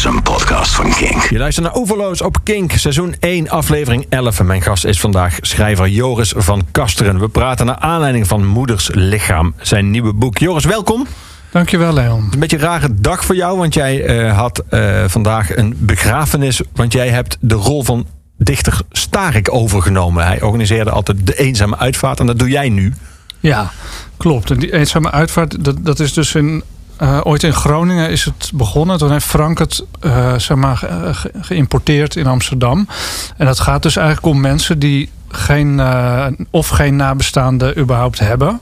is 0.00 0.06
een 0.06 0.22
podcast 0.22 0.74
van 0.74 0.90
Kink. 0.94 1.22
Je 1.22 1.38
luistert 1.38 1.66
naar 1.66 1.74
Overloos 1.74 2.22
op 2.22 2.36
Kink, 2.42 2.72
seizoen 2.72 3.14
1, 3.18 3.48
aflevering 3.48 4.06
11. 4.08 4.38
En 4.38 4.46
mijn 4.46 4.62
gast 4.62 4.84
is 4.84 5.00
vandaag 5.00 5.38
schrijver 5.40 5.88
Joris 5.88 6.32
van 6.36 6.66
Kasteren. 6.70 7.18
We 7.18 7.28
praten 7.28 7.66
naar 7.66 7.76
aanleiding 7.76 8.26
van 8.26 8.46
Moeders 8.46 8.90
Lichaam, 8.92 9.54
zijn 9.60 9.90
nieuwe 9.90 10.12
boek. 10.12 10.38
Joris, 10.38 10.64
welkom. 10.64 11.06
Dankjewel, 11.50 11.92
Leon. 11.92 12.28
Een 12.32 12.38
beetje 12.38 12.56
een 12.56 12.62
rare 12.62 12.94
dag 12.94 13.24
voor 13.24 13.34
jou, 13.34 13.58
want 13.58 13.74
jij 13.74 14.04
eh, 14.04 14.36
had 14.36 14.62
eh, 14.68 15.04
vandaag 15.06 15.56
een 15.56 15.76
begrafenis. 15.78 16.60
Want 16.74 16.92
jij 16.92 17.08
hebt 17.08 17.36
de 17.40 17.54
rol 17.54 17.82
van 17.82 18.06
dichter 18.36 18.80
Starik 18.90 19.52
overgenomen. 19.52 20.26
Hij 20.26 20.42
organiseerde 20.42 20.90
altijd 20.90 21.26
de 21.26 21.38
eenzame 21.38 21.78
uitvaart 21.78 22.20
en 22.20 22.26
dat 22.26 22.38
doe 22.38 22.48
jij 22.48 22.68
nu. 22.68 22.94
Ja, 23.40 23.70
klopt. 24.16 24.50
En 24.50 24.58
die 24.58 24.72
eenzame 24.72 25.10
uitvaart, 25.10 25.64
dat, 25.64 25.84
dat 25.84 26.00
is 26.00 26.12
dus 26.12 26.34
in, 26.34 26.62
eh, 27.00 27.20
ooit 27.22 27.42
in 27.42 27.52
Groningen 27.52 28.10
is 28.10 28.24
het 28.24 28.50
begonnen. 28.54 28.98
Toen 28.98 29.10
heeft 29.12 29.26
Frank 29.26 29.58
het 29.58 29.84
eh, 30.00 30.34
zeg 30.38 30.56
maar, 30.56 30.76
ge- 30.76 31.30
geïmporteerd 31.40 32.16
in 32.16 32.26
Amsterdam. 32.26 32.88
En 33.36 33.46
dat 33.46 33.60
gaat 33.60 33.82
dus 33.82 33.96
eigenlijk 33.96 34.26
om 34.26 34.40
mensen 34.40 34.78
die 34.78 35.10
geen, 35.28 35.80
eh, 35.80 36.26
of 36.50 36.68
geen 36.68 36.96
nabestaanden 36.96 37.78
überhaupt 37.78 38.18
hebben. 38.18 38.60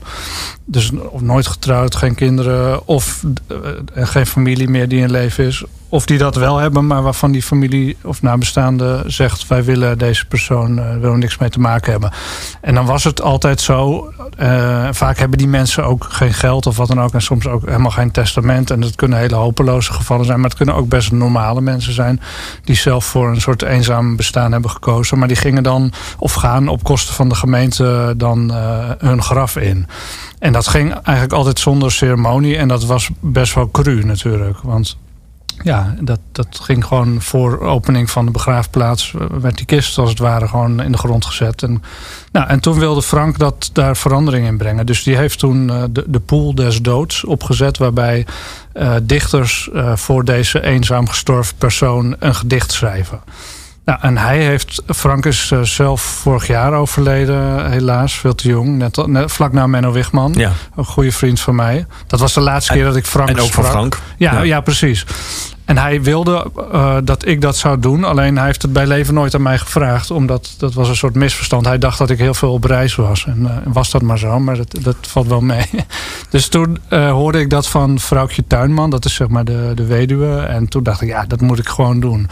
Dus 0.71 0.91
of 1.09 1.21
nooit 1.21 1.47
getrouwd, 1.47 1.95
geen 1.95 2.15
kinderen 2.15 2.87
of 2.87 3.23
eh, 3.47 4.07
geen 4.07 4.25
familie 4.25 4.69
meer 4.69 4.87
die 4.87 5.01
in 5.01 5.11
leven 5.11 5.45
is. 5.45 5.63
Of 5.91 6.05
die 6.05 6.17
dat 6.17 6.35
wel 6.35 6.57
hebben, 6.57 6.87
maar 6.87 7.01
waarvan 7.01 7.31
die 7.31 7.43
familie 7.43 7.97
of 8.03 8.21
nabestaande 8.21 9.03
zegt: 9.05 9.47
wij 9.47 9.63
willen 9.63 9.97
deze 9.97 10.25
persoon 10.25 10.79
eh, 10.79 10.97
willen 10.97 11.19
niks 11.19 11.37
mee 11.37 11.49
te 11.49 11.59
maken 11.59 11.91
hebben. 11.91 12.11
En 12.61 12.73
dan 12.75 12.85
was 12.85 13.03
het 13.03 13.21
altijd 13.21 13.61
zo. 13.61 14.11
eh, 14.37 14.87
vaak 14.91 15.17
hebben 15.17 15.37
die 15.37 15.47
mensen 15.47 15.85
ook 15.85 16.05
geen 16.09 16.33
geld 16.33 16.65
of 16.65 16.77
wat 16.77 16.87
dan 16.87 17.01
ook. 17.01 17.13
En 17.13 17.21
soms 17.21 17.47
ook 17.47 17.65
helemaal 17.65 17.91
geen 17.91 18.11
testament. 18.11 18.71
En 18.71 18.79
dat 18.79 18.95
kunnen 18.95 19.17
hele 19.19 19.35
hopeloze 19.35 19.93
gevallen 19.93 20.25
zijn. 20.25 20.39
Maar 20.39 20.49
het 20.49 20.57
kunnen 20.57 20.75
ook 20.75 20.89
best 20.89 21.11
normale 21.11 21.61
mensen 21.61 21.93
zijn. 21.93 22.21
Die 22.63 22.75
zelf 22.75 23.05
voor 23.05 23.29
een 23.29 23.41
soort 23.41 23.61
eenzaam 23.61 24.15
bestaan 24.15 24.51
hebben 24.51 24.71
gekozen. 24.71 25.19
Maar 25.19 25.27
die 25.27 25.37
gingen 25.37 25.63
dan 25.63 25.91
of 26.17 26.33
gaan 26.33 26.67
op 26.67 26.83
kosten 26.83 27.13
van 27.13 27.29
de 27.29 27.35
gemeente 27.35 28.13
dan 28.17 28.51
hun 28.99 29.23
graf 29.23 29.55
in. 29.55 29.87
En 30.39 30.53
dat 30.53 30.67
ging 30.67 30.93
eigenlijk 30.93 31.33
altijd 31.33 31.59
zonder 31.59 31.91
ceremonie. 31.91 32.57
En 32.57 32.67
dat 32.67 32.85
was 32.85 33.09
best 33.19 33.53
wel 33.53 33.71
cru 33.71 34.03
natuurlijk. 34.03 34.57
Want 34.61 34.97
ja, 35.63 35.95
dat, 36.01 36.19
dat 36.31 36.59
ging 36.61 36.85
gewoon 36.85 37.21
voor 37.21 37.59
opening 37.59 38.09
van 38.09 38.25
de 38.25 38.31
begraafplaats. 38.31 39.13
eh, 39.13 39.25
werd 39.41 39.57
die 39.57 39.65
kist 39.65 39.97
als 39.97 40.09
het 40.09 40.19
ware 40.19 40.47
gewoon 40.47 40.81
in 40.81 40.91
de 40.91 40.97
grond 40.97 41.25
gezet. 41.25 41.63
En, 41.63 41.83
nou, 42.31 42.47
en 42.47 42.59
toen 42.59 42.79
wilde 42.79 43.01
Frank 43.01 43.37
dat 43.37 43.69
daar 43.73 43.97
verandering 43.97 44.47
in 44.47 44.57
brengen. 44.57 44.85
Dus 44.85 45.03
die 45.03 45.15
heeft 45.15 45.39
toen 45.39 45.69
eh, 45.69 45.83
de, 45.91 46.03
de 46.07 46.19
pool 46.19 46.55
des 46.55 46.81
doods 46.81 47.25
opgezet. 47.25 47.77
Waarbij 47.77 48.25
eh, 48.73 48.95
dichters 49.03 49.69
voor 49.93 50.25
deze 50.25 50.63
eenzaam 50.63 51.07
gestorven 51.07 51.55
persoon 51.57 52.15
een 52.19 52.35
gedicht 52.35 52.71
schrijven. 52.71 53.19
Nou, 53.89 54.01
en 54.01 54.17
hij 54.17 54.37
heeft, 54.43 54.81
Frank 54.87 55.25
is 55.25 55.51
eh, 55.51 55.61
zelf 55.61 56.01
vorig 56.01 56.47
jaar 56.47 56.73
overleden, 56.73 57.71
helaas, 57.71 58.13
veel 58.13 58.35
te 58.35 58.47
jong. 58.47 58.77
Net, 58.77 59.31
vlak 59.31 59.53
na 59.53 59.67
Menno 59.67 59.91
Wigman, 59.91 60.33
Ja. 60.37 60.51
een 60.75 60.85
goede 60.85 61.11
vriend 61.11 61.39
van 61.39 61.55
mij. 61.55 61.85
Dat 62.07 62.19
was 62.19 62.33
de 62.33 62.39
laatste 62.39 62.73
keer 62.73 62.83
dat 62.83 62.95
ik 62.95 63.05
Frank 63.05 63.29
En 63.29 63.35
ook 63.39 63.51
van 63.51 63.63
sprak. 63.63 63.65
Frank. 63.71 63.99
Ja, 64.17 64.33
Ja. 64.33 64.41
ja. 64.41 64.61
precies. 64.61 65.05
En 65.65 65.77
hij 65.77 66.01
wilde 66.01 66.51
eh, 66.71 66.97
dat 67.03 67.25
ik 67.27 67.41
dat 67.41 67.57
zou 67.57 67.79
doen. 67.79 68.03
Alleen 68.03 68.37
hij 68.37 68.45
heeft 68.45 68.61
het 68.61 68.73
bij 68.73 68.87
leven 68.87 69.13
nooit 69.13 69.35
aan 69.35 69.41
mij 69.41 69.57
gevraagd. 69.57 70.11
Omdat 70.11 70.55
dat 70.57 70.73
was 70.73 70.89
een 70.89 70.95
soort 70.95 71.15
misverstand. 71.15 71.65
Hij 71.65 71.77
dacht 71.77 71.97
dat 71.97 72.09
ik 72.09 72.17
heel 72.17 72.33
veel 72.33 72.53
op 72.53 72.63
reis 72.63 72.95
was. 72.95 73.25
En 73.25 73.45
eh, 73.45 73.71
was 73.73 73.91
dat 73.91 74.01
maar 74.01 74.17
zo. 74.17 74.39
Maar 74.39 74.57
dat, 74.57 74.75
dat 74.81 74.95
valt 75.01 75.27
wel 75.27 75.41
mee. 75.41 75.65
Dus 76.29 76.47
toen 76.47 76.77
hoorde 76.89 77.39
ik 77.39 77.49
dat 77.49 77.67
van 77.67 77.99
vrouwtje 77.99 78.43
Tuinman. 78.47 78.89
Dat 78.89 79.05
is 79.05 79.13
zeg 79.13 79.27
maar 79.27 79.45
de, 79.45 79.71
de 79.75 79.85
weduwe. 79.85 80.39
En 80.39 80.67
toen 80.67 80.83
dacht 80.83 81.01
ik, 81.01 81.07
ja, 81.07 81.25
dat 81.27 81.41
moet 81.41 81.59
ik 81.59 81.67
gewoon 81.67 81.99
doen. 81.99 82.29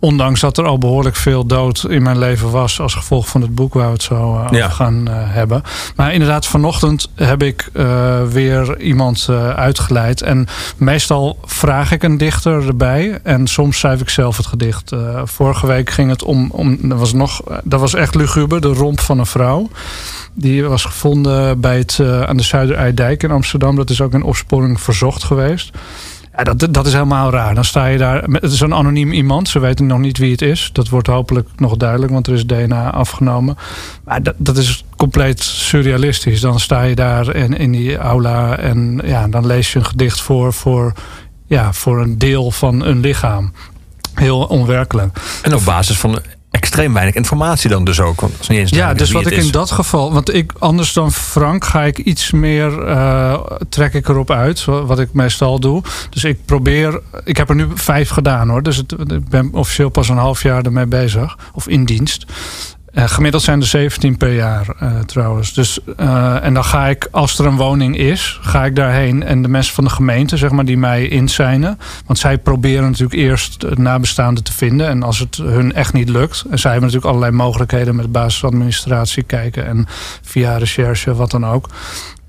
Ondanks 0.00 0.40
dat 0.40 0.58
er 0.58 0.66
al 0.66 0.78
behoorlijk 0.78 1.16
veel 1.16 1.46
dood 1.46 1.86
in 1.88 2.02
mijn 2.02 2.18
leven 2.18 2.50
was. 2.50 2.80
Als 2.80 2.94
gevolg 2.94 3.28
van 3.28 3.40
het 3.40 3.54
boek 3.54 3.74
waar 3.74 3.86
we 3.86 3.92
het 3.92 4.02
zo 4.02 4.36
eh, 4.36 4.46
Ja. 4.50 4.64
over 4.64 4.76
gaan 4.76 5.08
eh, 5.08 5.14
hebben. 5.16 5.62
Maar 5.96 6.12
inderdaad, 6.12 6.46
vanochtend 6.46 7.08
heb 7.14 7.42
ik 7.42 7.70
eh, 7.72 8.22
weer 8.22 8.80
iemand 8.80 9.28
uitgeleid. 9.56 10.22
En 10.22 10.46
meestal 10.76 11.38
vraag 11.44 11.92
ik 11.92 12.02
een 12.02 12.18
dichter 12.18 12.66
erbij. 12.66 13.20
En 13.22 13.46
soms 13.46 13.78
schrijf 13.78 14.00
ik 14.00 14.08
zelf 14.08 14.36
het 14.36 14.46
gedicht. 14.46 14.92
Vorige 15.24 15.66
week 15.66 15.90
ging 15.90 16.10
het 16.10 16.22
om. 16.22 16.50
om 16.50 16.78
dat, 16.88 16.98
was 16.98 17.12
nog, 17.12 17.42
dat 17.64 17.80
was 17.80 17.94
echt 17.94 18.14
luguber, 18.14 18.60
de 18.60 18.72
romp 18.72 19.00
van 19.00 19.18
een 19.18 19.26
vrouw. 19.26 19.68
Die 20.34 20.64
was 20.64 20.84
gevonden 20.84 21.60
bij 21.60 21.78
het, 21.78 22.00
aan 22.26 22.36
de 22.36 22.42
Zuiderijdijk 22.42 23.22
in 23.22 23.30
Amsterdam. 23.30 23.76
Dat 23.76 23.90
is 23.90 24.00
ook 24.00 24.12
in 24.12 24.22
opsporing 24.22 24.80
verzocht 24.80 25.24
geweest. 25.24 25.70
Ja, 26.36 26.44
dat, 26.44 26.74
dat 26.74 26.86
is 26.86 26.92
helemaal 26.92 27.30
raar. 27.30 27.54
Dan 27.54 27.64
sta 27.64 27.86
je 27.86 27.98
daar. 27.98 28.22
Het 28.22 28.52
is 28.52 28.60
een 28.60 28.74
anoniem 28.74 29.12
iemand. 29.12 29.48
Ze 29.48 29.58
weten 29.58 29.86
nog 29.86 29.98
niet 29.98 30.18
wie 30.18 30.30
het 30.30 30.42
is. 30.42 30.70
Dat 30.72 30.88
wordt 30.88 31.06
hopelijk 31.06 31.48
nog 31.56 31.76
duidelijk, 31.76 32.12
want 32.12 32.26
er 32.26 32.32
is 32.32 32.46
DNA 32.46 32.90
afgenomen. 32.90 33.56
Maar 34.04 34.22
dat, 34.22 34.34
dat 34.36 34.56
is 34.56 34.84
compleet 34.96 35.40
surrealistisch. 35.42 36.40
Dan 36.40 36.60
sta 36.60 36.82
je 36.82 36.94
daar 36.94 37.34
in, 37.34 37.56
in 37.56 37.72
die 37.72 37.96
aula 37.96 38.56
en 38.56 39.00
ja, 39.04 39.28
dan 39.28 39.46
lees 39.46 39.72
je 39.72 39.78
een 39.78 39.84
gedicht 39.84 40.20
voor, 40.20 40.52
voor, 40.52 40.92
ja, 41.46 41.72
voor 41.72 42.00
een 42.00 42.18
deel 42.18 42.50
van 42.50 42.84
een 42.84 43.00
lichaam. 43.00 43.52
Heel 44.14 44.44
onwerkelijk. 44.44 45.18
En 45.42 45.54
op 45.54 45.64
basis 45.64 45.98
van 45.98 46.18
extreem 46.60 46.92
weinig 46.92 47.14
informatie 47.14 47.70
dan 47.70 47.84
dus 47.84 48.00
ook. 48.00 48.20
Want 48.20 48.48
niet 48.48 48.58
eens 48.58 48.70
Ja, 48.70 48.94
dus 48.94 49.10
wat 49.10 49.26
ik 49.26 49.42
in 49.42 49.50
dat 49.50 49.70
geval, 49.70 50.12
want 50.12 50.34
ik 50.34 50.52
anders 50.58 50.92
dan 50.92 51.12
Frank 51.12 51.64
ga 51.64 51.82
ik 51.82 51.98
iets 51.98 52.30
meer 52.30 52.82
eh, 52.82 53.40
trek 53.68 53.94
ik 53.94 54.08
erop 54.08 54.30
uit, 54.30 54.64
wat 54.64 54.98
ik 54.98 55.12
meestal 55.12 55.60
doe. 55.60 55.82
Dus 56.10 56.24
ik 56.24 56.44
probeer, 56.44 57.00
ik 57.24 57.36
heb 57.36 57.48
er 57.48 57.54
nu 57.54 57.68
vijf 57.74 58.08
gedaan 58.08 58.48
hoor, 58.48 58.62
dus 58.62 58.76
het, 58.76 58.92
ik 58.92 59.28
ben 59.28 59.50
officieel 59.52 59.88
pas 59.88 60.08
een 60.08 60.16
half 60.16 60.42
jaar 60.42 60.62
ermee 60.62 60.86
bezig 60.86 61.38
of 61.52 61.68
in 61.68 61.84
dienst. 61.84 62.26
Eh, 62.92 63.08
gemiddeld 63.08 63.42
zijn 63.42 63.60
er 63.60 63.66
17 63.66 64.16
per 64.16 64.34
jaar 64.34 64.74
eh, 64.78 64.98
trouwens. 64.98 65.54
Dus, 65.54 65.78
eh, 65.96 66.44
en 66.44 66.54
dan 66.54 66.64
ga 66.64 66.86
ik, 66.86 67.08
als 67.10 67.38
er 67.38 67.46
een 67.46 67.56
woning 67.56 67.96
is, 67.96 68.38
ga 68.42 68.64
ik 68.64 68.76
daarheen. 68.76 69.22
En 69.22 69.42
de 69.42 69.48
mensen 69.48 69.74
van 69.74 69.84
de 69.84 69.90
gemeente, 69.90 70.36
zeg 70.36 70.50
maar, 70.50 70.64
die 70.64 70.78
mij 70.78 71.08
inzijnen. 71.08 71.78
Want 72.06 72.18
zij 72.18 72.38
proberen 72.38 72.84
natuurlijk 72.84 73.20
eerst 73.20 73.62
het 73.62 73.78
nabestaande 73.78 74.42
te 74.42 74.52
vinden. 74.52 74.88
En 74.88 75.02
als 75.02 75.18
het 75.18 75.36
hun 75.36 75.72
echt 75.72 75.92
niet 75.92 76.08
lukt. 76.08 76.44
En 76.50 76.58
zij 76.58 76.70
hebben 76.70 76.90
natuurlijk 76.90 77.16
allerlei 77.16 77.42
mogelijkheden 77.42 77.96
met 77.96 78.12
basisadministratie 78.12 79.22
kijken. 79.22 79.66
En 79.66 79.86
via 80.22 80.56
recherche, 80.56 81.14
wat 81.14 81.30
dan 81.30 81.46
ook. 81.46 81.68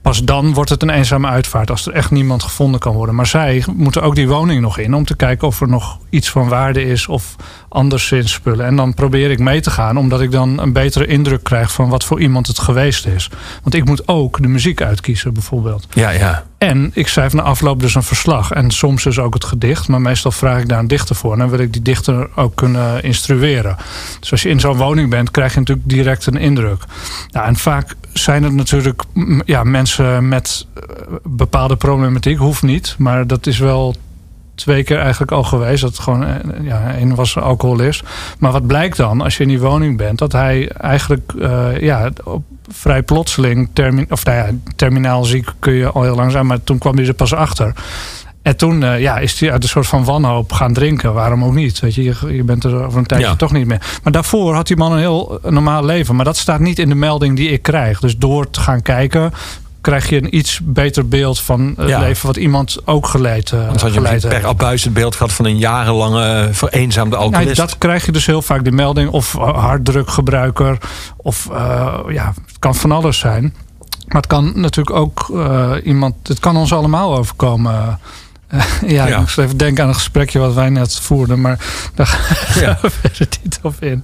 Pas 0.01 0.23
dan 0.23 0.53
wordt 0.53 0.69
het 0.69 0.81
een 0.81 0.89
eenzame 0.89 1.27
uitvaart 1.27 1.69
als 1.69 1.87
er 1.87 1.93
echt 1.93 2.11
niemand 2.11 2.43
gevonden 2.43 2.79
kan 2.79 2.93
worden. 2.93 3.15
Maar 3.15 3.27
zij 3.27 3.63
moeten 3.75 4.01
ook 4.01 4.15
die 4.15 4.27
woning 4.27 4.61
nog 4.61 4.77
in 4.77 4.93
om 4.93 5.05
te 5.05 5.15
kijken 5.15 5.47
of 5.47 5.61
er 5.61 5.67
nog 5.67 5.97
iets 6.09 6.29
van 6.29 6.47
waarde 6.47 6.83
is 6.83 7.07
of 7.07 7.35
anderszins 7.69 8.31
spullen. 8.31 8.65
En 8.65 8.75
dan 8.75 8.93
probeer 8.93 9.31
ik 9.31 9.39
mee 9.39 9.61
te 9.61 9.69
gaan, 9.69 9.97
omdat 9.97 10.21
ik 10.21 10.31
dan 10.31 10.59
een 10.59 10.73
betere 10.73 11.05
indruk 11.05 11.43
krijg 11.43 11.71
van 11.71 11.89
wat 11.89 12.03
voor 12.03 12.21
iemand 12.21 12.47
het 12.47 12.59
geweest 12.59 13.05
is. 13.05 13.29
Want 13.63 13.75
ik 13.75 13.85
moet 13.85 14.07
ook 14.07 14.41
de 14.41 14.47
muziek 14.47 14.81
uitkiezen, 14.81 15.33
bijvoorbeeld. 15.33 15.87
Ja, 15.93 16.09
ja. 16.09 16.43
En 16.57 16.91
ik 16.93 17.07
schrijf 17.07 17.33
na 17.33 17.41
afloop 17.41 17.79
dus 17.79 17.95
een 17.95 18.03
verslag. 18.03 18.51
En 18.51 18.71
soms 18.71 19.03
dus 19.03 19.19
ook 19.19 19.33
het 19.33 19.43
gedicht. 19.43 19.87
Maar 19.87 20.01
meestal 20.01 20.31
vraag 20.31 20.59
ik 20.59 20.69
daar 20.69 20.79
een 20.79 20.87
dichter 20.87 21.15
voor. 21.15 21.33
En 21.33 21.39
dan 21.39 21.49
wil 21.49 21.59
ik 21.59 21.73
die 21.73 21.81
dichter 21.81 22.29
ook 22.35 22.55
kunnen 22.55 23.03
instrueren. 23.03 23.77
Dus 24.19 24.31
als 24.31 24.41
je 24.41 24.49
in 24.49 24.59
zo'n 24.59 24.77
woning 24.77 25.09
bent, 25.09 25.31
krijg 25.31 25.53
je 25.53 25.59
natuurlijk 25.59 25.89
direct 25.89 26.25
een 26.25 26.37
indruk. 26.37 26.83
Nou, 27.31 27.47
en 27.47 27.55
vaak 27.55 27.95
zijn 28.13 28.43
het 28.43 28.53
natuurlijk 28.53 29.03
mm, 29.13 29.41
ja, 29.45 29.63
mensen 29.63 30.27
met 30.27 30.67
eh, 30.73 30.83
bepaalde 31.23 31.75
problematiek. 31.75 32.37
Hoeft 32.37 32.63
niet, 32.63 32.95
maar 32.97 33.27
dat 33.27 33.47
is 33.47 33.59
wel 33.59 33.95
twee 34.55 34.83
keer 34.83 34.99
eigenlijk 34.99 35.31
al 35.31 35.43
geweest. 35.43 35.81
Dat 35.81 35.99
gewoon, 35.99 36.25
eh, 36.25 36.35
ja, 36.61 36.97
een 36.97 37.15
was 37.15 37.37
alcoholist. 37.37 38.03
Maar 38.39 38.51
wat 38.51 38.67
blijkt 38.67 38.97
dan 38.97 39.21
als 39.21 39.37
je 39.37 39.43
in 39.43 39.49
die 39.49 39.59
woning 39.59 39.97
bent? 39.97 40.19
Dat 40.19 40.31
hij 40.31 40.69
eigenlijk 40.69 41.33
eh, 41.39 41.79
ja, 41.79 42.09
op 42.23 42.43
vrij 42.67 43.03
plotseling, 43.03 43.69
of 44.09 44.25
nou 44.25 44.37
ja, 44.37 44.49
terminaal 44.75 45.23
ziek 45.23 45.49
kun 45.59 45.73
je 45.73 45.89
al 45.89 46.03
heel 46.03 46.15
lang 46.15 46.31
zijn. 46.31 46.45
Maar 46.45 46.63
toen 46.63 46.77
kwam 46.77 46.97
hij 46.97 47.07
er 47.07 47.13
pas 47.13 47.33
achter. 47.33 47.73
En 48.41 48.57
toen 48.57 48.83
eh, 48.83 48.99
ja, 48.99 49.17
is 49.17 49.39
hij 49.39 49.51
uit 49.51 49.63
een 49.63 49.69
soort 49.69 49.87
van 49.87 50.03
wanhoop 50.03 50.51
gaan 50.51 50.73
drinken. 50.73 51.13
Waarom 51.13 51.43
ook 51.43 51.53
niet? 51.53 51.79
Weet 51.79 51.95
je, 51.95 52.03
je, 52.03 52.15
je 52.35 52.43
bent 52.43 52.63
er 52.63 52.85
over 52.85 52.99
een 52.99 53.05
tijdje 53.05 53.27
Ja. 53.27 53.35
toch 53.35 53.51
niet 53.51 53.67
meer. 53.67 53.81
Maar 54.03 54.11
daarvoor 54.13 54.55
had 54.55 54.67
die 54.67 54.77
man 54.77 54.91
een 54.91 54.99
heel 54.99 55.39
normaal 55.43 55.85
leven. 55.85 56.15
Maar 56.15 56.25
dat 56.25 56.37
staat 56.37 56.59
niet 56.59 56.79
in 56.79 56.89
de 56.89 56.95
melding 56.95 57.35
die 57.35 57.49
ik 57.49 57.61
krijg. 57.61 57.99
Dus 57.99 58.17
door 58.17 58.49
te 58.49 58.59
gaan 58.59 58.81
kijken 58.81 59.33
krijg 59.81 60.09
je 60.09 60.15
een 60.23 60.35
iets 60.37 60.59
beter 60.63 61.07
beeld 61.07 61.39
van 61.39 61.73
het 61.77 61.89
Ja. 61.89 61.99
leven 61.99 62.27
wat 62.27 62.37
iemand 62.37 62.77
ook 62.85 63.07
geleid, 63.07 63.51
uh, 63.51 63.65
Want 63.67 63.81
had 63.81 63.93
je 63.93 64.07
heeft. 64.07 64.27
per 64.27 64.45
abuis 64.47 64.83
het 64.83 64.93
beeld 64.93 65.15
gehad 65.15 65.31
van 65.33 65.45
een 65.45 65.57
jarenlange 65.57 66.23
eh, 66.47 66.53
vereenzaamde 66.53 67.15
Nou, 67.15 67.25
alcoholist. 67.27 67.57
dat 67.57 67.77
krijg 67.77 68.05
je 68.05 68.11
dus 68.11 68.25
heel 68.25 68.41
vaak, 68.41 68.63
die 68.63 68.73
melding. 68.73 69.09
Of 69.09 69.33
harddrukgebruiker. 69.35 70.77
Of 71.17 71.47
uh, 71.51 71.97
ja, 72.09 72.33
het 72.45 72.59
kan 72.59 72.75
van 72.75 72.91
alles 72.91 73.19
zijn. 73.19 73.53
Maar 74.07 74.21
het 74.21 74.27
kan 74.27 74.51
natuurlijk 74.55 74.95
ook 74.97 75.29
uh, 75.33 75.71
iemand... 75.83 76.15
Het 76.23 76.39
kan 76.39 76.57
ons 76.57 76.73
allemaal 76.73 77.17
overkomen. 77.17 77.99
Ja, 78.87 79.07
ik 79.07 79.17
moest 79.17 79.37
even 79.37 79.57
denken 79.57 79.83
aan 79.83 79.89
een 79.89 79.95
gesprekje 79.95 80.39
wat 80.39 80.53
wij 80.53 80.69
net 80.69 80.99
voerden. 80.99 81.41
Maar 81.41 81.59
daar 81.95 82.07
gaan 82.57 82.77
we 82.81 82.89
verder 83.01 83.27
niet 83.43 83.59
op 83.61 83.75
in. 83.79 84.03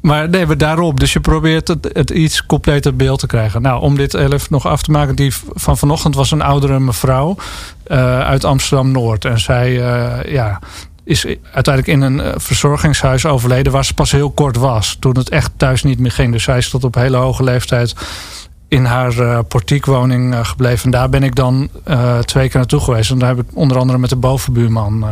Maar 0.00 0.28
nee, 0.28 0.46
maar 0.46 0.58
daarop. 0.58 1.00
Dus 1.00 1.12
je 1.12 1.20
probeert 1.20 1.68
het, 1.68 1.90
het 1.92 2.10
iets 2.10 2.46
completer 2.46 2.96
beeld 2.96 3.18
te 3.18 3.26
krijgen. 3.26 3.62
Nou, 3.62 3.80
om 3.80 3.96
dit 3.96 4.14
even 4.14 4.40
nog 4.50 4.66
af 4.66 4.82
te 4.82 4.90
maken. 4.90 5.16
Die 5.16 5.34
van 5.54 5.78
vanochtend 5.78 6.14
was 6.14 6.30
een 6.30 6.42
oudere 6.42 6.80
mevrouw 6.80 7.36
uh, 7.86 8.20
uit 8.20 8.44
Amsterdam-Noord. 8.44 9.24
En 9.24 9.40
zij, 9.40 9.70
uh, 9.70 10.32
ja, 10.32 10.58
is 11.04 11.26
uiteindelijk 11.52 11.86
in 11.86 12.00
een 12.00 12.40
verzorgingshuis 12.40 13.26
overleden 13.26 13.72
waar 13.72 13.84
ze 13.84 13.94
pas 13.94 14.10
heel 14.10 14.30
kort 14.30 14.56
was. 14.56 14.96
Toen 15.00 15.16
het 15.16 15.28
echt 15.28 15.50
thuis 15.56 15.82
niet 15.82 15.98
meer 15.98 16.12
ging. 16.12 16.32
Dus 16.32 16.42
zij 16.42 16.58
is 16.58 16.70
tot 16.70 16.84
op 16.84 16.94
hele 16.94 17.16
hoge 17.16 17.44
leeftijd 17.44 17.94
in 18.70 18.84
haar 18.84 19.16
uh, 19.16 19.38
portiekwoning 19.48 20.46
gebleven. 20.46 20.84
En 20.84 20.90
daar 20.90 21.08
ben 21.08 21.22
ik 21.22 21.34
dan 21.34 21.68
twee 22.24 22.48
keer 22.48 22.56
naartoe 22.56 22.80
geweest. 22.80 23.10
En 23.10 23.18
daar 23.18 23.36
heb 23.36 23.38
ik 23.38 23.56
onder 23.56 23.78
andere 23.78 23.98
met 23.98 24.10
de 24.10 24.16
bovenbuurman 24.16 25.04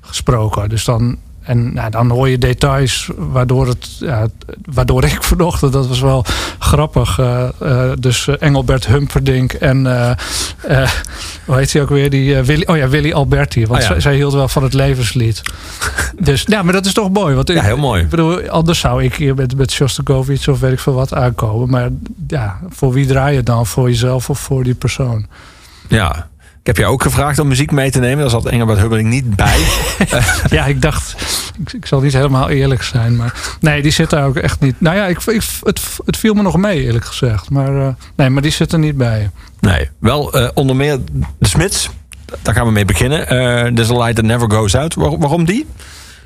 gesproken. 0.00 0.68
Dus 0.68 0.84
dan 0.84 1.18
en 1.42 1.74
nou, 1.74 1.90
dan 1.90 2.10
hoor 2.10 2.28
je 2.28 2.38
details 2.38 3.10
waardoor, 3.16 3.66
het, 3.66 3.96
ja, 3.98 4.26
waardoor 4.64 5.04
ik 5.04 5.22
vanochtend, 5.32 5.72
dat 5.72 5.88
was 5.88 6.00
wel 6.00 6.24
grappig. 6.58 7.18
Uh, 7.18 7.48
uh, 7.62 7.92
dus 7.98 8.28
eh, 8.28 8.34
Engelbert 8.38 8.86
Humperdinck 8.86 9.52
en 9.52 9.86
hoe 11.44 11.56
heet 11.56 11.72
hij 11.72 11.82
ook 11.82 11.88
weer? 11.88 12.10
Die, 12.10 12.36
Willy, 12.36 12.64
oh 12.66 12.76
ja, 12.76 12.88
Willy 12.88 13.12
Alberti. 13.12 13.66
Want 13.66 13.90
oh 13.90 13.90
zij, 13.98 14.14
hield 14.14 14.32
wel 14.32 14.48
van 14.48 14.62
het 14.62 14.74
levenslied. 14.74 15.42
dus 16.18 16.44
ja, 16.46 16.62
maar 16.62 16.72
dat 16.72 16.86
is 16.86 16.92
toch 16.92 17.10
mooi. 17.10 17.34
Want 17.34 17.48
ja, 17.48 17.62
heel 17.62 17.76
mooi. 17.76 18.02
Ik 18.02 18.08
bedoel, 18.08 18.48
anders 18.48 18.78
zou 18.78 19.04
ik 19.04 19.14
hier 19.14 19.34
met, 19.34 19.56
met 19.56 19.72
Shostakovich 19.72 20.48
of 20.48 20.60
weet 20.60 20.72
ik 20.72 20.80
veel 20.80 20.94
wat 20.94 21.14
aankomen. 21.14 21.70
Maar 21.70 21.88
ja, 22.26 22.60
voor 22.68 22.92
wie 22.92 23.06
draai 23.06 23.34
je 23.34 23.42
dan? 23.42 23.66
Voor 23.66 23.88
jezelf 23.88 24.30
of 24.30 24.38
voor 24.38 24.64
die 24.64 24.74
persoon? 24.74 25.26
Ja, 25.88 26.28
ik 26.62 26.68
heb 26.68 26.76
je 26.76 26.86
ook 26.86 27.02
gevraagd 27.02 27.38
om 27.38 27.48
muziek 27.48 27.70
mee 27.70 27.90
te 27.90 27.98
nemen. 27.98 28.18
Daar 28.18 28.30
zat 28.30 28.46
Engelbert 28.46 28.78
Hubbering 28.78 29.08
niet 29.08 29.36
bij. 29.36 29.64
ja, 30.50 30.66
ik 30.66 30.82
dacht, 30.82 31.14
ik, 31.60 31.72
ik, 31.72 31.86
zal 31.86 32.00
niet 32.00 32.12
helemaal 32.12 32.48
eerlijk 32.48 32.82
zijn. 32.82 33.16
Maar 33.16 33.56
nee, 33.60 33.82
die 33.82 33.90
zit 33.90 34.10
daar 34.10 34.26
ook 34.26 34.36
echt 34.36 34.60
niet. 34.60 34.80
Nou 34.80 34.96
ja, 34.96 35.06
ik, 35.06 35.22
ik 35.22 35.42
het, 35.62 35.80
het 36.04 36.16
viel 36.16 36.34
me 36.34 36.42
nog 36.42 36.56
mee, 36.56 36.82
eerlijk 36.82 37.04
gezegd. 37.04 37.50
Maar 37.50 37.72
uh, 37.72 37.88
nee, 38.16 38.30
maar 38.30 38.42
die 38.42 38.50
zit 38.50 38.72
er 38.72 38.78
niet 38.78 38.96
bij. 38.96 39.30
Nee, 39.60 39.90
wel 39.98 40.38
uh, 40.38 40.48
onder 40.54 40.76
meer 40.76 40.98
de 41.38 41.48
Smits. 41.48 41.90
Daar 42.42 42.54
gaan 42.54 42.66
we 42.66 42.72
mee 42.72 42.84
beginnen. 42.84 43.20
Uh, 43.20 43.26
There's 43.74 43.90
a 43.90 43.96
light 43.96 44.14
that 44.14 44.24
never 44.24 44.50
goes 44.50 44.74
out. 44.74 44.94
Waar, 44.94 45.18
waarom 45.18 45.44
die? 45.44 45.66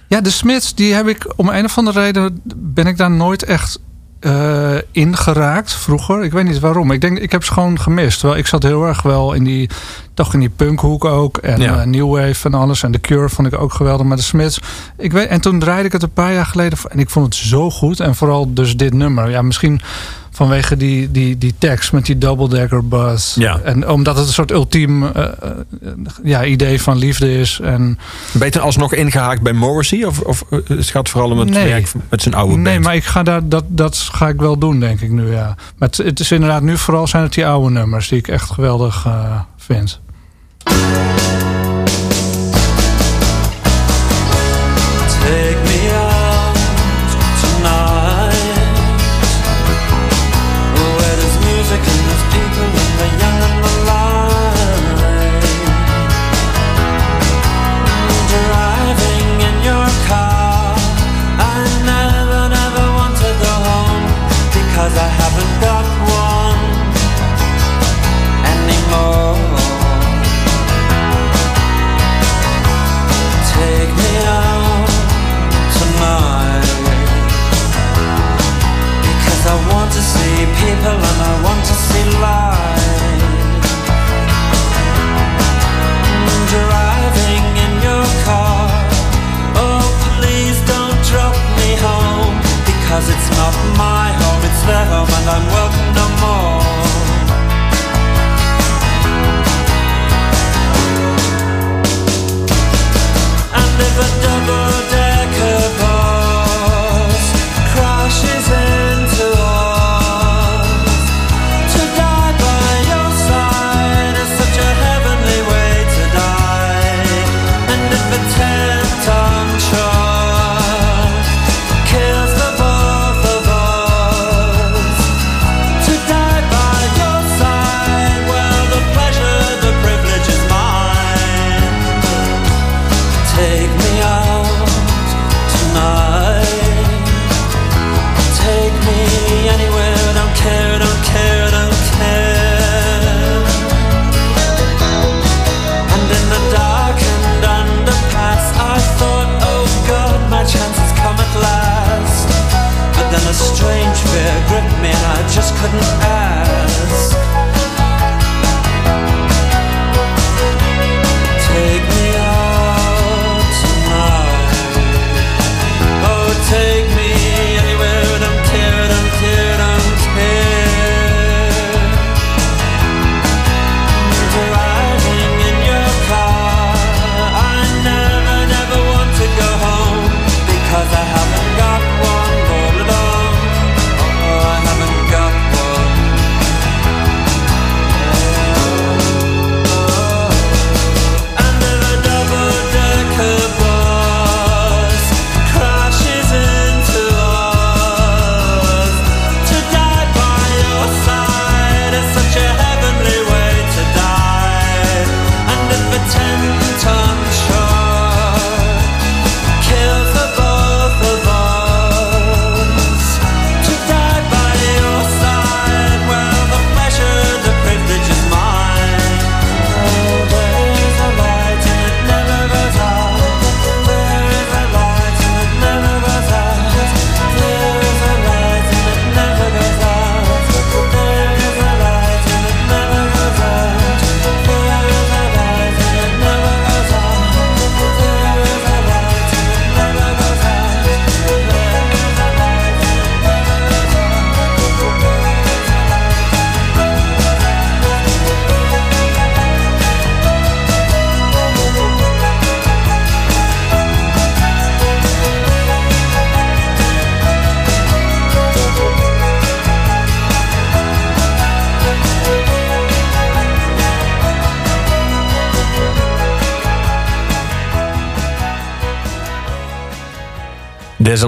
Ja, 0.08 0.20
de 0.20 0.30
Smits, 0.30 0.74
die 0.74 0.94
heb 0.94 1.08
ik 1.08 1.32
om 1.36 1.48
een 1.48 1.64
of 1.64 1.78
andere 1.78 2.00
reden 2.00 2.40
ben 2.56 2.86
ik 2.86 2.96
daar 2.96 3.10
nooit 3.10 3.42
echt 3.42 3.80
uh, 4.20 4.74
ingeraakt 4.92 5.74
vroeger. 5.74 6.24
Ik 6.24 6.32
weet 6.32 6.44
niet 6.44 6.58
waarom. 6.58 6.90
Ik 6.90 7.00
denk, 7.00 7.18
ik 7.18 7.32
heb 7.32 7.44
ze 7.44 7.52
gewoon 7.52 7.80
gemist. 7.80 8.22
Wel, 8.22 8.36
ik 8.36 8.46
zat 8.46 8.62
heel 8.62 8.86
erg 8.86 9.02
wel 9.02 9.32
in 9.32 9.44
die, 9.44 9.70
toch 10.16 10.34
in 10.34 10.40
die 10.40 10.50
punkhoek 10.50 11.04
ook. 11.04 11.36
En 11.36 11.60
ja. 11.60 11.80
uh, 11.80 11.84
New 11.84 12.14
Wave 12.14 12.48
en 12.48 12.54
alles. 12.54 12.82
En 12.82 12.92
The 12.92 12.98
Cure 12.98 13.28
vond 13.28 13.52
ik 13.52 13.60
ook 13.60 13.72
geweldig. 13.72 14.06
Maar 14.06 14.16
de 14.16 14.22
Smiths. 14.22 14.60
Ik 14.98 15.12
weet, 15.12 15.28
en 15.28 15.40
toen 15.40 15.58
draaide 15.58 15.86
ik 15.86 15.92
het 15.92 16.02
een 16.02 16.12
paar 16.12 16.32
jaar 16.32 16.46
geleden. 16.46 16.78
En 16.88 16.98
ik 16.98 17.10
vond 17.10 17.26
het 17.26 17.34
zo 17.34 17.70
goed. 17.70 18.00
En 18.00 18.14
vooral 18.14 18.54
dus 18.54 18.76
dit 18.76 18.94
nummer. 18.94 19.30
Ja, 19.30 19.42
misschien 19.42 19.80
Vanwege 20.36 20.76
die, 20.76 21.10
die, 21.10 21.38
die 21.38 21.54
tekst 21.58 21.92
met 21.92 22.06
die 22.06 22.18
double-decker 22.18 22.88
bus. 22.88 23.34
Ja. 23.38 23.60
En 23.64 23.88
omdat 23.88 24.16
het 24.16 24.26
een 24.26 24.32
soort 24.32 24.50
ultiem 24.50 25.02
uh, 25.02 25.10
ja, 26.22 26.44
idee 26.44 26.82
van 26.82 26.98
liefde 26.98 27.38
is. 27.38 27.60
En... 27.62 27.98
Beter 28.32 28.60
alsnog 28.60 28.94
ingehaakt 28.94 29.42
bij 29.42 29.52
Morrissey? 29.52 30.04
Of, 30.04 30.20
of 30.20 30.44
het 30.48 30.86
gaat 30.86 31.08
vooral 31.08 31.30
om 31.30 31.38
het 31.38 31.50
nee. 31.50 31.68
werk 31.68 31.92
met 32.08 32.22
zijn 32.22 32.34
oude 32.34 32.52
band? 32.52 32.64
Nee, 32.64 32.80
maar 32.80 32.94
ik 32.94 33.04
ga 33.04 33.22
daar, 33.22 33.48
dat, 33.48 33.64
dat 33.68 33.96
ga 34.12 34.28
ik 34.28 34.40
wel 34.40 34.58
doen, 34.58 34.80
denk 34.80 35.00
ik 35.00 35.10
nu, 35.10 35.32
ja. 35.32 35.54
Maar 35.78 35.88
het, 35.88 35.96
het 35.96 36.20
is 36.20 36.32
inderdaad 36.32 36.62
nu 36.62 36.78
vooral 36.78 37.06
zijn 37.06 37.22
het 37.22 37.32
die 37.32 37.46
oude 37.46 37.70
nummers... 37.70 38.08
die 38.08 38.18
ik 38.18 38.28
echt 38.28 38.50
geweldig 38.50 39.04
uh, 39.06 39.40
vind. 39.56 40.00
There's 40.66 41.25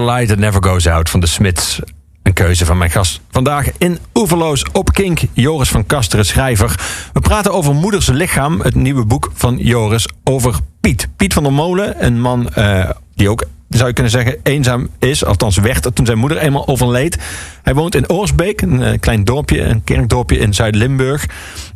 light 0.09 0.27
that 0.27 0.37
never 0.37 0.63
goes 0.63 0.87
out 0.87 1.09
van 1.09 1.19
de 1.19 1.27
Smiths. 1.27 1.79
Een 2.23 2.33
keuze 2.33 2.65
van 2.65 2.77
mijn 2.77 2.91
gast 2.91 3.21
vandaag 3.31 3.69
in 3.77 3.99
Oeverloos 4.13 4.65
op 4.71 4.93
Kink. 4.93 5.19
Joris 5.33 5.69
van 5.69 5.85
Kasteren, 5.85 6.25
schrijver. 6.25 6.79
We 7.13 7.19
praten 7.19 7.53
over 7.53 7.75
Moeders 7.75 8.07
Lichaam, 8.07 8.61
het 8.61 8.75
nieuwe 8.75 9.05
boek 9.05 9.31
van 9.33 9.57
Joris 9.57 10.07
over 10.23 10.55
Piet. 10.81 11.07
Piet 11.15 11.33
van 11.33 11.43
der 11.43 11.53
Molen, 11.53 12.05
een 12.05 12.21
man 12.21 12.49
uh, 12.57 12.89
die 13.15 13.29
ook 13.29 13.45
zou 13.69 13.87
je 13.87 13.93
kunnen 13.93 14.11
zeggen, 14.11 14.37
eenzaam 14.43 14.89
is. 14.99 15.25
Althans 15.25 15.57
werd 15.57 15.95
toen 15.95 16.05
zijn 16.05 16.17
moeder 16.17 16.37
eenmaal 16.37 16.67
overleed. 16.67 17.17
Hij 17.63 17.73
woont 17.73 17.95
in 17.95 18.09
Oorsbeek, 18.09 18.61
een 18.61 18.81
uh, 18.81 18.99
klein 18.99 19.23
dorpje, 19.23 19.61
een 19.61 19.83
kerkdorpje 19.83 20.37
in 20.37 20.53
Zuid-Limburg. 20.53 21.25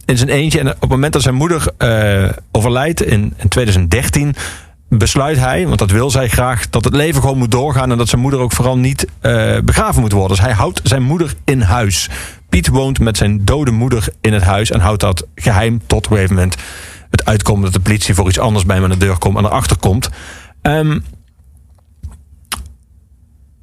In 0.06 0.18
zijn 0.18 0.30
eentje. 0.30 0.60
En 0.60 0.68
op 0.68 0.82
het 0.82 0.90
moment 0.90 1.14
dat 1.14 1.22
zijn 1.22 1.36
moeder 1.36 1.68
uh, 1.78 2.30
overlijdt 2.52 3.02
in, 3.02 3.34
in 3.38 3.48
2013 3.48 4.36
besluit 4.98 5.38
hij, 5.38 5.68
want 5.68 5.80
dat 5.80 5.92
wil 5.92 6.10
zij 6.10 6.30
graag, 6.30 6.70
dat 6.70 6.84
het 6.84 6.96
leven 6.96 7.22
gewoon 7.22 7.38
moet 7.38 7.52
doorgaan 7.52 7.92
en 7.92 7.98
dat 7.98 8.10
zijn 8.10 8.22
moeder 8.22 8.40
ook 8.40 8.52
vooral 8.52 8.78
niet 8.78 9.08
uh, 9.22 9.58
begraven 9.60 10.02
moet 10.02 10.12
worden. 10.12 10.38
Dus 10.38 10.46
hij 10.46 10.54
houdt 10.54 10.82
zijn 10.84 11.04
moeder 11.04 11.34
in 11.44 11.62
huis. 11.62 12.10
Piet 12.50 12.68
woont 12.68 13.00
met 13.00 13.18
zijn 13.18 13.46
dode 13.46 13.72
moeder 13.72 14.08
in 14.22 14.34
het 14.34 14.44
huis 14.44 14.72
en 14.72 14.80
houdt 14.80 15.02
dat 15.02 15.28
geheim 15.36 15.82
tot 15.88 16.06
op 16.06 16.12
een 16.12 16.18
gegeven 16.18 16.36
moment 16.36 16.56
het 17.10 17.26
uitkomt 17.26 17.64
dat 17.64 17.74
de 17.74 17.80
politie 17.80 18.16
voor 18.16 18.28
iets 18.28 18.40
anders 18.40 18.66
bij 18.66 18.76
hem 18.76 18.86
aan 18.86 18.92
de 18.92 18.98
deur 18.98 19.18
komt 19.18 19.38
en 19.38 19.46
erachter 19.46 19.78
komt. 19.78 20.10
Um, 20.62 21.04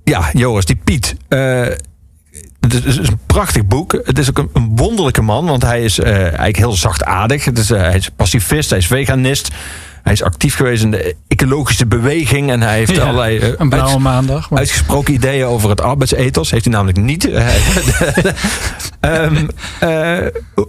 ja, 0.04 0.30
Joris, 0.32 0.64
die 0.64 0.80
Piet. 0.84 1.16
Uh, 1.28 1.66
het 2.60 2.84
is 2.84 2.96
een 2.96 3.18
prachtig 3.26 3.66
boek. 3.66 3.92
Het 4.04 4.18
is 4.18 4.28
ook 4.28 4.48
een, 4.52 4.76
wonderlijke 4.76 5.22
man, 5.22 5.46
want 5.46 5.62
hij 5.62 5.82
is 5.82 5.98
uh, 5.98 6.06
eigenlijk 6.06 6.56
heel 6.56 6.72
zachtaardig. 6.72 7.44
Het 7.44 7.58
is, 7.58 7.68
hij 7.68 7.96
is 7.96 8.08
pacifist, 8.08 8.70
hij 8.70 8.78
is 8.78 8.86
veganist. 8.86 9.50
Hij 10.02 10.12
is 10.12 10.22
actief 10.22 10.56
geweest 10.56 10.82
in 10.82 10.90
de 10.90 11.16
ecologische 11.28 11.86
beweging. 11.86 12.50
En 12.50 12.60
hij 12.60 12.76
heeft 12.76 12.94
Ja, 12.94 13.02
allerlei 13.02 13.38
uh, 13.38 13.48
een 13.56 13.68
blauwe 13.68 13.90
uits- 13.90 14.02
maandag. 14.02 14.50
Maar 14.50 14.58
uitgesproken 14.58 15.14
ideeën 15.14 15.44
over 15.46 15.70
het 15.70 15.80
arbeidsethos. 15.80 16.50
Heeft 16.50 16.64
hij 16.64 16.72
namelijk 16.72 16.98
niet. 16.98 17.28
Ehm, 19.00 19.46
eh, 19.78 20.18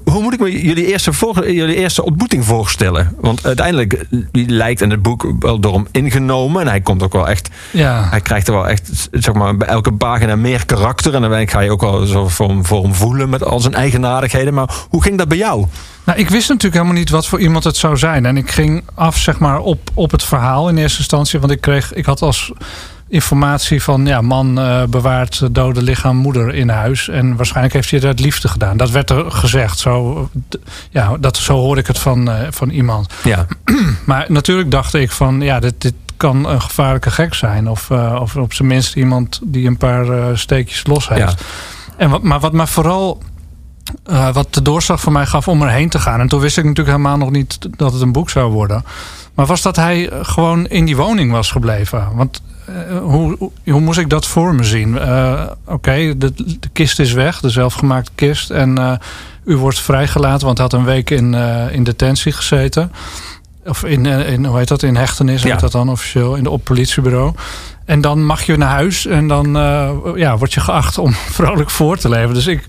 hoe 0.04 0.22
moet 0.22 0.34
ik 0.34 0.40
me 0.40 0.62
jullie 0.62 0.86
eerste, 0.86 1.14
voor, 1.14 1.52
jullie 1.52 1.76
eerste 1.76 2.04
ontmoeting 2.04 2.46
voorstellen? 2.46 3.16
Want 3.20 3.46
uiteindelijk 3.46 4.06
die 4.32 4.50
lijkt 4.50 4.82
in 4.82 4.90
het 4.90 5.02
boek 5.02 5.34
wel 5.40 5.60
door 5.60 5.74
hem 5.74 5.88
ingenomen. 5.92 6.62
En 6.62 6.68
hij 6.68 6.82
komt 6.82 7.04
ook 7.04 7.14
wel 7.14 7.28
echt 7.30 7.50
ja. 7.72 8.08
hij 8.10 8.22
krijgt 8.22 8.48
er 8.48 8.54
wel 8.54 8.68
echt, 8.68 9.10
zeg 9.12 9.34
maar, 9.34 9.58
bij 9.58 9.68
elke 9.68 9.92
pagina 9.92 10.36
meer 10.36 10.66
karakter. 10.66 11.14
En 11.16 11.22
dan 11.22 11.48
ga 11.48 11.60
je 11.60 11.72
ook 11.72 11.82
wel 11.82 12.06
zo 12.06 12.28
voor 12.28 12.48
hem, 12.48 12.66
voor 12.66 12.84
hem 12.84 12.94
voelen 12.94 13.30
met 13.30 13.44
al 13.44 13.60
zijn 13.60 13.74
eigenaardigheden. 13.74 14.54
Maar 14.54 14.70
hoe 14.90 15.04
ging 15.04 15.18
dat 15.18 15.28
bij 15.28 15.38
jou? 15.38 15.66
Nou, 16.04 16.20
ik 16.20 16.30
wist 16.30 16.48
natuurlijk 16.48 16.76
helemaal 16.76 17.00
niet 17.00 17.10
wat 17.10 17.28
voor 17.28 17.40
iemand 17.40 17.64
het 17.64 17.78
zou 17.78 17.98
zijn. 17.98 18.26
En 18.26 18.38
ik 18.38 18.52
ging 18.52 18.84
af 18.94 19.18
zeg 19.18 19.40
maar, 19.40 19.60
op, 19.60 19.90
op 19.94 20.12
het 20.12 20.24
verhaal 20.24 20.70
in 20.70 20.78
eerste 20.78 20.98
instantie. 20.98 21.40
Want 21.40 21.52
ik, 21.52 21.62
kreeg, 21.62 21.94
ik 21.94 22.06
had 22.06 22.22
als 22.22 22.52
informatie 23.08 23.84
van... 23.84 24.06
ja, 24.06 24.22
man 24.22 24.60
uh, 24.60 24.84
bewaart 24.84 25.56
dode 25.56 25.82
lichaam 25.82 26.16
moeder 26.16 26.54
in 26.54 26.70
huis. 26.70 27.10
En 27.10 27.36
waarschijnlijk 27.36 27.74
heeft 27.74 27.90
hij 27.90 28.00
het 28.00 28.08
uit 28.08 28.20
liefde 28.20 28.48
gedaan. 28.48 28.78
Dat 28.78 28.90
werd 28.90 29.10
er 29.10 29.32
gezegd. 29.32 29.80
Zo, 29.80 30.30
ja, 30.90 31.18
dat, 31.20 31.38
zo 31.38 31.54
hoor 31.54 31.78
ik 31.78 31.88
het 31.88 32.00
van, 32.00 32.30
uh, 32.30 32.36
van 32.50 32.70
iemand. 32.70 33.14
Ja. 33.24 33.46
Maar 34.06 34.26
natuurlijk 34.28 34.72
dacht 34.72 34.94
ik 34.94 35.12
van... 35.12 35.42
ja, 35.42 35.60
dit, 35.60 35.82
dit 35.82 35.94
kan 36.18 36.48
een 36.48 36.62
gevaarlijke 36.62 37.12
gek 37.12 37.34
zijn. 37.34 37.70
Of, 37.70 37.90
uh, 37.90 38.18
of 38.22 38.36
op 38.36 38.54
zijn 38.54 38.68
minst 38.68 38.96
iemand 38.96 39.40
die 39.44 39.68
een 39.68 39.78
paar 39.78 40.38
steekjes 40.38 40.88
los 40.88 41.10
heeft. 41.10 41.40
Ja. 41.40 41.46
En 41.98 42.10
wat, 42.10 42.24
maar 42.24 42.40
wat 42.40 42.54
mij 42.54 42.68
vooral 42.68 43.22
uh, 44.10 44.34
wat 44.34 44.54
de 44.54 44.62
doorslag 44.62 45.00
voor 45.02 45.12
mij 45.12 45.26
gaf 45.26 45.48
om 45.48 45.62
erheen 45.62 45.90
te 45.90 46.00
gaan. 46.00 46.20
En 46.20 46.28
toen 46.28 46.40
wist 46.40 46.58
ik 46.58 46.64
natuurlijk 46.64 46.98
helemaal 46.98 47.18
nog 47.18 47.32
niet 47.32 47.58
dat 47.78 47.94
het 47.94 48.02
een 48.02 48.12
boek 48.12 48.30
zou 48.30 48.52
worden. 48.52 48.84
Maar 49.34 49.46
was 49.46 49.62
dat 49.62 49.76
hij 49.76 50.10
gewoon 50.22 50.68
in 50.68 50.86
die 50.86 50.96
woning 50.96 51.32
was 51.32 51.52
gebleven. 51.52 52.08
Want 52.16 52.42
uh, 52.70 52.98
hoe, 52.98 53.52
hoe 53.66 53.80
moest 53.80 54.00
ik 54.00 54.10
dat 54.10 54.28
voor 54.28 54.56
me 54.56 54.64
zien? 54.64 54.94
Uh, 54.94 55.42
Oké, 55.66 55.74
okay, 55.74 56.18
de, 56.18 56.34
de, 56.34 56.70
kist 56.74 57.00
is 57.00 57.12
weg, 57.12 57.40
de 57.40 57.50
zelfgemaakte 57.50 58.12
kist. 58.16 58.50
En 58.50 59.00
u 59.46 59.58
wordt 59.58 59.80
vrijgelaten, 59.80 60.46
want 60.46 60.58
hij 60.58 60.68
had 60.70 60.80
een 60.80 60.86
week 60.86 61.10
in, 61.10 61.34
in 61.72 61.84
detentie 61.84 62.32
gezeten. 62.32 62.92
Of 63.66 63.84
in, 63.84 64.06
in, 64.06 64.46
hoe 64.46 64.58
heet 64.58 64.68
dat, 64.68 64.84
in 64.84 64.96
hechtenis, 64.96 65.42
ja. 65.42 65.52
heet 65.52 65.60
dat 65.60 65.72
dan 65.72 65.90
officieel, 65.90 66.36
in 66.36 66.44
de, 66.44 66.50
op 66.50 66.64
politiebureau. 66.64 67.34
En 67.92 68.02
dan 68.02 68.26
mag 68.26 68.44
je 68.44 68.58
naar 68.58 68.70
huis 68.70 69.06
en 69.06 69.28
dan 69.28 69.52
ja, 70.16 70.38
word 70.38 70.54
je 70.54 70.60
geacht 70.60 70.98
om 70.98 71.14
vrolijk 71.40 71.70
voor 71.70 71.98
te 71.98 72.10
leven. 72.10 72.34
Dus 72.34 72.48
ik, 72.48 72.66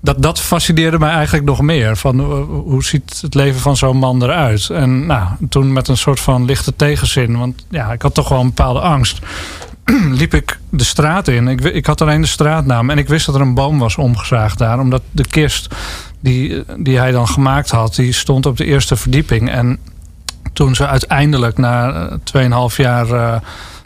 dat, 0.00 0.22
dat 0.22 0.40
fascineerde 0.40 0.98
mij 0.98 1.10
eigenlijk 1.10 1.44
nog 1.44 1.60
meer. 1.60 1.96
Van 1.96 2.20
uh, 2.20 2.26
hoe 2.48 2.84
ziet 2.84 3.18
het 3.20 3.34
leven 3.34 3.60
van 3.60 3.76
zo'n 3.76 3.96
man 3.96 4.22
eruit? 4.22 4.70
En 4.70 5.06
nou, 5.06 5.28
toen 5.48 5.72
met 5.72 5.88
een 5.88 5.96
soort 5.96 6.20
van 6.20 6.44
lichte 6.44 6.76
tegenzin. 6.76 7.38
Want 7.38 7.64
ja, 7.70 7.92
ik 7.92 8.02
had 8.02 8.14
toch 8.14 8.28
wel 8.28 8.40
een 8.40 8.46
bepaalde 8.46 8.80
angst. 8.80 9.18
liep 10.20 10.34
ik 10.34 10.58
de 10.68 10.84
straat 10.84 11.28
in. 11.28 11.48
Ik, 11.48 11.60
ik 11.60 11.86
had 11.86 12.00
alleen 12.00 12.20
de 12.20 12.26
straatnaam. 12.26 12.90
En 12.90 12.98
ik 12.98 13.08
wist 13.08 13.26
dat 13.26 13.34
er 13.34 13.40
een 13.40 13.54
boom 13.54 13.78
was 13.78 13.96
omgezaagd 13.96 14.58
daar. 14.58 14.80
Omdat 14.80 15.02
de 15.10 15.26
kist 15.26 15.74
die, 16.20 16.64
die 16.76 16.98
hij 16.98 17.10
dan 17.10 17.28
gemaakt 17.28 17.70
had... 17.70 17.94
die 17.94 18.12
stond 18.12 18.46
op 18.46 18.56
de 18.56 18.64
eerste 18.64 18.96
verdieping. 18.96 19.50
En 19.50 19.78
toen 20.52 20.74
ze 20.74 20.86
uiteindelijk 20.86 21.58
na 21.58 22.08
2,5 22.36 22.76
jaar... 22.76 23.08
Uh, 23.08 23.34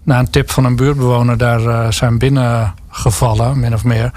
na 0.07 0.19
een 0.19 0.31
tip 0.31 0.51
van 0.51 0.65
een 0.65 0.77
buurtbewoner 0.77 1.39
daar 1.39 1.61
uh, 1.61 1.91
zijn 1.91 2.19
binnengevallen, 2.19 3.61
min 3.61 3.75
of 3.75 3.85
meer... 3.85 4.13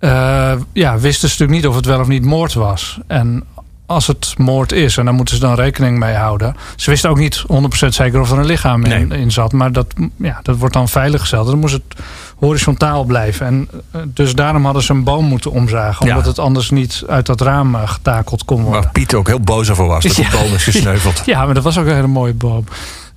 Uh, 0.00 0.52
ja, 0.72 0.98
wisten 0.98 1.28
ze 1.28 1.34
natuurlijk 1.34 1.50
niet 1.50 1.66
of 1.66 1.76
het 1.76 1.86
wel 1.86 2.00
of 2.00 2.08
niet 2.08 2.24
moord 2.24 2.54
was. 2.54 2.98
En 3.06 3.44
als 3.86 4.06
het 4.06 4.34
moord 4.38 4.72
is, 4.72 4.96
en 4.96 5.04
daar 5.04 5.14
moeten 5.14 5.34
ze 5.34 5.40
dan 5.40 5.54
rekening 5.54 5.98
mee 5.98 6.14
houden. 6.14 6.56
Ze 6.76 6.90
wisten 6.90 7.10
ook 7.10 7.18
niet 7.18 7.44
100% 7.86 7.88
zeker 7.88 8.20
of 8.20 8.30
er 8.30 8.38
een 8.38 8.44
lichaam 8.44 8.84
in, 8.84 9.08
nee. 9.08 9.20
in 9.20 9.30
zat. 9.30 9.52
Maar 9.52 9.72
dat, 9.72 9.86
ja, 10.16 10.40
dat 10.42 10.56
wordt 10.56 10.74
dan 10.74 10.88
veilig 10.88 11.20
gesteld. 11.20 11.46
Dan 11.46 11.58
moest 11.58 11.72
het 11.72 12.04
horizontaal 12.38 13.04
blijven. 13.04 13.46
En 13.46 13.68
uh, 13.96 14.02
dus 14.06 14.34
daarom 14.34 14.64
hadden 14.64 14.82
ze 14.82 14.92
een 14.92 15.04
boom 15.04 15.24
moeten 15.24 15.50
omzagen. 15.50 16.06
Omdat 16.06 16.22
ja. 16.22 16.28
het 16.28 16.38
anders 16.38 16.70
niet 16.70 17.02
uit 17.08 17.26
dat 17.26 17.40
raam 17.40 17.74
getakeld 17.74 18.44
kon 18.44 18.62
worden. 18.62 18.82
Waar 18.82 18.92
Piet 18.92 19.14
ook 19.14 19.26
heel 19.26 19.40
boos 19.40 19.70
over 19.70 19.86
was. 19.86 20.04
Dat 20.04 20.16
ja. 20.16 20.30
de 20.30 20.36
boom 20.36 20.54
is 20.54 20.64
gesneuveld. 20.64 21.22
Ja, 21.24 21.44
maar 21.44 21.54
dat 21.54 21.62
was 21.64 21.78
ook 21.78 21.86
een 21.86 21.94
hele 21.94 22.06
mooie 22.06 22.34
boom. 22.34 22.64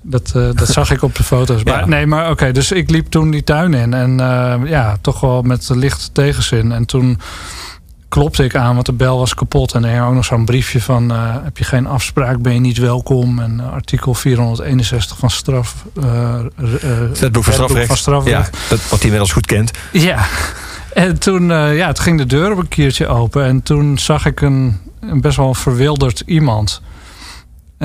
Dat, 0.08 0.34
uh, 0.36 0.50
dat 0.54 0.68
zag 0.68 0.92
ik 0.92 1.02
op 1.02 1.16
de 1.16 1.24
foto's. 1.24 1.64
Maar. 1.64 1.88
Nee, 1.88 2.06
maar 2.06 2.22
oké. 2.22 2.32
Okay, 2.32 2.52
dus 2.52 2.72
ik 2.72 2.90
liep 2.90 3.08
toen 3.10 3.32
die 3.32 3.44
tuin 3.44 3.74
in. 3.74 3.94
En 3.94 4.12
uh, 4.12 4.70
ja, 4.70 4.98
toch 5.02 5.20
wel 5.20 5.42
met 5.42 5.70
licht 5.74 6.10
tegenzin. 6.14 6.72
En 6.72 6.86
toen 6.86 7.20
klopte 8.10 8.44
ik 8.44 8.56
aan, 8.56 8.74
want 8.74 8.86
de 8.86 8.94
bel 8.94 9.18
was 9.18 9.34
kapot. 9.34 9.74
En 9.74 9.84
er 9.84 9.90
hing 9.90 10.04
ook 10.04 10.14
nog 10.14 10.26
zo'n 10.26 10.46
briefje 10.46 10.82
van... 10.82 11.12
Uh, 11.12 11.36
heb 11.44 11.58
je 11.58 11.64
geen 11.64 11.88
afspraak, 11.88 12.42
ben 12.42 12.54
je 12.54 12.60
niet 12.60 12.78
welkom. 12.78 13.40
En 13.40 13.72
artikel 13.74 14.14
461 14.14 15.18
van 15.18 15.30
straf... 15.30 15.86
het 17.14 17.32
boek 17.32 17.44
van 17.44 17.54
strafrecht. 17.54 17.88
Van 17.88 17.98
strafrecht. 17.98 18.50
Ja, 18.52 18.60
dat, 18.70 18.80
wat 18.80 18.90
hij 18.90 19.00
inmiddels 19.02 19.32
goed 19.32 19.46
kent. 19.46 19.72
Ja. 19.92 20.26
En 20.94 21.20
toen 21.20 21.48
ja, 21.50 21.88
het 21.88 22.00
ging 22.00 22.18
de 22.18 22.26
deur 22.26 22.52
op 22.52 22.58
een 22.58 22.68
keertje 22.68 23.08
open. 23.08 23.46
En 23.46 23.64
toen 23.64 23.98
zag 23.98 24.26
ik 24.26 24.42
een, 24.42 24.80
een 25.00 25.22
best 25.22 25.38
wel 25.38 25.54
verwilderd 25.54 26.24
iemand... 26.26 26.82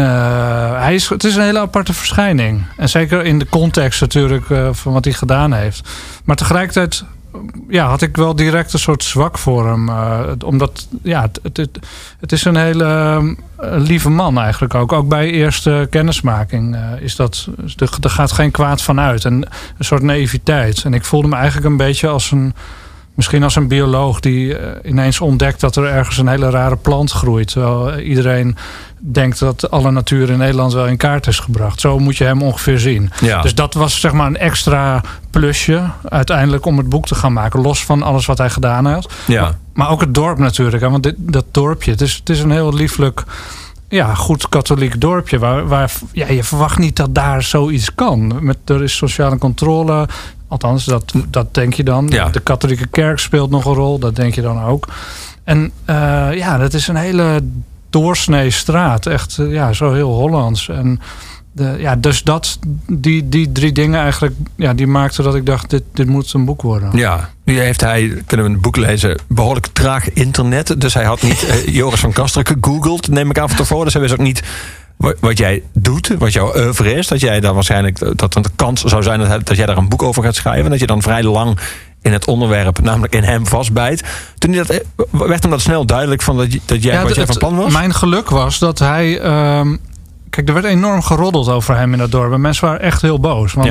Uh, 0.00 0.80
hij 0.80 0.94
is, 0.94 1.08
het 1.08 1.24
is 1.24 1.36
een 1.36 1.42
hele 1.42 1.58
aparte 1.58 1.92
verschijning. 1.92 2.62
En 2.76 2.88
zeker 2.88 3.24
in 3.24 3.38
de 3.38 3.48
context 3.48 4.00
natuurlijk 4.00 4.48
uh, 4.48 4.68
van 4.72 4.92
wat 4.92 5.04
hij 5.04 5.14
gedaan 5.14 5.52
heeft. 5.52 5.88
Maar 6.24 6.36
tegelijkertijd 6.36 7.04
ja, 7.68 7.88
had 7.88 8.02
ik 8.02 8.16
wel 8.16 8.34
direct 8.34 8.72
een 8.72 8.78
soort 8.78 9.04
zwak 9.04 9.38
voor 9.38 9.68
hem. 9.68 9.88
Uh, 9.88 10.20
omdat 10.44 10.88
ja, 11.02 11.30
het, 11.42 11.68
het, 12.20 12.32
is 12.32 12.44
een 12.44 12.56
hele 12.56 13.36
lieve 13.58 14.10
man 14.10 14.38
eigenlijk 14.38 14.74
ook. 14.74 14.92
Ook 14.92 15.08
bij 15.08 15.30
eerste 15.30 15.86
kennismaking 15.90 16.76
is 17.00 17.16
dat, 17.16 17.48
er 17.78 18.10
gaat 18.10 18.32
geen 18.32 18.50
kwaad 18.50 18.82
van 18.82 19.00
uit. 19.00 19.24
En 19.24 19.34
een 19.78 19.84
soort 19.84 20.02
naïviteit. 20.02 20.84
En 20.84 20.94
ik 20.94 21.04
voelde 21.04 21.28
me 21.28 21.36
eigenlijk 21.36 21.66
een 21.66 21.76
beetje 21.76 22.08
als 22.08 22.30
een... 22.30 22.54
Misschien 23.20 23.42
als 23.42 23.56
een 23.56 23.68
bioloog 23.68 24.20
die 24.20 24.46
uh, 24.46 24.56
ineens 24.84 25.20
ontdekt 25.20 25.60
dat 25.60 25.76
er 25.76 25.84
ergens 25.84 26.18
een 26.18 26.28
hele 26.28 26.50
rare 26.50 26.76
plant 26.76 27.10
groeit. 27.10 27.48
Terwijl 27.48 27.98
iedereen 27.98 28.56
denkt 28.98 29.38
dat 29.38 29.70
alle 29.70 29.90
natuur 29.90 30.30
in 30.30 30.38
Nederland 30.38 30.72
wel 30.72 30.86
in 30.86 30.96
kaart 30.96 31.26
is 31.26 31.38
gebracht. 31.38 31.80
Zo 31.80 31.98
moet 31.98 32.16
je 32.16 32.24
hem 32.24 32.42
ongeveer 32.42 32.78
zien. 32.78 33.10
Ja. 33.20 33.42
Dus 33.42 33.54
dat 33.54 33.74
was 33.74 34.00
zeg 34.00 34.12
maar 34.12 34.26
een 34.26 34.36
extra 34.36 35.02
plusje 35.30 35.82
uiteindelijk 36.08 36.66
om 36.66 36.78
het 36.78 36.88
boek 36.88 37.06
te 37.06 37.14
gaan 37.14 37.32
maken. 37.32 37.60
Los 37.60 37.84
van 37.84 38.02
alles 38.02 38.26
wat 38.26 38.38
hij 38.38 38.50
gedaan 38.50 38.86
had. 38.86 39.12
Ja. 39.26 39.42
Maar, 39.42 39.54
maar 39.74 39.90
ook 39.90 40.00
het 40.00 40.14
dorp 40.14 40.38
natuurlijk. 40.38 40.82
Hè, 40.82 40.90
want 40.90 41.02
dit, 41.02 41.14
dat 41.18 41.44
dorpje, 41.50 41.90
het 41.90 42.00
is, 42.00 42.14
het 42.14 42.28
is 42.28 42.40
een 42.40 42.50
heel 42.50 42.74
lieflijk 42.74 43.24
ja, 43.88 44.14
goed 44.14 44.48
katholiek 44.48 45.00
dorpje. 45.00 45.38
Waar, 45.38 45.68
waar 45.68 45.92
ja, 46.12 46.28
je 46.28 46.44
verwacht 46.44 46.78
niet 46.78 46.96
dat 46.96 47.14
daar 47.14 47.42
zoiets 47.42 47.94
kan. 47.94 48.38
Met, 48.40 48.56
er 48.64 48.82
is 48.82 48.96
sociale 48.96 49.38
controle. 49.38 50.08
Althans, 50.50 50.84
dat, 50.84 51.12
dat 51.28 51.54
denk 51.54 51.74
je 51.74 51.84
dan. 51.84 52.08
Ja. 52.08 52.28
De 52.28 52.40
katholieke 52.40 52.86
kerk 52.86 53.18
speelt 53.18 53.50
nog 53.50 53.64
een 53.64 53.74
rol. 53.74 53.98
Dat 53.98 54.16
denk 54.16 54.34
je 54.34 54.42
dan 54.42 54.62
ook. 54.62 54.88
En 55.44 55.72
uh, 55.86 56.28
ja, 56.32 56.58
dat 56.58 56.74
is 56.74 56.88
een 56.88 56.96
hele 56.96 57.40
doorsnee 57.90 58.50
straat. 58.50 59.06
Echt 59.06 59.36
uh, 59.40 59.52
ja, 59.52 59.72
zo 59.72 59.92
heel 59.92 60.12
Hollands. 60.12 60.68
En 60.68 61.00
de, 61.52 61.76
ja, 61.78 61.96
dus 61.96 62.22
dat, 62.22 62.58
die, 62.86 63.28
die 63.28 63.52
drie 63.52 63.72
dingen 63.72 64.00
eigenlijk, 64.00 64.34
ja, 64.56 64.74
die 64.74 64.86
maakten 64.86 65.24
dat 65.24 65.34
ik 65.34 65.46
dacht, 65.46 65.70
dit, 65.70 65.82
dit 65.94 66.06
moet 66.06 66.32
een 66.32 66.44
boek 66.44 66.62
worden. 66.62 66.96
Ja, 66.96 67.30
nu 67.44 67.60
heeft 67.60 67.80
hij, 67.80 68.22
kunnen 68.26 68.46
we 68.46 68.52
een 68.52 68.60
boek 68.60 68.76
lezen, 68.76 69.18
behoorlijk 69.28 69.66
traag 69.66 70.12
internet. 70.12 70.80
Dus 70.80 70.94
hij 70.94 71.04
had 71.04 71.22
niet 71.22 71.42
uh, 71.42 71.66
Joris 71.76 72.00
van 72.00 72.12
Kasteren 72.12 72.58
gegoogeld, 72.60 73.08
neem 73.08 73.30
ik 73.30 73.38
aan 73.38 73.48
van 73.48 73.56
tevoren. 73.56 73.84
Dus 73.84 73.92
hij 73.92 74.02
wist 74.02 74.14
ook 74.14 74.20
niet 74.20 74.42
wat, 75.20 75.38
jij 75.38 75.62
doet, 75.72 76.14
wat 76.18 76.32
jouw 76.32 76.56
oeuvre 76.56 76.92
is, 76.92 77.08
dat 77.08 77.20
jij 77.20 77.40
dan 77.40 77.54
waarschijnlijk 77.54 78.18
dat 78.18 78.34
een 78.34 78.44
kans 78.56 78.82
zou 78.82 79.02
zijn 79.02 79.20
dat, 79.20 79.46
dat 79.46 79.56
jij 79.56 79.66
daar 79.66 79.76
een 79.76 79.88
boek 79.88 80.02
over 80.02 80.22
gaat 80.22 80.34
schrijven. 80.34 80.64
En 80.64 80.70
dat 80.70 80.80
je 80.80 80.86
dan 80.86 81.02
vrij 81.02 81.22
lang 81.22 81.58
in 82.02 82.12
het 82.12 82.26
onderwerp, 82.26 82.80
namelijk 82.80 83.14
in 83.14 83.22
hem 83.22 83.46
vastbijt. 83.46 84.04
Toen 84.38 84.52
dat, 84.52 84.70
eh, 84.70 84.78
werd 85.10 85.42
hem 85.42 85.50
dat 85.50 85.60
snel 85.60 85.86
duidelijk 85.86 86.22
van 86.22 86.36
dat, 86.36 86.48
dat 86.64 86.82
jij, 86.82 87.02
wat 87.02 87.14
jij 87.14 87.26
van 87.26 87.36
plan 87.36 87.56
was? 87.56 87.72
Mijn 87.72 87.94
geluk 87.94 88.30
was 88.30 88.58
dat 88.58 88.78
hij 88.78 89.20
ehm, 89.20 89.76
Kijk, 90.30 90.48
er 90.48 90.54
werd 90.54 90.66
enorm 90.66 91.02
geroddeld 91.02 91.48
over 91.48 91.76
hem 91.76 91.92
in 91.92 91.98
dat 91.98 92.10
dorp. 92.10 92.32
En 92.32 92.40
mensen 92.40 92.66
waren 92.66 92.80
echt 92.80 93.02
heel 93.02 93.20
boos. 93.20 93.52
Want 93.52 93.68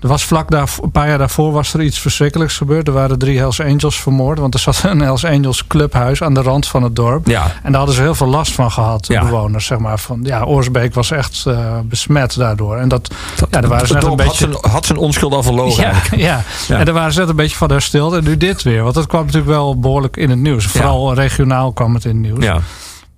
er 0.00 0.08
was 0.08 0.24
vlak 0.24 0.50
daar, 0.50 0.68
een 0.82 0.90
paar 0.90 1.08
jaar 1.08 1.18
daarvoor 1.18 1.52
was 1.52 1.74
er 1.74 1.82
iets 1.82 1.98
verschrikkelijks 1.98 2.56
gebeurd. 2.56 2.86
Er 2.86 2.92
waren 2.92 3.18
drie 3.18 3.38
Hells 3.38 3.60
Angels 3.60 4.00
vermoord. 4.00 4.38
Want 4.38 4.54
er 4.54 4.60
zat 4.60 4.82
een 4.84 5.00
Hells 5.00 5.24
Angels 5.24 5.66
clubhuis 5.66 6.22
aan 6.22 6.34
de 6.34 6.42
rand 6.42 6.66
van 6.66 6.82
het 6.82 6.96
dorp. 6.96 7.26
Ja. 7.26 7.42
En 7.42 7.70
daar 7.70 7.76
hadden 7.76 7.94
ze 7.94 8.02
heel 8.02 8.14
veel 8.14 8.26
last 8.26 8.52
van 8.52 8.70
gehad, 8.70 9.04
de 9.04 9.18
bewoners. 9.18 9.66
Zeg 9.66 9.78
maar. 9.78 9.98
van, 9.98 10.20
ja, 10.22 10.42
Oorsbeek 10.42 10.94
was 10.94 11.10
echt 11.10 11.44
uh, 11.48 11.78
besmet 11.84 12.36
daardoor. 12.36 12.76
En 12.76 12.88
dat, 12.88 13.14
ja, 13.50 13.60
daar 13.60 13.70
waren 13.70 13.86
ze 13.86 13.94
net 13.94 14.04
een 14.04 14.16
beetje... 14.16 14.46
Had 14.46 14.60
zijn, 14.60 14.72
had 14.72 14.86
zijn 14.86 14.98
onschuld 14.98 15.32
al 15.32 15.42
verloren 15.42 15.82
ja, 15.82 15.92
ja, 16.16 16.42
ja, 16.68 16.78
en 16.78 16.84
daar 16.84 16.94
waren 16.94 17.12
ze 17.12 17.20
net 17.20 17.28
een 17.28 17.36
beetje 17.36 17.56
van 17.56 17.70
hersteld. 17.70 18.12
En 18.12 18.24
nu 18.24 18.36
dit 18.36 18.62
weer. 18.62 18.82
Want 18.82 18.94
dat 18.94 19.06
kwam 19.06 19.24
natuurlijk 19.24 19.52
wel 19.52 19.78
behoorlijk 19.78 20.16
in 20.16 20.30
het 20.30 20.38
nieuws. 20.38 20.66
Vooral 20.66 21.14
regionaal 21.14 21.72
kwam 21.72 21.94
het 21.94 22.04
in 22.04 22.10
het 22.10 22.20
nieuws. 22.20 22.44
Ja. 22.44 22.60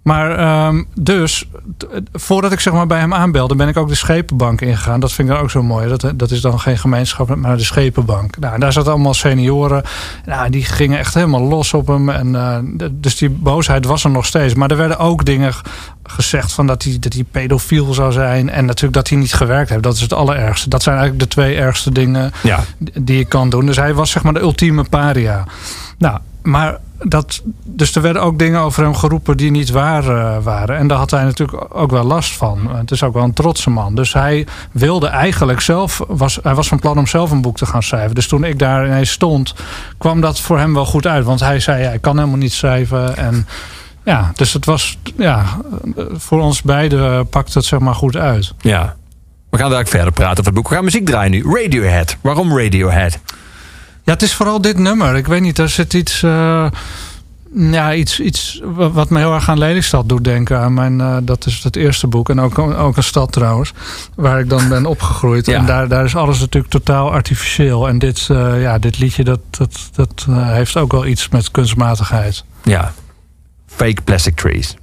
Maar 0.02 0.66
um, 0.66 0.86
dus, 0.94 1.48
voordat 2.12 2.52
ik 2.52 2.60
zeg 2.60 2.72
maar 2.72 2.86
bij 2.86 2.98
hem 2.98 3.14
aanbelde, 3.14 3.54
ben 3.54 3.68
ik 3.68 3.76
ook 3.76 3.88
de 3.88 3.94
schepenbank 3.94 4.60
ingegaan. 4.60 5.00
Dat 5.00 5.12
vind 5.12 5.28
ik 5.28 5.34
dan 5.34 5.42
ook 5.42 5.50
zo 5.50 5.62
mooi. 5.62 5.88
Dat, 5.88 6.12
dat 6.14 6.30
is 6.30 6.40
dan 6.40 6.60
geen 6.60 6.78
gemeenschap, 6.78 7.36
maar 7.36 7.56
de 7.56 7.62
schepenbank. 7.62 8.38
Nou, 8.38 8.58
daar 8.58 8.72
zaten 8.72 8.92
allemaal 8.92 9.14
senioren. 9.14 9.82
Nou, 10.24 10.50
die 10.50 10.64
gingen 10.64 10.98
echt 10.98 11.14
helemaal 11.14 11.42
los 11.42 11.74
op 11.74 11.86
hem. 11.86 12.08
En, 12.08 12.26
uh, 12.26 12.88
dus 12.92 13.16
die 13.16 13.30
boosheid 13.30 13.84
was 13.84 14.04
er 14.04 14.10
nog 14.10 14.26
steeds. 14.26 14.54
Maar 14.54 14.70
er 14.70 14.76
werden 14.76 14.98
ook 14.98 15.24
dingen 15.24 15.52
gezegd 16.02 16.52
van 16.52 16.66
dat 16.66 16.82
hij, 16.82 16.96
dat 17.00 17.12
hij 17.12 17.24
pedofiel 17.30 17.94
zou 17.94 18.12
zijn. 18.12 18.50
En 18.50 18.64
natuurlijk 18.64 18.94
dat 18.94 19.08
hij 19.08 19.18
niet 19.18 19.34
gewerkt 19.34 19.70
heeft. 19.70 19.82
Dat 19.82 19.94
is 19.94 20.00
het 20.00 20.12
allerergste. 20.12 20.68
Dat 20.68 20.82
zijn 20.82 20.96
eigenlijk 20.96 21.28
de 21.28 21.34
twee 21.34 21.56
ergste 21.56 21.92
dingen 21.92 22.32
ja. 22.42 22.64
die 22.78 23.16
je 23.16 23.24
kan 23.24 23.50
doen. 23.50 23.66
Dus 23.66 23.76
hij 23.76 23.94
was 23.94 24.10
zeg 24.10 24.22
maar 24.22 24.32
de 24.32 24.40
ultieme 24.40 24.84
paria. 24.84 25.44
Nou, 25.98 26.18
maar 26.42 26.78
dat, 27.04 27.42
dus 27.64 27.94
er 27.94 28.02
werden 28.02 28.22
ook 28.22 28.38
dingen 28.38 28.60
over 28.60 28.82
hem 28.82 28.94
geroepen 28.94 29.36
die 29.36 29.50
niet 29.50 29.70
waar 29.70 30.04
uh, 30.04 30.36
waren. 30.42 30.76
En 30.76 30.86
daar 30.86 30.98
had 30.98 31.10
hij 31.10 31.24
natuurlijk 31.24 31.64
ook 31.68 31.90
wel 31.90 32.04
last 32.04 32.36
van. 32.36 32.76
Het 32.76 32.90
is 32.90 33.02
ook 33.02 33.14
wel 33.14 33.22
een 33.22 33.32
trotse 33.32 33.70
man. 33.70 33.94
Dus 33.94 34.12
hij 34.12 34.46
wilde 34.72 35.06
eigenlijk 35.06 35.60
zelf, 35.60 36.00
was, 36.08 36.38
hij 36.42 36.54
was 36.54 36.68
van 36.68 36.78
plan 36.78 36.98
om 36.98 37.06
zelf 37.06 37.30
een 37.30 37.42
boek 37.42 37.56
te 37.56 37.66
gaan 37.66 37.82
schrijven. 37.82 38.14
Dus 38.14 38.28
toen 38.28 38.44
ik 38.44 38.58
daar 38.58 38.86
ineens 38.86 39.10
stond, 39.10 39.54
kwam 39.98 40.20
dat 40.20 40.40
voor 40.40 40.58
hem 40.58 40.74
wel 40.74 40.86
goed 40.86 41.06
uit. 41.06 41.24
Want 41.24 41.40
hij 41.40 41.60
zei, 41.60 41.82
ja, 41.82 41.90
ik 41.90 42.00
kan 42.00 42.16
helemaal 42.16 42.38
niet 42.38 42.52
schrijven. 42.52 43.16
En 43.16 43.46
ja, 44.04 44.30
dus 44.34 44.52
het 44.52 44.64
was, 44.64 44.98
ja, 45.16 45.44
voor 46.12 46.40
ons 46.40 46.62
beiden 46.62 47.28
pakt 47.28 47.54
het 47.54 47.64
zeg 47.64 47.78
maar 47.78 47.94
goed 47.94 48.16
uit. 48.16 48.54
Ja, 48.60 48.96
we 49.50 49.58
gaan 49.58 49.70
daar 49.70 49.86
verder 49.86 50.12
praten 50.12 50.38
over 50.38 50.44
het 50.44 50.54
boek. 50.54 50.68
We 50.68 50.74
gaan 50.74 50.84
muziek 50.84 51.06
draaien 51.06 51.30
nu. 51.30 51.44
Radiohead. 51.62 52.16
Waarom 52.20 52.58
Radiohead? 52.58 53.18
Ja, 54.04 54.12
het 54.12 54.22
is 54.22 54.34
vooral 54.34 54.60
dit 54.60 54.78
nummer. 54.78 55.16
Ik 55.16 55.26
weet 55.26 55.40
niet, 55.40 55.58
er 55.58 55.68
zit 55.68 55.94
iets... 55.94 56.22
Uh, 56.22 56.66
ja, 57.54 57.94
iets, 57.94 58.20
iets 58.20 58.60
wat 58.64 59.10
me 59.10 59.18
heel 59.18 59.34
erg 59.34 59.48
aan 59.48 59.58
Lelystad 59.58 60.08
doet 60.08 60.24
denken. 60.24 60.58
Aan 60.58 60.74
mijn, 60.74 60.98
uh, 60.98 61.16
dat 61.22 61.46
is 61.46 61.62
het 61.62 61.76
eerste 61.76 62.06
boek. 62.06 62.30
En 62.30 62.40
ook, 62.40 62.58
ook 62.58 62.96
een 62.96 63.02
stad 63.02 63.32
trouwens. 63.32 63.72
Waar 64.14 64.40
ik 64.40 64.48
dan 64.48 64.68
ben 64.68 64.86
opgegroeid. 64.86 65.46
Ja. 65.46 65.58
En 65.58 65.66
daar, 65.66 65.88
daar 65.88 66.04
is 66.04 66.16
alles 66.16 66.38
natuurlijk 66.38 66.72
totaal 66.72 67.10
artificieel. 67.10 67.88
En 67.88 67.98
dit, 67.98 68.28
uh, 68.30 68.62
ja, 68.62 68.78
dit 68.78 68.98
liedje 68.98 69.24
dat, 69.24 69.40
dat, 69.50 69.90
dat 69.94 70.26
heeft 70.28 70.76
ook 70.76 70.92
wel 70.92 71.06
iets 71.06 71.28
met 71.28 71.50
kunstmatigheid. 71.50 72.44
Ja, 72.62 72.92
fake 73.66 74.02
plastic 74.02 74.36
trees. 74.36 74.76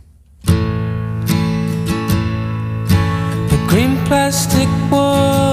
The 3.48 3.64
green 3.68 3.98
plastic 4.08 4.68
watering 4.90 5.49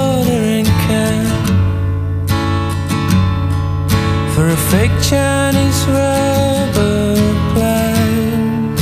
fake 4.70 4.96
Chinese 5.02 5.86
rubber 5.88 7.14
plant 7.54 8.78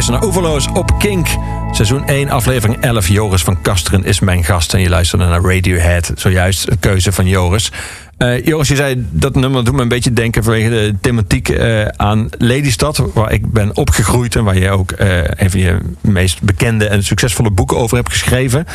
luistert 0.00 0.20
naar 0.20 0.44
Overloos 0.44 0.68
op 0.68 0.98
Kink. 0.98 1.26
Seizoen 1.72 2.06
1, 2.06 2.30
aflevering 2.30 2.80
11. 2.80 3.08
Joris 3.08 3.42
van 3.42 3.60
Kasteren 3.62 4.04
is 4.04 4.20
mijn 4.20 4.44
gast. 4.44 4.74
En 4.74 4.80
je 4.80 4.88
luisterde 4.88 5.24
naar 5.24 5.40
Radiohead. 5.40 6.12
Zojuist 6.16 6.68
een 6.68 6.78
keuze 6.78 7.12
van 7.12 7.26
Joris. 7.26 7.72
Uh, 8.18 8.44
Joris, 8.46 8.68
je 8.68 8.76
zei 8.76 9.06
dat 9.10 9.34
nummer 9.34 9.64
doet 9.64 9.74
me 9.74 9.82
een 9.82 9.88
beetje 9.88 10.12
denken 10.12 10.44
vanwege 10.44 10.68
de 10.68 10.94
thematiek 11.00 11.48
uh, 11.48 11.84
aan 11.86 12.28
Lelystad, 12.38 13.02
waar 13.14 13.32
ik 13.32 13.52
ben 13.52 13.76
opgegroeid 13.76 14.36
en 14.36 14.44
waar 14.44 14.58
je 14.58 14.70
ook 14.70 14.92
uh, 15.00 15.24
een 15.24 15.50
van 15.50 15.60
je 15.60 15.78
meest 16.00 16.42
bekende 16.42 16.86
en 16.86 17.04
succesvolle 17.04 17.50
boeken 17.50 17.76
over 17.76 17.96
hebt 17.96 18.10
geschreven. 18.10 18.66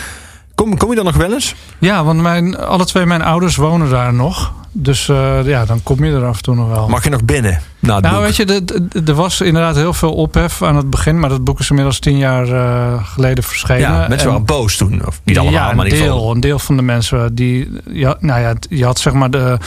Kom, 0.56 0.78
kom 0.78 0.90
je 0.90 0.96
dan 0.96 1.06
nog 1.06 1.16
wel 1.16 1.34
eens? 1.34 1.56
Ja, 1.80 2.04
want 2.04 2.22
mijn, 2.22 2.58
alle 2.58 2.86
twee 2.86 3.06
mijn 3.06 3.22
ouders 3.22 3.56
wonen 3.56 3.90
daar 3.90 4.14
nog. 4.14 4.54
Dus 4.72 5.06
ja, 5.46 5.66
dan 5.66 5.84
kom 5.84 6.04
je 6.04 6.12
er 6.12 6.26
af 6.26 6.38
en 6.38 6.44
toe 6.44 6.56
nog 6.56 6.68
wel. 6.68 6.88
Mag 6.88 7.04
je 7.04 7.10
nog 7.10 7.24
binnen? 7.24 7.62
Nou, 7.86 8.02
nou 8.02 8.22
weet 8.22 8.36
je, 8.36 8.64
er 9.06 9.14
was 9.14 9.42
inderdaad 9.42 9.76
heel 9.76 9.94
veel 9.94 10.14
ophef 10.14 10.64
aan 10.64 10.76
het 10.76 10.90
begin. 10.90 11.20
Maar 11.20 11.30
dat 11.30 11.44
boek 11.44 11.60
is 11.60 11.70
inmiddels 11.70 12.00
tien 12.00 12.18
jaar 12.18 12.48
uh, 12.48 13.04
geleden 13.08 13.44
verschenen. 13.44 13.80
Ja, 13.80 14.08
mensen 14.08 14.28
waren 14.28 14.46
boos 14.46 14.78
toen. 14.78 15.06
Of 15.06 15.22
niet 15.24 15.38
allemaal, 15.38 15.62
ja, 15.62 15.70
een 15.70 15.76
maar 15.76 15.90
deel, 15.90 16.32
een 16.32 16.40
deel 16.40 16.60
van 16.60 16.76
de 16.76 16.82
mensen. 16.82 17.36
Die, 17.36 17.72
ja, 17.90 18.18
nou 18.20 18.42
ja, 18.42 18.54
je 18.70 18.86
had 18.86 19.00
zeg 19.00 19.14
maar 19.14 19.32
de 19.32 19.58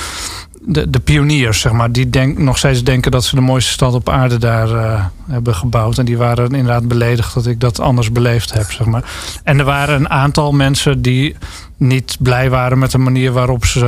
de, 0.71 0.91
de 0.91 1.01
pioniers, 1.01 1.61
zeg 1.61 1.73
maar, 1.73 1.93
die 1.93 2.11
denk, 2.11 2.39
nog 2.39 2.59
steeds 2.59 2.85
denken 2.85 3.11
dat 3.11 3.25
ze 3.25 3.35
de 3.35 3.41
mooiste 3.41 3.71
stad 3.71 3.95
op 3.95 4.09
aarde 4.09 4.39
daar 4.39 4.69
uh, 4.69 5.05
hebben 5.27 5.55
gebouwd. 5.55 5.99
En 5.99 6.05
die 6.05 6.17
waren 6.17 6.45
inderdaad 6.51 6.89
beledigd 6.89 7.35
dat 7.35 7.47
ik 7.47 7.61
dat 7.61 7.81
anders 7.81 8.13
beleefd 8.13 8.53
heb, 8.53 8.71
zeg 8.71 8.87
maar. 8.87 9.05
En 9.45 9.59
er 9.59 9.65
waren 9.65 9.95
een 9.95 10.09
aantal 10.09 10.53
mensen 10.53 11.03
die 11.03 11.37
niet 11.77 12.17
blij 12.21 12.51
waren 12.51 12.79
met 12.79 12.91
de 12.91 12.99
manier 12.99 13.33
waarop 13.33 13.65
ze. 13.65 13.87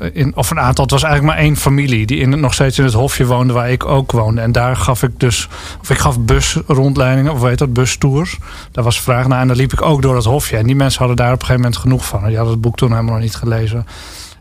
Eh, 0.00 0.08
in, 0.12 0.36
of 0.36 0.50
een 0.50 0.60
aantal, 0.60 0.84
het 0.84 0.92
was 0.92 1.02
eigenlijk 1.02 1.34
maar 1.34 1.44
één 1.44 1.56
familie 1.56 2.06
die 2.06 2.18
in, 2.18 2.40
nog 2.40 2.54
steeds 2.54 2.78
in 2.78 2.84
het 2.84 2.94
hofje 2.94 3.26
woonde 3.26 3.52
waar 3.52 3.70
ik 3.70 3.86
ook 3.86 4.12
woonde. 4.12 4.40
En 4.40 4.52
daar 4.52 4.76
gaf 4.76 5.02
ik 5.02 5.20
dus. 5.20 5.48
Of 5.80 5.90
ik 5.90 5.98
gaf 5.98 6.20
busrondleidingen, 6.20 7.32
of 7.32 7.40
weet 7.40 7.58
dat, 7.58 7.72
bustours. 7.72 8.38
Daar 8.72 8.84
was 8.84 9.00
vraag 9.00 9.26
naar. 9.28 9.40
En 9.40 9.48
dan 9.48 9.56
liep 9.56 9.72
ik 9.72 9.82
ook 9.82 10.02
door 10.02 10.16
het 10.16 10.24
hofje. 10.24 10.56
En 10.56 10.66
die 10.66 10.76
mensen 10.76 10.98
hadden 10.98 11.16
daar 11.16 11.32
op 11.32 11.40
een 11.40 11.46
gegeven 11.46 11.62
moment 11.62 11.80
genoeg 11.80 12.06
van. 12.06 12.24
Die 12.26 12.36
hadden 12.36 12.52
het 12.52 12.62
boek 12.62 12.76
toen 12.76 12.90
helemaal 12.90 13.12
nog 13.12 13.22
niet 13.22 13.34
gelezen. 13.34 13.86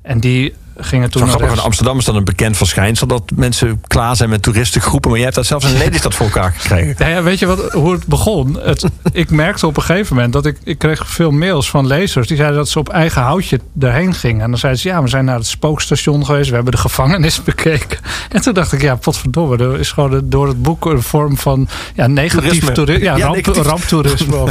En 0.01 0.19
die 0.19 0.53
gingen 0.81 1.09
toen. 1.09 1.27
Grappig, 1.27 1.51
in 1.51 1.59
Amsterdam 1.59 1.97
is 1.97 2.05
dan 2.05 2.15
een 2.15 2.23
bekend 2.23 2.57
verschijnsel 2.57 3.07
dat 3.07 3.23
mensen 3.35 3.81
klaar 3.87 4.15
zijn 4.15 4.29
met 4.29 4.41
toeristengroepen. 4.41 5.09
Maar 5.09 5.19
jij 5.19 5.27
hebt 5.27 5.37
dat 5.37 5.47
zelfs 5.47 5.65
in 5.65 5.77
Lelystad 5.83 6.15
voor 6.15 6.25
elkaar 6.25 6.53
gekregen. 6.57 6.95
Ja, 6.97 7.07
ja, 7.07 7.23
weet 7.23 7.39
je 7.39 7.45
wat, 7.45 7.71
hoe 7.71 7.91
het 7.91 8.05
begon? 8.05 8.59
Het, 8.61 8.85
ik 9.11 9.29
merkte 9.29 9.67
op 9.67 9.77
een 9.77 9.83
gegeven 9.83 10.15
moment 10.15 10.33
dat 10.33 10.45
ik, 10.45 10.57
ik 10.63 10.77
kreeg 10.77 11.07
veel 11.07 11.31
mails 11.31 11.69
van 11.69 11.87
lezers. 11.87 12.27
Die 12.27 12.37
zeiden 12.37 12.57
dat 12.57 12.69
ze 12.69 12.79
op 12.79 12.89
eigen 12.89 13.21
houtje 13.21 13.59
erheen 13.79 14.13
gingen. 14.13 14.41
En 14.41 14.49
dan 14.49 14.59
zeiden 14.59 14.81
ze, 14.81 14.87
ja, 14.87 15.01
we 15.01 15.09
zijn 15.09 15.25
naar 15.25 15.37
het 15.37 15.47
spookstation 15.47 16.25
geweest. 16.25 16.49
We 16.49 16.55
hebben 16.55 16.73
de 16.73 16.79
gevangenis 16.79 17.43
bekeken. 17.49 17.99
En 18.29 18.41
toen 18.41 18.53
dacht 18.53 18.71
ik, 18.71 18.81
ja, 18.81 18.95
potverdomme. 18.95 19.57
Er 19.57 19.79
is 19.79 19.91
gewoon 19.91 20.21
door 20.23 20.47
het 20.47 20.61
boek 20.61 20.85
een 20.85 21.01
vorm 21.01 21.37
van 21.37 21.67
ja, 21.95 22.07
negatief 22.07 22.65
toerisme. 22.65 23.03
Ja, 23.03 23.17
ramp, 23.17 23.45
ramptoerisme. 23.45 24.47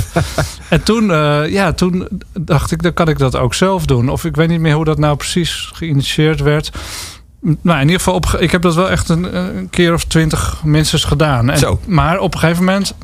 en 0.68 0.82
toen, 0.82 1.04
uh, 1.04 1.50
ja, 1.50 1.72
toen 1.72 2.08
dacht 2.38 2.70
ik, 2.70 2.82
dan 2.82 2.92
kan 2.92 3.08
ik 3.08 3.18
dat 3.18 3.36
ook 3.36 3.54
zelf 3.54 3.86
doen. 3.86 4.08
Of 4.08 4.24
ik 4.24 4.36
weet 4.36 4.48
niet 4.48 4.60
meer 4.60 4.74
hoe 4.74 4.84
dat 4.84 4.98
nou 4.98 5.16
precies 5.16 5.70
geïnitieerd 5.72 6.16
werd. 6.26 6.70
Nou, 7.40 7.76
in 7.76 7.84
ieder 7.84 7.98
geval, 7.98 8.14
op, 8.14 8.26
ik 8.38 8.50
heb 8.50 8.62
dat 8.62 8.74
wel 8.74 8.90
echt 8.90 9.08
een, 9.08 9.36
een 9.36 9.70
keer 9.70 9.92
of 9.92 10.04
twintig 10.04 10.60
minstens 10.64 11.04
gedaan. 11.04 11.50
En, 11.50 11.58
Zo. 11.58 11.80
Maar 11.86 12.18
op 12.18 12.34
een 12.34 12.40
gegeven 12.40 12.64
moment 12.64 12.94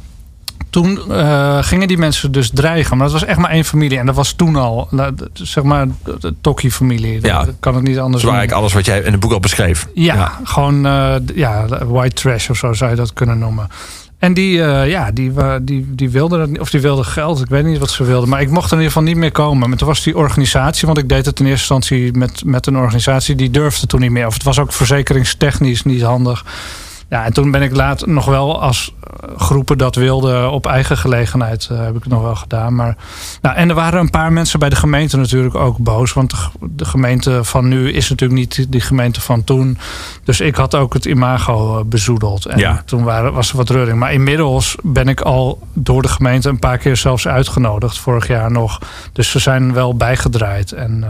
toen 0.75 1.01
uh, 1.09 1.63
gingen 1.63 1.89
die 1.89 1.99
mensen 1.99 2.33
dus 2.33 2.51
dreigen. 2.51 2.97
Maar 2.97 3.07
dat 3.07 3.21
was 3.21 3.29
echt 3.29 3.39
maar 3.39 3.51
één 3.51 3.65
familie. 3.65 3.99
En 3.99 4.07
dat 4.07 4.15
was 4.15 4.33
toen 4.33 4.57
al, 4.57 4.89
zeg 5.33 5.65
maar, 5.65 5.87
de 6.21 6.35
Tokkie-familie. 6.41 7.19
Ja, 7.23 7.47
kan 7.61 7.75
het 7.75 7.83
niet 7.83 7.99
anders 7.99 8.23
doen. 8.23 8.33
eigenlijk 8.33 8.61
alles 8.61 8.73
wat 8.73 8.85
jij 8.85 9.01
in 9.01 9.11
het 9.11 9.21
boek 9.21 9.33
al 9.33 9.41
beschreef. 9.41 9.89
Ja, 9.95 10.15
ja. 10.15 10.41
gewoon 10.45 10.87
uh, 10.87 11.15
ja, 11.35 11.67
white 11.87 12.15
trash 12.15 12.49
of 12.51 12.57
zo 12.57 12.73
zou 12.73 12.91
je 12.91 12.97
dat 12.97 13.13
kunnen 13.13 13.39
noemen. 13.39 13.69
En 14.19 14.35
die, 14.35 14.57
uh, 14.57 14.89
ja, 14.89 15.11
die, 15.11 15.33
die, 15.63 15.95
die 15.95 16.11
wilde 16.11 16.39
dat 16.39 16.59
of 16.59 16.71
die 16.71 16.81
wilde 16.81 17.05
geld. 17.05 17.41
Ik 17.41 17.49
weet 17.49 17.65
niet 17.65 17.79
wat 17.79 17.91
ze 17.91 18.05
wilden. 18.05 18.29
Maar 18.29 18.41
ik 18.41 18.51
mocht 18.51 18.67
er 18.67 18.73
in 18.73 18.79
ieder 18.79 18.93
geval 18.93 19.09
niet 19.09 19.17
meer 19.17 19.33
komen. 19.33 19.69
Maar 19.69 19.79
toen 19.79 19.89
was 19.89 20.03
die 20.03 20.17
organisatie, 20.17 20.87
want 20.87 20.99
ik 20.99 21.09
deed 21.09 21.27
het 21.27 21.41
in 21.41 21.47
eerste 21.47 21.75
instantie 21.75 22.13
met, 22.13 22.45
met 22.45 22.67
een 22.67 22.77
organisatie, 22.77 23.35
die 23.35 23.51
durfde 23.51 23.87
toen 23.87 24.01
niet 24.01 24.11
meer. 24.11 24.27
Of 24.27 24.35
het 24.35 24.43
was 24.43 24.59
ook 24.59 24.73
verzekeringstechnisch 24.73 25.83
niet 25.83 26.03
handig. 26.03 26.45
Ja, 27.09 27.25
en 27.25 27.33
toen 27.33 27.51
ben 27.51 27.63
ik 27.63 27.77
laat 27.77 28.07
nog 28.07 28.25
wel 28.25 28.61
als 28.61 28.95
groepen 29.37 29.79
dat 29.79 29.95
wilden 29.95 30.51
op 30.51 30.67
eigen 30.67 30.97
gelegenheid 30.97 31.69
uh, 31.73 31.79
heb 31.79 31.97
ik 31.97 32.03
het 32.03 32.13
nog 32.13 32.23
wel 32.23 32.35
gedaan. 32.35 32.75
Maar, 32.75 32.97
nou, 33.43 33.57
en 33.57 33.69
er 33.69 33.75
waren 33.75 34.01
een 34.01 34.11
paar 34.11 34.33
mensen 34.33 34.59
bij 34.59 34.69
de 34.69 34.77
gemeente 34.77 35.17
natuurlijk 35.17 35.55
ook 35.55 35.79
boos. 35.79 36.13
Want 36.13 36.31
de, 36.31 36.37
de 36.61 36.85
gemeente 36.85 37.45
van 37.45 37.69
nu 37.69 37.93
is 37.93 38.09
natuurlijk 38.09 38.41
niet 38.41 38.67
die 38.73 38.81
gemeente 38.81 39.21
van 39.21 39.45
toen. 39.45 39.79
Dus 40.25 40.41
ik 40.41 40.55
had 40.55 40.75
ook 40.75 40.95
het 40.95 41.05
imago 41.05 41.79
uh, 41.79 41.85
bezoedeld. 41.85 42.47
En 42.47 42.59
ja. 42.59 42.83
toen 42.85 43.05
waren, 43.05 43.33
was 43.33 43.51
er 43.51 43.57
wat 43.57 43.71
reuring. 43.71 43.99
Maar 43.99 44.13
inmiddels 44.13 44.77
ben 44.83 45.09
ik 45.09 45.21
al 45.21 45.67
door 45.73 46.03
de 46.03 46.09
gemeente 46.09 46.49
een 46.49 46.59
paar 46.59 46.79
keer 46.79 46.97
zelfs 46.97 47.29
uitgenodigd. 47.29 47.99
Vorig 47.99 48.27
jaar 48.27 48.51
nog. 48.51 48.79
Dus 49.13 49.31
ze 49.31 49.39
zijn 49.39 49.73
wel 49.73 49.97
bijgedraaid. 49.97 50.73
En, 50.73 51.05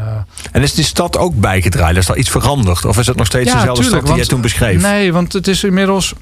en 0.52 0.62
is 0.62 0.74
die 0.74 0.84
stad 0.84 1.18
ook 1.18 1.40
bijgedraaid? 1.40 1.96
Is 1.96 2.08
er 2.08 2.16
iets 2.16 2.30
veranderd? 2.30 2.84
Of 2.84 2.98
is 2.98 3.06
het 3.06 3.16
nog 3.16 3.26
steeds 3.26 3.50
ja, 3.50 3.58
dezelfde 3.58 3.82
tuurlijk, 3.82 4.02
stad 4.02 4.16
die 4.16 4.24
jij 4.24 4.34
toen 4.34 4.40
beschreef? 4.40 4.82
Nee, 4.82 5.12
want 5.12 5.32
het 5.32 5.48
is 5.48 5.64
inmiddels 5.64 6.14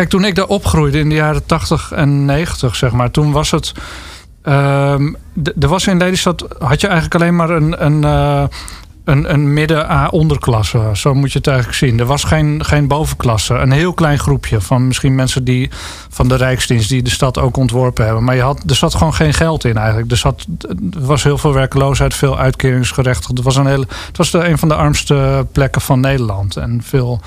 Kijk, 0.00 0.12
toen 0.12 0.24
ik 0.24 0.34
daar 0.34 0.46
opgroeide 0.46 0.98
in 0.98 1.08
de 1.08 1.14
jaren 1.14 1.46
80 1.46 1.92
en 1.92 2.24
90, 2.24 2.76
zeg 2.76 2.92
maar, 2.92 3.10
toen 3.10 3.32
was 3.32 3.50
het. 3.50 3.72
Um, 4.42 5.16
er 5.60 5.68
was 5.68 5.86
in 5.86 5.98
Lelystad 5.98 6.46
had 6.58 6.80
je 6.80 6.86
eigenlijk 6.86 7.14
alleen 7.14 7.36
maar 7.36 7.50
een, 7.50 7.84
een, 7.84 8.02
uh, 8.02 8.44
een, 9.04 9.32
een 9.32 9.52
midden-A-onderklasse. 9.52 10.90
Zo 10.92 11.14
moet 11.14 11.32
je 11.32 11.38
het 11.38 11.46
eigenlijk 11.46 11.78
zien. 11.78 11.98
Er 11.98 12.06
was 12.06 12.24
geen, 12.24 12.64
geen 12.64 12.88
bovenklasse. 12.88 13.54
Een 13.54 13.70
heel 13.70 13.92
klein 13.92 14.18
groepje 14.18 14.60
van 14.60 14.86
misschien 14.86 15.14
mensen 15.14 15.44
die 15.44 15.70
van 16.08 16.28
de 16.28 16.34
Rijksdienst 16.34 16.88
die 16.88 17.02
de 17.02 17.10
stad 17.10 17.38
ook 17.38 17.56
ontworpen 17.56 18.04
hebben. 18.04 18.24
Maar 18.24 18.36
je 18.36 18.42
had, 18.42 18.62
er 18.66 18.74
zat 18.74 18.94
gewoon 18.94 19.14
geen 19.14 19.34
geld 19.34 19.64
in 19.64 19.76
eigenlijk. 19.76 20.10
Er, 20.10 20.16
zat, 20.16 20.46
was 20.98 21.22
heel 21.22 21.38
veel 21.38 21.52
werkloosheid, 21.52 22.14
veel 22.14 22.38
uitkeringsgerechtigd. 22.38 23.28
Het 23.28 23.42
was, 23.42 23.56
een, 23.56 23.66
hele, 23.66 23.86
het 24.06 24.16
was 24.16 24.32
een 24.32 24.58
van 24.58 24.68
de 24.68 24.74
armste 24.74 25.46
plekken 25.52 25.80
van 25.80 26.00
Nederland. 26.00 26.56
En 26.56 26.80
veel 26.82 27.20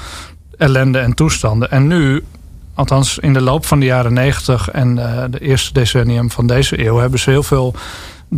ellende 0.58 1.00
en 1.00 1.14
toestanden. 1.14 1.72
En 1.72 1.88
nu, 1.88 2.24
althans 2.76 3.18
in 3.18 3.34
de 3.34 3.42
loop 3.42 3.66
van 3.66 3.80
de 3.80 3.86
jaren 3.86 4.14
90 4.14 4.70
en 4.70 4.98
uh, 4.98 5.24
de 5.30 5.40
eerste 5.40 5.74
decennium 5.74 6.32
van 6.32 6.48
deze 6.48 6.86
eeuw, 6.86 6.98
hebben 6.98 7.20
ze 7.20 7.30
heel 7.30 7.44
veel 7.44 7.76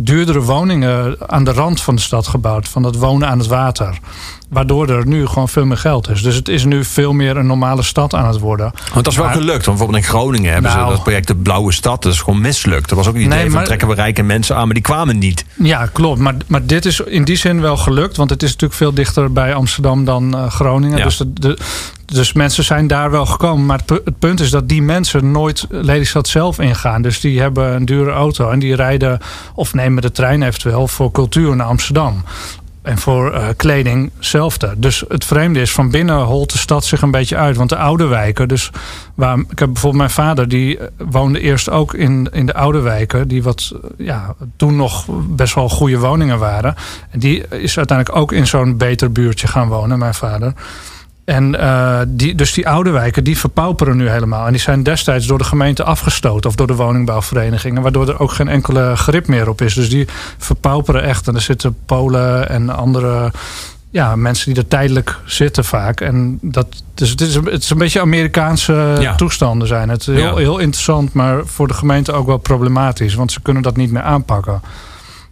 duurdere 0.04 0.40
woningen 0.40 1.16
aan 1.26 1.44
de 1.44 1.52
rand 1.52 1.82
van 1.82 1.94
de 1.94 2.00
stad 2.00 2.26
gebouwd. 2.26 2.68
Van 2.68 2.82
dat 2.82 2.96
wonen 2.96 3.28
aan 3.28 3.38
het 3.38 3.46
water. 3.46 3.98
Waardoor 4.48 4.88
er 4.88 5.06
nu 5.06 5.26
gewoon 5.26 5.48
veel 5.48 5.64
meer 5.64 5.76
geld 5.76 6.08
is. 6.08 6.22
Dus 6.22 6.34
het 6.34 6.48
is 6.48 6.64
nu 6.64 6.84
veel 6.84 7.12
meer 7.12 7.36
een 7.36 7.46
normale 7.46 7.82
stad 7.82 8.14
aan 8.14 8.26
het 8.26 8.38
worden. 8.38 8.72
Want 8.92 9.04
dat 9.04 9.06
is 9.06 9.18
wel 9.18 9.28
gelukt. 9.28 9.64
Want 9.64 9.78
bijvoorbeeld 9.78 10.04
in 10.04 10.08
Groningen 10.08 10.52
hebben 10.52 10.70
nou, 10.70 10.84
ze 10.84 10.94
dat 10.94 11.02
project 11.02 11.26
De 11.26 11.36
Blauwe 11.36 11.72
Stad. 11.72 12.02
Dat 12.02 12.12
is 12.12 12.20
gewoon 12.20 12.40
mislukt. 12.40 12.88
Dat 12.88 12.98
was 12.98 13.08
ook 13.08 13.14
een 13.14 13.20
idee 13.20 13.38
nee, 13.38 13.50
van 13.50 13.64
trekken 13.64 13.88
we 13.88 13.94
rijke 13.94 14.22
mensen 14.22 14.56
aan. 14.56 14.64
Maar 14.64 14.74
die 14.74 14.82
kwamen 14.82 15.18
niet. 15.18 15.44
Ja, 15.54 15.86
klopt. 15.92 16.20
Maar, 16.20 16.34
maar 16.46 16.66
dit 16.66 16.84
is 16.84 17.00
in 17.00 17.24
die 17.24 17.36
zin 17.36 17.60
wel 17.60 17.76
gelukt. 17.76 18.16
Want 18.16 18.30
het 18.30 18.42
is 18.42 18.50
natuurlijk 18.50 18.78
veel 18.78 18.94
dichter 18.94 19.32
bij 19.32 19.54
Amsterdam 19.54 20.04
dan 20.04 20.36
uh, 20.36 20.50
Groningen. 20.50 20.98
Ja. 20.98 21.04
Dus, 21.04 21.16
de, 21.16 21.32
de, 21.32 21.58
dus 22.06 22.32
mensen 22.32 22.64
zijn 22.64 22.86
daar 22.86 23.10
wel 23.10 23.26
gekomen. 23.26 23.66
Maar 23.66 23.80
het, 23.86 24.18
punt 24.18 24.40
is 24.40 24.50
dat 24.50 24.68
die 24.68 24.82
mensen 24.82 25.30
nooit 25.30 25.66
Lelystad 25.70 26.28
zelf 26.28 26.58
ingaan. 26.58 27.02
Dus 27.02 27.20
die 27.20 27.40
hebben 27.40 27.74
een 27.74 27.84
dure 27.84 28.10
auto. 28.10 28.50
En 28.50 28.58
die 28.58 28.74
rijden 28.74 29.18
of 29.54 29.74
nemen 29.74 30.02
de 30.02 30.12
trein 30.12 30.42
eventueel 30.42 30.88
voor 30.88 31.10
cultuur 31.10 31.56
naar 31.56 31.66
Amsterdam 31.66 32.24
En 32.82 32.98
voor 32.98 33.32
uh, 33.32 33.48
kleding 33.56 34.10
hetzelfde. 34.16 34.74
Dus 34.76 35.04
het 35.08 35.24
vreemde 35.24 35.60
is, 35.60 35.72
van 35.72 35.90
binnen 35.90 36.22
holt 36.22 36.52
de 36.52 36.58
stad 36.58 36.84
zich 36.84 37.02
een 37.02 37.10
beetje 37.10 37.36
uit. 37.36 37.56
Want 37.56 37.68
de 37.68 37.76
oude 37.76 38.06
wijken, 38.06 38.48
dus 38.48 38.70
waar, 39.14 39.38
ik 39.38 39.58
heb 39.58 39.72
bijvoorbeeld 39.72 40.02
mijn 40.02 40.10
vader, 40.10 40.48
die 40.48 40.78
woonde 40.96 41.40
eerst 41.40 41.70
ook 41.70 41.94
in, 41.94 42.28
in 42.32 42.46
de 42.46 42.54
oude 42.54 42.80
wijken, 42.80 43.28
die 43.28 43.42
wat 43.42 43.72
ja, 43.98 44.34
toen 44.56 44.76
nog 44.76 45.06
best 45.28 45.54
wel 45.54 45.68
goede 45.68 45.98
woningen 45.98 46.38
waren. 46.38 46.74
En 47.10 47.18
die 47.18 47.48
is 47.48 47.76
uiteindelijk 47.76 48.18
ook 48.18 48.32
in 48.32 48.46
zo'n 48.46 48.76
beter 48.76 49.12
buurtje 49.12 49.46
gaan 49.46 49.68
wonen, 49.68 49.98
mijn 49.98 50.14
vader. 50.14 50.52
En 51.26 51.54
uh, 51.54 52.00
die, 52.08 52.34
dus 52.34 52.52
die 52.52 52.68
oude 52.68 52.90
wijken, 52.90 53.24
die 53.24 53.38
verpauperen 53.38 53.96
nu 53.96 54.08
helemaal. 54.08 54.46
En 54.46 54.52
die 54.52 54.60
zijn 54.60 54.82
destijds 54.82 55.26
door 55.26 55.38
de 55.38 55.44
gemeente 55.44 55.84
afgestoten 55.84 56.50
of 56.50 56.56
door 56.56 56.66
de 56.66 56.74
woningbouwverenigingen, 56.74 57.82
waardoor 57.82 58.08
er 58.08 58.20
ook 58.20 58.32
geen 58.32 58.48
enkele 58.48 58.96
grip 58.96 59.26
meer 59.26 59.48
op 59.48 59.60
is. 59.60 59.74
Dus 59.74 59.90
die 59.90 60.06
verpauperen 60.38 61.02
echt. 61.02 61.28
En 61.28 61.34
er 61.34 61.40
zitten 61.40 61.76
Polen 61.86 62.48
en 62.48 62.70
andere 62.70 63.32
ja, 63.90 64.16
mensen 64.16 64.54
die 64.54 64.62
er 64.62 64.68
tijdelijk 64.68 65.18
zitten 65.24 65.64
vaak. 65.64 66.00
En 66.00 66.38
dat, 66.42 66.66
dus 66.94 67.10
het, 67.10 67.20
is, 67.20 67.34
het 67.34 67.62
is 67.62 67.70
een 67.70 67.78
beetje 67.78 68.00
Amerikaanse 68.00 69.12
toestanden 69.16 69.68
zijn. 69.68 69.88
Het 69.88 70.06
heel, 70.06 70.36
heel 70.36 70.58
interessant, 70.58 71.12
maar 71.12 71.46
voor 71.46 71.68
de 71.68 71.74
gemeente 71.74 72.12
ook 72.12 72.26
wel 72.26 72.38
problematisch. 72.38 73.14
Want 73.14 73.32
ze 73.32 73.40
kunnen 73.40 73.62
dat 73.62 73.76
niet 73.76 73.90
meer 73.90 74.02
aanpakken. 74.02 74.60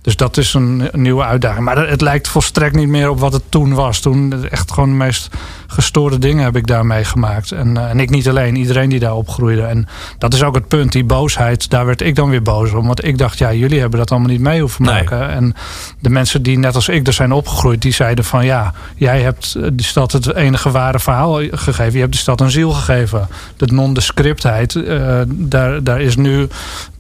Dus 0.05 0.17
dat 0.17 0.37
is 0.37 0.55
een, 0.55 0.89
nieuwe 0.93 1.25
uitdaging. 1.25 1.65
Maar 1.65 1.89
het 1.89 2.01
lijkt 2.01 2.29
volstrekt 2.29 2.75
niet 2.75 2.89
meer 2.89 3.11
op 3.11 3.21
wat 3.21 3.33
het 3.33 3.43
toen 3.49 3.75
was. 3.75 4.01
Toen 4.01 4.49
echt 4.51 4.73
gewoon 4.73 4.89
de 4.89 4.95
meest 4.95 5.29
gestoorde 5.67 6.19
dingen 6.19 6.45
heb 6.45 6.57
ik 6.57 6.67
daar 6.67 6.87
meegemaakt. 6.87 7.53
En, 7.53 7.77
uh, 7.77 7.91
en 7.91 8.01
ik 8.01 8.11
niet 8.11 8.29
alleen, 8.29 8.57
iedereen 8.57 8.89
die 8.89 8.99
daar 8.99 9.15
opgroeide. 9.15 9.63
En 9.63 9.87
dat 10.19 10.35
is 10.35 10.43
ook 10.43 10.55
het 10.55 10.69
punt, 10.69 10.93
die 10.93 11.05
boosheid, 11.05 11.71
daar 11.71 11.87
werd 11.87 12.01
ik 12.01 12.15
dan 12.15 12.31
weer 12.31 12.43
boos 12.43 12.73
om. 12.73 12.87
Want 12.87 13.05
ik 13.05 13.19
dacht, 13.19 13.39
ja, 13.39 13.53
jullie 13.53 13.81
hebben 13.81 13.99
dat 13.99 14.11
allemaal 14.11 14.29
niet 14.29 14.41
mee 14.41 14.61
hoeven 14.61 14.85
maken. 14.85 15.31
En 15.31 15.55
de 16.01 16.11
mensen 16.11 16.43
die 16.43 16.59
net 16.59 16.75
als 16.75 16.89
ik 16.89 17.07
er 17.07 17.13
zijn 17.13 17.33
opgegroeid, 17.33 17.83
die 17.83 17.93
zeiden 17.93 18.25
van 18.25 18.45
ja, 18.45 18.73
jij 18.97 19.21
hebt 19.21 19.53
de 19.53 19.83
stad 19.83 20.13
het 20.13 20.35
enige 20.35 20.71
ware 20.71 20.99
verhaal 20.99 21.41
gegeven. 21.51 21.93
Je 21.93 22.01
hebt 22.01 22.13
de 22.13 22.19
stad 22.19 22.41
een 22.41 22.51
ziel 22.51 22.71
gegeven. 22.71 23.29
De 23.57 23.67
nondescriptheid, 23.67 24.75
uh, 24.75 25.21
daar, 25.27 25.83
daar 25.83 26.01
is 26.01 26.17
nu 26.17 26.49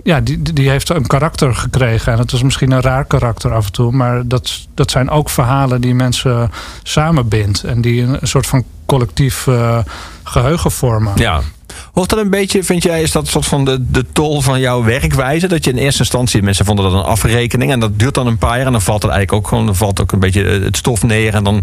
ja, 0.05 0.21
die, 0.21 0.43
die 0.43 0.71
heeft 0.71 0.89
een 0.89 1.07
karakter 1.07 1.55
gekregen. 1.55 2.13
En 2.13 2.19
het 2.19 2.31
was 2.31 2.43
misschien 2.43 2.71
een 2.71 2.81
raar 2.81 3.05
karakter 3.05 3.55
af 3.55 3.67
en 3.67 3.73
toe. 3.73 3.93
Maar 3.93 4.29
dat, 4.29 4.67
dat 4.75 4.91
zijn 4.91 5.11
ook 5.11 5.31
verhalen 5.31 5.81
die 5.81 5.95
mensen 5.95 6.51
samenbindt. 6.83 7.63
En 7.63 7.81
die 7.81 8.03
een, 8.03 8.19
soort 8.23 8.47
van 8.47 8.65
collectief 8.87 9.47
uh, 9.47 9.79
geheugen 10.25 10.71
vormen. 10.71 11.13
Ja. 11.17 11.41
Hoort 11.93 12.11
dat 12.11 12.19
een 12.19 12.31
beetje, 12.31 12.65
vind 12.65 12.83
jij, 12.83 13.03
is 13.03 13.13
dat 13.13 13.27
soort 13.27 13.47
van 13.47 13.65
de, 13.65 13.91
de 13.91 14.05
tol 14.13 14.41
van 14.41 14.61
jouw 14.61 14.85
werkwijze? 14.85 15.47
Dat 15.47 15.65
je 15.65 15.71
in 15.71 15.77
eerste 15.77 16.01
instantie, 16.01 16.43
mensen 16.43 16.65
vonden 16.65 16.85
dat 16.85 16.95
een 16.95 17.09
afrekening. 17.09 17.71
En 17.71 17.81
dat 17.81 17.99
duurt 17.99 18.15
dan 18.15 18.27
een 18.27 18.39
paar 18.39 18.57
jaar. 18.57 18.67
En 18.67 18.73
dan 18.73 18.83
valt 18.83 19.03
het 19.03 19.13
eigenlijk 19.13 19.43
ook 19.43 19.49
gewoon, 19.49 19.67
dan 19.67 19.77
valt 19.77 20.01
ook 20.01 20.13
een 20.13 20.21
beetje 20.21 20.45
het 20.45 20.77
stof 20.77 21.03
neer. 21.03 21.35
En 21.35 21.45
dan 21.45 21.63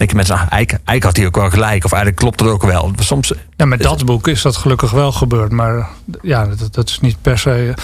denken 0.00 0.16
mensen, 0.16 0.34
ah, 0.36 0.52
eigenlijk, 0.52 1.04
had 1.04 1.16
hij 1.16 1.26
ook 1.26 1.36
wel 1.36 1.50
gelijk. 1.50 1.84
Of 1.84 1.92
eigenlijk 1.92 2.22
klopt 2.22 2.40
het 2.40 2.48
ook 2.48 2.62
wel. 2.62 2.92
Soms, 2.98 3.32
ja, 3.56 3.64
met 3.64 3.82
dat 3.82 4.04
boek 4.04 4.28
is 4.28 4.42
dat 4.42 4.56
gelukkig 4.56 4.90
wel 4.90 5.12
gebeurd. 5.12 5.52
Maar 5.52 5.88
ja, 6.22 6.46
dat, 6.46 6.74
dat 6.74 6.88
is 6.88 7.00
niet 7.00 7.16
per 7.22 7.38
se... 7.38 7.74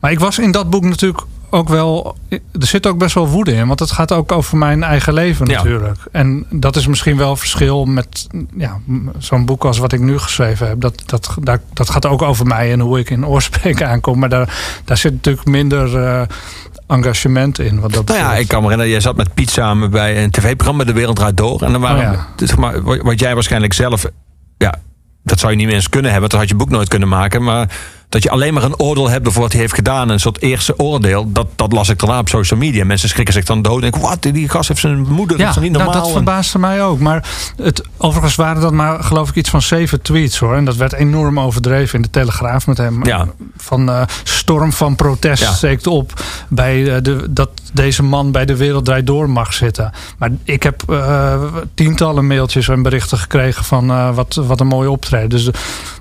Maar 0.00 0.10
ik 0.10 0.20
was 0.20 0.38
in 0.38 0.50
dat 0.50 0.70
boek 0.70 0.84
natuurlijk 0.84 1.22
ook 1.50 1.68
wel. 1.68 2.16
Er 2.28 2.40
zit 2.66 2.86
ook 2.86 2.98
best 2.98 3.14
wel 3.14 3.28
woede 3.28 3.52
in. 3.52 3.66
Want 3.66 3.80
het 3.80 3.90
gaat 3.90 4.12
ook 4.12 4.32
over 4.32 4.58
mijn 4.58 4.82
eigen 4.82 5.12
leven 5.12 5.46
natuurlijk. 5.46 5.98
En 6.12 6.46
dat 6.50 6.76
is 6.76 6.86
misschien 6.86 7.16
wel 7.16 7.36
verschil 7.36 7.84
met 7.84 8.26
ja, 8.56 8.80
zo'n 9.18 9.44
boek 9.44 9.64
als 9.64 9.78
wat 9.78 9.92
ik 9.92 10.00
nu 10.00 10.18
geschreven 10.18 10.68
heb. 10.68 10.80
Dat, 10.80 11.02
dat, 11.06 11.36
dat, 11.40 11.60
dat 11.72 11.90
gaat 11.90 12.06
ook 12.06 12.22
over 12.22 12.46
mij 12.46 12.72
en 12.72 12.80
hoe 12.80 12.98
ik 12.98 13.10
in 13.10 13.26
oorspreken 13.26 13.88
aankom. 13.88 14.18
Maar 14.18 14.28
daar, 14.28 14.80
daar 14.84 14.96
zit 14.96 15.12
natuurlijk 15.12 15.46
minder. 15.46 15.94
Uh, 15.94 16.22
engagement 16.92 17.58
in. 17.58 17.80
Wat 17.80 17.92
dat 17.92 18.06
nou 18.06 18.18
ja, 18.18 18.34
ik 18.34 18.48
kan 18.48 18.58
me 18.58 18.62
herinneren, 18.62 18.92
jij 18.92 19.00
zat 19.00 19.16
met 19.16 19.34
Piet 19.34 19.50
samen 19.50 19.90
bij 19.90 20.22
een 20.22 20.30
tv-programma 20.30 20.84
De 20.84 20.92
Wereld 20.92 21.16
Draait 21.16 21.36
Door. 21.36 21.62
En 21.62 21.72
dan 21.72 21.80
waren, 21.80 22.10
oh 22.10 22.12
ja. 22.12 22.46
zeg 22.46 22.56
maar, 22.56 22.82
wat 22.82 23.20
jij 23.20 23.34
waarschijnlijk 23.34 23.72
zelf, 23.72 24.04
ja, 24.58 24.74
dat 25.22 25.38
zou 25.38 25.52
je 25.52 25.58
niet 25.58 25.66
meer 25.66 25.74
eens 25.74 25.88
kunnen 25.88 26.10
hebben, 26.10 26.30
dat 26.30 26.38
had 26.38 26.48
je 26.48 26.54
boek 26.54 26.70
nooit 26.70 26.88
kunnen 26.88 27.08
maken. 27.08 27.42
Maar 27.42 27.68
dat 28.12 28.22
je 28.22 28.30
alleen 28.30 28.54
maar 28.54 28.62
een 28.62 28.78
oordeel 28.78 29.10
hebt 29.10 29.28
over 29.28 29.40
wat 29.40 29.52
hij 29.52 29.60
heeft 29.60 29.74
gedaan. 29.74 30.08
Een 30.08 30.20
soort 30.20 30.42
eerste 30.42 30.78
oordeel. 30.78 31.32
Dat, 31.32 31.46
dat 31.56 31.72
las 31.72 31.88
ik 31.88 31.98
daarna 31.98 32.18
op 32.18 32.28
social 32.28 32.58
media. 32.58 32.84
Mensen 32.84 33.08
schrikken 33.08 33.34
zich 33.34 33.44
dan 33.44 33.62
dood. 33.62 33.82
En 33.82 33.88
ik, 33.88 33.96
wat, 33.96 34.22
die 34.22 34.48
gast 34.48 34.68
heeft 34.68 34.80
zijn 34.80 35.00
moeder. 35.08 35.38
Ja, 35.38 35.46
dat 35.46 35.56
is 35.56 35.62
niet 35.62 35.72
normaal. 35.72 35.92
Nou, 35.92 36.04
dat 36.04 36.12
verbaasde 36.12 36.58
mij 36.58 36.82
ook. 36.82 36.98
Maar 36.98 37.28
het, 37.56 37.82
overigens 37.96 38.34
waren 38.34 38.62
dat 38.62 38.72
maar, 38.72 39.02
geloof 39.04 39.28
ik, 39.28 39.34
iets 39.34 39.50
van 39.50 39.62
zeven 39.62 40.02
tweets 40.02 40.38
hoor. 40.38 40.56
En 40.56 40.64
dat 40.64 40.76
werd 40.76 40.92
enorm 40.92 41.40
overdreven 41.40 41.96
in 41.96 42.02
de 42.02 42.10
Telegraaf 42.10 42.66
met 42.66 42.78
hem. 42.78 43.04
Ja. 43.04 43.28
Van 43.56 43.90
uh, 43.90 44.02
storm 44.22 44.72
van 44.72 44.96
protest 44.96 45.42
ja. 45.42 45.52
steekt 45.52 45.86
op. 45.86 46.22
Bij 46.48 46.78
uh, 46.78 46.96
de, 47.02 47.26
dat 47.30 47.50
deze 47.72 48.02
man 48.02 48.32
bij 48.32 48.44
de 48.44 48.56
Wereld 48.56 48.84
Draait 48.84 49.06
Door 49.06 49.30
mag 49.30 49.52
zitten. 49.52 49.92
Maar 50.18 50.30
ik 50.44 50.62
heb 50.62 50.82
uh, 50.90 51.42
tientallen 51.74 52.26
mailtjes 52.26 52.68
en 52.68 52.82
berichten 52.82 53.18
gekregen 53.18 53.64
van 53.64 54.14
wat, 54.14 54.34
wat 54.34 54.60
een 54.60 54.66
mooie 54.66 54.90
optreden. 54.90 55.28
Dus, 55.28 55.50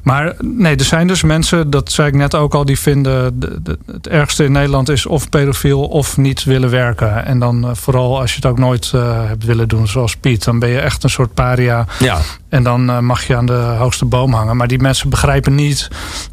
maar 0.04 0.36
nee, 0.40 0.76
er 0.76 0.86
zijn 0.86 1.08
dus 1.08 1.24
mensen, 1.24 1.70
dat 1.70 1.92
zei 2.02 2.14
ik 2.14 2.20
net 2.20 2.36
ook 2.36 2.54
al, 2.54 2.66
die 2.66 2.80
vinden 2.80 3.40
de, 3.40 3.62
de, 3.62 3.78
het 3.86 4.08
ergste 4.08 4.44
in 4.44 4.52
Nederland 4.52 4.90
is 4.90 5.06
of 5.06 5.30
pedofiel 5.30 5.82
of 5.84 6.18
niet 6.18 6.44
willen 6.44 6.70
werken. 6.70 7.26
En 7.26 7.40
dan 7.40 7.66
uh, 7.66 7.72
vooral 7.74 8.20
als 8.20 8.30
je 8.30 8.36
het 8.36 8.46
ook 8.46 8.58
nooit 8.58 8.92
uh, 8.96 9.28
hebt 9.28 9.46
willen 9.46 9.68
doen, 9.68 9.88
zoals 9.88 10.16
Piet, 10.16 10.44
dan 10.44 10.60
ben 10.60 10.70
je 10.70 10.80
echt 10.80 11.04
een 11.04 11.10
soort 11.10 11.34
paria. 11.34 11.86
Ja. 12.00 12.18
En 12.50 12.64
dan 12.64 12.90
uh, 12.90 13.00
mag 13.00 13.28
je 13.28 13.36
aan 13.36 13.46
de 13.46 13.54
hoogste 13.54 14.06
boom 14.06 14.34
hangen. 14.34 14.58
Maar 14.58 14.68
die 14.68 14.80
mensen 14.80 15.10
begrijpen 15.10 15.56
niet 15.56 15.88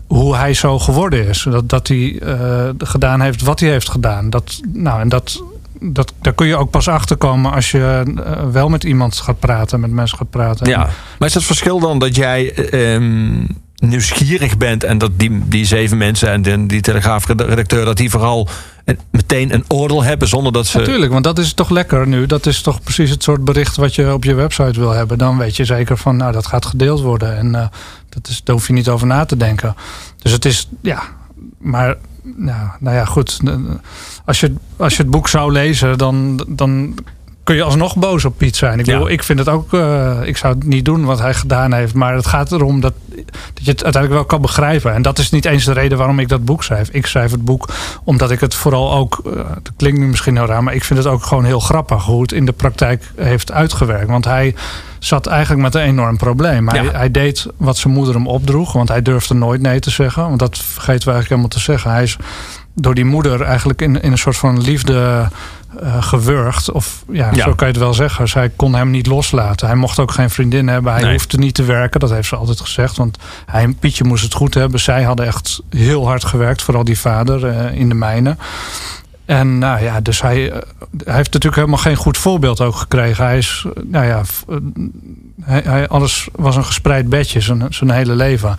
hoe 0.06 0.36
hij 0.36 0.54
zo 0.54 0.78
geworden 0.78 1.28
is. 1.28 1.46
Dat, 1.50 1.68
dat 1.68 1.88
hij 1.88 2.20
gedaan 2.78 3.20
heeft 3.20 3.42
wat 3.42 3.60
hij 3.60 3.70
heeft 3.70 3.90
gedaan. 3.90 4.30
Dat, 4.30 4.60
nou, 4.72 5.00
en 5.00 5.08
dat, 5.08 5.42
dat, 5.80 6.12
daar 6.22 6.32
kun 6.32 6.46
je 6.46 6.56
ook 6.56 6.70
pas 6.70 6.88
achter 6.88 7.16
komen 7.16 7.52
als 7.52 7.70
je 7.70 8.14
wel 8.52 8.68
met 8.68 8.84
iemand 8.84 9.16
gaat 9.16 9.38
praten, 9.38 9.80
met 9.80 9.90
mensen 9.90 10.18
gaat 10.18 10.30
praten. 10.30 10.66
Ja, 10.66 10.88
maar 11.18 11.28
is 11.28 11.34
het 11.34 11.44
verschil 11.44 11.80
dan 11.80 11.98
dat 11.98 12.16
jij 12.16 12.54
ehm, 12.54 13.44
nieuwsgierig 13.78 14.56
bent 14.56 14.84
en 14.84 14.98
dat 14.98 15.10
die, 15.16 15.48
die 15.48 15.64
zeven 15.64 15.98
mensen 15.98 16.30
en 16.30 16.42
die, 16.42 16.66
die 16.66 16.80
telegraafredacteur, 16.80 17.84
dat 17.84 17.96
die 17.96 18.10
vooral 18.10 18.48
meteen 19.10 19.54
een 19.54 19.64
oordeel 19.68 20.02
hebben 20.02 20.28
zonder 20.28 20.52
dat 20.52 20.66
ze. 20.66 20.78
Natuurlijk, 20.78 21.12
want 21.12 21.24
dat 21.24 21.38
is 21.38 21.52
toch 21.52 21.70
lekker 21.70 22.06
nu. 22.06 22.26
Dat 22.26 22.46
is 22.46 22.60
toch 22.60 22.82
precies 22.82 23.10
het 23.10 23.22
soort 23.22 23.44
bericht 23.44 23.76
wat 23.76 23.94
je 23.94 24.12
op 24.12 24.24
je 24.24 24.34
website 24.34 24.80
wil 24.80 24.90
hebben. 24.90 25.18
Dan 25.18 25.38
weet 25.38 25.56
je 25.56 25.64
zeker 25.64 25.96
van, 25.96 26.16
nou, 26.16 26.32
dat 26.32 26.46
gaat 26.46 26.66
gedeeld 26.66 27.00
worden. 27.00 27.36
En 27.36 27.46
uh, 27.46 27.66
dat 28.08 28.28
is, 28.28 28.40
daar 28.44 28.54
hoef 28.54 28.66
je 28.66 28.72
niet 28.72 28.88
over 28.88 29.06
na 29.06 29.24
te 29.24 29.36
denken. 29.36 29.74
Dus 30.18 30.32
het 30.32 30.44
is, 30.44 30.68
ja, 30.82 31.02
maar 31.58 31.96
nou, 32.22 32.68
nou 32.80 32.96
ja, 32.96 33.04
goed. 33.04 33.40
Als 34.24 34.40
je, 34.40 34.54
als 34.76 34.96
je 34.96 35.02
het 35.02 35.10
boek 35.10 35.28
zou 35.28 35.52
lezen, 35.52 35.98
dan, 35.98 36.44
dan 36.48 36.94
kun 37.48 37.56
je 37.56 37.62
alsnog 37.62 37.96
boos 37.96 38.24
op 38.24 38.36
Piet 38.36 38.56
zijn. 38.56 38.78
Ik, 38.78 38.84
bedoel, 38.84 39.10
ik 39.10 39.22
vind 39.22 39.38
het 39.38 39.48
ook, 39.48 39.72
uh, 39.72 40.16
ik 40.24 40.36
zou 40.36 40.54
het 40.54 40.64
niet 40.64 40.84
doen 40.84 41.04
wat 41.04 41.18
hij 41.18 41.34
gedaan 41.34 41.72
heeft. 41.72 41.94
Maar 41.94 42.14
het 42.14 42.26
gaat 42.26 42.52
erom 42.52 42.80
dat, 42.80 42.92
dat 43.54 43.64
je 43.64 43.70
het 43.70 43.84
uiteindelijk 43.84 44.12
wel 44.12 44.24
kan 44.24 44.40
begrijpen. 44.40 44.94
En 44.94 45.02
dat 45.02 45.18
is 45.18 45.30
niet 45.30 45.44
eens 45.44 45.64
de 45.64 45.72
reden 45.72 45.98
waarom 45.98 46.18
ik 46.18 46.28
dat 46.28 46.44
boek 46.44 46.64
schrijf. 46.64 46.88
Ik 46.88 47.06
schrijf 47.06 47.30
het 47.30 47.44
boek 47.44 47.68
omdat 48.04 48.30
ik 48.30 48.40
het 48.40 48.54
vooral 48.54 48.92
ook, 48.92 49.20
uh, 49.26 49.32
dat 49.62 49.72
klinkt 49.76 49.98
nu 49.98 50.06
misschien 50.06 50.36
heel 50.36 50.46
raar, 50.46 50.62
maar 50.62 50.74
ik 50.74 50.84
vind 50.84 50.98
het 50.98 51.08
ook 51.08 51.22
gewoon 51.22 51.44
heel 51.44 51.60
grappig 51.60 52.04
hoe 52.04 52.22
het 52.22 52.32
in 52.32 52.46
de 52.46 52.52
praktijk 52.52 53.10
heeft 53.16 53.52
uitgewerkt. 53.52 54.08
Want 54.08 54.24
hij 54.24 54.54
zat 54.98 55.26
eigenlijk 55.26 55.62
met 55.62 55.74
een 55.74 55.88
enorm 55.88 56.16
probleem. 56.16 56.68
Hij, 56.68 56.88
hij 56.92 57.10
deed 57.10 57.46
wat 57.56 57.76
zijn 57.76 57.94
moeder 57.94 58.14
hem 58.14 58.26
opdroeg, 58.26 58.72
want 58.72 58.88
hij 58.88 59.02
durfde 59.02 59.34
nooit 59.34 59.60
nee 59.60 59.80
te 59.80 59.90
zeggen. 59.90 60.22
Want 60.22 60.38
dat 60.38 60.58
vergeten 60.58 61.08
we 61.08 61.12
eigenlijk 61.12 61.28
helemaal 61.28 61.48
te 61.48 61.60
zeggen. 61.60 61.90
Hij 61.90 62.02
is 62.02 62.16
door 62.74 62.94
die 62.94 63.04
moeder 63.04 63.42
eigenlijk 63.42 63.82
in, 63.82 64.02
in 64.02 64.12
een 64.12 64.18
soort 64.18 64.36
van 64.36 64.60
liefde 64.60 65.28
uh, 65.82 66.02
gewurgd. 66.02 66.70
Of 66.70 67.04
ja, 67.10 67.34
zo 67.34 67.54
kan 67.54 67.66
je 67.66 67.72
het 67.72 67.82
wel 67.82 67.94
zeggen. 67.94 68.28
Zij 68.28 68.48
kon 68.56 68.74
hem 68.74 68.90
niet 68.90 69.06
loslaten. 69.06 69.66
Hij 69.66 69.76
mocht 69.76 69.98
ook 69.98 70.10
geen 70.10 70.30
vriendin 70.30 70.68
hebben. 70.68 70.92
Hij 70.92 71.12
hoefde 71.12 71.38
niet 71.38 71.54
te 71.54 71.64
werken. 71.64 72.00
Dat 72.00 72.10
heeft 72.10 72.28
ze 72.28 72.36
altijd 72.36 72.60
gezegd. 72.60 72.96
Want 72.96 73.18
hij 73.46 73.62
en 73.62 73.76
Pietje 73.76 74.04
moest 74.04 74.24
het 74.24 74.34
goed 74.34 74.54
hebben. 74.54 74.80
Zij 74.80 75.02
hadden 75.02 75.26
echt 75.26 75.62
heel 75.70 76.06
hard 76.06 76.24
gewerkt. 76.24 76.62
Vooral 76.62 76.84
die 76.84 76.98
vader 76.98 77.44
uh, 77.44 77.80
in 77.80 77.88
de 77.88 77.94
mijnen. 77.94 78.38
En 79.24 79.58
nou 79.58 79.82
ja, 79.82 80.00
dus 80.00 80.22
hij, 80.22 80.46
uh, 80.46 80.52
hij 81.04 81.14
heeft 81.14 81.32
natuurlijk 81.32 81.54
helemaal 81.54 81.78
geen 81.78 81.96
goed 81.96 82.18
voorbeeld 82.18 82.60
ook 82.60 82.76
gekregen. 82.76 83.24
Hij 83.24 83.38
is, 83.38 83.66
nou 83.84 84.06
ja, 84.06 84.22
hij, 85.42 85.62
hij, 85.64 85.88
alles 85.88 86.28
was 86.32 86.56
een 86.56 86.64
gespreid 86.64 87.08
bedje 87.08 87.40
zijn, 87.40 87.66
zijn 87.70 87.90
hele 87.90 88.14
leven. 88.14 88.56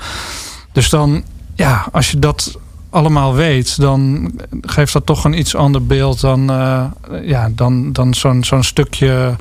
Dus 0.71 0.89
dan, 0.89 1.23
ja, 1.55 1.87
als 1.91 2.11
je 2.11 2.19
dat 2.19 2.57
allemaal 2.89 3.35
weet, 3.35 3.81
dan 3.81 4.31
geeft 4.61 4.93
dat 4.93 5.05
toch 5.05 5.23
een 5.23 5.39
iets 5.39 5.55
ander 5.55 5.85
beeld 5.85 6.21
dan, 6.21 6.51
uh, 6.51 6.83
ja, 7.23 7.49
dan, 7.51 7.91
dan 7.91 8.13
zo'n 8.13 8.43
zo'n 8.43 8.63
stukje 8.63 9.35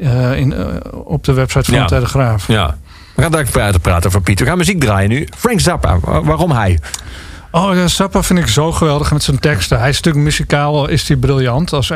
uh, 0.00 0.36
in, 0.36 0.50
uh, 0.52 0.66
op 1.04 1.24
de 1.24 1.32
website 1.32 1.64
van 1.64 1.74
ja. 1.74 1.82
de 1.82 1.88
Telegraaf. 1.88 2.46
Ja. 2.46 2.76
We 3.14 3.22
gaan 3.22 3.32
daar 3.32 3.46
verder 3.46 3.80
praten 3.80 4.08
over 4.08 4.20
Pieter. 4.20 4.44
We 4.44 4.50
gaan 4.50 4.58
muziek 4.58 4.80
draaien 4.80 5.08
nu. 5.08 5.28
Frank 5.36 5.60
Zappa, 5.60 5.98
waarom 6.00 6.50
hij? 6.50 6.78
Oh, 7.50 7.74
ja, 7.74 7.88
Zappa 7.88 8.22
vind 8.22 8.38
ik 8.38 8.46
zo 8.46 8.72
geweldig 8.72 9.12
met 9.12 9.22
zijn 9.22 9.38
teksten. 9.38 9.78
Hij 9.78 9.88
is 9.88 9.96
natuurlijk 9.96 10.24
muzikaal, 10.24 10.88
is 10.88 11.08
hij 11.08 11.16
briljant. 11.16 11.72
Als, 11.72 11.92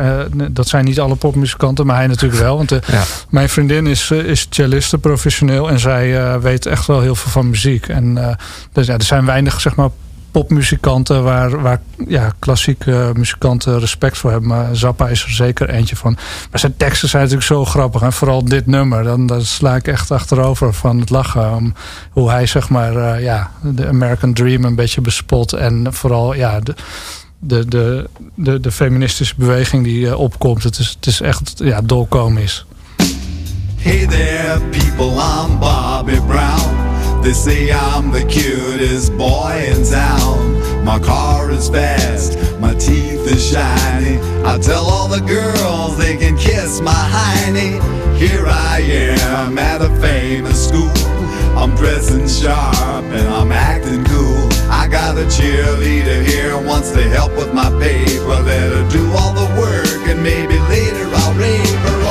dat 0.50 0.68
zijn 0.68 0.84
niet 0.84 1.00
alle 1.00 1.14
popmuzikanten, 1.14 1.86
maar 1.86 1.96
hij 1.96 2.06
natuurlijk 2.06 2.42
wel. 2.42 2.56
Want 2.56 2.68
de, 2.68 2.80
ja. 2.86 3.02
mijn 3.30 3.48
vriendin 3.48 3.86
is, 3.86 4.10
is 4.10 4.46
celliste 4.50 4.98
professioneel 4.98 5.70
en 5.70 5.78
zij 5.78 6.08
uh, 6.08 6.36
weet 6.36 6.66
echt 6.66 6.86
wel 6.86 7.00
heel 7.00 7.14
veel 7.14 7.30
van 7.30 7.50
muziek. 7.50 7.88
En 7.88 8.36
dus, 8.72 8.86
ja, 8.86 8.94
er 8.94 9.02
zijn 9.02 9.24
weinig 9.24 9.60
zeg 9.60 9.74
maar, 9.74 9.88
popmuzikanten 10.32 11.22
waar, 11.22 11.60
waar 11.60 11.80
ja, 12.06 12.32
klassieke 12.38 13.10
muzikanten 13.14 13.78
respect 13.78 14.18
voor 14.18 14.30
hebben. 14.30 14.48
Maar 14.48 14.76
Zappa 14.76 15.08
is 15.08 15.24
er 15.24 15.30
zeker 15.30 15.68
eentje 15.68 15.96
van. 15.96 16.16
Maar 16.50 16.60
zijn 16.60 16.76
teksten 16.76 17.08
zijn 17.08 17.22
natuurlijk 17.22 17.48
zo 17.48 17.64
grappig. 17.64 18.02
En 18.02 18.12
vooral 18.12 18.44
dit 18.44 18.66
nummer, 18.66 19.04
dan, 19.04 19.26
dan 19.26 19.42
sla 19.42 19.76
ik 19.76 19.86
echt 19.88 20.10
achterover 20.10 20.74
van 20.74 21.00
het 21.00 21.10
lachen. 21.10 21.54
Om 21.54 21.74
hoe 22.10 22.30
hij 22.30 22.46
zeg 22.46 22.68
maar 22.68 22.96
uh, 22.96 23.22
ja, 23.22 23.50
de 23.62 23.86
American 23.86 24.32
Dream 24.32 24.64
een 24.64 24.74
beetje 24.74 25.00
bespot. 25.00 25.52
En 25.52 25.86
vooral 25.90 26.34
ja, 26.34 26.60
de, 26.60 26.74
de, 27.38 27.68
de, 27.68 28.08
de, 28.34 28.60
de 28.60 28.70
feministische 28.72 29.34
beweging 29.36 29.84
die 29.84 30.00
uh, 30.00 30.18
opkomt. 30.18 30.62
Het 30.62 30.78
is, 30.78 30.88
het 30.88 31.06
is 31.06 31.20
echt 31.20 31.52
ja, 31.56 31.80
dolkomisch. 31.80 32.66
Hey 33.76 34.06
there 34.06 34.60
people, 34.70 35.20
I'm 35.20 35.58
Bobby 35.58 36.20
Brown. 36.26 36.91
They 37.22 37.32
say 37.32 37.70
I'm 37.70 38.10
the 38.10 38.24
cutest 38.24 39.16
boy 39.16 39.64
in 39.70 39.84
town. 39.84 40.84
My 40.84 40.98
car 40.98 41.52
is 41.52 41.68
fast, 41.68 42.36
my 42.58 42.74
teeth 42.74 43.30
are 43.30 43.38
shiny. 43.38 44.18
I 44.44 44.58
tell 44.58 44.84
all 44.86 45.06
the 45.06 45.20
girls 45.20 45.96
they 45.96 46.16
can 46.16 46.36
kiss 46.36 46.80
my 46.80 46.90
hiney. 46.92 47.78
Here 48.18 48.44
I 48.44 48.80
am 48.80 49.56
at 49.56 49.80
a 49.82 49.88
famous 50.00 50.68
school. 50.68 50.90
I'm 51.56 51.76
dressing 51.76 52.26
sharp 52.26 53.04
and 53.04 53.28
I'm 53.28 53.52
acting 53.52 54.04
cool. 54.04 54.48
I 54.68 54.88
got 54.88 55.16
a 55.16 55.24
cheerleader 55.26 56.26
here 56.26 56.60
wants 56.60 56.90
to 56.90 57.02
help 57.08 57.30
with 57.36 57.54
my 57.54 57.70
paper. 57.78 58.42
Let 58.42 58.72
her 58.72 58.88
do 58.90 59.12
all 59.12 59.32
the 59.32 59.46
work 59.60 60.08
and 60.08 60.20
maybe 60.24 60.58
later 60.68 61.06
I'll 61.14 61.34
rape 61.34 61.68
her. 61.68 62.01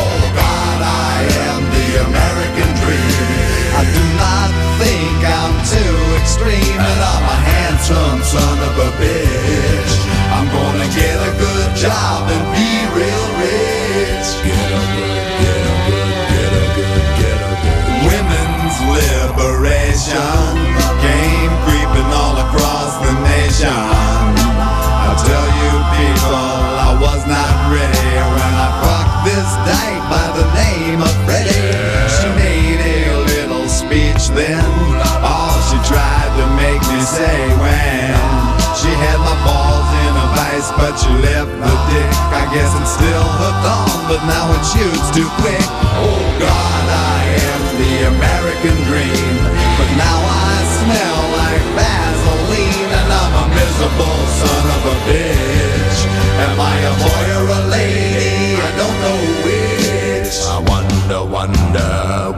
But 40.91 40.99
she 40.99 41.13
left 41.23 41.47
the 41.47 41.75
dick. 41.87 42.11
I 42.35 42.43
guess 42.51 42.67
it's 42.75 42.91
still 42.99 43.27
hooked 43.39 43.63
on 43.63 43.95
but 44.11 44.21
now 44.27 44.43
it 44.51 44.63
shoots 44.75 45.07
too 45.15 45.29
quick. 45.39 45.63
Oh 46.03 46.19
God, 46.35 46.85
I 46.91 47.19
am 47.47 47.61
the 47.79 47.93
American 48.11 48.75
dream. 48.91 49.35
But 49.79 49.89
now 49.95 50.19
I 50.19 50.55
smell 50.83 51.19
like 51.39 51.63
Vaseline 51.79 52.91
And 52.91 53.07
I'm 53.07 53.33
a 53.39 53.45
miserable 53.55 54.19
son 54.35 54.63
of 54.75 54.81
a 54.91 54.95
bitch. 55.07 55.99
Am 56.43 56.59
I 56.59 56.75
a 56.83 56.93
boy 56.99 57.25
or 57.39 57.47
a 57.55 57.61
lady? 57.71 58.59
I 58.59 58.69
don't 58.75 58.97
know 58.99 59.19
which. 59.47 60.35
I 60.43 60.59
wonder, 60.67 61.23
wonder, 61.23 61.91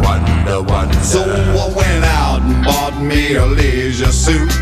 wonder, 0.05 0.61
wonder. 0.61 1.01
So 1.01 1.25
I 1.25 1.73
went 1.73 2.05
out 2.05 2.41
and 2.45 2.63
bought 2.63 3.01
me 3.01 3.33
a 3.33 3.47
leisure 3.47 4.11
suit 4.11 4.53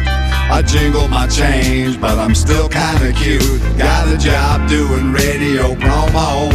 I 0.52 0.62
jingle 0.62 1.08
my 1.08 1.28
change, 1.28 2.00
but 2.00 2.20
I'm 2.20 2.36
still 2.36 2.68
kinda 2.68 3.14
cute. 3.14 3.62
Got 3.78 4.10
a 4.10 4.18
job 4.18 4.68
doing 4.68 5.14
radio 5.14 5.76
promo. 5.76 6.52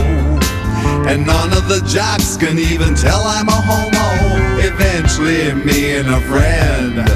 And 1.09 1.27
none 1.27 1.53
of 1.55 1.67
the 1.67 1.81
jocks 1.89 2.37
can 2.37 2.59
even 2.59 2.95
tell 2.95 3.23
I'm 3.25 3.49
a 3.49 3.61
homo. 3.69 4.09
Eventually 4.61 5.55
me 5.55 5.97
and 5.97 6.09
a 6.09 6.21
friend 6.31 7.09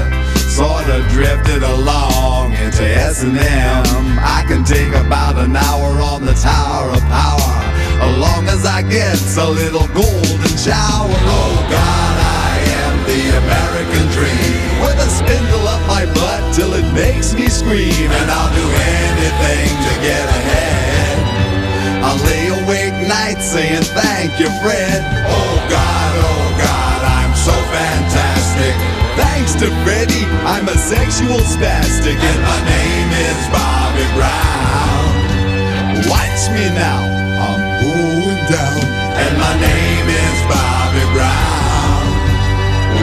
Sorta 0.49 1.05
drifted 1.09 1.61
along 1.63 2.53
into 2.53 2.83
S&M 2.83 4.19
I 4.19 4.43
can 4.47 4.63
take 4.63 4.93
about 5.05 5.37
an 5.37 5.55
hour 5.55 5.89
on 6.01 6.25
the 6.25 6.33
Tower 6.33 6.89
of 6.89 7.01
Power 7.21 7.53
As 8.01 8.17
long 8.17 8.47
as 8.47 8.65
I 8.65 8.81
get 8.81 9.17
a 9.37 9.47
little 9.47 9.87
golden 9.87 10.57
shower. 10.57 11.15
Oh 11.37 11.67
God, 11.69 12.15
I 12.35 12.40
the 13.05 13.21
American 13.43 14.05
dream. 14.13 14.61
With 14.81 14.97
a 14.97 15.09
spindle 15.09 15.67
up 15.67 15.81
my 15.87 16.05
butt 16.13 16.41
till 16.53 16.73
it 16.73 16.87
makes 16.93 17.33
me 17.33 17.47
scream 17.47 18.09
And 18.09 18.27
I'll 18.31 18.53
do 18.53 18.65
anything 18.65 19.69
to 19.87 19.93
get 20.01 20.25
ahead. 20.25 21.17
I'll 22.01 22.21
lay 22.25 22.49
awake 22.49 22.97
nights 23.07 23.45
saying 23.45 23.85
thank 23.93 24.39
you, 24.39 24.49
Fred. 24.61 25.01
Oh 25.29 25.55
God, 25.69 26.13
oh 26.17 26.45
God, 26.57 26.99
I'm 27.05 27.33
so 27.37 27.53
fantastic. 27.69 28.73
Thanks 29.15 29.53
to 29.61 29.69
Freddie, 29.83 30.25
I'm 30.45 30.67
a 30.67 30.77
sexual 30.77 31.39
spastic 31.45 32.17
And 32.17 32.41
my 32.41 32.59
name 32.65 33.09
is 33.29 33.39
Bobby 33.53 34.07
Brown. 34.17 35.11
Watch 36.09 36.41
me 36.55 36.65
now, 36.73 37.05
I'm 37.45 37.61
going 37.83 38.41
down 38.49 38.81
And 39.21 39.33
my 39.37 39.53
name 39.61 40.07
is 40.09 40.37
Bobby 40.49 41.05
Brown 41.13 41.70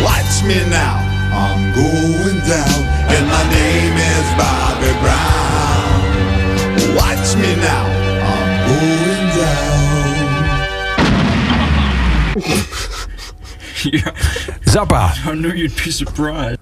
Watch 0.05 0.43
me 0.45 0.59
now, 0.71 0.97
I'm 1.33 1.73
going 1.75 2.41
down 2.47 2.81
And 3.15 3.27
my 3.27 3.45
name 3.51 3.97
is 3.97 4.27
Bobby 4.41 4.93
Brown 5.03 6.01
Watch 6.97 7.37
me 7.37 7.51
now, 7.57 7.85
I'm 8.33 8.51
going 8.69 9.29
down 9.37 9.69
ja. 13.83 14.13
Zappa. 14.65 15.13
I 15.27 15.35
knew 15.35 15.53
you'd 15.53 15.85
be 15.85 15.91
surprised. 15.91 16.59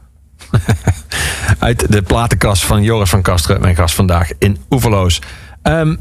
Uit 1.58 1.92
de 1.92 2.02
platenkast 2.02 2.64
van 2.64 2.82
Joris 2.82 3.10
van 3.10 3.22
Kasteren, 3.22 3.60
mijn 3.60 3.76
gast 3.76 3.94
vandaag 3.94 4.30
in 4.38 4.58
Oeverloos. 4.70 5.20
Um, 5.62 5.98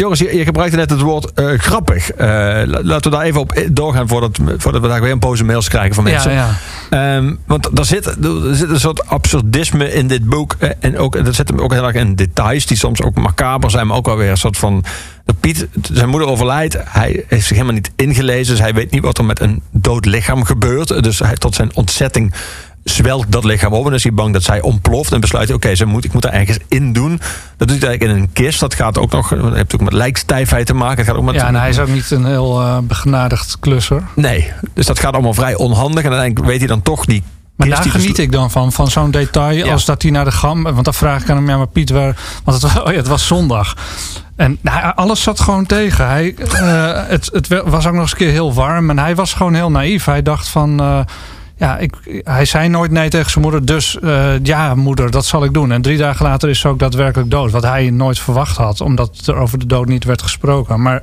Joris, 0.00 0.18
je, 0.18 0.36
je, 0.36 0.44
gebruikte 0.44 0.76
net 0.76 0.90
het 0.90 1.00
woord 1.00 1.40
uh, 1.40 1.58
grappig. 1.58 2.12
Uh, 2.12 2.18
laten 2.64 3.10
we 3.10 3.16
daar 3.16 3.22
even 3.22 3.40
op 3.40 3.62
doorgaan 3.70 4.08
voordat, 4.08 4.38
voordat 4.56 4.82
we 4.82 4.88
daar 4.88 5.00
weer 5.00 5.10
een 5.10 5.18
boze 5.18 5.44
mails 5.44 5.68
krijgen 5.68 5.94
van 5.94 6.04
mensen. 6.04 6.32
Ja, 6.32 6.50
ja. 6.90 7.16
Um, 7.16 7.38
want 7.46 7.78
er 7.78 7.84
zit, 7.84 8.06
er 8.06 8.54
zit 8.54 8.70
een 8.70 8.80
soort 8.80 9.06
absurdisme 9.06 9.92
in 9.92 10.06
dit 10.06 10.24
boek. 10.24 10.56
En 10.80 10.98
ook, 10.98 11.24
dat 11.24 11.34
zit 11.34 11.48
hem 11.48 11.58
ook 11.58 11.72
heel 11.72 11.86
erg 11.86 11.94
in 11.94 12.14
details 12.14 12.66
die 12.66 12.76
soms 12.76 13.02
ook 13.02 13.14
macaber 13.14 13.70
zijn, 13.70 13.86
maar 13.86 13.96
ook 13.96 14.06
wel 14.06 14.16
weer 14.16 14.30
een 14.30 14.36
soort 14.36 14.58
van. 14.58 14.84
Piet, 15.40 15.68
zijn 15.92 16.08
moeder 16.08 16.28
overlijdt. 16.28 16.76
Hij 16.84 17.24
heeft 17.28 17.46
zich 17.46 17.56
helemaal 17.56 17.74
niet 17.74 17.92
ingelezen. 17.96 18.54
Dus 18.54 18.62
hij 18.64 18.74
weet 18.74 18.90
niet 18.90 19.02
wat 19.02 19.18
er 19.18 19.24
met 19.24 19.40
een 19.40 19.62
dood 19.70 20.04
lichaam 20.04 20.44
gebeurt. 20.44 21.02
Dus 21.02 21.18
hij, 21.18 21.34
tot 21.34 21.54
zijn 21.54 21.70
ontzetting 21.74 22.32
zwelt 22.84 23.24
dat 23.28 23.44
lichaam 23.44 23.72
op 23.72 23.86
en 23.86 23.92
is 23.92 24.02
hij 24.02 24.12
bang 24.12 24.32
dat 24.32 24.42
zij 24.42 24.60
ontploft 24.60 25.12
en 25.12 25.20
besluit: 25.20 25.52
oké, 25.52 25.68
okay, 25.68 25.86
moet, 25.86 26.04
ik 26.04 26.12
moet 26.12 26.22
daar 26.22 26.32
ergens 26.32 26.58
in 26.68 26.92
doen. 26.92 27.20
Dat 27.56 27.68
doet 27.68 27.78
hij 27.78 27.88
eigenlijk 27.88 28.18
in 28.18 28.22
een 28.22 28.32
kist. 28.32 28.60
Dat 28.60 28.74
gaat 28.74 28.98
ook 28.98 29.10
nog, 29.10 29.28
dat 29.28 29.54
heeft 29.54 29.74
ook 29.74 29.80
met 29.80 29.92
lijkstijfheid 29.92 30.66
te 30.66 30.74
maken. 30.74 30.96
Het 30.96 31.06
gaat 31.06 31.16
ook 31.16 31.24
met, 31.24 31.34
ja, 31.34 31.46
en 31.46 31.54
hij 31.54 31.68
is 31.68 31.78
ook 31.78 31.88
niet 31.88 32.10
een 32.10 32.24
heel 32.24 32.60
uh, 32.60 32.78
begenadigd 32.78 33.56
klusser. 33.60 34.02
Nee, 34.14 34.52
dus 34.74 34.86
dat 34.86 34.98
gaat 34.98 35.12
allemaal 35.12 35.34
vrij 35.34 35.54
onhandig. 35.54 36.04
En 36.04 36.10
uiteindelijk 36.10 36.50
weet 36.50 36.58
hij 36.58 36.68
dan 36.68 36.82
toch 36.82 37.04
die 37.04 37.22
maar 37.58 37.68
daar 37.68 37.82
geniet 37.82 38.18
ik 38.18 38.32
dan 38.32 38.50
van, 38.50 38.72
van 38.72 38.90
zo'n 38.90 39.10
detail. 39.10 39.70
Als 39.70 39.84
dat 39.84 40.02
hij 40.02 40.10
naar 40.10 40.24
de 40.24 40.30
gam. 40.30 40.62
Want 40.62 40.84
dan 40.84 40.94
vraag 40.94 41.22
ik 41.22 41.30
aan 41.30 41.36
hem, 41.36 41.48
ja, 41.48 41.56
maar 41.56 41.66
Piet, 41.66 41.90
waar. 41.90 42.16
Want 42.44 42.62
het, 42.62 42.82
oh 42.82 42.90
ja, 42.90 42.96
het 42.96 43.06
was 43.06 43.26
zondag. 43.26 43.76
En 44.36 44.58
nou, 44.60 44.92
alles 44.94 45.22
zat 45.22 45.40
gewoon 45.40 45.66
tegen. 45.66 46.06
Hij, 46.06 46.34
uh, 46.38 47.08
het, 47.08 47.30
het 47.32 47.48
was 47.48 47.86
ook 47.86 47.92
nog 47.92 48.02
eens 48.02 48.10
een 48.10 48.16
keer 48.16 48.30
heel 48.30 48.54
warm. 48.54 48.90
En 48.90 48.98
hij 48.98 49.14
was 49.14 49.34
gewoon 49.34 49.54
heel 49.54 49.70
naïef. 49.70 50.04
Hij 50.04 50.22
dacht 50.22 50.48
van. 50.48 50.82
Uh, 50.82 51.00
ja, 51.58 51.78
ik, 51.78 52.20
hij 52.24 52.44
zei 52.44 52.68
nooit 52.68 52.90
nee 52.90 53.08
tegen 53.08 53.30
zijn 53.30 53.44
moeder. 53.44 53.64
Dus 53.64 53.98
uh, 54.02 54.44
ja, 54.44 54.74
moeder, 54.74 55.10
dat 55.10 55.26
zal 55.26 55.44
ik 55.44 55.52
doen. 55.52 55.72
En 55.72 55.82
drie 55.82 55.98
dagen 55.98 56.26
later 56.26 56.48
is 56.48 56.60
ze 56.60 56.68
ook 56.68 56.78
daadwerkelijk 56.78 57.30
dood. 57.30 57.50
Wat 57.50 57.62
hij 57.62 57.90
nooit 57.90 58.18
verwacht 58.18 58.56
had, 58.56 58.80
omdat 58.80 59.26
er 59.26 59.34
over 59.34 59.58
de 59.58 59.66
dood 59.66 59.86
niet 59.86 60.04
werd 60.04 60.22
gesproken. 60.22 60.82
Maar 60.82 61.02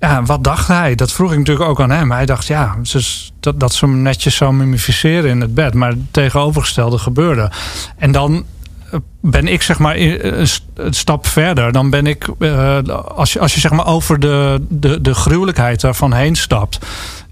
ja, 0.00 0.22
wat 0.22 0.44
dacht 0.44 0.68
hij? 0.68 0.94
Dat 0.94 1.12
vroeg 1.12 1.32
ik 1.32 1.38
natuurlijk 1.38 1.68
ook 1.68 1.80
aan 1.80 1.90
hem. 1.90 2.10
Hij 2.10 2.26
dacht, 2.26 2.46
ja, 2.46 2.76
dat, 3.40 3.60
dat 3.60 3.74
ze 3.74 3.84
hem 3.84 4.02
netjes 4.02 4.36
zou 4.36 4.52
mummificeren 4.52 5.30
in 5.30 5.40
het 5.40 5.54
bed. 5.54 5.74
Maar 5.74 5.90
het 5.90 5.98
tegenovergestelde 6.10 6.98
gebeurde. 6.98 7.50
En 7.96 8.12
dan 8.12 8.44
eh, 8.90 8.98
ben 9.20 9.48
ik 9.48 9.62
zeg 9.62 9.78
maar 9.78 9.96
een, 9.96 10.48
stap 10.90 11.26
verder. 11.26 11.72
Dan 11.72 11.90
ben 11.90 12.06
ik, 12.06 12.28
als, 13.14 13.32
je, 13.32 13.40
als 13.40 13.54
je 13.54 13.60
zeg 13.60 13.70
maar 13.70 13.86
over 13.86 14.20
de, 14.20 14.66
de, 14.68 15.00
de 15.00 15.14
gruwelijkheid 15.14 15.80
daarvan 15.80 16.12
heen 16.12 16.36
stapt, 16.36 16.78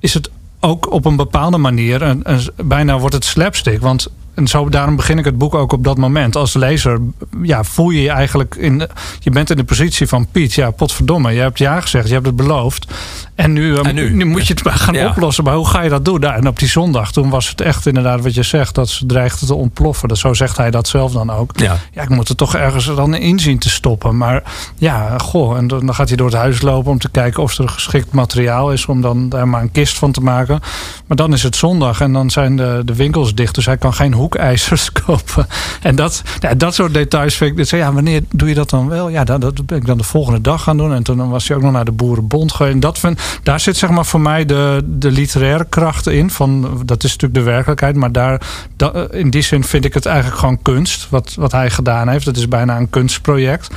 is 0.00 0.14
het 0.14 0.30
ook 0.60 0.92
op 0.92 1.04
een 1.04 1.16
bepaalde 1.16 1.58
manier, 1.58 2.02
een, 2.02 2.24
bijna 2.64 2.98
wordt 2.98 3.14
het 3.14 3.24
slapstick. 3.24 3.80
Want 3.80 4.08
en 4.40 4.48
zo, 4.48 4.68
daarom 4.68 4.96
begin 4.96 5.18
ik 5.18 5.24
het 5.24 5.38
boek 5.38 5.54
ook 5.54 5.72
op 5.72 5.84
dat 5.84 5.96
moment. 5.98 6.36
Als 6.36 6.54
lezer 6.54 7.00
ja, 7.42 7.64
voel 7.64 7.90
je 7.90 8.02
je 8.02 8.10
eigenlijk 8.10 8.54
in. 8.54 8.82
Je 9.18 9.30
bent 9.30 9.50
in 9.50 9.56
de 9.56 9.64
positie 9.64 10.06
van 10.06 10.26
Piet. 10.32 10.52
Ja, 10.54 10.70
potverdomme. 10.70 11.32
Je 11.32 11.40
hebt 11.40 11.58
ja 11.58 11.80
gezegd, 11.80 12.06
je 12.08 12.14
hebt 12.14 12.26
het 12.26 12.36
beloofd. 12.36 12.86
En 13.34 13.52
nu, 13.52 13.76
En 13.76 13.94
nu? 13.94 14.14
nu 14.14 14.24
moet 14.24 14.46
je 14.46 14.54
het 14.54 14.64
maar 14.64 14.72
gaan 14.74 14.94
Ja. 14.94 15.08
oplossen. 15.08 15.44
Maar 15.44 15.54
hoe 15.54 15.66
ga 15.68 15.82
je 15.82 15.88
dat 15.88 16.04
doen? 16.04 16.20
Nou, 16.20 16.34
en 16.34 16.48
op 16.48 16.58
die 16.58 16.68
zondag, 16.68 17.12
toen 17.12 17.30
was 17.30 17.48
het 17.48 17.60
echt 17.60 17.86
inderdaad 17.86 18.20
wat 18.20 18.34
je 18.34 18.42
zegt, 18.42 18.74
dat 18.74 18.88
ze 18.88 19.06
dreigde 19.06 19.46
te 19.46 19.54
ontploffen. 19.54 20.08
Dat, 20.08 20.18
zo 20.18 20.34
zegt 20.34 20.56
hij 20.56 20.70
dat 20.70 20.88
zelf 20.88 21.12
dan 21.12 21.30
ook. 21.30 21.50
Ja. 21.58 21.76
Ja, 21.92 22.02
ik 22.02 22.08
moet 22.08 22.28
er 22.28 22.36
toch 22.36 22.54
ergens 22.54 22.84
dan 22.94 23.14
in 23.14 23.38
zien 23.38 23.58
te 23.58 23.70
stoppen. 23.70 24.16
Maar 24.16 24.42
ja, 24.76 25.18
goh. 25.18 25.56
En 25.56 25.66
dan 25.66 25.94
gaat 25.94 26.08
hij 26.08 26.16
door 26.16 26.26
het 26.28 26.36
huis 26.36 26.60
lopen 26.62 26.90
om 26.90 26.98
te 26.98 27.08
kijken 27.10 27.42
of 27.42 27.58
er 27.58 27.68
geschikt 27.68 28.12
materiaal 28.12 28.72
is. 28.72 28.86
Om 28.86 29.00
dan 29.00 29.28
daar 29.28 29.48
maar 29.48 29.62
een 29.62 29.72
kist 29.72 29.98
van 29.98 30.12
te 30.12 30.20
maken. 30.20 30.60
Maar 31.06 31.16
dan 31.16 31.32
is 31.32 31.42
het 31.42 31.56
zondag 31.56 32.00
en 32.00 32.12
dan 32.12 32.30
zijn 32.30 32.56
de, 32.56 32.82
de 32.84 32.94
winkels 32.94 33.34
dicht. 33.34 33.54
Dus 33.54 33.66
hij 33.66 33.76
kan 33.76 33.94
geen 33.94 34.12
hoekijzers 34.30 34.92
kopen. 35.04 35.46
En 35.82 35.96
dat, 35.96 36.22
ja, 36.40 36.54
dat 36.54 36.74
soort 36.74 36.94
details 36.94 37.34
vind 37.34 37.50
ik. 37.50 37.56
Dus 37.56 37.70
ja, 37.70 37.92
wanneer 37.92 38.22
doe 38.30 38.48
je 38.48 38.54
dat 38.54 38.70
dan 38.70 38.88
wel? 38.88 39.08
Ja, 39.08 39.24
dat, 39.24 39.40
dat 39.40 39.66
ben 39.66 39.78
ik 39.78 39.86
dan 39.86 39.98
de 39.98 40.04
volgende 40.04 40.40
dag 40.40 40.62
gaan 40.62 40.76
doen. 40.76 40.94
En 40.94 41.02
toen 41.02 41.28
was 41.30 41.48
hij 41.48 41.56
ook 41.56 41.62
nog 41.62 41.72
naar 41.72 41.84
de 41.84 41.92
Boerenbond. 41.92 42.56
En 42.60 42.80
dat 42.80 43.00
daar 43.42 43.60
zit 43.60 43.76
zeg 43.76 43.90
maar 43.90 44.06
voor 44.06 44.20
mij 44.20 44.44
de, 44.44 44.82
de 44.84 45.10
literaire 45.10 45.66
kracht 45.68 46.06
in. 46.06 46.30
Van, 46.30 46.82
dat 46.84 47.04
is 47.04 47.10
natuurlijk 47.10 47.40
de 47.44 47.50
werkelijkheid. 47.50 47.96
Maar 47.96 48.12
daar, 48.12 48.40
da- 48.76 49.06
in 49.10 49.30
die 49.30 49.42
zin 49.42 49.64
vind 49.64 49.84
ik 49.84 49.94
het 49.94 50.06
eigenlijk 50.06 50.38
gewoon 50.38 50.62
kunst. 50.62 51.06
Wat, 51.10 51.34
wat 51.34 51.52
hij 51.52 51.70
gedaan 51.70 52.08
heeft. 52.08 52.26
Het 52.26 52.36
is 52.36 52.48
bijna 52.48 52.76
een 52.76 52.90
kunstproject. 52.90 53.70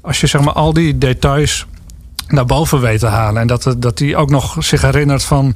Als 0.00 0.20
je 0.20 0.26
zeg 0.26 0.40
maar 0.40 0.54
al 0.54 0.72
die 0.72 0.98
details 0.98 1.66
naar 2.28 2.46
boven 2.46 2.80
weet 2.80 3.00
te 3.00 3.06
halen. 3.06 3.40
En 3.40 3.46
dat, 3.46 3.74
dat 3.78 3.98
hij 3.98 4.16
ook 4.16 4.30
nog 4.30 4.56
zich 4.58 4.82
herinnert 4.82 5.24
van 5.24 5.54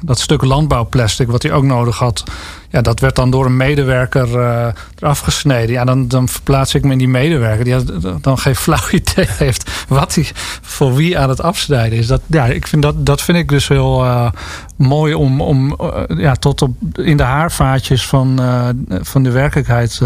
dat 0.00 0.18
stuk 0.20 0.42
landbouwplastic 0.44 1.28
wat 1.28 1.42
hij 1.42 1.52
ook 1.52 1.64
nodig 1.64 1.98
had. 1.98 2.22
Ja, 2.70 2.80
dat 2.82 3.00
werd 3.00 3.16
dan 3.16 3.30
door 3.30 3.44
een 3.46 3.56
medewerker 3.56 4.40
eh, 4.40 4.66
eraf 4.98 5.18
gesneden. 5.18 5.70
Ja, 5.74 5.84
dan, 5.84 6.08
dan 6.08 6.28
verplaats 6.28 6.74
ik 6.74 6.84
me 6.84 6.92
in 6.92 6.98
die 6.98 7.08
medewerker 7.08 7.64
die 7.64 7.74
had- 7.74 8.22
dan 8.22 8.38
geen 8.38 8.56
flauw 8.56 8.88
idee 9.00 9.26
heeft 9.28 9.70
wat 9.88 10.14
hij 10.14 10.26
voor 10.62 10.94
wie 10.94 11.18
aan 11.18 11.28
het 11.28 11.40
afsnijden 11.42 11.98
is. 11.98 12.06
Dat, 12.06 12.20
ja, 12.26 12.44
ik 12.46 12.66
vind 12.66 12.82
dat, 12.82 13.06
dat 13.06 13.22
vind 13.22 13.38
ik 13.38 13.48
dus 13.48 13.68
heel 13.68 14.04
eh, 14.04 14.30
mooi 14.76 15.14
om, 15.14 15.40
om 15.40 15.72
eh, 15.74 16.02
ja, 16.18 16.34
tot 16.34 16.62
op 16.62 16.76
in 16.98 17.16
de 17.16 17.22
haarvaatjes 17.22 18.06
van, 18.06 18.40
van 18.88 19.22
de 19.22 19.30
werkelijkheid 19.30 20.00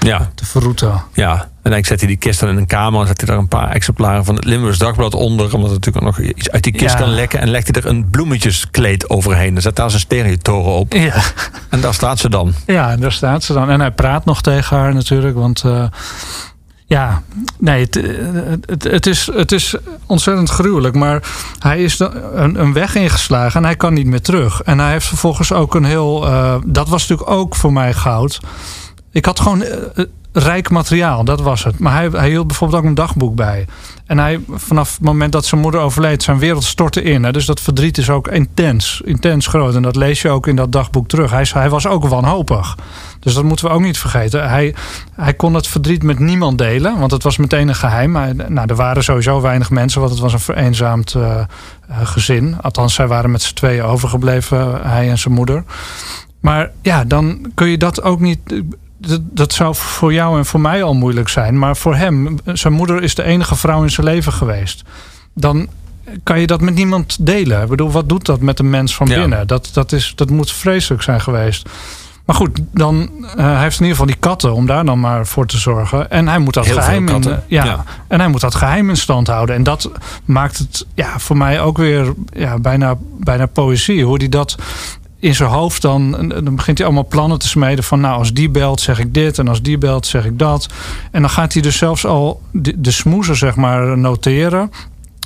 Ja, 0.00 0.30
te 0.34 0.44
verroeten. 0.46 1.02
ja. 1.12 1.48
En 1.66 1.72
dan 1.72 1.84
zet 1.84 1.98
hij 2.00 2.08
die 2.08 2.16
kist 2.16 2.40
dan 2.40 2.48
in 2.48 2.56
een 2.56 2.66
kamer. 2.66 3.00
En 3.00 3.06
zet 3.06 3.20
hij 3.20 3.28
daar 3.28 3.38
een 3.38 3.48
paar 3.48 3.70
exemplaren 3.70 4.24
van 4.24 4.34
het 4.34 4.44
Limburgs 4.44 4.78
Dagblad 4.78 5.14
onder. 5.14 5.54
Omdat 5.54 5.70
het 5.70 5.84
natuurlijk 5.84 6.04
nog 6.04 6.28
iets 6.36 6.50
uit 6.50 6.62
die 6.62 6.72
kist 6.72 6.92
Ja. 6.92 6.98
kan 7.00 7.08
lekken. 7.08 7.40
En 7.40 7.48
legt 7.48 7.68
hij 7.74 7.82
er 7.82 7.88
een 7.90 8.10
bloemetjeskleed 8.10 9.10
overheen. 9.10 9.52
Dan 9.52 9.62
zet 9.62 9.76
daar 9.76 9.90
zijn 9.90 10.00
stereotoren 10.02 10.72
op. 10.72 10.92
Ja. 10.92 11.14
En 11.70 11.80
daar 11.80 11.94
staat 11.94 12.18
ze 12.18 12.28
dan. 12.28 12.54
Ja, 12.66 12.90
en 12.90 13.00
daar 13.00 13.12
staat 13.12 13.42
ze 13.44 13.52
dan. 13.52 13.70
En 13.70 13.80
hij 13.80 13.90
praat 13.90 14.24
nog 14.24 14.42
tegen 14.42 14.76
haar 14.76 14.94
natuurlijk. 14.94 15.36
Want 15.36 15.62
eh, 15.64 15.84
ja, 16.86 17.22
nee, 17.58 17.84
het, 17.84 17.96
eh, 17.96 18.04
het, 18.66 18.84
het, 18.84 19.06
is, 19.06 19.30
het 19.32 19.52
is 19.52 19.74
ontzettend 20.06 20.50
gruwelijk. 20.50 20.94
Maar 20.94 21.22
hij 21.58 21.82
is 21.82 21.98
een, 21.98 22.60
een 22.60 22.72
weg 22.72 22.94
ingeslagen 22.94 23.60
en 23.60 23.66
hij 23.66 23.76
kan 23.76 23.94
niet 23.94 24.06
meer 24.06 24.22
terug. 24.22 24.62
En 24.62 24.78
hij 24.78 24.90
heeft 24.90 25.06
vervolgens 25.06 25.52
ook 25.52 25.74
een 25.74 25.84
heel... 25.84 26.26
eh, 26.26 26.54
dat 26.66 26.88
was 26.88 27.08
natuurlijk 27.08 27.38
ook 27.38 27.56
voor 27.56 27.72
mij 27.72 27.92
goud. 27.92 28.40
Ik 29.12 29.24
had 29.24 29.40
gewoon 29.40 29.64
rijk 30.38 30.70
materiaal, 30.70 31.24
dat 31.24 31.40
was 31.40 31.64
het. 31.64 31.78
Maar 31.78 31.92
hij, 31.92 32.08
hij 32.08 32.28
hield 32.28 32.46
bijvoorbeeld 32.46 32.82
ook 32.82 32.88
een 32.88 32.94
dagboek 32.94 33.34
bij. 33.34 33.66
En 34.06 34.18
hij, 34.18 34.40
vanaf 34.50 34.92
het 34.92 35.00
moment 35.00 35.32
dat 35.32 35.44
zijn 35.44 35.60
moeder 35.60 35.80
overleed, 35.80 36.22
zijn 36.22 36.38
wereld 36.38 36.64
stortte 36.64 37.02
in. 37.02 37.24
Hè. 37.24 37.32
Dus 37.32 37.46
dat 37.46 37.60
verdriet 37.60 37.98
is 37.98 38.10
ook 38.10 38.28
intens, 38.28 39.00
intens 39.04 39.46
groot. 39.46 39.74
En 39.74 39.82
dat 39.82 39.96
lees 39.96 40.22
je 40.22 40.28
ook 40.28 40.46
in 40.46 40.56
dat 40.56 40.72
dagboek 40.72 41.08
terug. 41.08 41.30
Hij, 41.30 41.46
hij 41.52 41.70
was 41.70 41.86
ook 41.86 42.06
wanhopig. 42.06 42.76
Dus 43.20 43.34
dat 43.34 43.44
moeten 43.44 43.66
we 43.66 43.72
ook 43.72 43.80
niet 43.80 43.98
vergeten. 43.98 44.48
Hij, 44.48 44.74
hij 45.14 45.34
kon 45.34 45.54
het 45.54 45.66
verdriet 45.66 46.02
met 46.02 46.18
niemand 46.18 46.58
delen, 46.58 46.98
want 46.98 47.10
het 47.10 47.22
was 47.22 47.36
meteen 47.36 47.68
een 47.68 47.74
geheim. 47.74 48.10
Maar, 48.10 48.34
nou, 48.34 48.68
er 48.68 48.76
waren 48.76 49.04
sowieso 49.04 49.40
weinig 49.40 49.70
mensen, 49.70 50.00
want 50.00 50.12
het 50.12 50.22
was 50.22 50.32
een 50.32 50.40
vereenzaamd 50.40 51.14
eh, 51.14 51.40
eh, 51.40 51.46
gezin. 52.02 52.56
Althans, 52.60 52.94
zij 52.94 53.06
waren 53.06 53.30
met 53.30 53.42
z'n 53.42 53.54
tweeën 53.54 53.82
overgebleven, 53.82 54.80
hij 54.82 55.10
en 55.10 55.18
zijn 55.18 55.34
moeder. 55.34 55.64
Maar 56.40 56.70
ja, 56.82 57.04
dan 57.04 57.52
kun 57.54 57.68
je 57.68 57.78
dat 57.78 58.02
ook 58.02 58.20
niet. 58.20 58.38
Dat, 58.98 59.20
dat 59.22 59.52
zou 59.52 59.74
voor 59.74 60.12
jou 60.12 60.38
en 60.38 60.46
voor 60.46 60.60
mij 60.60 60.82
al 60.82 60.94
moeilijk 60.94 61.28
zijn. 61.28 61.58
Maar 61.58 61.76
voor 61.76 61.96
hem, 61.96 62.38
zijn 62.44 62.72
moeder 62.72 63.02
is 63.02 63.14
de 63.14 63.22
enige 63.22 63.56
vrouw 63.56 63.82
in 63.82 63.90
zijn 63.90 64.06
leven 64.06 64.32
geweest. 64.32 64.82
Dan 65.34 65.68
kan 66.22 66.40
je 66.40 66.46
dat 66.46 66.60
met 66.60 66.74
niemand 66.74 67.26
delen. 67.26 67.62
Ik 67.62 67.68
bedoel, 67.68 67.90
wat 67.90 68.08
doet 68.08 68.26
dat 68.26 68.40
met 68.40 68.58
een 68.58 68.70
mens 68.70 68.94
van 68.94 69.06
Ja. 69.06 69.18
binnen? 69.18 69.46
Dat, 69.46 69.70
dat, 69.72 69.92
is, 69.92 70.12
dat 70.14 70.30
moet 70.30 70.52
vreselijk 70.52 71.02
zijn 71.02 71.20
geweest. 71.20 71.68
Maar 72.24 72.36
goed, 72.36 72.60
dan 72.72 73.10
eh, 73.36 73.44
hij 73.44 73.60
heeft 73.62 73.80
in 73.80 73.86
ieder 73.86 73.98
geval 73.98 74.06
die 74.06 74.16
katten 74.20 74.54
om 74.54 74.66
daar 74.66 74.84
dan 74.84 75.00
maar 75.00 75.26
voor 75.26 75.46
te 75.46 75.58
zorgen. 75.58 76.10
En 76.10 76.28
hij 76.28 76.38
moet 76.38 76.54
dat 76.54 76.66
Heel 76.66 76.74
geheim 76.74 77.08
in, 77.08 77.24
eh, 77.24 77.36
ja, 77.46 77.64
ja. 77.64 77.84
En 78.08 78.20
hij 78.20 78.28
moet 78.28 78.40
dat 78.40 78.54
geheim 78.54 78.88
in 78.88 78.96
stand 78.96 79.26
houden. 79.26 79.54
En 79.54 79.62
dat 79.62 79.90
maakt 80.24 80.58
het 80.58 80.86
ja, 80.94 81.18
voor 81.18 81.36
mij 81.36 81.60
ook 81.60 81.76
weer 81.76 82.14
ja, 82.32 82.58
bijna, 82.58 82.94
bijna 83.20 83.46
poëzie. 83.46 84.04
Hoe 84.04 84.16
hij 84.16 84.28
dat 84.28 84.56
in 85.18 85.34
zijn 85.34 85.50
hoofd 85.50 85.82
dan, 85.82 86.32
begint 86.54 86.78
hij 86.78 86.86
allemaal 86.86 87.06
plannen 87.06 87.38
te 87.38 87.48
smeden 87.48 87.84
van 87.84 88.00
nou 88.00 88.18
als 88.18 88.32
die 88.32 88.50
belt 88.50 88.80
zeg 88.80 88.98
ik 88.98 89.14
dit 89.14 89.38
en 89.38 89.48
als 89.48 89.62
die 89.62 89.78
belt 89.78 90.06
zeg 90.06 90.24
ik 90.24 90.38
dat. 90.38 90.68
En 91.10 91.20
dan 91.20 91.30
gaat 91.30 91.52
hij 91.52 91.62
dus 91.62 91.76
zelfs 91.76 92.06
al 92.06 92.42
de, 92.52 92.80
de 92.80 93.34
zeg 93.34 93.56
maar 93.56 93.98
noteren. 93.98 94.70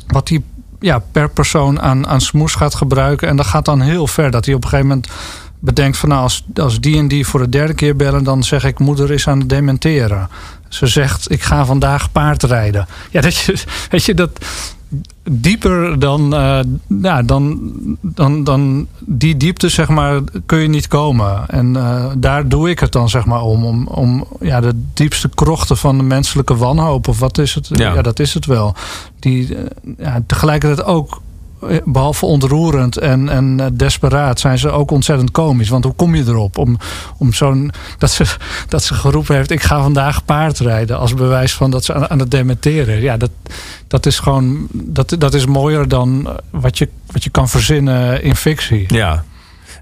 Wat 0.06 0.28
hij 0.28 0.42
ja, 0.80 0.98
per 1.12 1.30
persoon 1.30 1.80
aan, 1.80 2.06
aan 2.06 2.20
smoes 2.20 2.54
gaat 2.54 2.74
gebruiken. 2.74 3.28
En 3.28 3.36
dat 3.36 3.46
gaat 3.46 3.64
dan 3.64 3.80
heel 3.80 4.06
ver 4.06 4.30
dat 4.30 4.44
hij 4.44 4.54
op 4.54 4.62
een 4.62 4.68
gegeven 4.68 4.88
moment 4.88 5.08
bedenkt 5.58 5.98
van 5.98 6.08
nou 6.08 6.22
als, 6.22 6.44
als 6.54 6.80
die 6.80 6.98
en 6.98 7.08
die 7.08 7.26
voor 7.26 7.40
de 7.40 7.48
derde 7.48 7.74
keer 7.74 7.96
bellen 7.96 8.24
dan 8.24 8.42
zeg 8.42 8.64
ik 8.64 8.78
moeder 8.78 9.10
is 9.10 9.28
aan 9.28 9.38
het 9.38 9.48
dementeren. 9.48 10.28
Ze 10.68 10.86
zegt 10.86 11.30
ik 11.30 11.42
ga 11.42 11.64
vandaag 11.64 12.12
paardrijden. 12.12 12.86
Ja, 13.10 13.20
dat 13.20 13.36
je, 13.36 13.62
weet 13.90 14.04
je 14.04 14.14
dat 14.14 14.30
dieper 15.30 15.98
dan, 15.98 16.34
eh, 16.34 16.60
ja, 17.02 17.22
dan, 17.22 17.72
dan, 18.00 18.44
dan 18.44 18.86
die 18.98 19.36
diepte, 19.36 19.68
zeg 19.68 19.88
maar, 19.88 20.20
kun 20.46 20.58
je 20.58 20.68
niet 20.68 20.88
komen. 20.88 21.48
En 21.48 21.76
eh, 21.76 22.06
daar 22.16 22.48
doe 22.48 22.70
ik 22.70 22.78
het 22.78 22.92
dan, 22.92 23.08
zeg 23.08 23.24
maar, 23.24 23.42
om. 23.42 23.64
Om, 23.64 23.86
om 23.86 24.26
ja, 24.40 24.60
de 24.60 24.82
diepste 24.94 25.28
krochten 25.34 25.76
van 25.76 25.96
de 25.96 26.02
menselijke 26.02 26.56
wanhoop, 26.56 27.08
of 27.08 27.18
wat 27.18 27.38
is 27.38 27.54
het? 27.54 27.68
Ja. 27.72 27.94
Ja, 27.94 28.02
dat 28.02 28.18
is 28.18 28.34
het 28.34 28.46
wel. 28.46 28.74
Die 29.18 29.56
eh, 29.56 29.64
ja, 29.98 30.22
tegelijkertijd 30.26 30.86
ook. 30.86 31.20
Eh, 31.68 31.76
Behalve 31.84 32.26
ontroerend 32.26 32.96
en, 32.96 33.28
en 33.28 33.60
eh, 33.60 33.66
desperaat 33.72 34.40
zijn 34.40 34.58
ze 34.58 34.70
ook 34.70 34.90
ontzettend 34.90 35.30
komisch. 35.30 35.68
Want 35.68 35.84
hoe 35.84 35.94
kom 35.94 36.14
je 36.14 36.24
erop? 36.26 36.58
Om, 36.58 36.78
om 37.16 37.32
zo'n. 37.32 37.72
Dat 37.98 38.10
ze, 38.10 38.24
dat 38.68 38.82
ze 38.82 38.94
geroepen 38.94 39.34
heeft: 39.34 39.50
Ik 39.50 39.62
ga 39.62 39.82
vandaag 39.82 40.24
paardrijden. 40.24 40.98
Als 40.98 41.14
bewijs 41.14 41.54
van 41.54 41.70
dat 41.70 41.84
ze 41.84 41.94
aan, 41.94 42.10
aan 42.10 42.18
het 42.18 42.30
dementeren. 42.30 43.00
Ja, 43.00 43.16
dat, 43.16 43.30
dat 43.86 44.06
is 44.06 44.18
gewoon. 44.18 44.66
Dat, 44.72 45.16
dat 45.18 45.34
is 45.34 45.46
mooier 45.46 45.88
dan 45.88 46.26
eh, 46.26 46.34
wat 46.50 46.78
je, 46.78 46.88
wat 47.06 47.24
je 47.24 47.30
kan 47.30 47.48
verzinnen 47.48 48.22
in 48.22 48.36
fictie. 48.36 48.84
Ja. 48.94 49.24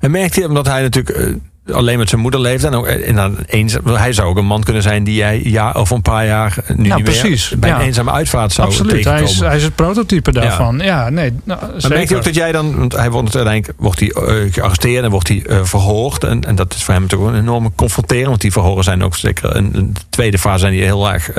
En 0.00 0.10
merkt 0.10 0.34
hij, 0.34 0.44
omdat 0.44 0.66
hij 0.66 0.82
natuurlijk 0.82 1.16
eh, 1.16 1.34
alleen 1.72 1.98
met 1.98 2.08
zijn 2.08 2.20
moeder 2.20 2.40
leeft. 2.40 2.64
En 2.64 2.74
ook 2.74 2.86
eh, 2.86 3.08
in 3.08 3.16
een 3.16 3.38
eenzaam, 3.46 3.86
hij 3.86 4.12
zou 4.12 4.28
ook 4.28 4.36
een 4.36 4.46
man 4.46 4.62
kunnen 4.62 4.82
zijn 4.82 5.04
die 5.04 5.14
jij 5.14 5.40
ja, 5.44 5.72
over 5.72 5.96
een 5.96 6.02
paar 6.02 6.26
jaar 6.26 6.56
nu 6.76 6.94
niet 6.94 7.04
precies. 7.04 7.50
meer 7.50 7.58
bij 7.58 7.70
een 7.70 7.76
Ja. 7.78 7.82
eenzame 7.82 8.10
uitvaart 8.10 8.52
zou 8.52 8.68
Absoluut. 8.68 9.04
Hij 9.04 9.22
is, 9.22 9.40
hij 9.40 9.56
is 9.56 9.62
het 9.62 9.74
prototype 9.74 10.32
daarvan. 10.32 10.78
Ja, 10.78 11.08
nee. 11.10 11.32
Nou, 11.44 11.60
Maar 11.60 11.90
merkt 11.90 12.08
hij 12.08 12.18
ook 12.18 12.24
dat 12.24 12.34
jij 12.34 12.52
dan, 12.52 12.76
want 12.78 12.96
hij 12.96 13.10
wordt 13.10 13.36
uiteindelijk 13.36 13.78
wordt 13.78 14.00
hij, 14.00 14.08
eh, 14.08 14.52
gearresteerd 14.52 15.04
en 15.04 15.10
wordt 15.10 15.28
hij 15.28 15.42
eh, 15.46 15.64
verhoord. 15.64 16.24
En, 16.24 16.44
en 16.44 16.54
dat 16.54 16.74
is 16.74 16.84
voor 16.84 16.94
hem 16.94 17.02
natuurlijk 17.02 17.30
een 17.32 17.40
enorme 17.40 17.70
confronteren. 17.74 18.28
Want 18.28 18.40
die 18.40 18.52
verhoren 18.52 18.84
zijn 18.84 19.02
ook 19.04 19.16
zeker 19.16 19.56
een, 19.56 19.70
een 19.72 19.96
tweede 20.10 20.38
fase 20.38 20.58
zijn 20.58 20.72
die 20.72 20.82
heel 20.82 21.12
erg 21.12 21.30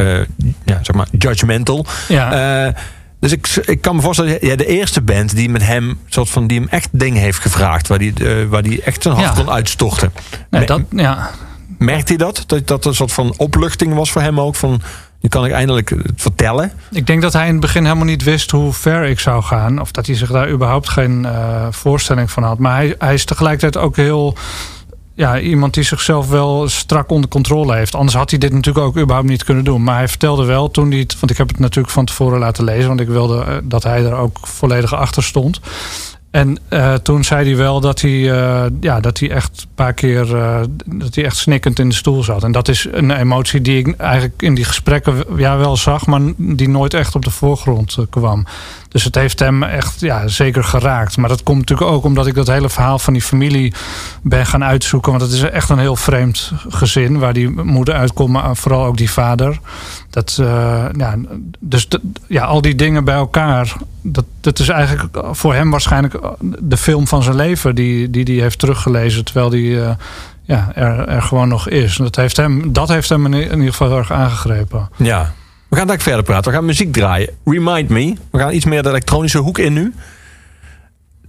ja, 0.66 0.80
zeg 0.82 0.96
maar, 0.96 1.08
judgmental. 1.12 1.86
ja. 2.08 2.74
Dus 3.20 3.32
ik, 3.32 3.48
ik 3.66 3.82
kan 3.82 3.96
me 3.96 4.02
voorstellen 4.02 4.32
dat 4.32 4.42
jij 4.42 4.56
de 4.56 4.66
eerste 4.66 5.02
bent 5.02 5.36
die 5.36 5.50
met 5.50 5.64
hem, 5.64 6.00
soort 6.08 6.30
van, 6.30 6.48
die 6.48 6.60
hem 6.60 6.68
echt 6.70 6.90
dingen 6.92 7.22
heeft 7.22 7.40
gevraagd. 7.40 7.88
Waar 7.88 7.98
die, 7.98 8.14
eh, 8.14 8.46
waar 8.50 8.64
die 8.64 8.82
echt 8.82 9.02
zijn 9.04 9.16
hart 9.16 9.38
Ja. 9.38 9.44
kon 9.44 9.54
uitstorten. 9.54 10.12
nee, 10.50 10.66
dat, 10.66 10.82
ja. 10.90 11.30
Merkt 11.78 12.08
hij 12.08 12.18
dat? 12.18 12.44
dat? 12.48 12.68
Dat 12.68 12.86
een 12.86 12.96
soort 12.96 13.12
van 13.12 13.34
opluchting 13.38 13.94
was 13.94 14.12
voor 14.12 14.22
hem 14.22 14.40
ook? 14.40 14.56
Van, 14.56 14.82
nu 15.22 15.30
kan 15.30 15.46
ik 15.46 15.52
eindelijk 15.52 15.90
het 15.90 16.12
vertellen. 16.16 16.72
Ik 16.92 17.08
denk 17.08 17.22
dat 17.22 17.34
hij 17.34 17.46
in 17.46 17.52
het 17.52 17.62
begin 17.62 17.84
helemaal 17.84 18.06
niet 18.06 18.24
wist 18.24 18.52
hoe 18.52 18.74
ver 18.74 19.04
ik 19.04 19.20
zou 19.20 19.44
gaan. 19.44 19.80
Of 19.82 19.92
dat 19.92 20.06
hij 20.06 20.16
zich 20.16 20.32
daar 20.32 20.50
überhaupt 20.50 20.90
geen 20.90 21.26
eh, 21.26 21.68
voorstelling 21.70 22.32
van 22.32 22.44
had. 22.44 22.58
Maar 22.58 22.76
hij, 22.76 22.96
hij 22.98 23.14
is 23.14 23.26
tegelijkertijd 23.26 23.84
ook 23.84 23.96
heel. 23.96 24.38
Ja, 25.20 25.40
iemand 25.40 25.74
die 25.74 25.84
zichzelf 25.84 26.30
wel 26.30 26.70
strak 26.70 27.10
onder 27.10 27.30
controle 27.30 27.76
heeft. 27.76 27.96
Anders 27.96 28.18
had 28.18 28.30
hij 28.30 28.40
dit 28.40 28.54
natuurlijk 28.54 28.86
ook 28.86 28.98
überhaupt 28.98 29.28
niet 29.28 29.44
kunnen 29.44 29.64
doen. 29.64 29.84
Maar 29.84 29.96
hij 29.98 30.08
vertelde 30.08 30.46
wel 30.46 30.72
toen 30.72 30.92
hij. 30.92 31.08
Want 31.20 31.32
ik 31.32 31.38
heb 31.38 31.48
het 31.48 31.60
natuurlijk 31.60 31.94
van 31.94 32.06
tevoren 32.06 32.40
laten 32.40 32.64
lezen. 32.64 32.88
Want 32.88 33.00
ik 33.00 33.08
wilde 33.08 33.44
eh, 33.44 33.58
dat 33.64 33.84
hij 33.84 34.06
er 34.06 34.14
ook 34.14 34.38
volledig 34.42 34.94
achter 34.94 35.24
stond. 35.24 35.60
En 36.32 36.58
uh, 36.70 36.94
toen 36.94 37.24
zei 37.24 37.46
hij 37.46 37.58
wel 37.58 37.80
dat 37.80 38.02
hij, 38.02 38.12
uh, 38.12 38.66
ja, 38.80 39.00
dat 39.00 39.20
hij 39.20 39.32
echt 39.32 39.62
een 39.62 39.76
paar 39.76 39.94
keer 39.94 40.36
uh, 40.36 40.62
dat 40.86 41.16
hij 41.16 41.26
echt 41.26 41.38
snikkend 41.38 41.80
in 41.80 41.90
de 41.90 41.96
stoel 41.96 42.24
zat. 42.24 42.44
En 42.44 42.52
dat 42.52 42.68
is 42.68 42.88
een 42.92 43.12
emotie 43.12 43.62
die 43.62 43.78
ik 43.78 43.98
eigenlijk 43.98 44.42
in 44.42 44.54
die 44.54 44.66
gesprekken 44.66 45.24
ja, 45.38 45.58
wel 45.58 45.78
zag, 45.78 46.06
maar 46.06 46.22
die 46.38 46.70
nooit 46.70 46.94
echt 46.94 47.16
op 47.16 47.24
de 47.24 47.32
voorgrond 47.32 47.98
kwam. 48.10 48.46
Dus 48.90 49.04
het 49.04 49.16
heeft 49.16 49.40
hem 49.40 49.64
echt 49.64 50.00
ja, 50.00 50.28
zeker 50.28 50.64
geraakt. 50.64 51.18
Maar 51.18 51.30
dat 51.30 51.44
komt 51.44 51.60
natuurlijk 51.60 51.92
ook 51.92 52.04
omdat 52.04 52.28
ik 52.28 52.34
dat 52.34 52.48
hele 52.48 52.70
verhaal 52.70 53.00
van 53.00 53.14
die 53.14 53.22
familie 53.22 53.74
ben 54.22 54.46
gaan 54.46 54.64
uitzoeken. 54.64 55.12
Want 55.12 55.24
het 55.24 55.32
is 55.32 55.42
echt 55.42 55.70
een 55.70 55.80
heel 55.80 55.96
vreemd 55.96 56.52
gezin 56.68 57.20
waar 57.20 57.34
die 57.34 57.50
moeder 57.50 57.96
uitkomt, 57.96 58.32
maar 58.32 58.56
vooral 58.56 58.86
ook 58.86 58.98
die 58.98 59.12
vader. 59.12 59.60
Dat, 60.10 60.38
uh, 60.42 60.86
ja, 60.98 61.16
dus 61.60 61.88
ja, 62.28 62.44
al 62.44 62.62
die 62.62 62.76
dingen 62.76 63.04
bij 63.04 63.16
elkaar. 63.16 63.76
Dat, 64.02 64.26
dat 64.42 64.60
is 64.60 64.70
eigenlijk 64.70 65.20
voor 65.32 65.54
hem 65.54 65.72
waarschijnlijk 65.72 66.20
de 66.60 66.78
film 66.78 67.08
van 67.08 67.24
zijn 67.24 67.36
leven 67.36 67.76
die, 67.76 68.10
die 68.10 68.26
die 68.26 68.42
heeft 68.42 68.60
teruggelezen. 68.60 69.26
Terwijl 69.26 69.50
die 69.50 69.70
uh, 69.70 69.90
ja, 70.44 70.72
er, 70.76 71.08
er 71.08 71.22
gewoon 71.22 71.48
nog 71.48 71.70
is. 71.70 71.96
Dat 71.96 72.16
heeft 72.16 72.38
hem, 72.38 72.74
dat 72.74 72.88
heeft 72.88 73.10
hem 73.10 73.26
in, 73.26 73.34
in 73.34 73.58
ieder 73.58 73.72
geval 73.72 73.88
heel 73.88 73.98
erg 73.98 74.12
aangegrepen. 74.12 74.90
Ja, 74.96 75.34
we 75.68 75.76
gaan 75.76 75.88
daar 75.88 76.00
verder 76.00 76.24
praten. 76.24 76.52
We 76.52 76.58
gaan 76.58 76.66
muziek 76.66 76.94
draaien. 76.94 77.30
Remind 77.46 77.90
Me. 77.90 78.16
We 78.32 78.40
gaan 78.40 78.54
iets 78.54 78.66
meer 78.66 78.84
de 78.84 78.90
elektronische 78.90 79.38
hoek 79.38 79.58
in 79.58 79.74
nu. 79.74 79.94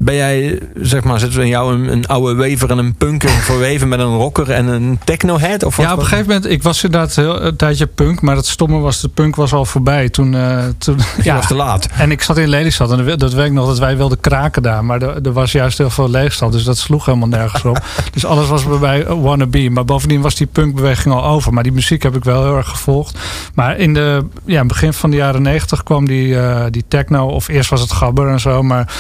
Ben 0.03 0.15
jij, 0.15 0.59
zeg 0.75 1.05
maar, 1.05 1.19
zitten 1.19 1.39
we 1.39 1.45
in 1.45 1.51
jou 1.51 1.75
een, 1.75 1.93
een, 1.93 2.07
oude 2.07 2.35
wever 2.35 2.71
en 2.71 2.79
een 2.79 2.95
punker 2.95 3.31
verweven 3.51 3.89
met 3.89 3.99
een 3.99 4.17
rocker 4.17 4.51
en 4.51 4.67
een 4.67 4.99
technohead? 5.05 5.65
Of 5.65 5.77
wat? 5.77 5.87
Ja, 5.87 5.93
op 5.93 5.99
een 5.99 6.05
gegeven 6.05 6.27
moment, 6.27 6.51
ik 6.51 6.63
was 6.63 6.85
inderdaad 6.85 7.15
heel, 7.15 7.43
een 7.43 7.57
tijdje 7.57 7.87
punk, 7.87 8.21
maar 8.21 8.37
het 8.37 8.47
stomme 8.47 8.79
was, 8.79 9.01
de 9.01 9.09
punk 9.09 9.37
was 9.37 9.53
al 9.53 9.65
voorbij. 9.65 10.09
Toen, 10.09 10.33
uh, 10.33 10.59
toen 10.79 10.99
ja, 11.23 11.35
was 11.35 11.47
te 11.47 11.55
laat. 11.55 11.89
En 11.97 12.11
ik 12.11 12.23
zat 12.23 12.39
in 12.39 12.49
Lelystad 12.49 12.93
en 12.93 13.19
dat 13.19 13.33
weet 13.33 13.47
ik 13.47 13.53
nog 13.53 13.67
dat 13.67 13.79
wij 13.79 13.97
wilden 13.97 14.21
kraken 14.21 14.63
daar, 14.63 14.85
maar 14.85 15.03
er, 15.03 15.23
er 15.23 15.33
was 15.33 15.53
juist 15.53 15.79
heel 15.79 15.91
veel 15.91 16.11
leegstand, 16.11 16.53
dus 16.53 16.65
dat 16.65 16.79
sloeg 16.79 17.05
helemaal 17.05 17.29
nergens 17.29 17.65
op. 17.65 17.85
dus 18.13 18.25
alles 18.25 18.49
was 18.49 18.67
bij 18.67 18.79
mij 18.79 19.07
wannabe, 19.07 19.71
maar 19.71 19.85
bovendien 19.85 20.21
was 20.21 20.35
die 20.35 20.47
punkbeweging 20.47 21.15
al 21.15 21.25
over. 21.25 21.53
Maar 21.53 21.63
die 21.63 21.73
muziek 21.73 22.03
heb 22.03 22.17
ik 22.17 22.25
wel 22.25 22.45
heel 22.45 22.57
erg 22.57 22.69
gevolgd. 22.69 23.19
Maar 23.55 23.79
in 23.79 23.95
de 23.95 24.25
ja, 24.45 24.65
begin 24.65 24.93
van 24.93 25.11
de 25.11 25.17
jaren 25.17 25.43
negentig 25.43 25.83
kwam 25.83 26.07
die, 26.07 26.27
uh, 26.27 26.65
die 26.71 26.85
techno, 26.89 27.27
of 27.27 27.49
eerst 27.49 27.71
was 27.71 27.81
het 27.81 27.93
gabber 27.93 28.29
en 28.29 28.41
zo, 28.41 28.63
maar 28.63 28.93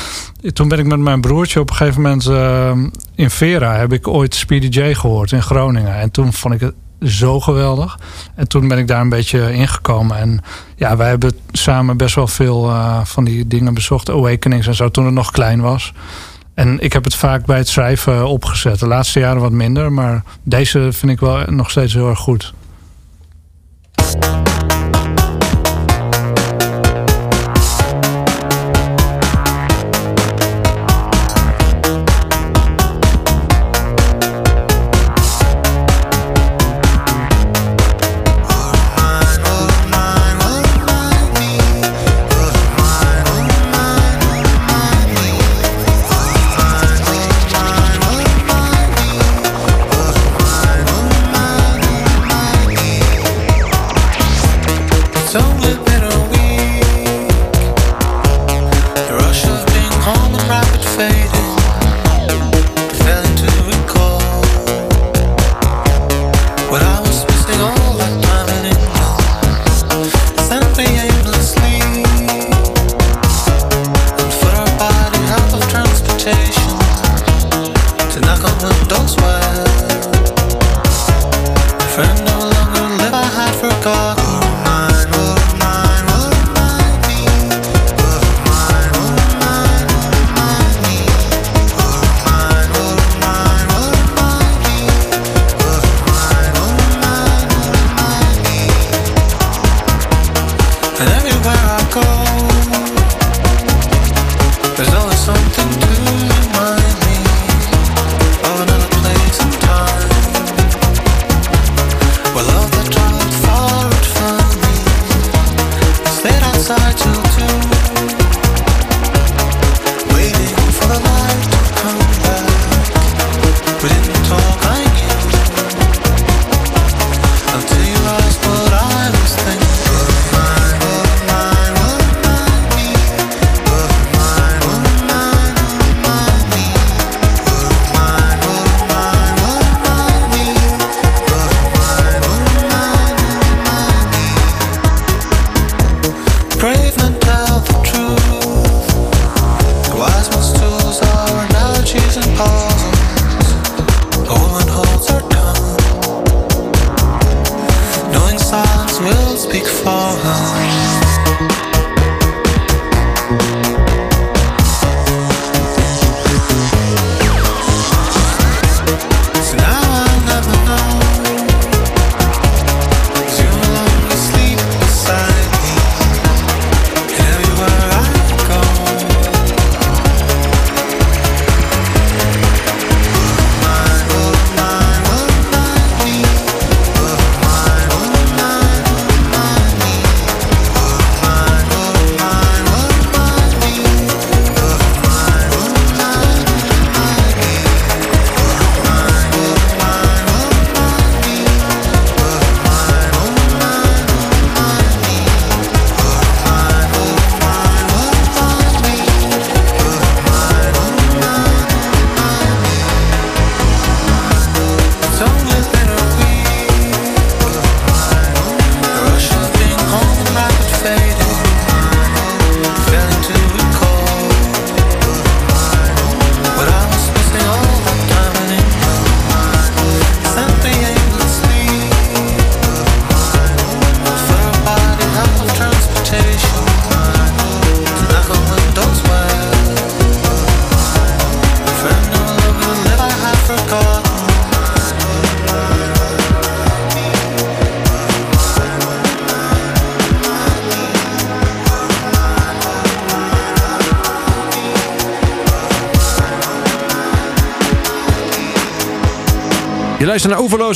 toen 0.52 0.68
ben 0.68 0.78
ik 0.78 0.86
met 0.90 0.98
mijn 0.98 1.20
broertje 1.20 1.60
op 1.60 1.70
een 1.70 1.76
gegeven 1.76 2.02
moment 2.02 2.26
uh, 2.26 2.70
in 3.14 3.30
Vera 3.30 3.76
heb 3.76 3.92
ik 3.92 4.08
ooit 4.08 4.34
Speedy 4.34 4.66
J 4.66 4.94
gehoord 4.94 5.32
in 5.32 5.42
Groningen. 5.42 5.94
En 5.94 6.10
toen 6.10 6.32
vond 6.32 6.54
ik 6.54 6.60
het 6.60 6.74
zo 7.02 7.40
geweldig. 7.40 7.98
En 8.34 8.48
toen 8.48 8.68
ben 8.68 8.78
ik 8.78 8.86
daar 8.86 9.00
een 9.00 9.08
beetje 9.08 9.52
ingekomen. 9.52 10.16
En 10.16 10.40
ja, 10.76 10.96
wij 10.96 11.08
hebben 11.08 11.32
samen 11.52 11.96
best 11.96 12.14
wel 12.14 12.26
veel 12.26 12.68
uh, 12.68 13.04
van 13.04 13.24
die 13.24 13.46
dingen 13.46 13.74
bezocht. 13.74 14.10
Awakenings 14.10 14.66
en 14.66 14.74
zo, 14.74 14.88
toen 14.88 15.04
het 15.04 15.14
nog 15.14 15.30
klein 15.30 15.60
was. 15.60 15.92
En 16.54 16.80
ik 16.80 16.92
heb 16.92 17.04
het 17.04 17.14
vaak 17.14 17.46
bij 17.46 17.58
het 17.58 17.68
schrijven 17.68 18.26
opgezet. 18.26 18.78
De 18.78 18.86
laatste 18.86 19.20
jaren 19.20 19.40
wat 19.40 19.52
minder. 19.52 19.92
Maar 19.92 20.22
deze 20.42 20.88
vind 20.92 21.12
ik 21.12 21.20
wel 21.20 21.42
nog 21.46 21.70
steeds 21.70 21.94
heel 21.94 22.08
erg 22.08 22.18
goed. 22.18 22.54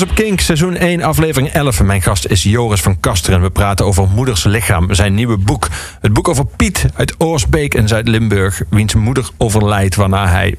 Op 0.02 0.14
Kink, 0.14 0.40
seizoen 0.40 0.76
1, 0.76 1.02
aflevering 1.02 1.52
11. 1.52 1.82
Mijn 1.82 2.02
gast 2.02 2.26
is 2.26 2.42
Joris 2.42 2.80
van 2.80 3.00
Kasteren. 3.00 3.42
We 3.42 3.50
praten 3.50 3.86
over 3.86 4.08
Moeders 4.08 4.44
Lichaam, 4.44 4.94
zijn 4.94 5.14
nieuwe 5.14 5.36
boek. 5.36 5.68
Het 6.00 6.12
boek 6.12 6.28
over 6.28 6.46
Piet 6.46 6.86
uit 6.94 7.14
Oorsbeek 7.18 7.74
in 7.74 7.88
Zuid-Limburg... 7.88 8.62
wiens 8.70 8.94
moeder 8.94 9.28
overlijdt 9.36 9.94
waarna 9.94 10.28
hij 10.28 10.56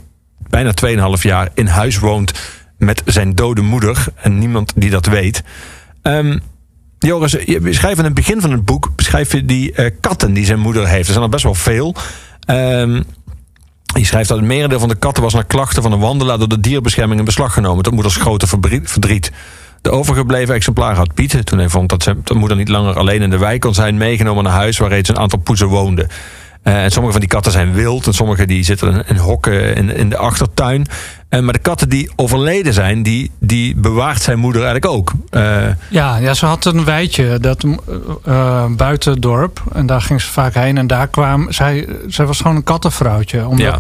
bijna 0.50 0.74
2,5 1.18 1.22
jaar 1.22 1.50
in 1.54 1.68
huis 1.68 2.00
woont... 2.00 2.32
met 2.78 3.02
zijn 3.06 3.36
dode 3.36 3.62
moeder 3.62 4.06
en 4.16 4.40
niemand 4.40 4.74
die 4.76 4.90
dat 4.90 5.06
weet. 5.06 5.44
Um, 6.02 6.42
Joris, 7.00 7.32
je 7.46 7.60
beschrijft 7.60 7.98
in 7.98 8.06
het 8.06 8.14
begin 8.14 8.42
van 8.42 8.52
het 8.52 8.66
boek... 8.66 8.92
beschrijf 8.96 9.32
je 9.32 9.46
die 9.46 9.74
uh, 9.76 9.90
katten 10.00 10.34
die 10.34 10.46
zijn 10.46 10.60
moeder 10.60 10.88
heeft. 10.88 11.08
Er 11.08 11.14
zijn 11.14 11.24
er 11.26 11.30
best 11.30 11.44
wel 11.44 11.56
veel... 11.56 11.96
Um, 12.48 13.04
je 14.00 14.06
schrijft 14.06 14.30
dat 14.30 14.38
het 14.38 14.48
merendeel 14.48 14.80
van 14.80 14.90
de 14.90 14.96
katten 14.96 15.24
was 15.24 15.34
naar 15.34 15.46
klachten 15.46 15.84
van 15.84 15.92
een 15.92 16.00
wandelaar 16.00 16.38
door 16.38 16.48
de 16.48 16.60
dierbescherming 16.60 17.20
in 17.20 17.26
beslag 17.26 17.54
genomen. 17.54 17.84
Tot 17.84 17.94
moeders 17.94 18.16
grote 18.16 18.48
verdriet. 18.84 19.32
De 19.82 19.92
overgebleven 19.92 20.56
exemplaar 20.56 20.96
had 20.96 21.14
Piet, 21.14 21.46
toen 21.46 21.60
hij 21.60 21.70
vond 21.70 21.90
dat 21.90 22.04
zijn 22.04 22.24
moeder 22.34 22.58
niet 22.58 22.70
langer 22.70 22.98
alleen 22.98 23.22
in 23.22 23.30
de 23.30 23.38
wijk 23.38 23.62
kon 23.62 23.74
zijn, 23.74 23.98
meegenomen 23.98 24.44
naar 24.44 24.54
huis 24.54 24.78
waar 24.78 24.90
reeds 24.90 25.10
een 25.10 25.20
aantal 25.20 25.40
poezen 25.40 25.68
woonden. 25.68 26.08
Uh, 26.68 26.84
en 26.84 26.92
sommige 26.92 27.12
van 27.12 27.22
die 27.22 27.30
katten 27.30 27.52
zijn 27.52 27.74
wild 27.74 28.08
en 28.08 28.14
sommige 28.14 28.46
die 28.46 28.64
zitten 28.64 29.08
in 29.08 29.18
hokken 29.18 29.76
in, 29.76 29.96
in 29.96 30.10
de 30.10 30.18
achtertuin. 30.18 30.88
Uh, 31.30 31.40
maar 31.40 31.54
de 31.54 31.60
katten 31.60 31.90
die 31.90 32.12
overleden 32.16 32.74
zijn, 32.74 33.04
die, 33.04 33.32
die 33.40 33.76
bewaart 33.76 34.22
zijn 34.22 34.40
moeder 34.40 34.64
eigenlijk 34.64 34.94
ook. 34.94 35.12
Uh, 35.32 35.64
ja, 35.90 36.18
ja, 36.18 36.34
ze 36.34 36.46
had 36.46 36.66
een 36.66 36.86
weidje 36.86 37.40
dat, 37.40 37.66
buiten 38.78 39.12
het 39.12 39.22
dorp. 39.22 39.64
En 39.74 39.86
daar 39.86 40.02
ging 40.02 40.22
ze 40.22 40.32
vaak 40.32 40.54
heen. 40.54 40.78
En 40.78 40.88
daar 40.88 41.08
kwam... 41.08 41.52
Zij, 41.52 41.88
zij 42.08 42.26
was 42.26 42.38
gewoon 42.38 42.56
een 42.56 42.64
kattenvrouwtje. 42.64 43.48
Omdat, 43.48 43.66
ja. 43.66 43.80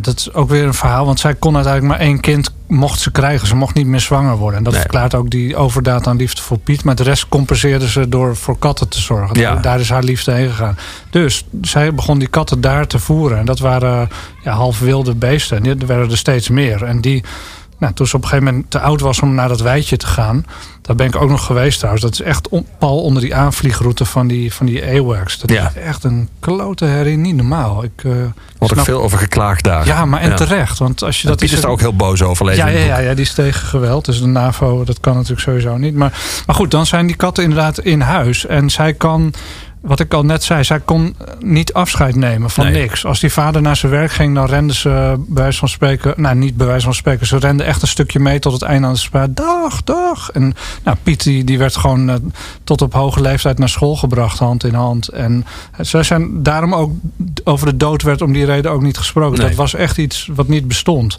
Dat 0.00 0.16
is 0.16 0.32
ook 0.32 0.48
weer 0.48 0.64
een 0.64 0.74
verhaal, 0.74 1.06
want 1.06 1.20
zij 1.20 1.34
kon 1.34 1.54
uiteindelijk 1.54 1.94
maar 1.98 2.06
één 2.06 2.20
kind 2.20 2.52
mocht 2.66 3.00
ze 3.00 3.10
krijgen. 3.10 3.46
Ze 3.46 3.56
mocht 3.56 3.74
niet 3.74 3.86
meer 3.86 4.00
zwanger 4.00 4.36
worden. 4.36 4.58
En 4.58 4.64
dat 4.64 4.76
verklaart 4.76 5.14
ook 5.14 5.30
die 5.30 5.56
overdaad 5.56 6.06
aan 6.06 6.16
liefde 6.16 6.42
voor 6.42 6.58
Piet. 6.58 6.84
Maar 6.84 6.94
de 6.94 7.02
rest 7.02 7.28
compenseerde 7.28 7.88
ze 7.88 8.08
door 8.08 8.36
voor 8.36 8.58
katten 8.58 8.88
te 8.88 9.00
zorgen. 9.00 9.40
Ja. 9.40 9.54
Daar 9.54 9.80
is 9.80 9.90
haar 9.90 10.02
liefde 10.02 10.32
heen 10.32 10.48
gegaan. 10.48 10.78
Dus 11.10 11.44
zij 11.60 11.94
begon 11.94 12.18
die 12.18 12.28
katten 12.28 12.60
daar 12.60 12.86
te 12.86 12.98
voeren. 12.98 13.38
En 13.38 13.44
dat 13.44 13.58
waren 13.58 14.08
ja, 14.42 14.52
half 14.52 14.78
wilde 14.78 15.14
beesten. 15.14 15.64
En 15.64 15.80
er 15.80 15.86
werden 15.86 16.10
er 16.10 16.16
steeds 16.16 16.48
meer. 16.48 16.84
En 16.84 17.00
die 17.00 17.24
nou, 17.82 17.94
toen 17.94 18.06
ze 18.06 18.16
op 18.16 18.22
een 18.22 18.28
gegeven 18.28 18.52
moment 18.52 18.70
te 18.70 18.80
oud 18.80 19.00
was 19.00 19.20
om 19.20 19.34
naar 19.34 19.48
dat 19.48 19.60
weidje 19.60 19.96
te 19.96 20.06
gaan. 20.06 20.46
Daar 20.82 20.96
ben 20.96 21.06
ik 21.06 21.16
ook 21.16 21.30
nog 21.30 21.44
geweest 21.46 21.76
trouwens. 21.76 22.04
Dat 22.04 22.12
is 22.12 22.20
echt 22.20 22.48
pal 22.78 23.02
onder 23.02 23.22
die 23.22 23.34
aanvliegroute 23.34 24.04
van 24.04 24.26
die, 24.26 24.54
van 24.54 24.66
die 24.66 24.84
AWACS. 24.84 25.38
Dat 25.38 25.50
ja. 25.50 25.68
is 25.74 25.82
echt 25.82 26.04
een 26.04 26.28
klote 26.40 26.84
herrie. 26.84 27.16
Niet 27.16 27.36
normaal. 27.36 27.84
Ik, 27.84 28.02
uh, 28.02 28.12
Wordt 28.58 28.76
er 28.76 28.84
veel 28.84 29.02
over 29.02 29.18
geklaagd 29.18 29.64
daar. 29.64 29.86
Ja, 29.86 30.04
maar 30.04 30.20
en 30.20 30.36
terecht. 30.36 30.78
Want 30.78 31.02
als 31.02 31.22
je 31.22 31.28
dat 31.28 31.36
Piet 31.36 31.52
is 31.52 31.62
er 31.62 31.68
ook 31.68 31.80
heel 31.80 31.96
boos 31.96 32.22
over. 32.22 32.54
Ja, 32.54 32.66
ja, 32.66 32.78
ja, 32.78 32.98
ja, 32.98 33.14
die 33.14 33.24
is 33.24 33.34
tegen 33.34 33.66
geweld. 33.66 34.04
Dus 34.04 34.20
de 34.20 34.26
NAVO, 34.26 34.84
dat 34.84 35.00
kan 35.00 35.14
natuurlijk 35.14 35.40
sowieso 35.40 35.76
niet. 35.76 35.94
Maar, 35.94 36.18
maar 36.46 36.56
goed, 36.56 36.70
dan 36.70 36.86
zijn 36.86 37.06
die 37.06 37.16
katten 37.16 37.44
inderdaad 37.44 37.78
in 37.78 38.00
huis. 38.00 38.46
En 38.46 38.70
zij 38.70 38.94
kan 38.94 39.34
wat 39.82 40.00
ik 40.00 40.14
al 40.14 40.24
net 40.24 40.42
zei, 40.42 40.64
zij 40.64 40.80
kon 40.80 41.16
niet 41.40 41.72
afscheid 41.72 42.14
nemen 42.14 42.50
van 42.50 42.72
niks. 42.72 43.04
Als 43.04 43.20
die 43.20 43.32
vader 43.32 43.62
naar 43.62 43.76
zijn 43.76 43.92
werk 43.92 44.12
ging, 44.12 44.34
dan 44.34 44.46
renden 44.46 44.76
ze 44.76 45.14
bij 45.18 45.42
wijze 45.42 45.58
van 45.58 45.68
spreken... 45.68 46.14
Nou, 46.16 46.36
niet 46.36 46.56
bij 46.56 46.66
wijze 46.66 46.84
van 46.84 46.94
spreken. 46.94 47.26
Ze 47.26 47.38
renden 47.38 47.66
echt 47.66 47.82
een 47.82 47.88
stukje 47.88 48.18
mee 48.18 48.38
tot 48.38 48.52
het 48.52 48.62
einde 48.62 48.86
aan 48.86 48.92
de 48.92 48.98
spraak. 48.98 49.36
Dag, 49.36 49.82
dag. 49.82 50.30
En 50.30 50.54
nou, 50.84 50.96
Piet 51.02 51.22
die, 51.22 51.44
die 51.44 51.58
werd 51.58 51.76
gewoon 51.76 52.10
uh, 52.10 52.16
tot 52.64 52.82
op 52.82 52.92
hoge 52.92 53.20
leeftijd 53.20 53.58
naar 53.58 53.68
school 53.68 53.96
gebracht, 53.96 54.38
hand 54.38 54.64
in 54.64 54.74
hand. 54.74 55.08
En 55.08 55.46
zij 55.80 56.02
zijn 56.02 56.42
daarom 56.42 56.74
ook 56.74 56.92
over 57.44 57.66
de 57.66 57.76
dood 57.76 58.02
werd 58.02 58.22
om 58.22 58.32
die 58.32 58.44
reden 58.44 58.70
ook 58.70 58.82
niet 58.82 58.98
gesproken. 58.98 59.40
Dat 59.40 59.54
was 59.54 59.74
echt 59.74 59.98
iets 59.98 60.28
wat 60.34 60.48
niet 60.48 60.68
bestond. 60.68 61.18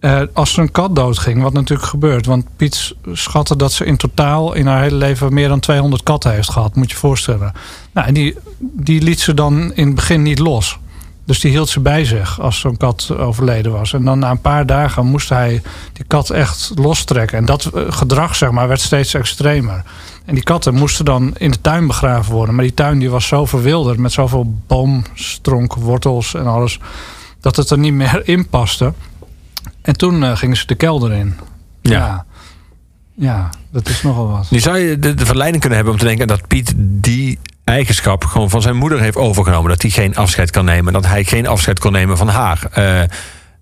Uh, 0.00 0.20
als 0.32 0.56
er 0.56 0.62
een 0.62 0.70
kat 0.70 0.96
doodging, 0.96 1.42
wat 1.42 1.52
natuurlijk 1.52 1.88
gebeurt. 1.88 2.26
Want 2.26 2.46
Piet 2.56 2.94
schatte 3.12 3.56
dat 3.56 3.72
ze 3.72 3.84
in 3.84 3.96
totaal 3.96 4.52
in 4.52 4.66
haar 4.66 4.82
hele 4.82 4.96
leven 4.96 5.34
meer 5.34 5.48
dan 5.48 5.60
200 5.60 6.02
katten 6.02 6.32
heeft 6.32 6.50
gehad. 6.50 6.74
Moet 6.74 6.88
je 6.88 6.94
je 6.94 7.00
voorstellen. 7.00 7.52
Nou, 7.92 8.06
en 8.06 8.14
die, 8.14 8.36
die 8.58 9.02
liet 9.02 9.20
ze 9.20 9.34
dan 9.34 9.74
in 9.74 9.86
het 9.86 9.94
begin 9.94 10.22
niet 10.22 10.38
los. 10.38 10.78
Dus 11.24 11.40
die 11.40 11.50
hield 11.50 11.68
ze 11.68 11.80
bij 11.80 12.04
zich 12.04 12.40
als 12.40 12.60
zo'n 12.60 12.76
kat 12.76 13.10
overleden 13.18 13.72
was. 13.72 13.92
En 13.92 14.04
dan 14.04 14.18
na 14.18 14.30
een 14.30 14.40
paar 14.40 14.66
dagen 14.66 15.06
moest 15.06 15.28
hij 15.28 15.62
die 15.92 16.04
kat 16.04 16.30
echt 16.30 16.72
lostrekken. 16.74 17.38
En 17.38 17.44
dat 17.44 17.64
eh, 17.64 17.82
gedrag 17.88 18.36
zeg 18.36 18.50
maar, 18.50 18.68
werd 18.68 18.80
steeds 18.80 19.14
extremer. 19.14 19.82
En 20.24 20.34
die 20.34 20.44
katten 20.44 20.74
moesten 20.74 21.04
dan 21.04 21.34
in 21.36 21.50
de 21.50 21.60
tuin 21.60 21.86
begraven 21.86 22.32
worden. 22.32 22.54
Maar 22.54 22.64
die 22.64 22.74
tuin 22.74 22.98
die 22.98 23.10
was 23.10 23.26
zo 23.26 23.46
verwilderd 23.46 23.98
met 23.98 24.12
zoveel 24.12 24.54
boomstronken, 24.66 25.80
wortels 25.80 26.34
en 26.34 26.46
alles... 26.46 26.78
dat 27.40 27.56
het 27.56 27.70
er 27.70 27.78
niet 27.78 27.94
meer 27.94 28.22
in 28.24 28.48
paste. 28.48 28.92
En 29.82 29.96
toen 29.96 30.22
uh, 30.22 30.36
gingen 30.36 30.56
ze 30.56 30.66
de 30.66 30.74
kelder 30.74 31.12
in. 31.12 31.34
Ja. 31.82 31.92
ja. 31.92 32.24
ja. 33.14 33.50
dat 33.72 33.88
is 33.88 34.02
nogal 34.02 34.28
wat. 34.28 34.50
Nu 34.50 34.58
zou 34.58 34.78
je 34.78 34.98
de, 34.98 35.14
de, 35.14 35.26
verleiding 35.26 35.60
kunnen 35.60 35.78
hebben 35.78 35.94
om 35.94 36.00
te 36.00 36.08
denken 36.08 36.26
dat 36.26 36.46
Piet 36.46 36.72
die 36.76 37.38
eigenschap 37.64 38.24
gewoon 38.24 38.50
van 38.50 38.62
zijn 38.62 38.76
moeder 38.76 39.00
heeft 39.00 39.16
overgenomen. 39.16 39.70
Dat 39.70 39.82
hij 39.82 39.90
geen 39.90 40.16
afscheid 40.16 40.50
kan 40.50 40.64
nemen. 40.64 40.92
Dat 40.92 41.06
hij 41.06 41.24
geen 41.24 41.46
afscheid 41.46 41.78
kon 41.78 41.92
nemen 41.92 42.16
van 42.16 42.28
haar. 42.28 42.62
Uh, 42.78 43.00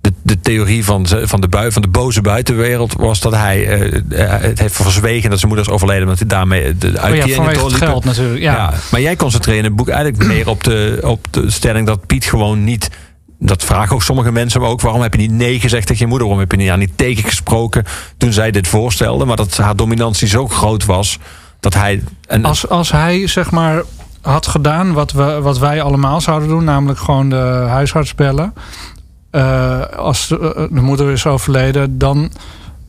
de, 0.01 0.13
de, 0.23 0.41
theorie 0.41 0.85
van, 0.85 1.07
van, 1.07 1.41
de 1.41 1.49
bui, 1.49 1.73
van 1.73 1.83
de 1.83 1.89
boze 1.89 2.21
buitenwereld 2.21 2.93
was 2.93 3.21
dat 3.21 3.35
hij 3.35 3.81
uh, 3.81 4.03
het 4.41 4.59
heeft 4.59 4.75
verzwegen 4.75 5.31
dat 5.31 5.39
zijn 5.39 5.53
moeder 5.53 5.69
is 5.69 5.75
overleden. 5.75 6.03
Omdat 6.03 6.19
hij 6.19 6.29
daarmee 6.29 6.79
de 6.79 6.99
uitkering 6.99 7.47
oh 7.47 7.53
ja, 7.53 7.65
het 7.65 7.73
geld 7.75 8.05
natuurlijk. 8.05 8.41
Ja. 8.41 8.53
ja. 8.53 8.75
maar 8.91 9.01
jij 9.01 9.17
concentreert 9.17 9.59
in 9.59 9.65
het 9.65 9.77
boek 9.77 9.89
eigenlijk 9.89 10.27
meer 10.27 10.49
op 10.49 10.65
de, 10.65 10.99
op 11.03 11.27
de 11.31 11.51
stelling 11.51 11.87
dat 11.87 12.07
Piet 12.07 12.25
gewoon 12.25 12.65
niet 12.65 12.91
dat 13.39 13.65
vragen 13.65 13.95
ook 13.95 14.03
sommige 14.03 14.33
mensen 14.33 14.61
ook. 14.61 14.81
Waarom 14.81 15.03
heb 15.03 15.15
je 15.15 15.21
niet 15.21 15.31
nee 15.31 15.61
gezegd 15.61 15.87
tegen 15.87 16.03
je 16.03 16.09
moeder? 16.09 16.27
Waarom 16.27 16.49
heb 16.49 16.59
je 16.59 16.65
niet 16.65 16.71
aan 16.71 16.79
niet 16.79 16.99
tegengesproken 16.99 17.85
toen 18.17 18.33
zij 18.33 18.51
dit 18.51 18.69
voorstelde? 18.69 19.25
Maar 19.25 19.37
dat 19.37 19.57
haar 19.57 19.77
dominantie 19.77 20.29
zo 20.29 20.49
groot 20.49 20.85
was 20.85 21.19
dat 21.61 21.75
hij. 21.75 22.03
Een... 22.27 22.45
Als, 22.45 22.69
als 22.69 22.91
hij 22.91 23.27
zeg 23.27 23.51
maar 23.51 23.83
had 24.21 24.47
gedaan 24.47 24.93
wat, 24.93 25.13
we, 25.13 25.41
wat 25.41 25.59
wij 25.59 25.83
allemaal 25.83 26.21
zouden 26.21 26.49
doen, 26.49 26.65
namelijk 26.65 26.99
gewoon 26.99 27.29
de 27.29 27.65
huisarts 27.69 28.15
bellen. 28.15 28.55
Uh, 29.33 29.81
als 29.87 30.29
de, 30.29 30.69
de, 30.73 30.81
moeder 30.81 31.11
is 31.11 31.27
overleden, 31.27 31.99
dan 31.99 32.31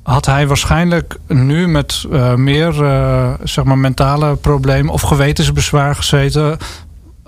had 0.04 0.26
hij 0.26 0.48
waarschijnlijk 0.48 1.18
nu 1.28 1.68
met 1.68 2.06
uh, 2.12 2.34
meer 2.34 2.74
zeg 3.44 3.64
maar 3.64 3.78
mentale 3.78 4.36
problemen 4.36 4.94
of 4.94 5.02
gewetensbezwaar 5.02 5.96
gezeten. 5.96 6.58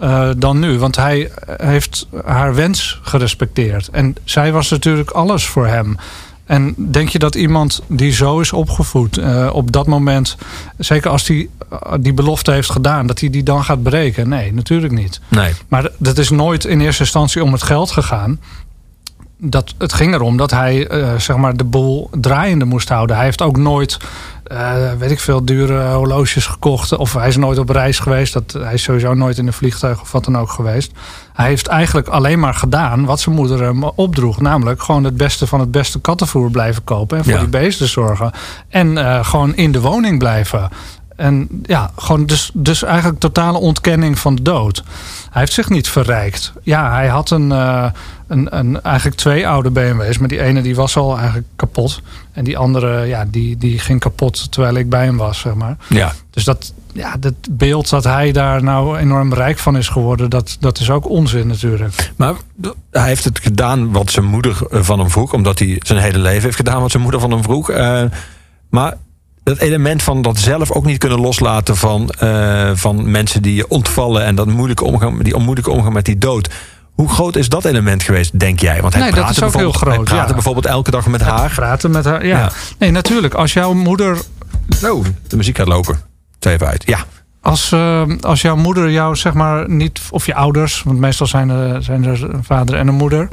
Uh, 0.02 0.30
dan 0.38 0.60
nu. 0.60 0.80
Want 0.80 0.96
hij 0.96 1.32
heeft 1.58 2.08
haar 2.26 2.56
wens 2.56 3.00
gerespecteerd. 3.02 3.90
En 3.90 4.16
zij 4.24 4.52
was 4.52 4.70
natuurlijk 4.70 5.10
alles 5.10 5.46
voor 5.46 5.68
hem. 5.68 5.98
En 6.46 6.76
denk 6.78 7.10
je 7.10 7.20
dat 7.20 7.36
iemand 7.36 7.82
die 7.88 8.12
zo 8.12 8.40
is 8.40 8.54
opgevoed 8.54 9.18
uh, 9.18 9.50
op 9.54 9.72
dat 9.72 9.88
moment, 9.88 10.38
zeker 10.78 11.10
als 11.10 11.28
hij 11.28 11.38
die, 11.38 11.50
die 12.00 12.14
belofte 12.14 12.52
heeft 12.52 12.70
gedaan, 12.70 13.08
dat 13.08 13.20
hij 13.20 13.30
die 13.30 13.44
dan 13.44 13.64
gaat 13.64 13.84
breken? 13.84 14.30
Nee, 14.30 14.54
natuurlijk 14.54 14.94
niet. 14.94 15.22
Nee. 15.28 15.54
Maar 15.68 15.90
dat 15.98 16.18
is 16.18 16.30
nooit 16.30 16.66
in 16.66 16.82
eerste 16.82 17.04
instantie 17.04 17.44
om 17.44 17.52
het 17.52 17.64
geld 17.64 17.92
gegaan. 17.92 18.40
Dat, 19.44 19.74
het 19.78 19.94
ging 19.94 20.14
erom 20.14 20.38
dat 20.38 20.52
hij 20.52 20.92
uh, 20.92 21.16
zeg 21.18 21.38
maar 21.38 21.58
de 21.58 21.64
boel 21.64 22.10
draaiende 22.12 22.66
moest 22.66 22.90
houden. 22.90 23.16
Hij 23.16 23.26
heeft 23.26 23.42
ook 23.42 23.58
nooit 23.58 23.98
uh, 24.52 24.92
weet 24.98 25.12
ik 25.12 25.20
veel, 25.20 25.46
dure 25.46 25.92
horloges 25.92 26.46
gekocht. 26.46 26.98
Of 26.98 27.14
hij 27.14 27.28
is 27.28 27.38
nooit 27.38 27.58
op 27.58 27.70
reis 27.70 28.00
geweest. 28.00 28.34
Dat, 28.34 28.52
hij 28.52 28.74
is 28.74 28.84
sowieso 28.84 29.14
nooit 29.14 29.38
in 29.38 29.48
een 29.48 29.54
vliegtuig 29.54 30.02
of 30.02 30.12
wat 30.12 30.26
dan 30.26 30.38
ook 30.38 30.50
geweest. 30.50 30.92
Hij 31.34 31.48
heeft 31.48 31.68
eigenlijk 31.68 32.08
alleen 32.08 32.40
maar 32.40 32.54
gedaan 32.54 33.06
wat 33.06 33.20
zijn 33.20 33.36
moeder 33.36 33.62
hem 33.62 33.84
opdroeg. 33.84 34.42
Namelijk 34.42 34.84
gewoon 34.84 35.04
het 35.04 35.18
beste 35.18 35.48
van 35.48 35.60
het 35.60 35.72
beste 35.72 36.00
kattenvoer 36.00 36.52
blijven 36.52 36.84
kopen. 36.84 37.18
En 37.18 37.24
voor 37.24 37.40
die 37.40 37.48
beesten 37.48 37.88
zorgen. 37.88 38.32
En 38.70 38.88
uh, 38.88 39.26
gewoon 39.26 39.56
in 39.56 39.72
de 39.72 39.82
woning 39.82 40.20
blijven. 40.20 40.70
En 41.16 41.48
ja, 41.64 41.92
gewoon 41.96 42.26
dus, 42.26 42.52
dus 42.54 42.84
eigenlijk 42.84 43.20
totale 43.20 43.58
ontkenning 43.58 44.20
van 44.20 44.36
de 44.36 44.42
dood. 44.42 44.84
Hij 45.30 45.42
heeft 45.42 45.54
zich 45.54 45.70
niet 45.70 45.90
verrijkt. 45.90 46.54
Ja, 46.64 46.92
hij 46.92 47.08
had 47.08 47.30
een, 47.30 47.50
uh, 47.50 47.86
een, 48.28 48.58
een, 48.58 48.82
eigenlijk 48.82 49.18
twee 49.18 49.48
oude 49.48 49.70
BMW's. 49.70 50.18
Maar 50.18 50.28
die 50.28 50.42
ene 50.42 50.62
die 50.62 50.76
was 50.76 50.98
al 50.98 51.18
eigenlijk 51.18 51.48
kapot. 51.56 52.02
En 52.32 52.44
die 52.44 52.58
andere, 52.58 53.06
ja, 53.06 53.26
die, 53.28 53.58
die 53.58 53.80
ging 53.80 54.00
kapot 54.00 54.52
terwijl 54.52 54.76
ik 54.76 54.90
bij 54.90 55.06
hem 55.06 55.18
was, 55.18 55.40
zeg 55.40 55.54
maar. 55.54 55.78
Ja. 55.90 56.14
Dus 56.30 56.44
dat, 56.44 56.74
ja, 56.94 57.18
dat 57.18 57.34
beeld 57.52 57.90
dat 57.90 58.04
hij 58.04 58.32
daar 58.32 58.64
nou 58.64 58.98
enorm 58.98 59.34
rijk 59.34 59.58
van 59.58 59.78
is 59.78 59.88
geworden... 59.88 60.30
dat, 60.30 60.58
dat 60.60 60.80
is 60.80 60.90
ook 60.90 61.10
onzin 61.10 61.48
natuurlijk. 61.48 62.12
Maar 62.16 62.34
hij 62.92 63.08
heeft 63.08 63.24
het 63.24 63.40
gedaan 63.40 63.92
wat 63.92 64.12
zijn 64.12 64.26
moeder 64.26 64.58
van 64.70 65.00
hem 65.00 65.10
vroeg. 65.10 65.34
Omdat 65.34 65.60
hij 65.60 65.80
zijn 65.80 66.00
hele 66.00 66.20
leven 66.20 66.44
heeft 66.44 66.56
gedaan 66.56 66.82
wat 66.82 66.92
zijn 66.92 67.04
moeder 67.04 67.22
van 67.22 67.32
hem 67.32 67.44
vroeg. 67.44 67.70
Uh, 67.70 68.04
maar 68.70 68.98
dat 69.44 69.58
element 69.58 70.04
van 70.04 70.22
dat 70.22 70.38
zelf 70.38 70.72
ook 70.72 70.86
niet 70.86 70.98
kunnen 70.98 71.20
loslaten 71.20 71.78
van, 71.78 72.14
uh, 72.24 72.72
van 72.74 73.12
mensen 73.12 73.42
die 73.42 73.56
je 73.56 73.68
ontvallen 73.68 74.24
en 74.24 74.36
dat 74.36 74.48
moeilijke 74.48 74.84
omgang, 74.84 75.24
die 75.24 75.36
onmoeilijke 75.36 75.72
omgang 75.72 75.94
met 75.94 76.06
die 76.06 76.18
dood. 76.18 76.50
Hoe 76.92 77.10
groot 77.10 77.36
is 77.36 77.50
dat 77.50 77.66
element 77.66 78.04
geweest, 78.04 78.40
denk 78.40 78.60
jij? 78.60 78.82
Want 78.82 78.94
hij 78.94 79.04
nee, 79.04 79.12
dat 79.12 79.30
is 79.30 79.44
ook 79.44 79.56
heel 79.56 79.72
groot. 79.72 79.96
Hij 79.96 80.04
praatte 80.04 80.28
ja. 80.28 80.34
bijvoorbeeld 80.34 80.66
elke 80.66 80.92
dag 80.92 81.08
met 81.08 81.22
haar. 81.22 81.52
Praten 81.56 81.92
met 81.92 82.06
haar, 82.06 82.26
ja. 82.26 82.38
ja. 82.38 82.52
Nee, 82.78 82.92
natuurlijk. 82.92 83.34
Als 83.34 83.54
jouw 83.54 83.74
moeder. 83.74 84.18
Oh, 84.84 85.06
de 85.28 85.38
muziek 85.38 85.58
gaat 85.58 85.68
lopen. 85.68 86.00
Even 86.40 86.68
uit. 86.68 86.84
Ja. 86.86 87.06
Als, 87.42 87.72
uh, 87.72 88.04
als 88.22 88.42
jouw 88.42 88.56
moeder 88.56 88.92
jou, 88.92 89.16
zeg 89.16 89.34
maar, 89.34 89.70
niet. 89.70 90.02
Of 90.10 90.26
je 90.26 90.36
ouders, 90.36 90.84
want 90.84 91.00
meestal 91.00 91.28
zijn 91.28 91.50
er, 91.50 91.84
zijn 91.84 92.06
er 92.06 92.34
een 92.34 92.44
vader 92.44 92.76
en 92.76 92.88
een 92.88 92.96
moeder 92.96 93.28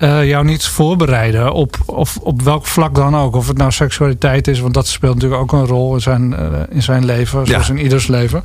eh, 0.00 0.28
jou 0.28 0.44
niet 0.44 0.64
voorbereiden 0.64 1.52
op, 1.52 1.76
of, 1.86 2.16
op 2.16 2.42
welk 2.42 2.66
vlak 2.66 2.94
dan 2.94 3.16
ook. 3.16 3.34
Of 3.36 3.48
het 3.48 3.56
nou 3.56 3.70
seksualiteit 3.70 4.48
is, 4.48 4.60
want 4.60 4.74
dat 4.74 4.86
speelt 4.86 5.14
natuurlijk 5.14 5.42
ook 5.42 5.52
een 5.52 5.66
rol 5.66 5.94
in 5.94 6.00
zijn, 6.00 6.36
eh, 6.36 6.46
in 6.70 6.82
zijn 6.82 7.04
leven, 7.04 7.46
zoals 7.46 7.68
in 7.68 7.78
ieders 7.78 8.06
leven. 8.06 8.42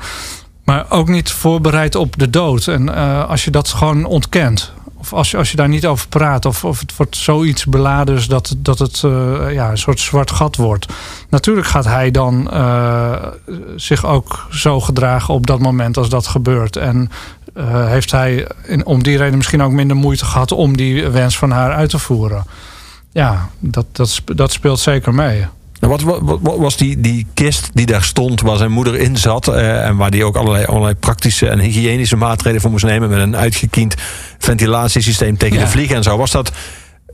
Maar 0.63 0.85
ook 0.89 1.07
niet 1.07 1.31
voorbereid 1.31 1.95
op 1.95 2.19
de 2.19 2.29
dood. 2.29 2.67
En 2.67 2.87
uh, 2.87 3.29
als 3.29 3.45
je 3.45 3.51
dat 3.51 3.67
gewoon 3.67 4.05
ontkent, 4.05 4.73
of 5.05 5.13
als 5.13 5.35
als 5.35 5.51
je 5.51 5.57
daar 5.57 5.69
niet 5.69 5.85
over 5.85 6.07
praat, 6.07 6.45
of, 6.45 6.63
of 6.63 6.79
het 6.79 6.95
wordt 6.95 7.17
zoiets 7.17 7.65
beladen 7.65 8.29
dat, 8.29 8.55
dat 8.57 8.79
het 8.79 9.01
uh, 9.05 9.53
ja, 9.53 9.69
een 9.71 9.77
soort 9.77 9.99
zwart 9.99 10.31
gat 10.31 10.55
wordt. 10.55 10.85
Natuurlijk 11.29 11.67
gaat 11.67 11.85
hij 11.85 12.11
dan 12.11 12.49
uh, 12.53 13.15
zich 13.75 14.05
ook 14.05 14.47
zo 14.51 14.81
gedragen 14.81 15.33
op 15.33 15.47
dat 15.47 15.59
moment 15.59 15.97
als 15.97 16.09
dat 16.09 16.27
gebeurt. 16.27 16.75
En 16.75 17.11
uh, 17.57 17.87
heeft 17.87 18.11
hij 18.11 18.47
in, 18.63 18.85
om 18.85 19.03
die 19.03 19.17
reden 19.17 19.37
misschien 19.37 19.61
ook 19.61 19.71
minder 19.71 19.97
moeite 19.97 20.25
gehad 20.25 20.51
om 20.51 20.77
die 20.77 21.09
wens 21.09 21.37
van 21.37 21.51
haar 21.51 21.73
uit 21.73 21.89
te 21.89 21.99
voeren. 21.99 22.45
Ja, 23.11 23.49
dat, 23.59 23.85
dat, 23.91 24.21
dat 24.25 24.51
speelt 24.51 24.79
zeker 24.79 25.13
mee. 25.13 25.45
Wat, 25.79 26.01
wat, 26.01 26.19
wat, 26.41 26.57
was 26.57 26.77
die, 26.77 26.99
die 26.99 27.25
kist 27.33 27.69
die 27.73 27.85
daar 27.85 28.03
stond, 28.03 28.41
waar 28.41 28.57
zijn 28.57 28.71
moeder 28.71 28.95
in 28.95 29.17
zat... 29.17 29.47
Uh, 29.47 29.85
en 29.85 29.95
waar 29.97 30.11
die 30.11 30.23
ook 30.23 30.35
allerlei, 30.35 30.65
allerlei 30.65 30.95
praktische 30.95 31.47
en 31.47 31.59
hygiënische 31.59 32.15
maatregelen 32.15 32.61
voor 32.61 32.71
moest 32.71 32.85
nemen... 32.85 33.09
met 33.09 33.19
een 33.19 33.35
uitgekiend 33.35 33.95
ventilatiesysteem 34.37 35.37
tegen 35.37 35.57
ja. 35.57 35.63
de 35.63 35.69
vliegen 35.69 35.95
en 35.95 36.03
zo. 36.03 36.17
Was 36.17 36.31
dat, 36.31 36.51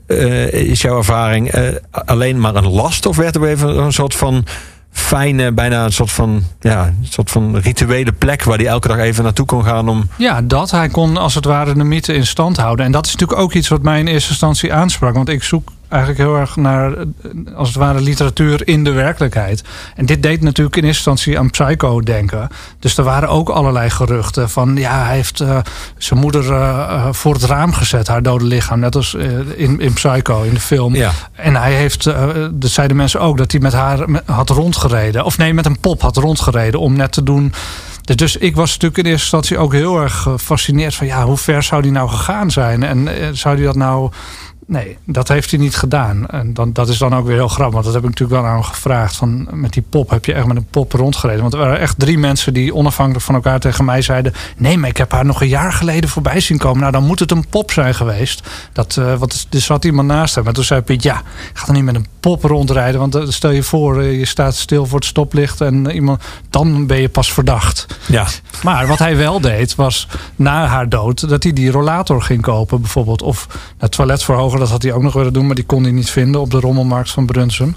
uh, 0.06 0.52
is 0.52 0.80
jouw 0.80 0.98
ervaring, 0.98 1.54
uh, 1.54 1.68
alleen 1.90 2.40
maar 2.40 2.54
een 2.54 2.70
last... 2.70 3.06
of 3.06 3.16
werd 3.16 3.34
er 3.34 3.46
even 3.46 3.78
een 3.78 3.92
soort 3.92 4.14
van 4.14 4.44
fijne, 4.92 5.52
bijna 5.52 5.84
een 5.84 5.92
soort 5.92 6.12
van, 6.12 6.44
ja, 6.60 6.86
een 6.86 7.06
soort 7.08 7.30
van 7.30 7.56
rituele 7.56 8.12
plek 8.12 8.44
waar 8.44 8.58
hij 8.58 8.66
elke 8.66 8.88
dag 8.88 8.98
even 8.98 9.24
naartoe 9.24 9.46
kon 9.46 9.64
gaan 9.64 9.88
om. 9.88 10.08
Ja, 10.16 10.42
dat. 10.42 10.70
Hij 10.70 10.88
kon 10.88 11.16
als 11.16 11.34
het 11.34 11.44
ware 11.44 11.74
de 11.74 11.84
mythe 11.84 12.14
in 12.14 12.26
stand 12.26 12.56
houden. 12.56 12.86
En 12.86 12.92
dat 12.92 13.06
is 13.06 13.12
natuurlijk 13.12 13.40
ook 13.40 13.52
iets 13.52 13.68
wat 13.68 13.82
mij 13.82 13.98
in 13.98 14.06
eerste 14.06 14.30
instantie 14.30 14.72
aansprak. 14.72 15.14
Want 15.14 15.28
ik 15.28 15.42
zoek 15.42 15.72
eigenlijk 15.92 16.22
heel 16.22 16.36
erg 16.36 16.56
naar, 16.56 16.94
als 17.54 17.68
het 17.68 17.76
ware, 17.76 18.00
literatuur 18.00 18.68
in 18.68 18.84
de 18.84 18.90
werkelijkheid. 18.90 19.62
En 19.94 20.06
dit 20.06 20.22
deed 20.22 20.42
natuurlijk 20.42 20.76
in 20.76 20.84
eerste 20.84 21.10
instantie 21.10 21.38
aan 21.38 21.50
Psycho 21.50 22.00
denken. 22.00 22.48
Dus 22.78 22.98
er 22.98 23.04
waren 23.04 23.28
ook 23.28 23.48
allerlei 23.48 23.90
geruchten 23.90 24.50
van, 24.50 24.76
ja, 24.76 25.04
hij 25.04 25.14
heeft 25.14 25.40
uh, 25.40 25.58
zijn 25.96 26.20
moeder 26.20 26.44
uh, 26.44 27.06
voor 27.10 27.34
het 27.34 27.44
raam 27.44 27.72
gezet, 27.72 28.08
haar 28.08 28.22
dode 28.22 28.44
lichaam. 28.44 28.80
Net 28.80 28.96
als 28.96 29.14
uh, 29.14 29.24
in, 29.56 29.80
in 29.80 29.92
Psycho, 29.92 30.42
in 30.42 30.54
de 30.54 30.60
film. 30.60 30.94
Ja. 30.94 31.10
En 31.32 31.56
hij 31.56 31.72
heeft, 31.72 32.04
dat 32.50 32.70
zeiden 32.70 32.96
mensen 32.96 33.20
ook, 33.20 33.36
dat 33.38 33.52
hij 33.52 33.60
met 33.60 33.72
haar 33.72 33.98
had 34.24 34.48
rondgereden. 34.48 35.24
Of 35.24 35.38
nee, 35.38 35.54
met 35.54 35.66
een 35.66 35.80
pop 35.80 36.02
had 36.02 36.16
rondgereden 36.16 36.80
om 36.80 36.96
net 36.96 37.12
te 37.12 37.22
doen... 37.22 37.52
Dus 38.02 38.36
ik 38.36 38.56
was 38.56 38.70
natuurlijk 38.70 38.98
in 38.98 39.04
eerste 39.04 39.22
instantie 39.22 39.58
ook 39.58 39.72
heel 39.72 40.00
erg 40.00 40.22
gefascineerd 40.22 40.94
van 40.94 41.06
ja, 41.06 41.24
hoe 41.24 41.36
ver 41.36 41.62
zou 41.62 41.82
die 41.82 41.90
nou 41.90 42.08
gegaan 42.08 42.50
zijn? 42.50 42.82
En 42.82 43.08
zou 43.32 43.56
die 43.56 43.64
dat 43.64 43.76
nou 43.76 44.10
Nee, 44.66 44.98
dat 45.04 45.28
heeft 45.28 45.50
hij 45.50 45.60
niet 45.60 45.76
gedaan. 45.76 46.26
En 46.26 46.54
dan, 46.54 46.72
dat 46.72 46.88
is 46.88 46.98
dan 46.98 47.14
ook 47.14 47.26
weer 47.26 47.36
heel 47.36 47.48
grappig. 47.48 47.72
Want 47.72 47.84
dat 47.84 47.94
heb 47.94 48.02
ik 48.02 48.08
natuurlijk 48.08 48.40
wel 48.40 48.50
aan 48.50 48.56
hem 48.56 48.64
gevraagd. 48.64 49.16
Van, 49.16 49.48
met 49.50 49.72
die 49.72 49.84
pop, 49.88 50.10
heb 50.10 50.24
je 50.24 50.32
echt 50.32 50.46
met 50.46 50.56
een 50.56 50.66
pop 50.70 50.92
rondgereden? 50.92 51.40
Want 51.40 51.52
er 51.52 51.58
waren 51.58 51.78
echt 51.78 51.98
drie 51.98 52.18
mensen 52.18 52.54
die 52.54 52.74
onafhankelijk 52.74 53.24
van 53.24 53.34
elkaar 53.34 53.60
tegen 53.60 53.84
mij 53.84 54.02
zeiden... 54.02 54.32
nee, 54.56 54.78
maar 54.78 54.88
ik 54.88 54.96
heb 54.96 55.12
haar 55.12 55.24
nog 55.24 55.40
een 55.40 55.48
jaar 55.48 55.72
geleden 55.72 56.10
voorbij 56.10 56.40
zien 56.40 56.58
komen. 56.58 56.80
Nou, 56.80 56.92
dan 56.92 57.04
moet 57.04 57.18
het 57.18 57.30
een 57.30 57.48
pop 57.48 57.70
zijn 57.70 57.94
geweest. 57.94 58.48
Dat, 58.72 58.96
uh, 58.98 59.14
want 59.14 59.46
er 59.50 59.60
zat 59.60 59.84
iemand 59.84 60.08
naast 60.08 60.34
hem. 60.34 60.44
Maar 60.44 60.52
toen 60.52 60.64
zei 60.64 60.80
Piet, 60.80 61.02
ja, 61.02 61.18
ik 61.50 61.58
ga 61.58 61.66
er 61.66 61.72
niet 61.72 61.84
met 61.84 61.94
een 61.94 62.06
pop 62.20 62.44
rondrijden. 62.44 63.00
Want 63.00 63.16
uh, 63.16 63.22
stel 63.28 63.50
je 63.50 63.62
voor, 63.62 64.02
uh, 64.02 64.18
je 64.18 64.26
staat 64.26 64.54
stil 64.54 64.86
voor 64.86 64.98
het 64.98 65.08
stoplicht... 65.08 65.60
en 65.60 65.90
iemand, 65.90 66.22
dan 66.50 66.86
ben 66.86 67.00
je 67.00 67.08
pas 67.08 67.32
verdacht. 67.32 67.86
Ja. 68.06 68.26
Maar 68.62 68.86
wat 68.86 68.98
hij 68.98 69.16
wel 69.16 69.40
deed, 69.40 69.74
was 69.74 70.08
na 70.36 70.66
haar 70.66 70.88
dood... 70.88 71.28
dat 71.28 71.42
hij 71.42 71.52
die 71.52 71.70
rollator 71.70 72.22
ging 72.22 72.42
kopen 72.42 72.80
bijvoorbeeld. 72.80 73.22
Of 73.22 73.46
het 73.78 73.92
toilet 73.92 74.24
verhogen 74.24 74.60
dat 74.62 74.70
had 74.70 74.82
hij 74.82 74.92
ook 74.92 75.02
nog 75.02 75.12
willen 75.12 75.32
doen, 75.32 75.46
maar 75.46 75.54
die 75.54 75.64
kon 75.64 75.82
hij 75.82 75.92
niet 75.92 76.10
vinden 76.10 76.40
op 76.40 76.50
de 76.50 76.60
rommelmarkt 76.60 77.10
van 77.10 77.26
Brunsum. 77.26 77.76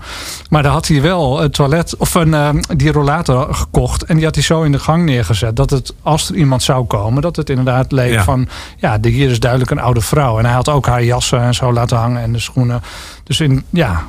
Maar 0.49 0.63
daar 0.63 0.71
had 0.71 0.87
hij 0.87 1.01
wel 1.01 1.43
een 1.43 1.51
toilet 1.51 1.97
of 1.97 2.13
een 2.13 2.27
uh, 2.27 2.49
die 2.75 2.91
rollator 2.91 3.53
gekocht 3.53 4.03
en 4.03 4.15
die 4.15 4.25
had 4.25 4.35
hij 4.35 4.43
zo 4.43 4.61
in 4.61 4.71
de 4.71 4.79
gang 4.79 5.05
neergezet 5.05 5.55
dat 5.55 5.69
het 5.69 5.93
als 6.01 6.29
er 6.29 6.35
iemand 6.35 6.63
zou 6.63 6.85
komen, 6.85 7.21
dat 7.21 7.35
het 7.35 7.49
inderdaad 7.49 7.91
leek 7.91 8.13
ja. 8.13 8.23
van 8.23 8.47
ja, 8.77 8.97
hier 9.01 9.29
is 9.29 9.39
duidelijk 9.39 9.71
een 9.71 9.79
oude 9.79 10.01
vrouw. 10.01 10.37
En 10.37 10.45
hij 10.45 10.53
had 10.53 10.69
ook 10.69 10.85
haar 10.85 11.03
jassen 11.03 11.41
en 11.41 11.53
zo 11.53 11.73
laten 11.73 11.97
hangen 11.97 12.21
en 12.21 12.31
de 12.31 12.39
schoenen. 12.39 12.81
Dus 13.23 13.39
in 13.39 13.63
ja, 13.69 14.07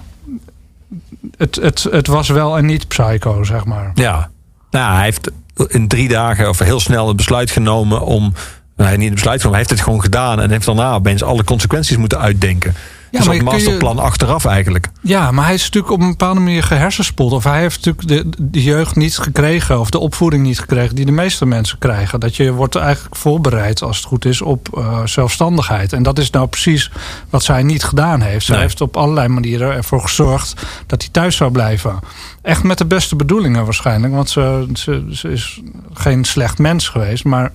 het, 1.37 1.57
het, 1.57 1.87
het 1.91 2.07
was 2.07 2.29
wel 2.29 2.59
een 2.59 2.67
niet 2.67 2.89
psycho, 2.89 3.45
zeg 3.45 3.65
maar. 3.65 3.91
Ja, 3.95 4.31
nou, 4.71 4.95
hij 4.95 5.05
heeft 5.05 5.31
in 5.69 5.89
drie 5.89 6.09
dagen 6.09 6.49
of 6.49 6.59
heel 6.59 6.81
snel 6.81 7.09
het 7.09 7.17
besluit 7.17 7.51
genomen 7.51 8.01
om 8.01 8.33
nou, 8.77 8.89
hij 8.89 8.97
niet 8.97 9.07
het 9.07 9.15
besluit 9.15 9.41
genomen. 9.41 9.59
Hij 9.59 9.69
heeft 9.69 9.71
het 9.71 9.81
gewoon 9.81 10.03
gedaan 10.03 10.41
en 10.41 10.51
heeft 10.51 10.67
daarna 10.67 10.95
opeens 10.95 11.23
alle 11.23 11.45
consequenties 11.45 11.97
moeten 11.97 12.21
uitdenken. 12.21 12.75
Ja, 13.11 13.19
dus 13.19 13.27
maar 13.27 13.45
masterplan 13.45 13.97
je, 13.97 14.03
achteraf 14.03 14.45
eigenlijk. 14.45 14.89
Ja, 15.01 15.31
maar 15.31 15.45
hij 15.45 15.55
is 15.55 15.63
natuurlijk 15.63 15.93
op 15.93 16.01
een 16.01 16.11
bepaalde 16.11 16.41
manier 16.41 16.63
gehersenspoeld. 16.63 17.33
Of 17.33 17.45
hij 17.45 17.61
heeft 17.61 17.85
natuurlijk 17.85 18.09
de, 18.09 18.45
de 18.51 18.63
jeugd 18.63 18.97
niet 18.97 19.19
gekregen. 19.19 19.81
Of 19.81 19.91
de 19.91 19.99
opvoeding 19.99 20.43
niet 20.43 20.61
gekregen 20.61 20.97
die 20.97 21.05
de 21.05 21.13
meeste 21.13 21.47
mensen 21.47 21.79
krijgen. 21.79 22.21
Dat 22.21 22.37
je 22.37 22.53
wordt 22.53 22.77
eigenlijk 22.77 23.17
voorbereid, 23.17 23.83
als 23.83 23.97
het 23.97 24.07
goed 24.07 24.25
is, 24.25 24.43
op 24.43 24.69
uh, 24.79 25.05
zelfstandigheid. 25.05 25.93
En 25.93 26.03
dat 26.03 26.19
is 26.19 26.31
nou 26.31 26.47
precies 26.47 26.91
wat 27.31 27.43
zij 27.43 27.63
niet 27.63 27.85
gedaan 27.85 28.21
heeft. 28.21 28.47
Zij 28.47 28.55
nee. 28.55 28.65
heeft 28.65 28.81
op 28.81 28.97
allerlei 28.97 29.29
manieren 29.29 29.73
ervoor 29.73 30.01
gezorgd 30.01 30.67
dat 30.87 31.03
hij 31.03 31.11
thuis 31.13 31.37
zou 31.37 31.51
blijven. 31.51 31.99
Echt 32.43 32.63
met 32.63 32.79
de 32.79 32.87
beste 32.87 33.17
bedoelingen 33.17 33.65
waarschijnlijk. 33.65 34.15
Want 34.15 34.31
ze, 34.31 34.69
ze, 34.75 35.07
ze 35.11 35.29
is 35.29 35.61
geen 35.93 36.25
slecht 36.25 36.59
mens 36.59 36.89
geweest. 36.89 37.25
Maar 37.25 37.53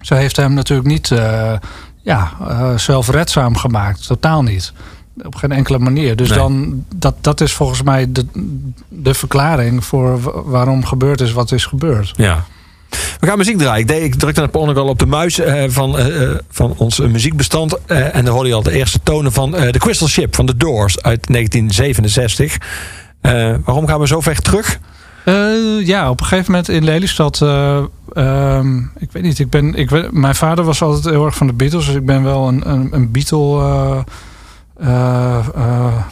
ze 0.00 0.14
heeft 0.14 0.36
hem 0.36 0.54
natuurlijk 0.54 0.88
niet 0.88 1.10
uh, 1.10 1.52
ja, 2.02 2.32
uh, 2.40 2.76
zelfredzaam 2.78 3.56
gemaakt. 3.56 4.06
Totaal 4.06 4.42
niet. 4.42 4.72
Op 5.22 5.34
geen 5.34 5.52
enkele 5.52 5.78
manier. 5.78 6.16
Dus 6.16 6.28
nee. 6.28 6.38
dan, 6.38 6.84
dat, 6.94 7.14
dat 7.20 7.40
is 7.40 7.52
volgens 7.52 7.82
mij 7.82 8.12
de, 8.12 8.26
de 8.88 9.14
verklaring 9.14 9.84
voor 9.84 10.20
waarom 10.50 10.84
gebeurd 10.84 11.20
is 11.20 11.32
wat 11.32 11.52
is 11.52 11.64
gebeurd. 11.64 12.12
Ja. 12.16 12.44
We 13.20 13.26
gaan 13.26 13.38
muziek 13.38 13.58
draaien. 13.58 13.80
Ik, 13.80 13.88
deed, 13.88 14.02
ik 14.02 14.14
drukte 14.14 14.40
net 14.40 14.50
per 14.50 14.60
al 14.60 14.88
op 14.88 14.98
de 14.98 15.06
muis 15.06 15.38
uh, 15.38 15.64
van, 15.68 16.00
uh, 16.00 16.30
van 16.50 16.74
ons 16.76 16.98
muziekbestand. 16.98 17.78
Uh, 17.86 18.14
en 18.14 18.24
dan 18.24 18.34
hoorde 18.34 18.48
je 18.48 18.54
al 18.54 18.62
de 18.62 18.72
eerste 18.72 19.00
tonen 19.02 19.32
van 19.32 19.50
The 19.50 19.78
Crystal 19.78 20.08
Ship 20.08 20.34
van 20.34 20.46
The 20.46 20.56
Doors 20.56 21.02
uit 21.02 21.26
1967. 21.26 22.56
waarom 23.64 23.86
gaan 23.86 24.00
we 24.00 24.06
zo 24.06 24.20
ver 24.20 24.42
terug? 24.42 24.78
Ja, 25.84 26.10
op 26.10 26.20
een 26.20 26.26
gegeven 26.26 26.50
moment 26.50 26.68
in 26.68 26.84
Lelystad. 26.84 27.38
Uh, 28.14 28.56
um, 28.56 28.90
ik 28.98 29.12
weet 29.12 29.22
niet, 29.22 29.38
ik 29.38 29.50
ben, 29.50 29.74
ik, 29.74 30.12
mijn 30.12 30.34
vader 30.34 30.64
was 30.64 30.82
altijd 30.82 31.04
heel 31.04 31.24
erg 31.24 31.36
van 31.36 31.46
de 31.46 31.52
Beatles. 31.52 31.86
Dus 31.86 31.94
ik 31.94 32.06
ben 32.06 32.22
wel 32.22 32.48
een, 32.48 32.70
een, 32.70 32.88
een 32.90 33.10
Beatle 33.10 34.04
uh, 34.82 35.46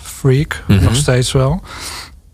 freak. 0.03 0.64
Mm 0.66 0.76
-hmm. 0.76 0.84
Nog 0.84 0.96
steeds 0.96 1.32
wel. 1.32 1.62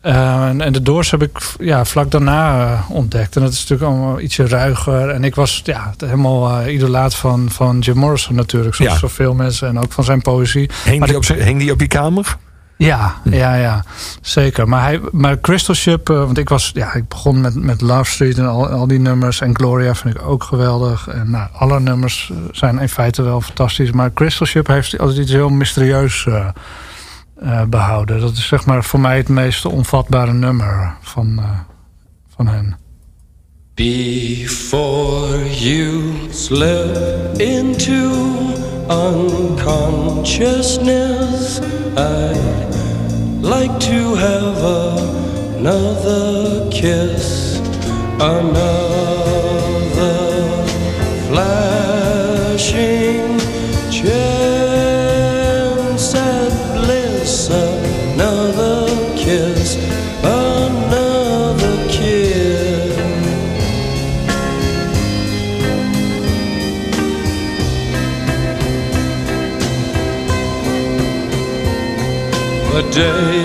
En, 0.00 0.60
en, 0.60 0.72
de 0.72 0.82
Doors 0.82 1.10
heb 1.10 1.22
ik 1.22 1.38
ja, 1.58 1.84
vlak 1.84 2.10
daarna 2.10 2.84
ontdekt. 2.88 3.36
En 3.36 3.42
dat 3.42 3.52
is 3.52 3.60
natuurlijk 3.66 3.90
allemaal 3.90 4.20
ietsje 4.20 4.46
ruiger. 4.46 5.08
En 5.08 5.24
ik 5.24 5.34
was 5.34 5.60
ja, 5.64 5.94
helemaal 5.98 6.66
idolaat 6.66 7.14
van, 7.14 7.50
van 7.50 7.78
Jim 7.78 7.96
Morrison 7.96 8.34
natuurlijk. 8.34 8.74
Zoals 8.74 8.92
ja. 8.92 8.98
zoveel 8.98 9.34
mensen. 9.34 9.68
En 9.68 9.78
ook 9.78 9.92
van 9.92 10.04
zijn 10.04 10.20
poëzie. 10.20 10.70
Hing 10.84 11.04
die, 11.04 11.16
op, 11.16 11.24
hing 11.24 11.58
die 11.58 11.72
op 11.72 11.80
je 11.80 11.86
kamer? 11.86 12.36
Ja, 12.76 13.14
ja, 13.24 13.54
ja, 13.54 13.84
zeker. 14.20 14.68
Maar, 14.68 14.82
hij, 14.82 15.00
maar 15.12 15.40
Crystal 15.40 15.74
Ship, 15.74 16.10
uh, 16.10 16.16
want 16.16 16.38
ik 16.38 16.48
was, 16.48 16.70
ja, 16.74 16.94
ik 16.94 17.08
begon 17.08 17.40
met, 17.40 17.54
met 17.54 17.80
Love 17.80 18.10
Street 18.10 18.38
en 18.38 18.46
al, 18.46 18.68
al 18.68 18.86
die 18.86 18.98
nummers. 18.98 19.40
En 19.40 19.56
Gloria 19.56 19.94
vind 19.94 20.14
ik 20.14 20.22
ook 20.22 20.42
geweldig. 20.42 21.08
En 21.08 21.30
nou, 21.30 21.48
alle 21.52 21.80
nummers 21.80 22.32
zijn 22.50 22.78
in 22.78 22.88
feite 22.88 23.22
wel 23.22 23.40
fantastisch. 23.40 23.92
Maar 23.92 24.12
Crystal 24.12 24.46
Ship 24.46 24.66
heeft 24.66 24.98
altijd 24.98 25.18
iets 25.18 25.32
heel 25.32 25.48
mysterieus 25.48 26.26
uh, 26.28 26.46
behouden. 27.68 28.20
Dat 28.20 28.32
is 28.32 28.48
zeg 28.48 28.66
maar 28.66 28.84
voor 28.84 29.00
mij 29.00 29.16
het 29.16 29.28
meest 29.28 29.64
onvatbare 29.64 30.32
nummer 30.32 30.94
van, 31.00 31.40
van 32.36 32.46
hen. 32.46 32.76
Before 33.74 35.50
you 35.50 36.14
slip 36.30 37.36
into 37.36 38.12
unconsciousness, 38.88 41.60
I'd 41.96 43.40
like 43.40 43.78
to 43.78 44.14
have 44.16 44.58
another 45.56 46.68
kiss, 46.68 47.58
another 48.20 48.64
flashing 51.28 52.74
The 72.94 73.43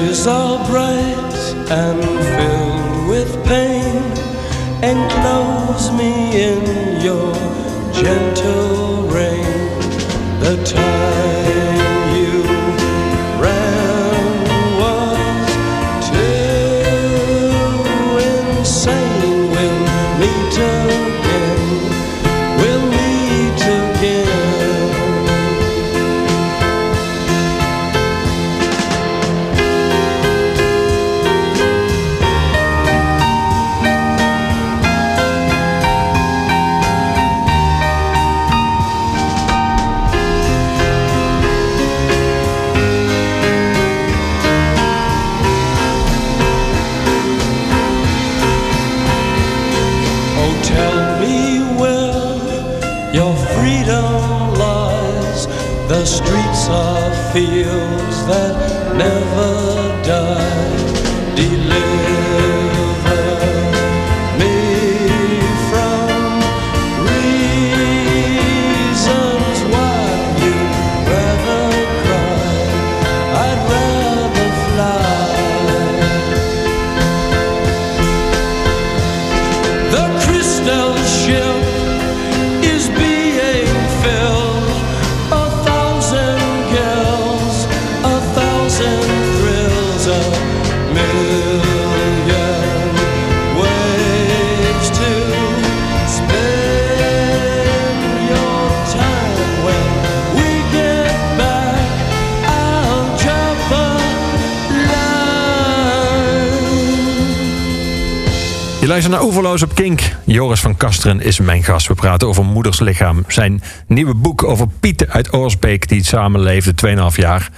Naar 109.09 109.23
Oeverloos 109.23 109.63
op 109.63 109.75
Kink. 109.75 110.15
Joris 110.25 110.59
van 110.59 110.77
Kasteren 110.77 111.21
is 111.21 111.39
mijn 111.39 111.63
gast. 111.63 111.87
We 111.87 111.93
praten 111.93 112.27
over 112.27 112.45
Moeders 112.45 112.79
Lichaam. 112.79 113.23
Zijn 113.27 113.61
nieuwe 113.87 114.13
boek 114.13 114.43
over 114.43 114.67
Piet 114.79 115.07
uit 115.07 115.33
Oorsbeek... 115.33 115.87
die 115.87 116.03
samenleefde 116.03 116.73
2,5 117.11 117.15
jaar 117.15 117.49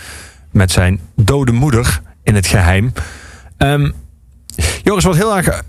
met 0.52 0.72
zijn 0.72 1.00
dode 1.16 1.52
moeder 1.52 2.02
in 2.24 2.36
het 2.36 2.48
geheim. 2.48 2.94
Ehm, 3.58 3.92
Joris, 4.84 5.04
wat 5.04 5.16
heel 5.16 5.38
erg... 5.38 5.48
eh, 5.48 5.60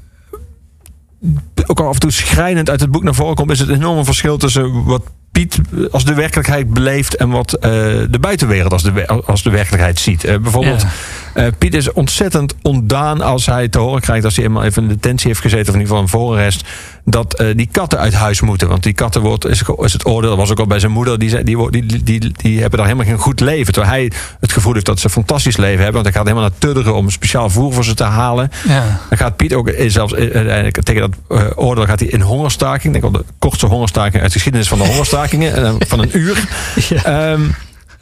ook 1.67 1.81
al 1.81 1.89
af 1.89 1.95
en 1.95 2.01
toe 2.01 2.11
schrijnend 2.11 2.71
uit 2.71 2.81
het 2.81 2.91
boek 2.91 3.03
naar 3.03 3.15
voren 3.15 3.35
komt... 3.35 3.51
is 3.51 3.59
het 3.59 3.69
enorme 3.69 4.05
verschil 4.05 4.37
tussen 4.37 4.85
wat 4.85 5.03
Piet 5.33 5.61
als 5.91 6.05
de 6.05 6.15
werkelijkheid 6.15 6.73
beleeft... 6.73 7.17
en 7.17 7.29
wat 7.29 7.53
eh, 7.53 7.71
de 8.11 8.19
buitenwereld 8.21 8.73
als 8.73 8.83
de, 8.83 9.07
als 9.07 9.43
de 9.43 9.51
werkelijkheid 9.51 9.99
ziet. 9.99 10.25
Eh, 10.25 10.39
bijvoorbeeld... 10.39 10.87
Ja. 11.35 11.43
Eh, 11.43 11.53
Piet 11.59 11.75
is 11.75 11.93
ontzettend 11.93 12.55
ontdaan 12.63 13.21
als 13.21 13.47
hij 13.47 13.69
te 13.69 13.79
horen 13.79 14.01
krijgt... 14.01 14.25
als 14.25 14.37
hij 14.37 14.45
eenmaal 14.45 14.65
even 14.65 14.83
in 14.83 14.89
detentie 14.89 15.27
heeft 15.27 15.41
gezeten... 15.41 15.69
of 15.69 15.75
in 15.75 15.81
ieder 15.81 15.89
geval 15.89 16.03
een 16.03 16.09
voorarrest... 16.09 16.69
dat 17.05 17.35
eh, 17.35 17.47
die 17.57 17.69
katten 17.73 17.99
uit 17.99 18.15
huis 18.15 18.41
moeten. 18.41 18.69
Want 18.69 18.83
die 18.83 18.93
katten 18.93 19.21
wordt, 19.21 19.47
is, 19.47 19.63
is 19.77 19.93
het 19.93 20.07
oordeel... 20.07 20.31
dat 20.31 20.39
was 20.39 20.51
ook 20.51 20.59
al 20.59 20.67
bij 20.67 20.79
zijn 20.79 20.93
moeder... 20.93 21.19
die, 21.19 21.29
zei- 21.29 21.45
die, 21.45 21.71
die, 21.71 22.03
die, 22.03 22.33
die, 22.37 22.61
hebben 22.61 22.79
daar 22.79 22.87
helemaal 22.87 23.09
geen 23.09 23.19
goed 23.19 23.41
leven. 23.41 23.73
Terwijl 23.73 23.95
hij 23.95 24.13
het 24.41 24.53
gevoel 24.53 24.73
heeft 24.73 24.87
dat 24.87 24.99
ze 24.99 25.07
een 25.07 25.13
fantastisch 25.13 25.57
leven 25.57 25.83
hebben. 25.83 26.03
Want 26.03 26.05
hij 26.05 26.15
gaat 26.15 26.27
helemaal 26.27 26.49
naar 26.49 26.59
Tudderen... 26.59 26.95
om 26.95 27.11
speciaal 27.11 27.51
voer 27.51 27.73
voor 27.73 27.85
ze 27.85 27.95
te 27.95 28.05
halen. 28.05 28.51
Ja. 28.69 29.01
Dan 29.09 29.19
gaat 29.19 29.37
Piet 29.37 29.55
ook 29.55 29.69
eh, 29.69 29.91
zelfs 29.91 30.13
tegen 30.83 31.11
dat 31.29 31.57
oordeel 31.57 31.87
gaat 31.87 32.01
hij 32.01 32.09
in 32.09 32.21
hongerstaking. 32.21 32.95
Ik 32.95 33.01
denk 33.01 33.13
wel 33.13 33.23
de 33.23 33.33
kortste 33.39 33.67
hongerstaking 33.67 34.23
uit 34.23 34.33
de 34.33 34.33
geschiedenis 34.33 34.69
van 34.69 34.79
de 34.79 34.87
hongerstakingen. 34.87 35.77
van 35.87 35.99
een 35.99 36.19
uur. 36.19 36.45
Ehm, 37.03 37.43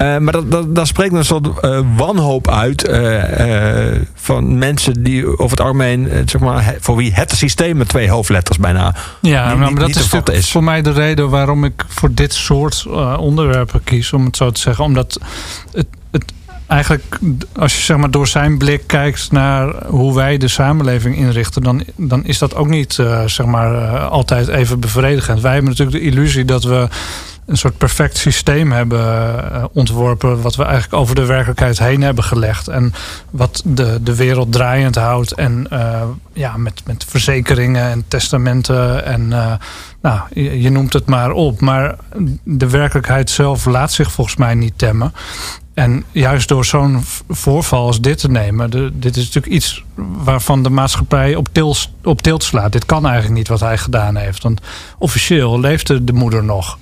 eh, 0.00 0.18
maar 0.18 0.32
dat, 0.32 0.50
dat, 0.50 0.74
daar 0.74 0.86
spreekt 0.86 1.14
een 1.14 1.24
soort 1.24 1.60
eh, 1.60 1.80
wanhoop 1.96 2.48
uit 2.50 2.84
eh, 2.84 4.00
van 4.14 4.58
mensen 4.58 5.02
die 5.02 5.26
over 5.26 5.50
het 5.50 5.60
algemeen, 5.60 6.08
zeg 6.26 6.40
maar, 6.40 6.74
voor 6.80 6.96
wie 6.96 7.12
het 7.12 7.30
systeem 7.32 7.76
met 7.76 7.88
twee 7.88 8.10
hoofdletters 8.10 8.58
bijna. 8.58 8.94
Ja, 9.20 9.48
niet- 9.50 9.58
maar 9.58 9.74
dat 9.74 9.88
is 9.88 10.12
is. 10.32 10.50
voor 10.50 10.64
mij 10.64 10.82
de 10.82 10.92
reden 10.92 11.30
waarom 11.30 11.64
ik 11.64 11.84
voor 11.88 12.14
dit 12.14 12.34
soort 12.34 12.86
onderwerpen 13.18 13.84
kies, 13.84 14.12
om 14.12 14.24
het 14.24 14.36
zo 14.36 14.50
te 14.50 14.60
zeggen. 14.60 14.84
Omdat 14.84 15.20
het, 15.72 15.86
het 16.10 16.24
eigenlijk, 16.66 17.18
als 17.56 17.76
je 17.76 17.82
zeg 17.82 17.96
maar 17.96 18.10
door 18.10 18.26
zijn 18.26 18.58
blik 18.58 18.82
kijkt 18.86 19.32
naar 19.32 19.86
hoe 19.86 20.14
wij 20.14 20.38
de 20.38 20.48
samenleving 20.48 21.16
inrichten, 21.16 21.62
dan, 21.62 21.84
dan 21.96 22.24
is 22.24 22.38
dat 22.38 22.54
ook 22.54 22.68
niet 22.68 22.92
zeg 23.26 23.46
maar, 23.46 23.98
altijd 23.98 24.48
even 24.48 24.80
bevredigend. 24.80 25.40
Wij 25.40 25.52
hebben 25.52 25.70
natuurlijk 25.70 25.98
de 25.98 26.10
illusie 26.10 26.44
dat 26.44 26.64
we 26.64 26.88
een 27.50 27.56
soort 27.56 27.78
perfect 27.78 28.16
systeem 28.16 28.72
hebben 28.72 29.52
eh, 29.52 29.64
ontworpen. 29.72 30.42
Wat 30.42 30.56
we 30.56 30.62
eigenlijk 30.64 30.94
over 30.94 31.14
de 31.14 31.26
werkelijkheid 31.26 31.78
heen 31.78 32.02
hebben 32.02 32.24
gelegd. 32.24 32.68
En 32.68 32.92
wat 33.30 33.62
de, 33.64 33.98
de 34.02 34.16
wereld 34.16 34.52
draaiend 34.52 34.94
houdt. 34.94 35.32
En 35.32 35.66
eh, 35.70 36.02
ja, 36.32 36.56
met, 36.56 36.82
met 36.86 37.04
verzekeringen 37.08 37.90
en 37.90 38.04
testamenten. 38.08 39.04
En 39.04 39.32
eh, 39.32 39.52
nou, 40.02 40.20
je, 40.34 40.70
noemt 40.70 40.92
het 40.92 41.06
maar 41.06 41.30
op. 41.30 41.60
Maar 41.60 41.96
de 42.44 42.68
werkelijkheid 42.68 43.30
zelf 43.30 43.64
laat 43.64 43.92
zich 43.92 44.12
volgens 44.12 44.36
mij 44.36 44.54
niet 44.54 44.78
temmen. 44.78 45.12
En 45.74 46.04
juist 46.12 46.48
door 46.48 46.64
zo'n 46.64 47.04
voorval 47.28 47.86
als 47.86 48.00
dit 48.00 48.18
te 48.18 48.30
nemen. 48.30 48.70
De, 48.70 48.90
dit 48.94 49.16
is 49.16 49.24
natuurlijk 49.24 49.54
iets 49.54 49.84
waarvan 49.94 50.62
de 50.62 50.70
maatschappij 50.70 51.34
op, 51.34 51.48
tils, 51.52 51.92
op 52.04 52.22
tilt 52.22 52.42
slaat. 52.42 52.72
Dit 52.72 52.86
kan 52.86 53.04
eigenlijk 53.04 53.34
niet 53.34 53.48
wat 53.48 53.60
hij 53.60 53.78
gedaan 53.78 54.16
heeft. 54.16 54.42
Want 54.42 54.60
officieel 54.98 55.60
leefde 55.60 56.04
de 56.04 56.12
moeder 56.12 56.44
nog. 56.44 56.78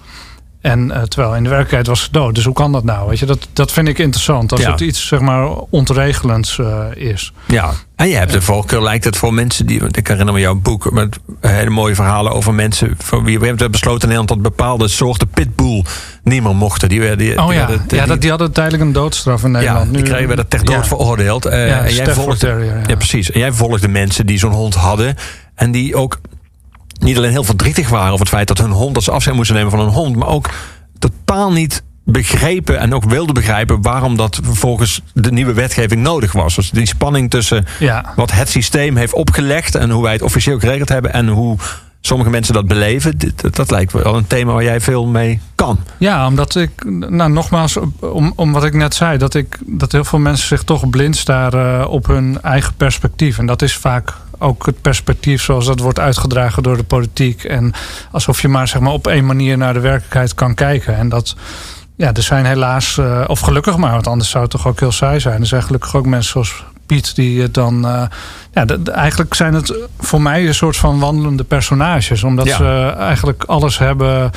En 0.60 0.90
eh, 0.90 1.02
terwijl 1.02 1.34
in 1.36 1.42
de 1.42 1.48
werkelijkheid 1.48 1.86
was 1.86 2.02
ze 2.02 2.08
dood. 2.10 2.34
Dus 2.34 2.44
hoe 2.44 2.54
kan 2.54 2.72
dat 2.72 2.84
nou? 2.84 3.08
Weet 3.08 3.18
je, 3.18 3.26
dat, 3.26 3.48
dat 3.52 3.72
vind 3.72 3.88
ik 3.88 3.98
interessant. 3.98 4.52
Als 4.52 4.60
Ja. 4.60 4.70
het 4.70 4.80
iets 4.80 5.06
zeg 5.06 5.20
maar 5.20 5.48
ontregelends 5.70 6.58
eh, 6.58 6.84
is. 6.94 7.32
Ja, 7.46 7.70
en 7.96 8.08
je 8.08 8.16
hebt 8.16 8.32
de 8.32 8.42
voorkeur, 8.42 8.82
lijkt 8.82 9.04
het 9.04 9.16
voor 9.16 9.34
mensen 9.34 9.66
die, 9.66 9.82
ik 9.90 10.06
herinner 10.08 10.34
me 10.34 10.40
jouw 10.40 10.54
boek 10.54 10.90
met 10.92 11.18
hele 11.40 11.70
mooie 11.70 11.94
verhalen 11.94 12.32
over 12.32 12.54
mensen 12.54 12.94
voor 12.98 13.24
wie 13.24 13.38
we 13.38 13.46
hebben 13.46 13.70
besloten 13.70 14.02
in 14.10 14.14
Nederland 14.14 14.28
dat 14.28 14.42
bepaalde 14.56 14.88
soorten 14.88 15.28
pitbull 15.28 15.84
niet 16.22 16.42
meer 16.42 16.56
mochten. 16.56 16.88
Die 16.88 17.00
werden, 17.00 17.18
die 17.18 17.42
Oh 17.42 17.52
ja, 17.52 17.58
werden- 17.58 17.76
ja 17.88 17.98
die- 17.98 18.06
dat, 18.06 18.20
die 18.20 18.30
hadden 18.30 18.52
tijdelijk 18.52 18.82
een 18.82 18.92
doodstraf 18.92 19.42
in 19.44 19.50
ja, 19.50 19.58
Nederland. 19.58 19.94
die 19.94 20.02
kregen, 20.02 20.26
werden 20.26 20.48
ter 20.48 20.64
dood 20.64 20.74
ja. 20.76 20.84
veroordeeld. 20.84 21.44
Ja, 21.44 21.50
en 21.50 21.66
jij 21.82 21.90
Stafford 21.92 22.14
volgde, 22.16 22.38
Terrier, 22.46 22.74
ja. 22.76 22.82
ja, 22.86 22.96
precies. 22.96 23.30
En 23.30 23.40
jij 23.40 23.52
volgde 23.52 23.88
mensen 23.88 24.26
die 24.26 24.38
zo'n 24.38 24.52
hond 24.52 24.74
hadden 24.74 25.14
en 25.54 25.70
die 25.70 25.96
ook 25.96 26.20
niet 26.98 27.16
alleen 27.16 27.30
heel 27.30 27.44
verdrietig 27.44 27.88
waren 27.88 28.08
over 28.12 28.20
het 28.26 28.34
feit 28.34 28.48
dat 28.48 28.58
hun 28.58 28.70
hond, 28.70 28.94
dat 28.94 29.02
ze 29.04 29.10
afscheid 29.10 29.36
moesten 29.36 29.56
nemen 29.56 29.70
van 29.70 29.80
hun 29.80 29.88
hond, 29.88 30.16
maar 30.16 30.28
ook 30.28 30.50
totaal 30.98 31.52
niet 31.52 31.82
begrepen 32.04 32.78
en 32.78 32.94
ook 32.94 33.04
wilden 33.04 33.34
begrijpen 33.34 33.82
waarom 33.82 34.16
dat 34.16 34.40
volgens 34.42 35.02
de 35.14 35.32
nieuwe 35.32 35.52
wetgeving 35.52 36.02
nodig 36.02 36.32
was. 36.32 36.54
Dus 36.54 36.70
die 36.70 36.86
spanning 36.86 37.30
tussen 37.30 37.66
Ja. 37.78 38.12
wat 38.16 38.32
het 38.32 38.48
systeem 38.48 38.96
heeft 38.96 39.12
opgelegd 39.12 39.74
en 39.74 39.90
hoe 39.90 40.02
wij 40.02 40.12
het 40.12 40.22
officieel 40.22 40.58
geregeld 40.58 40.88
hebben 40.88 41.12
en 41.12 41.28
hoe 41.28 41.56
sommige 42.00 42.30
mensen 42.30 42.54
dat 42.54 42.66
beleven, 42.66 43.18
dat, 43.36 43.56
dat 43.56 43.70
lijkt 43.70 43.92
wel 43.92 44.16
een 44.16 44.26
thema 44.26 44.52
waar 44.52 44.62
jij 44.62 44.80
veel 44.80 45.06
mee 45.06 45.40
kan. 45.54 45.78
Ja, 45.98 46.26
omdat 46.26 46.54
ik, 46.54 46.70
nou 47.08 47.30
nogmaals, 47.30 47.76
om, 48.00 48.32
om 48.36 48.52
wat 48.52 48.64
ik 48.64 48.74
net 48.74 48.94
zei, 48.94 49.18
dat, 49.18 49.34
ik, 49.34 49.58
dat 49.60 49.92
heel 49.92 50.04
veel 50.04 50.18
mensen 50.18 50.48
zich 50.48 50.62
toch 50.62 50.90
blind 50.90 51.16
staren 51.16 51.88
op 51.88 52.06
hun 52.06 52.38
eigen 52.42 52.74
perspectief. 52.74 53.38
En 53.38 53.46
dat 53.46 53.62
is 53.62 53.76
vaak 53.76 54.14
ook 54.38 54.66
het 54.66 54.80
perspectief 54.82 55.42
zoals 55.42 55.66
dat 55.66 55.80
wordt 55.80 55.98
uitgedragen 55.98 56.62
door 56.62 56.76
de 56.76 56.82
politiek. 56.84 57.44
En 57.44 57.72
alsof 58.12 58.42
je 58.42 58.48
maar, 58.48 58.68
zeg 58.68 58.80
maar 58.80 58.92
op 58.92 59.06
één 59.06 59.26
manier 59.26 59.56
naar 59.58 59.72
de 59.72 59.80
werkelijkheid 59.80 60.34
kan 60.34 60.54
kijken. 60.54 60.96
En 60.96 61.08
dat, 61.08 61.36
ja, 61.96 62.12
er 62.12 62.22
zijn 62.22 62.44
helaas, 62.46 62.98
eh, 62.98 63.24
of 63.26 63.40
gelukkig 63.40 63.76
maar, 63.76 63.92
want 63.92 64.06
anders 64.06 64.30
zou 64.30 64.42
het 64.42 64.52
toch 64.52 64.66
ook 64.66 64.80
heel 64.80 64.92
saai 64.92 65.20
zijn. 65.20 65.40
Er 65.40 65.46
zijn 65.46 65.62
gelukkig 65.62 65.94
ook 65.96 66.06
mensen 66.06 66.30
zoals 66.32 66.64
Piet 66.86 67.14
die 67.14 67.42
het 67.42 67.54
dan. 67.54 67.86
eh, 67.86 68.02
ja, 68.52 68.64
eigenlijk 68.92 69.34
zijn 69.34 69.54
het 69.54 69.74
voor 69.98 70.22
mij 70.22 70.46
een 70.46 70.54
soort 70.54 70.76
van 70.76 70.98
wandelende 70.98 71.44
personages. 71.44 72.24
Omdat 72.24 72.46
Ja. 72.46 72.56
ze 72.56 72.94
eigenlijk 72.98 73.44
alles 73.44 73.78
hebben 73.78 74.30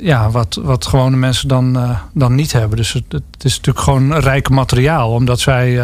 ja, 0.00 0.30
wat, 0.30 0.60
wat 0.62 0.86
gewone 0.86 1.16
mensen 1.16 1.48
dan, 1.48 1.76
eh, 1.76 1.90
dan 2.14 2.34
niet 2.34 2.52
hebben. 2.52 2.76
Dus 2.76 2.92
het, 2.92 3.04
het 3.08 3.44
is 3.44 3.56
natuurlijk 3.56 3.84
gewoon 3.84 4.14
rijk 4.18 4.48
materiaal, 4.50 5.10
omdat 5.10 5.40
zij 5.40 5.80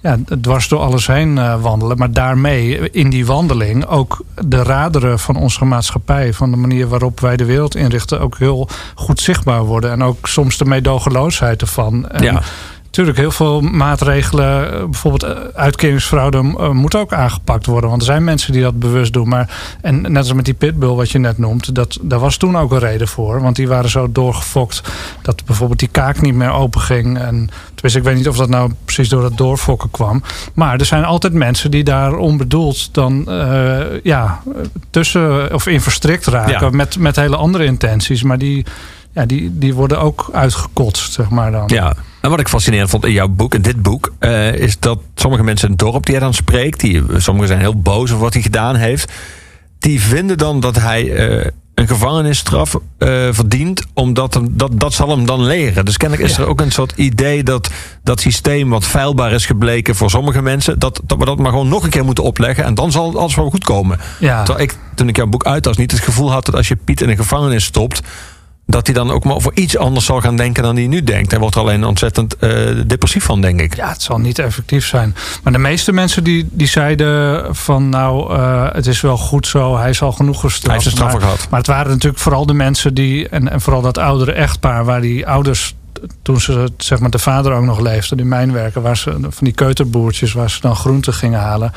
ja, 0.00 0.18
dwars 0.40 0.68
door 0.68 0.78
alles 0.78 1.06
heen 1.06 1.38
eh, 1.38 1.62
wandelen. 1.62 1.98
Maar 1.98 2.12
daarmee 2.12 2.90
in 2.90 3.10
die 3.10 3.26
wandeling 3.26 3.86
ook 3.86 4.24
de 4.46 4.62
raderen 4.62 5.18
van 5.18 5.36
onze 5.36 5.64
maatschappij, 5.64 6.32
van 6.32 6.50
de 6.50 6.56
manier 6.56 6.88
waarop 6.88 7.20
wij 7.20 7.36
de 7.36 7.44
wereld 7.44 7.74
inrichten, 7.74 8.20
ook 8.20 8.38
heel 8.38 8.68
goed 8.94 9.20
zichtbaar 9.20 9.64
worden. 9.64 9.90
En 9.90 10.02
ook 10.02 10.28
soms 10.28 10.56
de 10.58 10.64
meedogenloosheid 10.64 11.60
ervan. 11.60 12.08
Ja. 12.20 12.42
Natuurlijk, 12.90 13.18
heel 13.18 13.30
veel 13.30 13.60
maatregelen, 13.60 14.72
eh, 14.72 14.84
bijvoorbeeld 14.84 15.22
eh, 15.22 15.36
uitkeringsfraude, 15.54 16.54
eh, 16.58 16.70
moet 16.70 16.94
ook 16.94 17.12
aangepakt 17.12 17.66
worden. 17.66 17.90
Want 17.90 18.02
er 18.02 18.08
zijn 18.08 18.24
mensen 18.24 18.52
die 18.52 18.62
dat 18.62 18.78
bewust 18.78 19.12
doen. 19.12 19.28
Maar, 19.28 19.76
en 19.80 20.00
net 20.00 20.16
als 20.16 20.32
met 20.32 20.44
die 20.44 20.54
pitbull 20.54 20.94
wat 20.94 21.10
je 21.10 21.18
net 21.18 21.38
noemt, 21.38 21.74
dat, 21.74 21.98
daar 22.02 22.18
was 22.18 22.36
toen 22.36 22.56
ook 22.58 22.72
een 22.72 22.78
reden 22.78 23.08
voor. 23.08 23.42
Want 23.42 23.56
die 23.56 23.68
waren 23.68 23.90
zo 23.90 24.12
doorgefokt 24.12 24.82
dat 25.22 25.44
bijvoorbeeld 25.44 25.78
die 25.78 25.88
kaak 25.88 26.20
niet 26.20 26.34
meer 26.34 26.52
open 26.52 26.80
ging. 26.80 27.18
En, 27.18 27.50
tenminste, 27.74 27.98
ik 27.98 28.04
weet 28.04 28.16
niet 28.16 28.28
of 28.28 28.36
dat 28.36 28.48
nou 28.48 28.72
precies 28.84 29.08
door 29.08 29.24
het 29.24 29.36
doorfokken 29.36 29.90
kwam. 29.90 30.22
Maar 30.54 30.78
er 30.78 30.86
zijn 30.86 31.04
altijd 31.04 31.32
mensen 31.32 31.70
die 31.70 31.84
daar 31.84 32.16
onbedoeld 32.16 32.94
dan 32.94 33.28
ja, 34.02 34.42
tussen 34.90 35.54
of 35.54 35.66
in 35.66 35.80
verstrikt 35.80 36.26
raken 36.26 36.60
Ja. 36.60 36.70
met, 36.70 36.98
met 36.98 37.16
hele 37.16 37.36
andere 37.36 37.64
intenties. 37.64 38.22
Maar 38.22 38.38
die, 38.38 38.64
ja, 39.12 39.26
die, 39.26 39.58
die 39.58 39.74
worden 39.74 40.00
ook 40.00 40.30
uitgekotst, 40.32 41.12
zeg 41.12 41.30
maar 41.30 41.50
dan. 41.50 41.64
Ja. 41.66 41.94
En 42.20 42.30
wat 42.30 42.40
ik 42.40 42.48
fascinerend 42.48 42.90
vond 42.90 43.04
in 43.04 43.12
jouw 43.12 43.28
boek, 43.28 43.54
in 43.54 43.62
dit 43.62 43.82
boek, 43.82 44.12
eh, 44.18 44.54
is 44.54 44.78
dat 44.78 44.98
sommige 45.14 45.42
mensen 45.42 45.68
in 45.68 45.74
het 45.74 45.82
dorp 45.82 46.06
die 46.06 46.14
hij 46.14 46.24
dan 46.24 46.34
spreekt, 46.34 46.80
die, 46.80 47.02
sommigen 47.16 47.48
zijn 47.48 47.60
heel 47.60 47.80
boos 47.80 48.10
over 48.10 48.22
wat 48.22 48.32
hij 48.32 48.42
gedaan 48.42 48.76
heeft, 48.76 49.12
die 49.78 50.00
vinden 50.00 50.38
dan 50.38 50.60
dat 50.60 50.76
hij 50.76 51.12
eh, 51.12 51.46
een 51.74 51.86
gevangenisstraf 51.88 52.74
eh, 52.98 53.08
verdient, 53.30 53.86
omdat 53.94 54.34
hem, 54.34 54.48
dat, 54.50 54.70
dat 54.80 54.92
zal 54.92 55.08
hem 55.08 55.26
dan 55.26 55.44
leren. 55.44 55.84
Dus 55.84 55.96
kennelijk 55.96 56.28
is 56.28 56.36
Ja. 56.36 56.42
er 56.42 56.48
ook 56.48 56.60
een 56.60 56.72
soort 56.72 56.92
idee 56.96 57.42
dat 57.42 57.70
dat 58.02 58.20
systeem 58.20 58.70
wat 58.70 58.84
feilbaar 58.84 59.32
is 59.32 59.46
gebleken 59.46 59.94
voor 59.94 60.10
sommige 60.10 60.42
mensen, 60.42 60.78
dat, 60.78 61.00
dat 61.04 61.18
we 61.18 61.24
dat 61.24 61.38
maar 61.38 61.50
gewoon 61.50 61.68
nog 61.68 61.84
een 61.84 61.90
keer 61.90 62.04
moeten 62.04 62.24
opleggen 62.24 62.64
en 62.64 62.74
dan 62.74 62.90
zal 62.90 63.18
alles 63.18 63.34
wel 63.34 63.50
goed 63.50 63.64
komen. 63.64 63.98
Ja. 64.18 64.42
Terwijl 64.42 64.64
ik, 64.64 64.76
toen 64.94 65.08
ik 65.08 65.16
jouw 65.16 65.26
boek 65.26 65.44
uitlas, 65.44 65.76
niet 65.76 65.90
het 65.90 66.00
gevoel 66.00 66.32
had 66.32 66.46
dat 66.46 66.54
als 66.54 66.68
je 66.68 66.76
Piet 66.76 67.00
in 67.00 67.08
een 67.08 67.16
gevangenis 67.16 67.64
stopt, 67.64 68.00
dat 68.70 68.86
hij 68.86 68.94
dan 68.94 69.10
ook 69.10 69.24
maar 69.24 69.34
over 69.34 69.52
iets 69.54 69.76
anders 69.76 70.04
zal 70.04 70.20
gaan 70.20 70.36
denken 70.36 70.62
dan 70.62 70.76
hij 70.76 70.86
nu 70.86 71.02
denkt. 71.02 71.30
Hij 71.30 71.40
wordt 71.40 71.54
er 71.54 71.60
alleen 71.60 71.84
ontzettend 71.84 72.36
eh, 72.36 72.50
depressief 72.86 73.24
van, 73.24 73.40
denk 73.40 73.60
ik. 73.60 73.76
Ja, 73.76 73.88
het 73.88 74.02
zal 74.02 74.18
niet 74.18 74.38
effectief 74.38 74.86
zijn. 74.86 75.14
Maar 75.42 75.52
de 75.52 75.58
meeste 75.58 75.92
mensen 75.92 76.24
die, 76.24 76.48
die 76.50 76.66
zeiden 76.66 77.46
van 77.56 77.88
nou, 77.88 78.34
eh, 78.34 78.66
het 78.72 78.86
is 78.86 79.00
wel 79.00 79.16
goed 79.16 79.46
zo, 79.46 79.76
hij 79.76 79.92
zal 79.92 80.12
genoeg 80.12 80.40
gestraft. 80.40 80.84
Hij 80.84 80.92
heeft 80.92 81.12
maar, 81.12 81.20
gehad. 81.20 81.46
maar 81.50 81.58
het 81.58 81.68
waren 81.68 81.90
natuurlijk 81.90 82.22
vooral 82.22 82.46
de 82.46 82.54
mensen 82.54 82.94
die, 82.94 83.28
en, 83.28 83.50
en 83.50 83.60
vooral 83.60 83.82
dat 83.82 83.98
oudere 83.98 84.32
echtpaar, 84.32 84.84
waar 84.84 85.00
die 85.00 85.26
ouders, 85.26 85.74
toen 86.22 86.40
ze 86.40 86.68
zeg 86.76 86.98
maar 86.98 87.10
de 87.10 87.18
vader 87.18 87.52
ook 87.52 87.64
nog 87.64 87.80
leefde, 87.80 88.16
die 88.16 88.24
mijnwerker, 88.24 88.82
waar 88.82 88.96
ze 88.96 89.10
van 89.20 89.44
die 89.44 89.52
keuterboertjes, 89.52 90.32
waar 90.32 90.50
ze 90.50 90.60
dan 90.60 90.76
groenten 90.76 91.14
gingen 91.14 91.40
halen. 91.40 91.72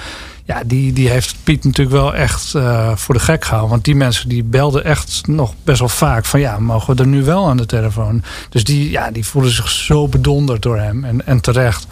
Ja, 0.45 0.61
die, 0.66 0.93
die 0.93 1.09
heeft 1.09 1.36
Piet 1.43 1.64
natuurlijk 1.64 1.95
wel 1.95 2.16
echt 2.16 2.55
eh, 2.55 2.95
voor 2.95 3.14
de 3.14 3.22
gek 3.22 3.43
gehouden. 3.43 3.72
Want 3.72 3.86
die 3.86 3.95
mensen 3.95 4.30
die 4.30 4.43
belden 4.43 4.84
echt 4.84 5.28
nog 5.28 5.53
best 5.64 5.80
wel 5.80 5.89
vaak 5.89 6.26
van 6.26 6.39
ja, 6.39 6.59
mogen 6.59 6.95
we 6.95 7.01
er 7.01 7.07
nu 7.07 7.24
wel 7.24 7.47
aan 7.47 7.57
de 7.57 7.66
telefoon? 7.66 8.24
Dus 8.49 8.64
die, 8.64 8.89
ja, 8.89 9.11
die 9.11 9.26
voelen 9.26 9.51
zich 9.51 9.70
zo 9.70 10.07
bedonderd 10.07 10.61
door 10.61 10.78
hem 10.78 11.03
en, 11.03 11.26
en 11.26 11.41
terecht. 11.41 11.88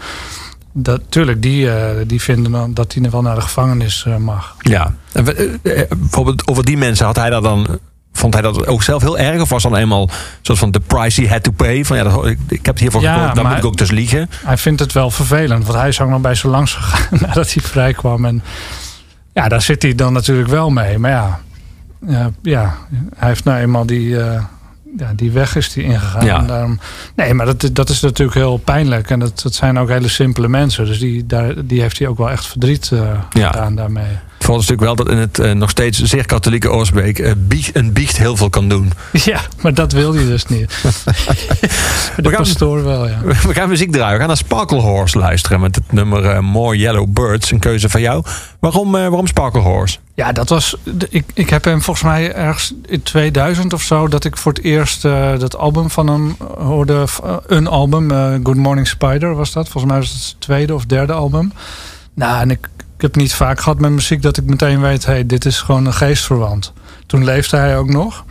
Dat, 0.74 1.01
tuurlijk, 1.09 1.41
die, 1.41 1.72
eh, 1.72 1.95
die 2.07 2.22
vinden 2.22 2.51
dan 2.51 2.74
dat 2.74 2.93
hij 2.93 3.09
wel 3.09 3.22
naar 3.22 3.36
de 3.36 3.41
gevangenis 3.41 4.03
eh, 4.07 4.17
mag. 4.17 4.55
Ja. 4.59 4.95
En 5.11 5.26
over 6.45 6.65
die 6.65 6.78
mensen 6.78 7.05
had 7.05 7.15
hij 7.15 7.30
dat 7.30 7.43
dan. 7.43 7.80
Vond 8.14 8.34
hij 8.34 8.43
dat 8.43 8.68
ook 8.68 8.84
zelf 8.84 9.01
heel 9.01 9.18
erg? 9.18 9.41
Of 9.41 9.49
was 9.49 9.64
dan 9.64 9.76
eenmaal 9.76 10.01
een 10.01 10.09
soort 10.41 10.59
van 10.59 10.72
the 10.72 10.80
price 10.80 11.22
he 11.22 11.28
had 11.30 11.43
to 11.43 11.51
pay? 11.51 11.86
Van 11.86 11.97
ja, 11.97 12.03
dat, 12.03 12.26
ik, 12.26 12.39
ik 12.47 12.66
heb 12.66 12.74
het 12.74 12.80
hiervoor 12.80 13.01
Ja, 13.01 13.28
gekocht, 13.28 13.47
moet 13.47 13.57
ik 13.57 13.66
ook 13.66 13.78
dus 13.78 13.91
liegen. 13.91 14.30
Hij 14.45 14.57
vindt 14.57 14.80
het 14.80 14.91
wel 14.93 15.12
vervelend, 15.12 15.66
want 15.66 15.78
hij 15.80 15.88
is 15.88 16.01
ook 16.01 16.09
nog 16.09 16.22
bij 16.22 16.36
ze 16.36 16.47
langs 16.47 16.74
gegaan 16.74 17.20
nadat 17.28 17.53
hij 17.53 17.64
vrij 17.64 17.93
kwam. 17.93 18.26
En 18.26 18.43
ja, 19.34 19.47
daar 19.47 19.62
zit 19.62 19.82
hij 19.82 19.95
dan 19.95 20.14
natuurlijk 20.14 20.49
wel 20.49 20.70
mee. 20.70 20.97
Maar 20.97 21.12
ja, 21.12 21.39
ja, 22.07 22.32
ja 22.41 22.78
hij 23.16 23.28
heeft 23.28 23.43
nou 23.43 23.59
eenmaal 23.59 23.86
die, 23.86 24.20
eh, 24.20 24.43
ja, 24.97 25.12
die 25.16 25.32
weg 25.32 25.55
is 25.55 25.74
die 25.74 25.84
ingegaan. 25.84 26.26
Ja. 26.26 26.38
En 26.39 26.47
daarom, 26.47 26.80
nee, 27.16 27.34
maar 27.34 27.45
dat, 27.45 27.70
dat 27.74 27.89
is 27.89 28.01
natuurlijk 28.01 28.38
heel 28.38 28.57
pijnlijk. 28.57 29.09
En 29.09 29.20
dat, 29.20 29.41
dat 29.41 29.53
zijn 29.53 29.80
ook 29.80 29.89
hele 29.89 30.07
simpele 30.07 30.47
mensen. 30.47 30.86
Dus 30.86 30.99
die, 30.99 31.26
daar, 31.26 31.66
die 31.66 31.82
heeft 31.82 31.99
hij 31.99 32.07
ook 32.07 32.18
wel 32.18 32.30
echt 32.32 32.47
verdriet 32.47 32.89
eh, 32.91 32.99
Ja. 33.30 33.47
gedaan 33.47 33.76
daarmee. 33.76 34.18
Valt 34.51 34.69
natuurlijk 34.69 34.97
wel 34.97 35.05
dat 35.05 35.15
in 35.15 35.21
het 35.21 35.39
eh, 35.39 35.51
nog 35.51 35.69
steeds 35.69 36.01
zeer 36.01 36.25
katholieke 36.25 36.71
Oorsbeek 36.71 37.19
eh, 37.19 37.31
een 37.73 37.93
biecht 37.93 38.17
heel 38.17 38.35
veel 38.35 38.49
kan 38.49 38.69
doen. 38.69 38.91
Ja, 39.23 39.41
maar 39.61 39.73
dat 39.73 39.91
wil 39.91 40.13
hij 40.13 40.25
dus 40.25 40.45
niet. 40.45 40.69
de 42.17 42.29
gaan- 42.29 42.37
pastoor 42.37 42.83
wel, 42.83 43.07
ja. 43.07 43.19
We 43.47 43.53
gaan 43.53 43.69
muziek 43.69 43.91
draaien. 43.91 44.13
We 44.13 44.19
gaan 44.19 44.27
naar 44.27 44.37
Sparkle 44.37 44.79
Horse 44.79 45.17
luisteren 45.17 45.59
met 45.59 45.75
het 45.75 45.91
nummer 45.91 46.25
eh, 46.25 46.39
More 46.39 46.77
Yellow 46.77 47.07
Birds. 47.07 47.51
Een 47.51 47.59
keuze 47.59 47.89
van 47.89 48.01
jou. 48.01 48.23
Waarom, 48.59 48.91
waarom 48.91 49.27
Sparkle 49.27 49.59
Horse? 49.59 49.97
Ja, 50.15 50.31
dat 50.31 50.49
was. 50.49 50.75
Ik, 51.09 51.25
ik 51.33 51.49
heb 51.49 51.63
hem 51.63 51.81
volgens 51.81 52.05
mij 52.05 52.33
ergens 52.33 52.73
in 52.85 53.03
2000 53.03 53.73
of 53.73 53.81
zo. 53.81 54.07
dat 54.07 54.23
ik 54.23 54.37
voor 54.37 54.51
het 54.53 54.63
eerst 54.63 55.01
dat 55.39 55.57
album 55.57 55.89
van 55.89 56.07
hem 56.07 56.35
hoorde. 56.57 57.05
een 57.47 57.67
album, 57.67 58.09
Good 58.43 58.55
Morning 58.55 58.87
Spider 58.87 59.35
was 59.35 59.51
dat. 59.51 59.69
Volgens 59.69 59.93
mij 59.93 60.01
was 60.01 60.11
het 60.11 60.23
het 60.23 60.35
tweede 60.39 60.73
of 60.73 60.85
derde 60.85 61.13
album. 61.13 61.51
Nou, 62.13 62.41
en 62.41 62.51
ik, 62.51 62.69
ik 63.01 63.07
heb 63.07 63.15
niet 63.15 63.33
vaak 63.33 63.59
gehad 63.59 63.79
met 63.79 63.91
muziek 63.91 64.21
dat 64.21 64.37
ik 64.37 64.43
meteen 64.45 64.81
weet: 64.81 65.05
hey, 65.05 65.25
dit 65.25 65.45
is 65.45 65.59
gewoon 65.61 65.85
een 65.85 65.93
geestverwant. 65.93 66.73
Toen 67.05 67.23
leefde 67.23 67.57
hij 67.57 67.77
ook 67.77 67.89
nog. 67.89 68.25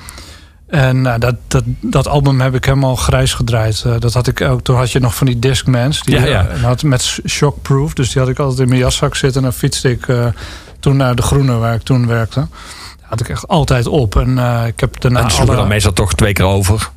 En 0.66 1.02
nou, 1.02 1.18
dat, 1.18 1.34
dat, 1.48 1.62
dat 1.80 2.08
album 2.08 2.40
heb 2.40 2.54
ik 2.54 2.64
helemaal 2.64 2.96
grijs 2.96 3.34
gedraaid. 3.34 3.82
Eh, 3.86 3.94
dat 3.98 4.14
had 4.14 4.26
ik 4.26 4.40
ook. 4.40 4.62
Toen 4.62 4.76
had 4.76 4.90
je 4.92 5.00
nog 5.00 5.14
van 5.14 5.26
die 5.26 5.38
Discmans. 5.38 6.02
Die 6.02 6.14
Ja, 6.20 6.24
ja. 6.26 6.46
eh, 6.46 6.62
had 6.62 6.82
met 6.82 7.20
shockproof. 7.28 7.92
Dus 7.94 8.12
die 8.12 8.22
had 8.22 8.30
ik 8.30 8.38
altijd 8.38 8.60
in 8.60 8.68
mijn 8.68 8.80
jaszak 8.80 9.14
zitten. 9.16 9.42
En 9.42 9.48
dan 9.48 9.58
fietste 9.58 9.90
ik 9.90 10.08
eh, 10.08 10.26
toen 10.80 10.96
naar 10.96 11.14
de 11.14 11.22
Groene, 11.22 11.56
waar 11.56 11.74
ik 11.74 11.82
toen 11.82 12.06
werkte. 12.06 12.46
Had 13.00 13.20
ik 13.20 13.28
echt 13.28 13.48
altijd 13.48 13.86
op. 13.86 14.16
En 14.16 14.38
ik 14.66 14.80
heb 14.80 15.00
daarna 15.00 15.20
en 15.28 15.36
alle- 15.36 15.56
dan 15.56 15.68
meestal 15.68 15.92
toch 15.92 16.14
twee 16.14 16.32
keer 16.32 16.44
over. 16.44 16.90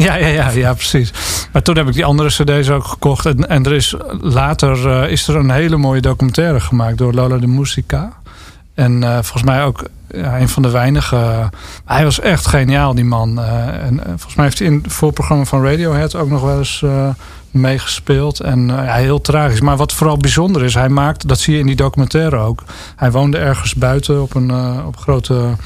Ja, 0.00 0.14
ja, 0.14 0.26
ja, 0.26 0.50
ja, 0.50 0.74
precies. 0.74 1.12
Maar 1.52 1.62
toen 1.62 1.76
heb 1.76 1.86
ik 1.86 1.92
die 1.92 2.04
andere 2.04 2.28
cd's 2.28 2.68
ook 2.68 2.84
gekocht. 2.84 3.26
En, 3.26 3.48
en 3.48 3.64
er 3.64 3.72
is 3.72 3.94
later 4.20 4.90
eh, 4.90 5.10
is 5.10 5.28
er 5.28 5.36
een 5.36 5.50
hele 5.50 5.76
mooie 5.76 6.00
documentaire 6.00 6.60
gemaakt 6.60 6.98
door 6.98 7.12
Lola 7.12 7.38
de 7.38 7.46
Musica. 7.46 8.12
En 8.74 9.02
eh, 9.02 9.12
volgens 9.12 9.42
mij 9.42 9.64
ook 9.64 9.84
ja, 10.10 10.40
een 10.40 10.48
van 10.48 10.62
de 10.62 10.70
weinige. 10.70 11.50
hij 11.84 12.04
was 12.04 12.20
echt 12.20 12.46
geniaal, 12.46 12.94
die 12.94 13.04
man. 13.04 13.40
Eh, 13.40 13.66
en 13.66 14.00
volgens 14.04 14.34
mij 14.34 14.44
heeft 14.44 14.58
hij 14.58 14.68
in 14.68 14.80
het 14.82 14.92
voorprogramma 14.92 15.44
van 15.44 15.64
Radiohead 15.64 16.14
ook 16.14 16.28
nog 16.28 16.42
wel 16.42 16.58
eens 16.58 16.84
meegespeeld. 17.50 18.40
En 18.40 18.66
ja, 18.66 18.94
heel 18.94 19.20
tragisch. 19.20 19.60
Maar 19.60 19.76
wat 19.76 19.92
vooral 19.92 20.16
bijzonder 20.16 20.64
is, 20.64 20.74
hij 20.74 20.88
maakt, 20.88 21.28
dat 21.28 21.38
zie 21.38 21.54
je 21.54 21.60
in 21.60 21.66
die 21.66 21.76
documentaire 21.76 22.36
ook. 22.36 22.62
Hij 22.96 23.10
woonde 23.10 23.38
ergens 23.38 23.74
buiten 23.74 24.22
op 24.22 24.34
een, 24.34 24.50
op 24.86 24.96
een 24.96 25.02
grote 25.02 25.56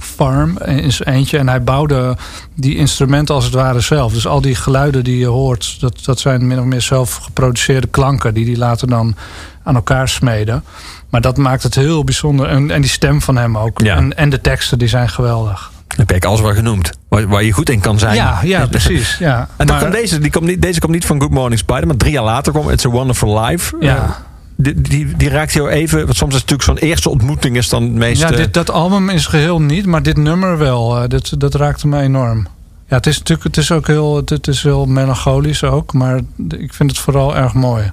farm 0.00 0.58
in 0.58 0.92
zijn 0.92 1.08
eentje. 1.08 1.38
En 1.38 1.48
hij 1.48 1.62
bouwde 1.62 2.16
die 2.54 2.76
instrumenten 2.76 3.34
als 3.34 3.44
het 3.44 3.54
ware 3.54 3.80
zelf. 3.80 4.12
Dus 4.12 4.26
al 4.26 4.40
die 4.40 4.54
geluiden 4.54 5.04
die 5.04 5.18
je 5.18 5.26
hoort, 5.26 5.80
dat, 5.80 5.98
dat 6.04 6.20
zijn 6.20 6.46
min 6.46 6.58
of 6.58 6.64
meer 6.64 6.80
zelf 6.80 7.14
geproduceerde 7.14 7.86
klanken. 7.86 8.34
Die 8.34 8.46
hij 8.46 8.56
later 8.56 8.88
dan 8.88 9.14
aan 9.62 9.74
elkaar 9.74 10.08
smeden. 10.08 10.64
Maar 11.10 11.20
dat 11.20 11.36
maakt 11.36 11.62
het 11.62 11.74
heel 11.74 12.04
bijzonder. 12.04 12.46
En, 12.48 12.70
en 12.70 12.80
die 12.80 12.90
stem 12.90 13.20
van 13.22 13.36
hem 13.36 13.58
ook. 13.58 13.80
Ja. 13.80 13.96
En, 13.96 14.16
en 14.16 14.30
de 14.30 14.40
teksten, 14.40 14.78
die 14.78 14.88
zijn 14.88 15.08
geweldig. 15.08 15.70
Heb 15.96 16.12
ik 16.12 16.24
alles 16.24 16.40
wel 16.40 16.54
genoemd. 16.54 16.92
Waar, 17.08 17.28
waar 17.28 17.42
je 17.42 17.52
goed 17.52 17.70
in 17.70 17.80
kan 17.80 17.98
zijn. 17.98 18.14
Ja, 18.14 18.38
ja 18.42 18.66
precies. 18.76 19.16
Ja. 19.18 19.38
En 19.56 19.66
dan 19.66 19.76
Maar- 19.76 19.80
komt 19.84 19.92
deze, 19.94 20.18
die 20.18 20.30
komt 20.30 20.44
niet, 20.44 20.62
deze 20.62 20.80
komt 20.80 20.92
niet 20.92 21.06
van 21.06 21.20
Good 21.20 21.30
Morning 21.30 21.58
Spider, 21.60 21.86
maar 21.86 21.96
drie 21.96 22.12
jaar 22.12 22.24
later 22.24 22.52
kwam 22.52 22.70
It's 22.70 22.86
a 22.86 22.88
Wonderful 22.88 23.40
Life. 23.40 23.76
Ja. 23.80 24.22
Die, 24.62 24.80
die, 24.80 25.16
die 25.16 25.28
raakt 25.28 25.52
jou 25.52 25.68
even, 25.68 26.04
want 26.04 26.16
soms 26.16 26.34
is 26.34 26.40
het 26.40 26.50
natuurlijk 26.50 26.78
zo'n 26.78 26.88
eerste 26.88 27.10
ontmoeting 27.10 27.56
is 27.56 27.68
dan 27.68 27.82
het 27.82 27.92
meeste. 27.92 28.26
Ja, 28.26 28.36
dit, 28.36 28.54
dat 28.54 28.70
album 28.70 29.08
is 29.08 29.26
geheel 29.26 29.60
niet, 29.60 29.86
maar 29.86 30.02
dit 30.02 30.16
nummer 30.16 30.58
wel. 30.58 31.02
Eh, 31.02 31.08
dit, 31.08 31.40
dat 31.40 31.54
raakte 31.54 31.88
me 31.88 32.00
enorm. 32.00 32.46
Ja, 32.88 32.96
het 32.96 33.06
is 33.06 33.18
natuurlijk 33.18 33.46
het 33.46 33.56
is 33.56 33.72
ook 33.72 33.86
heel, 33.86 34.22
het 34.24 34.48
is 34.48 34.62
heel 34.62 34.86
melancholisch 34.86 35.64
ook, 35.64 35.92
maar 35.92 36.20
ik 36.48 36.74
vind 36.74 36.90
het 36.90 36.98
vooral 36.98 37.36
erg 37.36 37.54
mooi. 37.54 37.92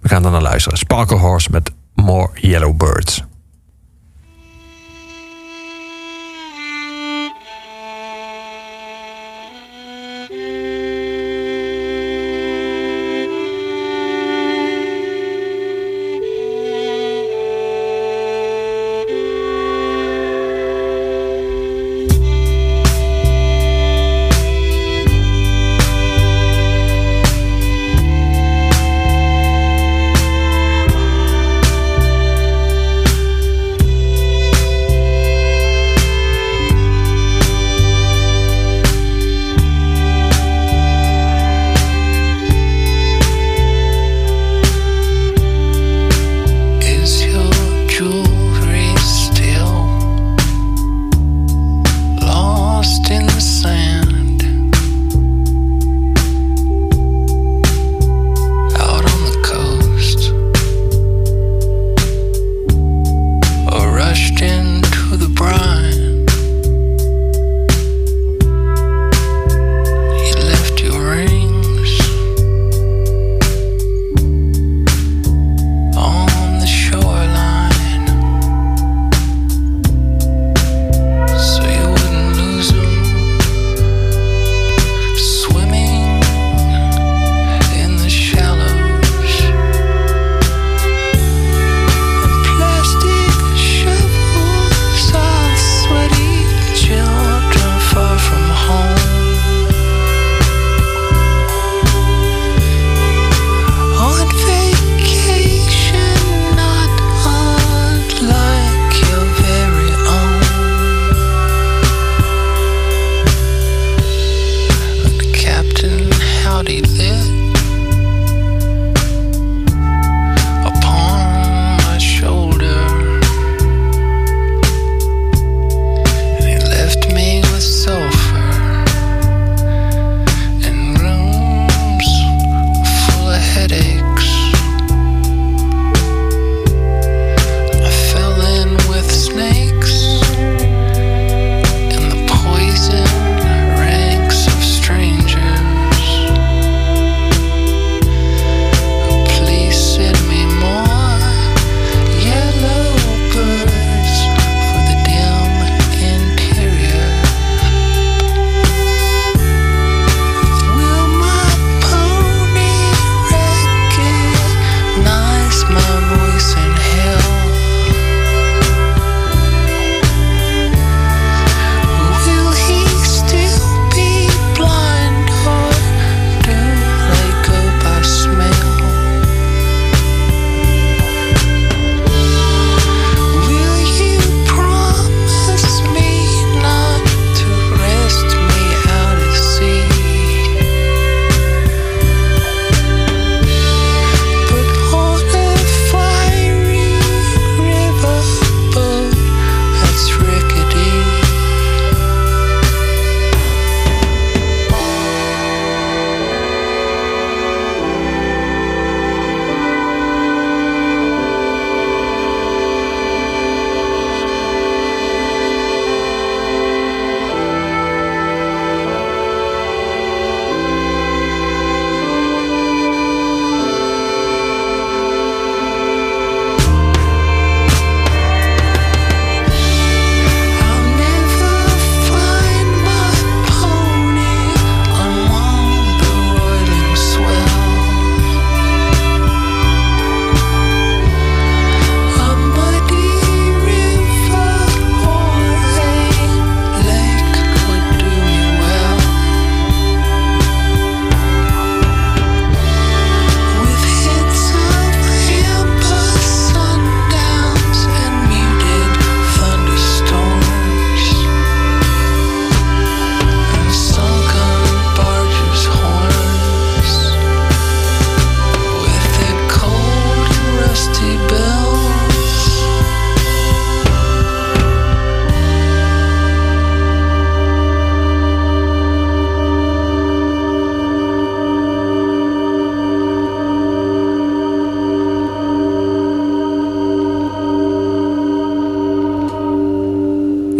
We 0.00 0.08
gaan 0.08 0.22
dan 0.22 0.32
naar 0.32 0.42
luisteren. 0.42 0.78
Sparkle 0.78 1.16
Horse 1.16 1.48
met 1.50 1.70
More 1.94 2.28
Yellow 2.34 2.76
Birds. 2.76 3.22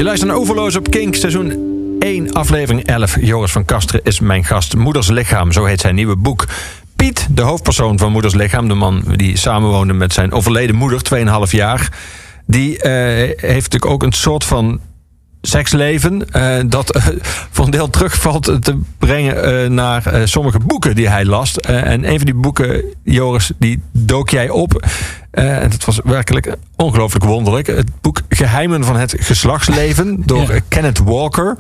Je 0.05 0.11
luistert 0.11 0.33
naar 0.33 0.43
Overloos 0.43 0.77
op 0.77 0.91
Kink, 0.91 1.15
seizoen 1.15 1.53
1, 1.99 2.33
aflevering 2.33 2.87
11. 2.87 3.17
Joris 3.21 3.53
van 3.53 3.65
Kasteren 3.65 4.01
is 4.05 4.21
mijn 4.21 4.45
gast. 4.45 4.77
Moeders 4.77 5.09
Lichaam, 5.09 5.53
zo 5.53 5.65
heet 5.65 5.81
zijn 5.81 5.95
nieuwe 5.95 6.17
boek. 6.17 6.47
Piet, 6.97 7.27
de 7.31 7.43
hoofdpersoon 7.43 7.99
van 7.99 8.13
Moeders 8.13 8.35
Lichaam, 8.35 8.69
de 8.69 8.75
man 8.75 9.05
die 9.17 9.37
samenwoonde 9.37 9.93
met 9.93 10.13
zijn 10.13 10.33
overleden 10.33 10.77
moeder, 10.77 11.01
2,5 11.47 11.51
jaar. 11.51 11.89
Die 12.47 12.79
eh, 12.79 12.93
heeft 13.49 13.73
natuurlijk 13.73 13.87
ook 13.87 14.03
een 14.03 14.13
soort 14.13 14.45
van 14.45 14.81
seksleven. 15.47 16.31
eh, 16.31 16.57
dat 16.67 16.91
eh, 16.91 17.07
voor 17.51 17.65
een 17.65 17.71
deel 17.71 17.91
terugvalt 17.91 18.45
te 18.65 18.81
brengen 18.99 19.63
eh, 19.63 19.71
naar 19.71 20.03
sommige 20.25 20.59
boeken 20.59 20.95
die 20.95 21.09
hij 21.09 21.25
las. 21.25 21.61
En 21.61 22.05
een 22.11 22.17
van 22.17 22.25
die 22.25 22.35
boeken, 22.35 22.85
Joris, 23.03 23.53
die 23.59 23.83
dook 23.93 24.31
jij 24.31 24.49
op. 24.49 24.87
En 25.31 25.71
het 25.71 25.85
was 25.85 26.01
werkelijk 26.05 26.55
ongelooflijk 26.77 27.25
wonderlijk. 27.25 27.67
Het 27.67 27.91
boek 28.01 28.21
Geheimen 28.29 28.85
van 28.85 28.97
het 28.97 29.15
geslachtsleven 29.19 30.23
door 30.27 30.53
Ja. 30.55 30.61
Kenneth 30.69 30.99
Walker. 30.99 31.57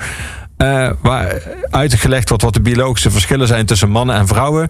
eh, 0.56 0.90
waar 1.02 1.42
uitgelegd 1.70 2.28
wordt 2.28 2.44
wat 2.44 2.54
de 2.54 2.60
biologische 2.60 3.10
verschillen 3.10 3.46
zijn 3.46 3.66
tussen 3.66 3.90
mannen 3.90 4.16
en 4.16 4.26
vrouwen. 4.26 4.68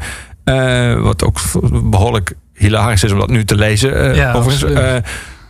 Wat 1.03 1.24
ook 1.24 1.39
behoorlijk 1.82 2.35
hilarisch 2.55 3.03
is 3.05 3.12
om 3.12 3.19
dat 3.19 3.31
nu 3.31 3.45
te 3.45 3.57
lezen. 3.57 4.15
Ja, 4.15 4.32
overigens. 4.32 5.03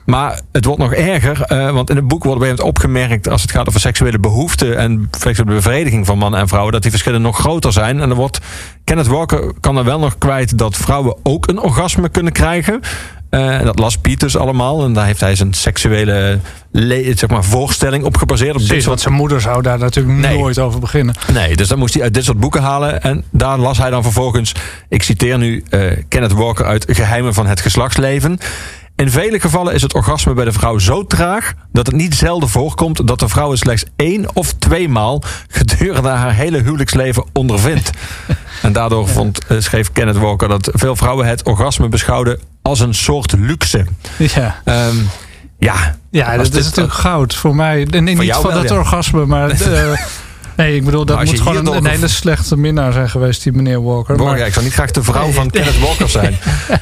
Maar 0.04 0.40
het 0.52 0.64
wordt 0.64 0.80
nog 0.80 0.92
erger, 0.92 1.42
eh, 1.42 1.70
want 1.70 1.90
in 1.90 1.96
het 1.96 2.08
boek 2.08 2.24
wordt 2.24 2.40
gegeven 2.40 2.64
moment 2.64 2.78
opgemerkt... 2.78 3.28
als 3.28 3.42
het 3.42 3.50
gaat 3.50 3.68
over 3.68 3.80
seksuele 3.80 4.18
behoeften 4.18 4.76
en 4.78 5.08
seksuele 5.18 5.54
bevrediging 5.54 6.06
van 6.06 6.18
mannen 6.18 6.40
en 6.40 6.48
vrouwen... 6.48 6.72
dat 6.72 6.82
die 6.82 6.90
verschillen 6.90 7.22
nog 7.22 7.38
groter 7.38 7.72
zijn. 7.72 8.00
En 8.00 8.08
dan 8.08 8.16
wordt 8.18 8.38
Kenneth 8.84 9.06
Walker 9.06 9.52
kan 9.60 9.76
er 9.76 9.84
wel 9.84 9.98
nog 9.98 10.18
kwijt 10.18 10.58
dat 10.58 10.76
vrouwen 10.76 11.16
ook 11.22 11.48
een 11.48 11.58
orgasme 11.60 12.08
kunnen 12.08 12.32
krijgen. 12.32 12.80
En 13.30 13.64
dat 13.64 13.78
las 13.78 13.98
Piet 13.98 14.20
dus 14.20 14.36
allemaal. 14.36 14.84
En 14.84 14.92
daar 14.92 15.06
heeft 15.06 15.20
hij 15.20 15.34
zijn 15.36 15.52
seksuele 15.54 16.38
le- 16.70 17.12
zeg 17.16 17.28
maar, 17.30 17.44
voorstelling 17.44 18.04
op 18.04 18.16
gebaseerd. 18.16 18.52
Op 18.52 18.58
dit 18.58 18.66
Precies, 18.66 18.84
soort 18.84 18.86
want 18.86 19.00
zijn 19.00 19.14
moeder 19.14 19.40
zou 19.40 19.62
daar 19.62 19.78
natuurlijk 19.78 20.18
Nee. 20.18 20.38
nooit 20.38 20.58
over 20.58 20.80
beginnen. 20.80 21.14
Nee, 21.32 21.56
dus 21.56 21.68
dan 21.68 21.78
moest 21.78 21.94
hij 21.94 22.02
uit 22.02 22.14
dit 22.14 22.24
soort 22.24 22.40
boeken 22.40 22.62
halen. 22.62 23.02
En 23.02 23.24
daar 23.30 23.58
las 23.58 23.78
hij 23.78 23.90
dan 23.90 24.02
vervolgens, 24.02 24.54
ik 24.88 25.02
citeer 25.02 25.38
nu 25.38 25.64
eh, 25.70 25.80
Kenneth 26.08 26.32
Walker 26.32 26.64
uit 26.64 26.84
Geheimen 26.88 27.34
van 27.34 27.46
het 27.46 27.60
geslachtsleven. 27.60 28.38
In 28.96 29.10
vele 29.10 29.40
gevallen 29.40 29.74
is 29.74 29.82
het 29.82 29.94
orgasme 29.94 30.32
bij 30.32 30.44
de 30.44 30.52
vrouw 30.52 30.78
zo 30.78 31.06
traag 31.06 31.52
dat 31.72 31.86
het 31.86 31.94
niet 31.94 32.14
zelden 32.14 32.48
voorkomt 32.48 33.06
dat 33.06 33.18
de 33.18 33.28
vrouw 33.28 33.50
het 33.50 33.58
slechts 33.58 33.84
één 33.96 34.36
of 34.36 34.52
twee 34.52 34.88
maal 34.88 35.22
gedurende 35.48 36.08
haar 36.08 36.34
hele 36.34 36.62
huwelijksleven 36.62 37.24
ondervindt. 37.32 37.90
en 38.62 38.72
daardoor 38.72 39.08
vond, 39.08 39.46
eh, 39.46 39.56
schreef 39.60 39.92
Kenneth 39.92 40.16
Walker 40.16 40.48
dat 40.48 40.70
veel 40.72 40.96
vrouwen 40.96 41.26
het 41.26 41.42
orgasme 41.42 41.88
beschouwden 41.88 42.40
als 42.62 42.80
een 42.80 42.94
soort 42.94 43.32
luxe. 43.32 43.86
Ja, 44.18 44.60
Ehm, 44.64 44.96
ja, 45.58 45.96
ja 46.10 46.36
dat 46.36 46.54
is 46.54 46.64
natuurlijk 46.64 46.94
goud 46.94 47.34
voor 47.34 47.54
mij. 47.54 47.86
En 47.90 48.04
niet 48.04 48.16
van 48.16 48.26
wel, 48.26 48.42
dat 48.42 48.68
ja. 48.68 48.78
orgasme, 48.78 49.26
maar... 49.26 49.50
eh, 49.60 49.92
nee, 50.56 50.76
ik 50.76 50.84
bedoel, 50.84 51.04
dat 51.04 51.24
moet 51.24 51.40
gewoon 51.40 51.66
een, 51.66 51.76
een 51.76 51.86
hele 51.86 52.08
slechte 52.08 52.56
minnaar 52.56 52.92
zijn 52.92 53.10
geweest, 53.10 53.42
die 53.42 53.52
meneer 53.52 53.82
Walker. 53.82 54.16
Maar, 54.16 54.38
ik 54.38 54.52
zou 54.52 54.64
niet 54.64 54.74
graag 54.74 54.90
de 54.90 55.02
vrouw 55.02 55.30
van 55.30 55.50
Kenneth 55.50 55.80
Walker 55.80 56.08
zijn. 56.08 56.38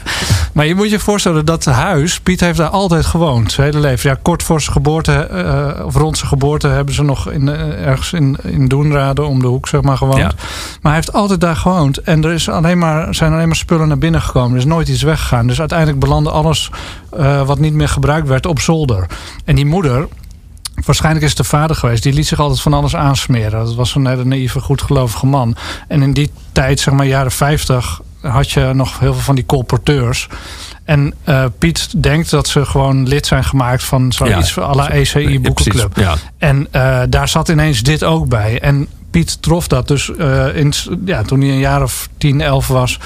maar 0.55 0.67
je 0.67 0.75
moet 0.75 0.91
je 0.91 0.99
voorstellen 0.99 1.45
dat 1.45 1.65
huis, 1.65 2.21
Piet 2.21 2.41
heeft 2.41 2.59
daar 2.59 2.69
altijd 2.69 3.07
gewoond, 3.07 3.53
zijn 3.53 3.67
hele 3.67 3.81
leven. 3.81 4.11
Ja, 4.11 4.19
kort 4.23 4.43
voor 4.43 4.61
zijn 4.61 4.73
geboorte, 4.73 5.13
eh, 5.13 5.85
of 5.87 5.97
rond 5.97 6.17
zijn 6.17 6.29
geboorte, 6.29 6.69
hebben 6.69 6.95
ze 6.95 7.03
nog 7.03 7.31
in, 7.31 7.49
eh, 7.49 7.87
ergens 7.87 8.13
in, 8.13 8.37
in 8.43 8.69
Doenrade 8.69 9.23
om 9.23 9.41
de 9.41 9.47
hoek, 9.47 9.69
zeg 9.69 9.83
maar, 9.83 9.97
gewoond. 9.97 10.19
Ja. 10.19 10.33
Maar 10.81 10.93
hij 10.93 10.95
heeft 10.95 11.13
altijd 11.13 11.41
daar 11.41 11.57
gewoond. 11.57 11.99
En 11.99 12.25
er 12.25 12.33
is 12.33 12.49
alleen 12.49 12.79
maar, 12.79 13.15
zijn 13.15 13.33
alleen 13.33 13.47
maar 13.47 13.57
spullen 13.57 13.89
naar 13.89 13.99
binnen 13.99 14.23
gekomen. 14.23 14.51
Er 14.51 14.59
is 14.59 14.65
nooit 14.65 14.89
iets 14.89 15.03
weggegaan. 15.03 15.47
Dus 15.47 15.59
uiteindelijk 15.59 15.99
belandde 15.99 16.31
alles 16.31 16.71
eh, 17.17 17.47
wat 17.47 17.59
niet 17.59 17.75
meer 17.75 17.89
gebruikt 17.89 18.29
werd 18.29 18.47
op 18.47 18.61
zolder. 18.61 19.07
En 19.45 19.55
die 19.55 19.67
moeder, 19.67 20.09
waarschijnlijk 20.85 21.25
is 21.25 21.31
het 21.31 21.39
de 21.39 21.45
vader 21.45 21.77
geweest, 21.77 22.03
die 22.03 22.13
liet 22.13 22.27
zich 22.27 22.41
altijd 22.41 22.61
van 22.61 22.75
alles 22.75 22.97
aansmeren. 22.97 23.65
Dat 23.65 23.75
was 23.75 23.95
een 23.95 24.07
hele 24.07 24.25
naïeve, 24.25 24.61
goedgelovige 24.61 25.27
man. 25.27 25.57
En 25.89 26.03
in 26.03 26.13
die 26.13 26.31
tijd, 26.53 26.81
zeg 26.81 26.95
maar 26.95 27.07
jaren 27.07 27.33
50, 27.33 28.01
had 28.21 28.51
je 28.51 28.71
nog 28.75 28.99
heel 28.99 29.13
veel 29.13 29.23
van 29.23 29.35
die 29.35 29.47
colporteurs. 29.47 30.29
En 30.85 31.15
eh, 31.25 31.45
Piet 31.59 32.03
denkt 32.03 32.31
dat 32.31 32.49
ze 32.49 32.65
gewoon 32.65 33.09
lid 33.09 33.27
zijn 33.27 33.45
gemaakt 33.45 33.85
van 33.85 34.13
zoiets 34.13 34.55
Ja. 34.55 34.63
à 34.63 34.75
la 34.75 34.91
ECI 34.91 35.41
Boekenclub. 35.41 35.97
Ja, 35.97 36.15
En 36.39 36.67
eh, 36.71 37.01
daar 37.09 37.29
zat 37.29 37.49
ineens 37.49 37.83
dit 37.83 38.05
ook 38.05 38.29
bij. 38.29 38.61
En 38.61 38.89
Piet 39.11 39.43
trof 39.43 39.67
dat 39.69 39.89
dus 39.89 40.15
eh, 40.17 40.57
in, 40.57 40.73
ja, 41.05 41.23
toen 41.23 41.41
hij 41.41 41.49
een 41.51 41.59
jaar 41.59 41.83
of 41.83 42.09
10, 42.19 42.41
11 42.41 42.67
was. 42.69 42.99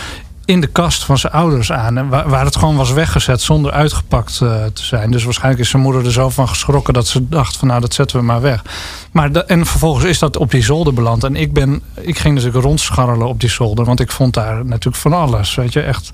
In 0.46 0.60
de 0.60 0.66
kast 0.66 1.04
van 1.04 1.18
zijn 1.18 1.32
ouders 1.32 1.72
aan. 1.72 1.98
En 1.98 2.08
waar, 2.08 2.44
het 2.44 2.56
gewoon 2.56 2.76
was 2.76 2.92
weggezet 2.92 3.40
zonder 3.40 3.72
uitgepakt 3.72 4.40
eh, 4.40 4.64
te 4.64 4.84
zijn. 4.84 5.10
Dus 5.10 5.24
waarschijnlijk 5.24 5.62
is 5.62 5.70
zijn 5.70 5.82
moeder 5.82 6.04
er 6.04 6.12
zo 6.12 6.28
van 6.28 6.48
geschrokken 6.48 6.94
dat 6.94 7.06
ze 7.06 7.28
dacht: 7.28 7.56
van 7.56 7.68
nou, 7.68 7.80
dat 7.80 7.94
zetten 7.94 8.18
we 8.18 8.24
maar 8.24 8.40
weg. 8.40 8.62
Maar 9.12 9.30
en 9.30 9.66
vervolgens 9.66 10.04
is 10.04 10.18
dat 10.18 10.36
op 10.36 10.50
die 10.50 10.62
zolder 10.62 10.94
beland. 10.94 11.24
En 11.24 11.36
ik, 11.36 11.52
ben, 11.52 11.82
ik 11.94 12.18
ging 12.18 12.34
natuurlijk 12.34 12.64
rondscharrelen 12.64 13.26
op 13.26 13.40
die 13.40 13.50
zolder. 13.50 13.84
Want 13.84 14.00
ik 14.00 14.10
vond 14.10 14.34
daar 14.34 14.64
natuurlijk 14.64 14.96
van 14.96 15.12
alles. 15.12 15.54
Weet 15.54 15.72
je, 15.72 15.80
echt. 15.80 16.12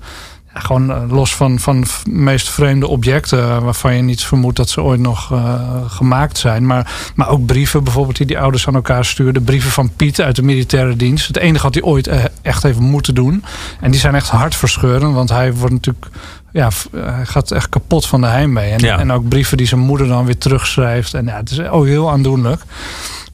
Ja, 0.54 0.60
gewoon 0.60 0.90
eh, 0.90 1.02
los 1.08 1.34
van, 1.34 1.58
van 1.58 1.84
meest 2.08 2.50
vreemde 2.50 2.86
objecten 2.86 3.38
eh, 3.38 3.58
waarvan 3.58 3.94
je 3.94 4.02
niet 4.02 4.24
vermoedt 4.24 4.56
dat 4.56 4.70
ze 4.70 4.82
ooit 4.82 5.00
nog 5.00 5.32
eh, 5.32 5.60
gemaakt 5.86 6.38
zijn. 6.38 6.66
Maar, 6.66 7.12
maar 7.14 7.28
ook 7.28 7.46
brieven 7.46 7.84
bijvoorbeeld 7.84 8.16
die 8.16 8.26
die 8.26 8.38
ouders 8.38 8.68
aan 8.68 8.74
elkaar 8.74 9.04
stuurden. 9.04 9.44
Brieven 9.44 9.70
van 9.70 9.90
Piet 9.96 10.20
uit 10.20 10.36
de 10.36 10.42
militaire 10.42 10.96
dienst. 10.96 11.26
Het 11.26 11.36
enige 11.36 11.62
wat 11.62 11.74
hij 11.74 11.82
ooit 11.82 12.10
echt 12.42 12.62
heeft 12.62 12.78
moeten 12.78 13.14
doen. 13.14 13.44
En 13.80 13.90
die 13.90 14.00
zijn 14.00 14.14
echt 14.14 14.28
hartverscheurend, 14.28 15.14
want 15.14 15.28
hij 15.28 15.54
wordt 15.54 15.74
natuurlijk. 15.74 16.06
Ja, 16.52 16.68
hij 16.96 17.26
gaat 17.26 17.50
echt 17.50 17.68
kapot 17.68 18.06
van 18.06 18.20
de 18.20 18.26
heimwee. 18.26 18.70
En, 18.70 18.78
Ja. 18.78 18.98
en 18.98 19.12
ook 19.12 19.28
brieven 19.28 19.56
die 19.56 19.66
zijn 19.66 19.80
moeder 19.80 20.06
dan 20.08 20.24
weer 20.24 20.38
terugschrijft. 20.38 21.14
En 21.14 21.24
ja, 21.24 21.36
het 21.36 21.50
is 21.50 21.60
ook 21.60 21.86
heel 21.86 22.10
aandoenlijk. 22.10 22.62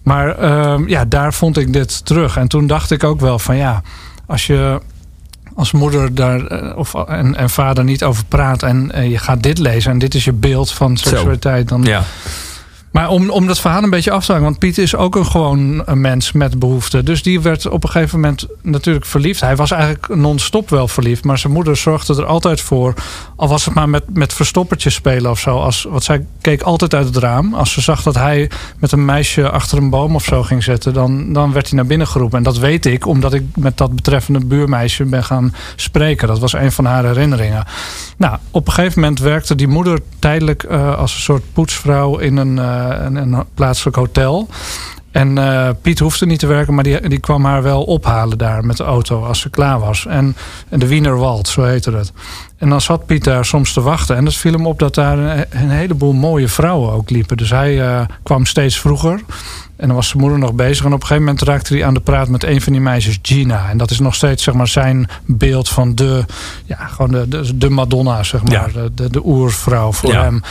Maar 0.03 0.39
ehm, 0.39 0.89
ja, 0.89 1.05
daar 1.05 1.35
vond 1.35 1.57
ik 1.59 1.73
dit 1.73 2.05
terug. 2.05 2.36
En 2.36 2.49
toen 2.49 2.66
dacht 2.66 2.90
ik 2.90 3.05
ook 3.05 3.20
wel 3.20 3.39
van 3.39 3.57
ja, 3.57 3.82
als 4.27 4.47
je 4.47 4.81
als 5.59 5.72
moeder 5.72 6.14
daar 6.14 6.47
eh, 6.47 6.76
of, 6.76 6.94
en, 6.94 7.36
en 7.36 7.51
vader 7.51 7.85
niet 7.85 8.05
over 8.05 8.24
praat 8.24 8.62
en 8.62 8.90
eh, 8.93 9.10
je 9.10 9.18
gaat 9.18 9.43
dit 9.43 9.59
lezen 9.59 9.90
en 9.90 9.98
dit 9.98 10.14
is 10.14 10.24
je 10.24 10.32
beeld 10.32 10.72
van 10.72 10.97
seksualiteit, 10.97 11.68
dan. 11.68 11.82
ja. 11.82 12.05
Maar 12.90 13.09
om, 13.09 13.31
om 13.31 13.47
dat 13.47 13.60
verhaal 13.60 13.82
een 13.82 13.90
beetje 13.90 14.10
af 14.10 14.24
te 14.24 14.32
hangen, 14.32 14.47
want 14.47 14.59
Piet 14.59 14.78
is 14.78 14.97
ook 14.97 15.16
een 15.16 15.27
gewoon 15.27 15.82
een 15.85 16.01
mens 16.01 16.32
met 16.32 16.59
behoeften. 16.59 17.05
Dus 17.05 17.23
die 17.23 17.40
werd 17.40 17.69
op 17.69 17.85
een 17.85 17.90
gegeven 17.90 18.20
moment 18.20 18.47
natuurlijk 18.62 19.06
verliefd. 19.06 19.40
Hij 19.40 19.56
was 19.56 19.70
eigenlijk 19.70 20.09
non-stop 20.09 20.70
wel 20.70 20.89
verliefd, 20.89 21.24
maar 21.24 21.39
zijn 21.39 21.52
moeder 21.52 21.77
zorgde 21.77 22.16
er 22.16 22.24
altijd 22.24 22.60
voor. 22.60 22.94
Al 23.36 23.48
was 23.48 23.65
het 23.65 23.74
maar 23.74 23.89
met, 23.89 24.05
met 24.12 24.32
verstoppertjes 24.32 24.94
spelen 24.94 25.31
of 25.31 25.39
zo. 25.39 25.59
Als, 25.59 25.86
want 25.90 26.05
zij 26.05 26.27
keek 26.40 26.62
altijd 26.62 26.94
uit 26.94 27.06
het 27.06 27.16
raam. 27.16 27.55
Als 27.55 27.73
ze 27.73 27.81
zag 27.81 28.02
dat 28.02 28.15
hij 28.15 28.51
met 28.78 28.93
een 28.93 29.05
meisje 29.05 29.51
achter 29.51 29.78
een 29.78 29.90
boom 29.90 30.15
of 30.15 30.24
zo 30.24 30.43
ging 30.43 30.62
zitten, 30.62 30.94
dan, 30.94 31.32
dan 31.32 31.52
werd 31.52 31.66
hij 31.66 31.77
naar 31.77 31.86
binnen 31.86 32.06
geroepen. 32.06 32.39
En 32.39 32.44
dat 32.44 32.59
weet 32.59 32.86
ik, 32.86 33.06
omdat 33.06 33.32
ik 33.32 33.43
met 33.55 33.77
dat 33.77 33.94
betreffende 33.94 34.44
buurmeisje 34.44 35.05
ben 35.05 35.24
gaan 35.24 35.55
spreken. 35.77 36.28
Dat 36.28 36.39
was 36.39 36.52
een 36.52 36.73
van 36.73 36.85
haar 36.85 37.05
herinneringen. 37.05 37.65
Nou, 38.16 38.36
op 38.51 38.66
een 38.66 38.73
gegeven 38.73 39.01
moment 39.01 39.19
werkte 39.19 39.55
die 39.55 39.69
moeder 39.69 40.01
tijdelijk 40.19 40.62
eh, 40.62 40.98
als 40.98 41.15
een 41.15 41.20
soort 41.20 41.43
poetsvrouw 41.52 42.19
in 42.19 42.36
een, 42.36 42.59
eh, 42.59 42.78
een, 42.79 43.17
een 43.17 43.45
plaatselijk 43.55 43.97
hotel. 43.97 44.49
En 45.11 45.39
eh, 45.39 45.69
Piet 45.83 45.99
hoefde 45.99 46.27
niet 46.27 46.39
te 46.39 46.47
werken, 46.47 46.75
maar 46.75 46.85
die, 46.85 47.09
die 47.09 47.21
kwam 47.21 47.45
haar 47.45 47.63
wel 47.63 47.85
ophalen 47.85 48.39
daar 48.39 48.65
met 48.65 48.77
de 48.77 48.85
auto 48.85 49.25
als 49.25 49.41
ze 49.41 49.51
klaar 49.51 49.81
was. 49.81 50.07
En, 50.07 50.37
de 50.69 50.87
Wienerwald, 50.87 51.49
zo 51.49 51.63
heette 51.63 51.91
het. 51.91 52.13
En 52.57 52.69
dan 52.69 52.81
zat 52.81 53.07
Piet 53.07 53.25
daar 53.25 53.45
soms 53.45 53.73
te 53.73 53.81
wachten. 53.81 54.17
En 54.17 54.25
het 54.25 54.37
viel 54.37 54.53
hem 54.53 54.67
op 54.67 54.79
dat 54.79 54.95
daar 54.95 55.19
een, 55.19 55.47
een 55.51 55.71
heleboel 55.71 56.13
mooie 56.13 56.49
vrouwen 56.49 56.93
ook 56.93 57.11
liepen. 57.11 57.37
Dus 57.37 57.51
hij 57.51 57.81
eh, 57.83 58.01
kwam 58.23 58.47
steeds 58.47 58.81
vroeger. 58.81 59.21
En 59.79 59.87
dan 59.87 59.97
was 59.97 60.09
zijn 60.09 60.21
moeder 60.23 60.39
nog 60.39 60.53
bezig. 60.55 60.85
En 60.85 60.93
op 60.93 61.01
een 61.01 61.07
gegeven 61.07 61.25
moment 61.25 61.43
raakte 61.43 61.75
hij 61.75 61.85
aan 61.85 61.95
de 61.95 62.01
praat 62.01 62.29
met 62.29 62.45
een 62.45 62.61
van 62.61 62.73
die 62.73 62.83
meisjes, 62.83 63.19
Gina. 63.23 63.69
En 63.71 63.79
dat 63.79 63.91
is 63.91 63.99
nog 63.99 64.15
steeds 64.15 64.43
zeg 64.43 64.55
maar, 64.55 64.69
zijn 64.69 65.09
beeld 65.25 65.69
van 65.69 65.95
de, 65.95 66.25
ja, 66.65 66.77
gewoon 66.77 67.11
de, 67.11 67.29
de, 67.29 67.57
de 67.59 67.71
Madonna, 67.71 68.23
zeg 68.23 68.43
maar. 68.43 68.53
Ja. 68.53 68.67
De, 68.73 68.91
de, 68.95 69.11
de 69.11 69.27
oervrouw 69.27 69.93
voor 69.93 70.13
Ja. 70.13 70.23
hem. 70.23 70.43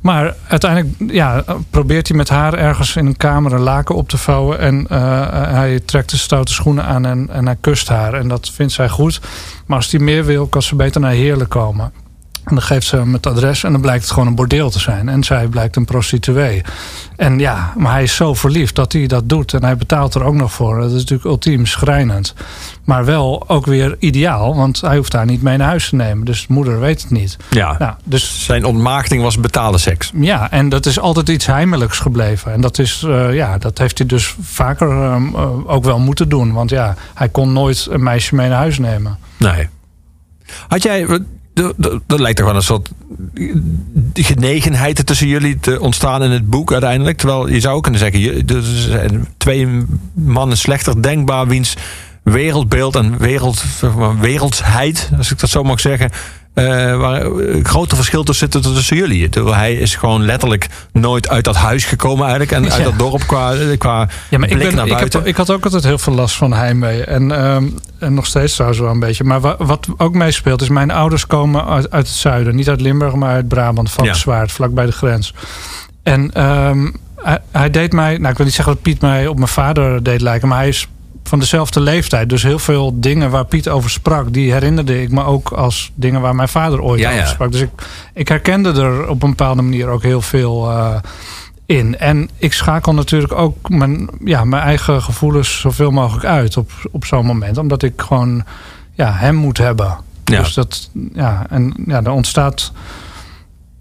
Maar 0.00 0.34
uiteindelijk 0.48 1.12
ja, 1.12 1.44
probeert 1.70 2.08
hij 2.08 2.16
met 2.16 2.28
haar 2.28 2.54
ergens 2.54 2.96
in 2.96 3.06
een 3.06 3.16
kamer 3.16 3.52
een 3.52 3.60
laken 3.60 3.94
op 3.94 4.08
te 4.08 4.18
vouwen. 4.18 4.58
En 4.58 4.86
eh, 4.88 4.98
hij 5.30 5.80
trekt 5.80 6.10
de 6.10 6.16
stoute 6.16 6.52
schoenen 6.52 6.84
aan 6.84 7.06
en, 7.06 7.28
en 7.30 7.46
hij 7.46 7.56
kust 7.60 7.88
haar. 7.88 8.14
En 8.14 8.28
dat 8.28 8.50
vindt 8.54 8.72
zij 8.72 8.88
goed. 8.88 9.20
Maar 9.66 9.76
als 9.76 9.90
hij 9.90 10.00
meer 10.00 10.24
wil, 10.24 10.46
kan 10.46 10.62
ze 10.62 10.74
beter 10.76 11.00
naar 11.00 11.10
Heerlen 11.12 11.48
komen. 11.48 11.92
En 12.44 12.54
dan 12.54 12.62
geeft 12.62 12.86
ze 12.86 12.96
hem 12.96 13.12
het 13.12 13.26
adres 13.26 13.64
en 13.64 13.72
dan 13.72 13.80
blijkt 13.80 14.02
het 14.02 14.12
gewoon 14.12 14.28
een 14.28 14.34
bordeel 14.34 14.70
te 14.70 14.78
zijn. 14.78 15.08
En 15.08 15.24
zij 15.24 15.46
blijkt 15.46 15.76
een 15.76 15.84
prostituee. 15.84 16.62
En 17.16 17.38
ja, 17.38 17.72
maar 17.76 17.92
hij 17.92 18.02
is 18.02 18.14
zo 18.14 18.34
verliefd 18.34 18.74
dat 18.74 18.92
hij 18.92 19.06
dat 19.06 19.28
doet. 19.28 19.54
En 19.54 19.64
hij 19.64 19.76
betaalt 19.76 20.14
er 20.14 20.24
ook 20.24 20.34
nog 20.34 20.52
voor. 20.52 20.80
Dat 20.80 20.88
is 20.90 20.96
natuurlijk 20.96 21.24
ultiem 21.24 21.66
schrijnend. 21.66 22.34
Maar 22.84 23.04
wel 23.04 23.44
ook 23.48 23.66
weer 23.66 23.96
ideaal, 23.98 24.56
want 24.56 24.80
hij 24.80 24.96
hoeft 24.96 25.12
haar 25.12 25.26
niet 25.26 25.42
mee 25.42 25.56
naar 25.56 25.68
huis 25.68 25.88
te 25.88 25.94
nemen. 25.94 26.24
Dus 26.24 26.46
de 26.46 26.52
moeder 26.52 26.80
weet 26.80 27.02
het 27.02 27.10
niet. 27.10 27.36
ja. 27.50 27.76
Nou, 27.78 27.94
dus 28.04 28.44
Zijn 28.44 28.64
ontmaagding 28.64 29.22
was 29.22 29.40
betaalde 29.40 29.78
seks. 29.78 30.10
ja, 30.14 30.50
en 30.50 30.68
dat 30.68 30.86
is 30.86 30.98
altijd 30.98 31.28
iets 31.28 31.46
heimelijks 31.46 31.98
gebleven. 31.98 32.52
En 32.52 32.60
dat, 32.60 32.78
is, 32.78 33.02
eh, 33.06 33.34
ja, 33.34 33.58
dat 33.58 33.78
heeft 33.78 33.98
hij 33.98 34.06
dus 34.06 34.36
vaker 34.40 34.88
ehm, 34.90 35.34
eh, 35.34 35.70
ook 35.70 35.84
wel 35.84 35.98
moeten 35.98 36.28
doen. 36.28 36.52
Want 36.52 36.70
ja, 36.70 36.94
hij 37.14 37.28
kon 37.28 37.52
nooit 37.52 37.86
een 37.90 38.02
meisje 38.02 38.34
mee 38.34 38.48
naar 38.48 38.58
huis 38.58 38.78
nemen. 38.78 39.18
Nee. 39.36 39.68
Had 40.68 40.82
jij, 40.82 41.06
dat- 41.54 42.20
lijkt 42.20 42.36
toch 42.38 42.46
wel 42.46 42.56
een 42.56 42.62
soort 42.62 42.90
genegenheid 44.14 45.06
tussen 45.06 45.26
jullie 45.28 45.58
te 45.60 45.80
ontstaan 45.80 46.22
in 46.22 46.30
het 46.30 46.50
boek 46.50 46.72
uiteindelijk. 46.72 47.18
Terwijl 47.18 47.48
je 47.48 47.60
zou 47.60 47.80
kunnen 47.80 48.00
zeggen, 48.00 48.20
je- 48.20 48.42
er 48.46 48.62
zijn 48.62 49.28
twee 49.36 49.68
mannen 50.14 50.56
slechter 50.58 51.02
denkbaar 51.02 51.46
wiens 51.46 51.76
wereldbeeld 52.22 52.96
en 52.96 53.18
wereld, 53.18 53.64
zeg 53.76 53.94
als 55.18 55.30
ik 55.30 55.38
dat 55.38 55.50
zo 55.50 55.62
mag 55.62 55.80
zeggen, 55.80 56.10
eh, 56.54 56.64
waar 56.96 57.24
een 57.24 57.64
grote 57.64 57.96
verschil 57.96 58.22
tussen 58.24 58.50
tussen 58.50 58.96
jullie. 58.96 59.28
Terwijl 59.28 59.56
hij 59.56 59.74
is 59.74 59.94
gewoon 59.96 60.24
letterlijk 60.24 60.68
nooit 60.92 61.28
uit 61.28 61.44
dat 61.44 61.56
huis 61.56 61.84
gekomen 61.84 62.22
eigenlijk 62.22 62.52
en 62.52 62.62
uit 62.72 62.76
Ja. 62.76 62.84
dat 62.84 62.98
dorp 62.98 63.26
qua, 63.26 63.54
qua 63.78 64.08
Ja, 64.30 64.38
maar 64.38 64.48
ik, 64.48 64.54
blik 64.54 64.66
ben, 64.66 64.76
naar 64.76 64.86
ik, 64.86 65.12
heb, 65.12 65.26
ik 65.26 65.36
had 65.36 65.50
ook 65.50 65.64
altijd 65.64 65.84
heel 65.84 65.98
veel 65.98 66.12
last 66.14 66.36
van 66.36 66.52
heimwee. 66.52 67.04
En, 67.04 67.32
ehm, 67.32 67.64
en 67.98 68.14
nog 68.14 68.26
steeds 68.26 68.52
trouwens 68.52 68.80
wel 68.80 68.90
een 68.90 68.98
beetje. 69.00 69.24
Maar 69.24 69.40
wa- 69.40 69.56
wat 69.58 69.86
ook 69.96 70.14
meespeelt 70.14 70.62
is... 70.62 70.68
mijn 70.68 70.90
ouders 70.90 71.26
komen 71.26 71.66
uit, 71.66 71.90
uit 71.90 72.06
het 72.06 72.16
zuiden. 72.16 72.56
Niet 72.56 72.68
uit 72.68 72.80
Limburg, 72.80 73.14
maar 73.14 73.34
uit 73.34 73.48
Brabant. 73.48 73.90
Valkenswaard, 73.90 74.52
vlak 74.52 74.74
bij 74.74 74.86
de 74.86 74.92
grens. 74.92 75.34
En 76.02 76.30
ehm, 76.32 76.90
hij, 77.16 77.38
hij 77.50 77.70
deed 77.70 77.92
mij... 77.92 78.16
Nou, 78.16 78.30
ik 78.30 78.36
wil 78.36 78.46
niet 78.46 78.54
zeggen 78.54 78.74
dat 78.74 78.82
Piet 78.82 79.00
mij 79.00 79.26
op 79.26 79.36
mijn 79.36 79.48
vader 79.48 80.02
deed 80.02 80.20
lijken... 80.20 80.48
maar 80.48 80.58
hij 80.58 80.68
is 80.68 80.88
van 81.28 81.38
dezelfde 81.38 81.80
leeftijd. 81.80 82.28
Dus 82.28 82.42
heel 82.42 82.58
veel 82.58 83.00
dingen 83.00 83.30
waar 83.30 83.44
Piet 83.44 83.68
over 83.68 83.90
sprak... 83.90 84.32
die 84.32 84.52
herinnerde 84.52 85.02
ik 85.02 85.10
me 85.10 85.24
ook 85.24 85.50
als 85.52 85.92
dingen 85.94 86.20
waar 86.20 86.34
mijn 86.34 86.48
vader 86.48 86.80
ooit 86.80 87.00
Ja, 87.00 87.12
over 87.12 87.26
sprak. 87.26 87.52
Dus 87.52 87.60
ik, 87.60 87.70
ik 88.14 88.28
herkende 88.28 88.72
er 88.82 89.08
op 89.08 89.22
een 89.22 89.28
bepaalde 89.30 89.62
manier 89.62 89.88
ook 89.88 90.02
heel 90.02 90.22
veel... 90.22 90.70
eh, 90.70 90.96
in. 91.66 91.98
En 91.98 92.30
ik 92.36 92.52
schakel 92.52 92.94
natuurlijk 92.94 93.32
ook 93.32 93.68
mijn, 93.68 94.08
ja, 94.24 94.44
mijn 94.44 94.62
eigen 94.62 95.02
gevoelens 95.02 95.60
zoveel 95.60 95.90
mogelijk 95.90 96.26
uit 96.26 96.56
op, 96.56 96.70
op 96.90 97.04
zo'n 97.04 97.26
moment. 97.26 97.58
Omdat 97.58 97.82
ik 97.82 97.92
gewoon 97.96 98.44
ja, 98.92 99.12
hem 99.12 99.34
moet 99.34 99.58
hebben. 99.58 99.96
Ja. 100.24 100.38
Dus 100.38 100.54
dat, 100.54 100.90
ja, 101.12 101.46
en 101.50 101.74
ja, 101.86 102.02
er 102.02 102.10
ontstaat 102.10 102.72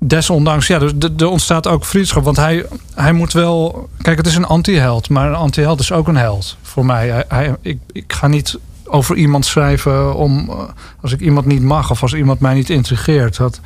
desondanks, 0.08 0.68
ja, 0.68 0.80
dus 0.80 0.92
er, 1.18 1.28
ontstaat 1.28 1.68
ook 1.68 1.86
vriendschap. 1.86 2.24
Want 2.24 2.38
hij, 2.38 2.66
hij 2.96 3.14
moet 3.14 3.34
wel, 3.34 3.90
kijk, 4.02 4.18
het 4.18 4.28
is 4.28 4.36
een 4.36 4.46
anti-held, 4.46 5.10
maar 5.10 5.28
een 5.28 5.36
anti-held 5.36 5.80
is 5.80 5.92
ook 5.92 6.08
een 6.08 6.18
held 6.18 6.58
voor 6.62 6.86
mij. 6.86 7.10
Hij, 7.10 7.24
hij- 7.28 7.56
ik, 7.62 7.78
ik 7.92 8.14
ga 8.14 8.28
niet 8.28 8.58
over 8.86 9.16
iemand 9.16 9.46
schrijven 9.46 10.16
om, 10.16 10.50
eh, 10.50 10.56
als 11.02 11.12
ik 11.12 11.20
iemand 11.20 11.46
niet 11.46 11.62
mag 11.62 11.92
of 11.92 12.02
als 12.02 12.14
iemand 12.14 12.40
mij 12.40 12.54
niet 12.54 12.70
intrigeert. 12.70 13.38
Dat, 13.38 13.60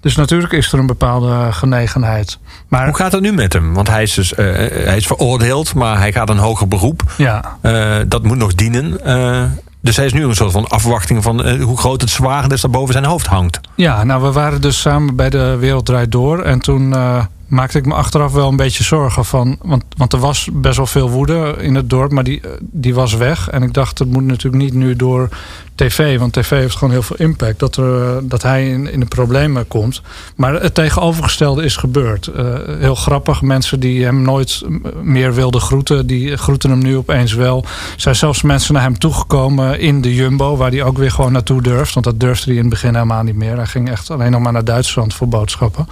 dus 0.00 0.16
natuurlijk 0.16 0.52
is 0.52 0.72
er 0.72 0.78
een 0.78 0.86
bepaalde 0.86 1.52
genegenheid. 1.52 2.38
Maar 2.68 2.84
Hoe 2.86 2.96
gaat 2.96 3.12
het 3.12 3.20
nu 3.20 3.32
met 3.32 3.52
hem? 3.52 3.74
Want 3.74 3.88
hij 3.88 4.02
is, 4.02 4.14
dus, 4.14 4.34
eh, 4.34 4.44
hij 4.86 4.96
is 4.96 5.06
veroordeeld, 5.06 5.74
maar 5.74 5.98
hij 5.98 6.12
gaat 6.12 6.28
een 6.28 6.38
hoger 6.38 6.68
beroep. 6.68 7.02
ja, 7.16 7.56
Eh, 7.60 7.96
dat 8.08 8.22
moet 8.22 8.36
nog 8.36 8.54
dienen. 8.54 9.04
Eh, 9.04 9.42
dus 9.86 9.96
hij 9.96 10.06
is 10.06 10.12
nu 10.12 10.24
een 10.24 10.34
soort 10.34 10.52
van 10.52 10.68
afwachting 10.68 11.22
van 11.22 11.44
eh, 11.44 11.62
hoe 11.62 11.78
groot 11.78 12.00
het 12.00 12.10
zwaard 12.10 12.52
is 12.52 12.60
dat 12.60 12.70
boven 12.70 12.92
zijn 12.92 13.04
hoofd 13.04 13.26
hangt. 13.26 13.60
Ja, 13.74 14.04
nou, 14.04 14.22
we 14.22 14.32
waren 14.32 14.60
dus 14.60 14.80
samen 14.80 15.16
bij 15.16 15.30
de 15.30 15.56
Wereld 15.60 15.86
Draait 15.86 16.12
Door. 16.12 16.42
En 16.42 16.58
toen 16.58 16.94
eh, 16.94 17.24
maakte 17.46 17.78
ik 17.78 17.86
me 17.86 17.94
achteraf 17.94 18.32
wel 18.32 18.48
een 18.48 18.56
beetje 18.56 18.84
zorgen 18.84 19.24
van... 19.24 19.58
Want, 19.62 19.84
want 19.96 20.12
er 20.12 20.18
was 20.18 20.48
best 20.52 20.76
wel 20.76 20.86
veel 20.86 21.10
woede 21.10 21.54
in 21.58 21.74
het 21.74 21.90
dorp, 21.90 22.12
maar 22.12 22.24
die, 22.24 22.40
die 22.60 22.94
was 22.94 23.14
weg. 23.14 23.50
En 23.50 23.62
ik 23.62 23.74
dacht, 23.74 23.98
het 23.98 24.12
moet 24.12 24.24
natuurlijk 24.24 24.62
niet 24.62 24.74
nu 24.74 24.96
door 24.96 25.28
tv. 25.74 26.18
Want 26.18 26.32
tv 26.32 26.50
heeft 26.50 26.76
gewoon 26.76 26.92
heel 26.92 27.02
veel 27.02 27.16
impact. 27.16 27.58
Dat, 27.58 27.76
er, 27.76 28.28
dat 28.28 28.42
hij 28.42 28.68
in, 28.68 28.92
in 28.92 29.00
de 29.00 29.06
problemen 29.06 29.68
komt. 29.68 30.02
Maar 30.36 30.54
het 30.54 30.74
tegenovergestelde 30.74 31.64
is 31.64 31.76
gebeurd. 31.76 32.26
Eh, 32.26 32.44
heel 32.78 32.94
grappig. 32.94 33.42
Mensen 33.42 33.80
die 33.80 34.04
hem 34.04 34.22
nooit 34.22 34.62
meer 35.02 35.34
wilden 35.34 35.60
groeten... 35.60 36.06
die 36.06 36.36
groeten 36.36 36.70
hem 36.70 36.78
nu 36.78 36.96
opeens 36.96 37.32
wel. 37.32 37.62
Er 37.64 38.00
zijn 38.00 38.16
zelfs 38.16 38.42
mensen 38.42 38.74
naar 38.74 38.82
hem 38.82 38.98
toegekomen 38.98 39.80
in 39.80 40.00
de 40.00 40.14
Jumbo... 40.14 40.56
waar 40.56 40.70
hij 40.70 40.82
ook 40.82 40.98
weer 40.98 41.10
gewoon 41.10 41.32
naartoe 41.32 41.62
durft. 41.62 41.94
Want 41.94 42.06
dat 42.06 42.20
durfde 42.20 42.44
hij 42.44 42.54
in 42.54 42.60
het 42.60 42.70
begin 42.70 42.94
helemaal 42.94 43.22
niet 43.22 43.36
meer. 43.36 43.56
Hij 43.56 43.66
ging 43.66 43.90
echt 43.90 44.10
alleen 44.10 44.30
nog 44.30 44.40
maar 44.40 44.52
naar 44.52 44.64
Duitsland 44.64 45.14
voor 45.14 45.28
boodschappen. 45.28 45.88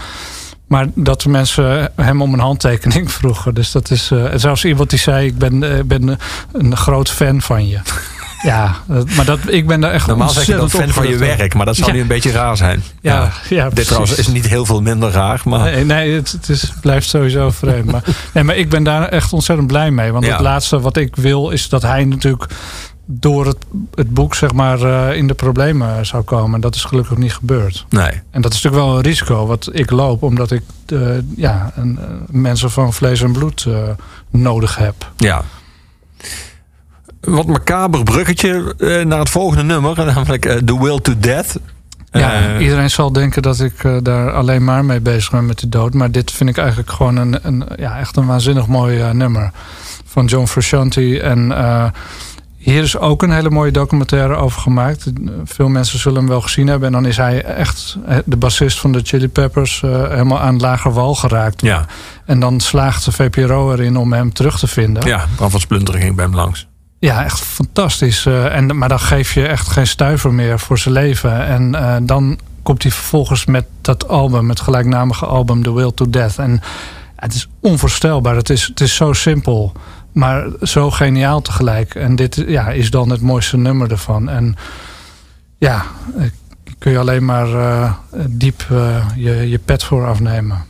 Maar 0.75 0.87
dat 0.95 1.21
de 1.21 1.29
mensen 1.29 1.91
hem 1.97 2.23
om 2.23 2.33
een 2.33 2.41
handtekening 2.41 3.13
vroegen. 3.19 3.55
Dus 3.55 3.73
dat 3.73 3.91
is. 3.91 4.11
eh, 4.11 4.25
zelfs 4.35 4.65
iemand 4.65 4.91
die 4.91 4.99
zei: 4.99 5.27
Ik 5.27 5.39
ben, 5.39 5.63
eh, 5.77 5.83
ben 5.85 6.19
een 6.53 6.77
groot 6.77 7.11
fan 7.11 7.41
van 7.41 7.69
je. 7.69 7.79
Ja, 8.43 8.75
maar 9.17 9.25
dat, 9.25 9.39
ik 9.47 9.67
ben 9.67 9.81
daar 9.81 9.91
echt 9.91 10.07
Normaal 10.07 10.29
zeg 10.29 10.47
je 10.47 10.57
dan 10.57 10.71
fan 10.71 10.89
van 10.89 11.09
je 11.09 11.17
werk, 11.17 11.55
maar 11.55 11.67
dat 11.67 11.77
Ja. 11.77 11.93
nu 11.93 12.01
een 12.01 12.07
beetje 12.07 12.31
raar 12.31 12.57
zijn. 12.57 12.83
Ja, 13.01 13.33
ja, 13.49 13.69
Dit 13.71 13.85
trouwens 13.87 14.15
is 14.15 14.27
niet 14.27 14.47
heel 14.49 14.65
veel 14.67 14.83
minder 14.83 15.11
raar, 15.11 15.41
maar 15.45 15.61
Nee, 15.61 15.85
nee 15.85 16.15
het, 16.15 16.33
het 16.33 16.49
is, 16.49 16.73
blijft 16.81 17.09
sowieso 17.09 17.51
vreemd. 17.51 17.91
Maar, 17.93 18.03
nee, 18.35 18.45
maar 18.45 18.57
ik 18.57 18.69
ben 18.69 18.83
daar 18.83 19.09
echt 19.09 19.33
ontzettend 19.33 19.67
blij 19.69 19.91
mee. 19.91 20.13
Want 20.13 20.27
het 20.27 20.41
laatste 20.41 20.81
wat 20.81 20.97
ik 20.97 21.17
wil 21.17 21.51
is 21.51 21.69
dat 21.69 21.83
hij 21.83 22.05
natuurlijk 22.05 22.47
door 23.07 23.47
het, 23.47 23.57
het 23.95 24.11
boek 24.11 24.35
zeg 24.35 24.53
maar, 24.53 24.83
eh, 24.83 25.17
in 25.17 25.27
de 25.27 25.35
problemen 25.35 26.07
zou 26.07 26.23
komen. 26.23 26.55
En 26.55 26.61
dat 26.61 26.75
is 26.75 26.85
gelukkig 26.85 27.17
niet 27.17 27.35
gebeurd. 27.35 27.87
nee. 27.89 28.23
En 28.31 28.43
dat 28.43 28.53
is 28.53 28.63
natuurlijk 28.63 28.85
wel 28.85 28.97
een 28.97 29.03
risico 29.03 29.47
wat 29.47 29.69
ik 29.73 29.91
loop, 29.91 30.23
omdat 30.23 30.51
ik 30.51 30.63
eh, 30.87 30.99
ja, 31.37 31.73
een, 31.75 31.99
eh, 31.99 32.05
mensen 32.31 32.71
van 32.71 32.93
vlees 32.93 33.23
en 33.23 33.33
bloed 33.33 33.69
nodig 34.31 34.77
heb. 34.77 35.11
Ja. 35.17 35.43
Wat 37.21 37.47
macaber 37.47 38.03
bruggetje 38.03 38.75
naar 39.07 39.19
het 39.19 39.31
volgende 39.31 39.63
nummer, 39.63 39.97
namelijk 40.15 40.43
The 40.65 40.81
Will 40.81 41.01
to 41.01 41.13
Death. 41.19 41.59
Ja, 42.11 42.59
iedereen 42.59 42.91
zal 42.91 43.13
denken 43.13 43.43
dat 43.43 43.61
ik 43.61 44.05
daar 44.05 44.33
alleen 44.33 44.65
maar 44.65 44.85
mee 44.85 45.01
bezig 45.01 45.31
ben 45.31 45.47
met 45.47 45.59
de 45.59 45.69
dood. 45.69 45.95
Maar 45.95 46.11
dit 46.11 46.31
vind 46.31 46.51
ik 46.51 46.59
eigenlijk 46.59 46.91
gewoon 46.91 47.17
een, 47.17 47.39
een, 47.43 47.65
ja, 47.77 47.99
echt 47.99 48.17
een 48.17 48.27
waanzinnig 48.27 48.67
mooi 48.67 49.13
nummer. 49.13 49.51
Van 50.05 50.25
John 50.27 50.47
Frusciante. 50.47 51.21
En 51.21 51.53
hier 52.65 52.83
is 52.83 52.99
ook 52.99 53.23
een 53.23 53.31
hele 53.31 53.51
mooie 53.51 53.71
documentaire 53.71 54.35
over 54.35 54.61
gemaakt. 54.61 55.13
Veel 55.45 55.69
mensen 55.69 55.99
zullen 55.99 56.19
hem 56.19 56.29
wel 56.29 56.41
gezien 56.41 56.67
hebben. 56.67 56.87
En 56.87 56.93
dan 56.93 57.07
is 57.07 57.17
hij 57.17 57.45
echt 57.45 57.97
eh, 58.07 58.17
de 58.25 58.37
bassist 58.37 58.81
van 58.81 58.93
de 58.93 59.01
Chili 59.03 59.29
Peppers... 59.29 59.83
eh, 59.83 60.09
helemaal 60.09 60.41
aan 60.41 60.59
lager 60.61 60.93
wal 60.93 61.15
geraakt. 61.15 61.61
ja, 61.61 61.87
En 62.27 62.41
dan 62.41 62.61
slaagt 62.61 63.05
de 63.05 63.13
VPRO 63.13 63.73
erin 63.73 63.97
om 63.97 64.13
hem 64.13 64.33
terug 64.33 64.59
te 64.59 64.67
vinden. 64.67 65.07
ja, 65.07 65.27
Bram 65.37 65.51
van 65.51 65.61
ging 65.71 66.17
bij 66.17 66.25
hem 66.25 66.35
langs. 66.35 66.67
Ja, 67.05 67.25
echt 67.25 67.41
fantastisch. 67.41 68.27
Eh, 68.27 68.57
en, 68.57 68.79
maar 68.79 68.89
dan 68.89 69.01
geef 69.01 69.35
je 69.35 69.47
echt 69.47 69.69
geen 69.69 69.87
stuiver 69.87 70.33
meer 70.33 70.59
voor 70.59 70.79
zijn 70.79 70.95
leven. 70.95 71.47
En 71.47 71.75
eh, 71.75 71.97
dan 72.03 72.39
komt 72.63 72.83
hij 72.83 72.93
vervolgens 72.93 73.45
met 73.45 73.65
dat 73.81 74.09
album, 74.09 74.49
het 74.49 74.61
gelijknamige 74.61 75.27
album 75.27 75.63
The 75.63 75.73
Will 75.73 75.93
to 75.95 76.11
Death. 76.11 76.39
En 76.39 76.61
het 77.17 77.35
is 77.35 77.49
onvoorstelbaar. 77.61 78.37
Het 78.37 78.51
is, 78.51 78.67
het 78.67 78.81
is 78.81 78.95
zo 78.95 79.13
simpel, 79.13 79.73
maar 80.15 80.47
zo 80.63 80.91
geniaal 80.91 81.41
tegelijk. 81.41 81.95
En 81.95 82.17
dit 82.17 82.45
ja, 82.47 82.71
is 82.71 82.91
dan 82.91 83.11
het 83.11 83.21
mooiste 83.21 83.57
nummer 83.57 83.91
ervan. 83.91 84.29
En 84.29 84.57
ja, 85.59 85.85
kun 86.79 86.93
je 86.93 86.99
alleen 86.99 87.25
maar 87.25 87.55
eh, 87.55 87.93
diep 88.29 88.67
eh, 88.71 89.09
je, 89.17 89.49
je 89.49 89.59
pet 89.59 89.85
voor 89.85 90.07
afnemen. 90.07 90.65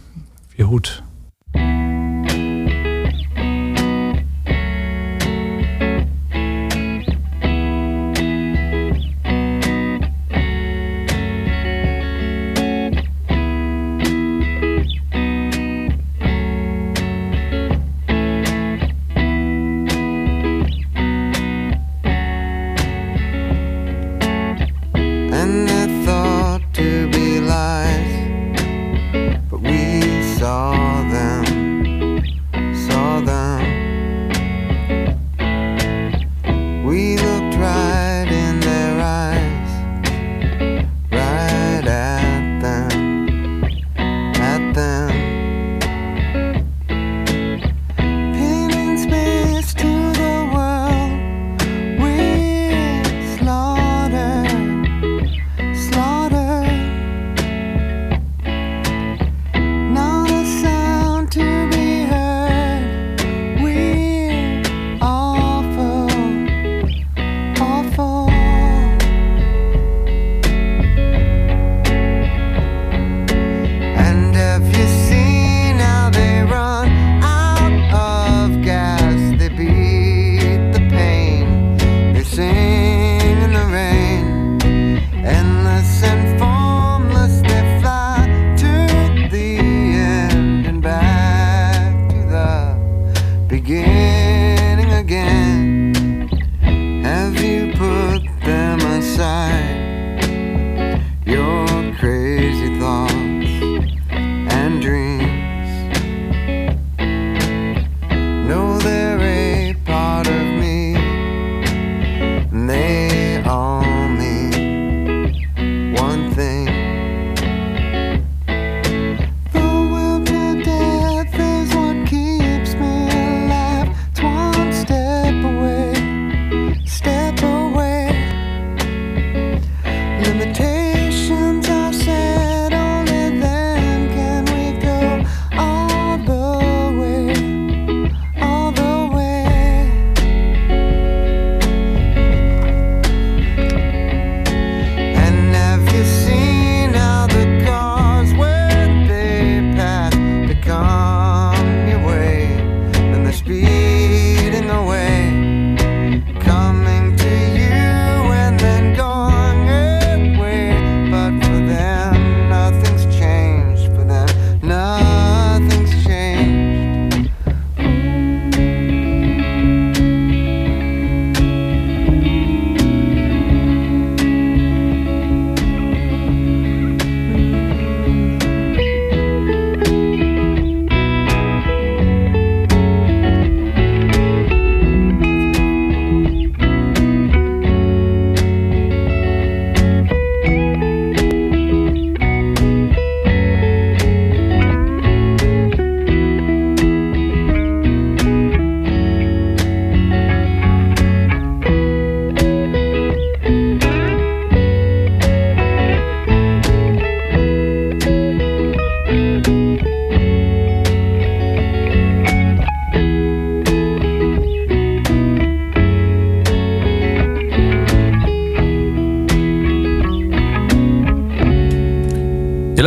Je 0.55 0.63
hoed. 0.63 1.03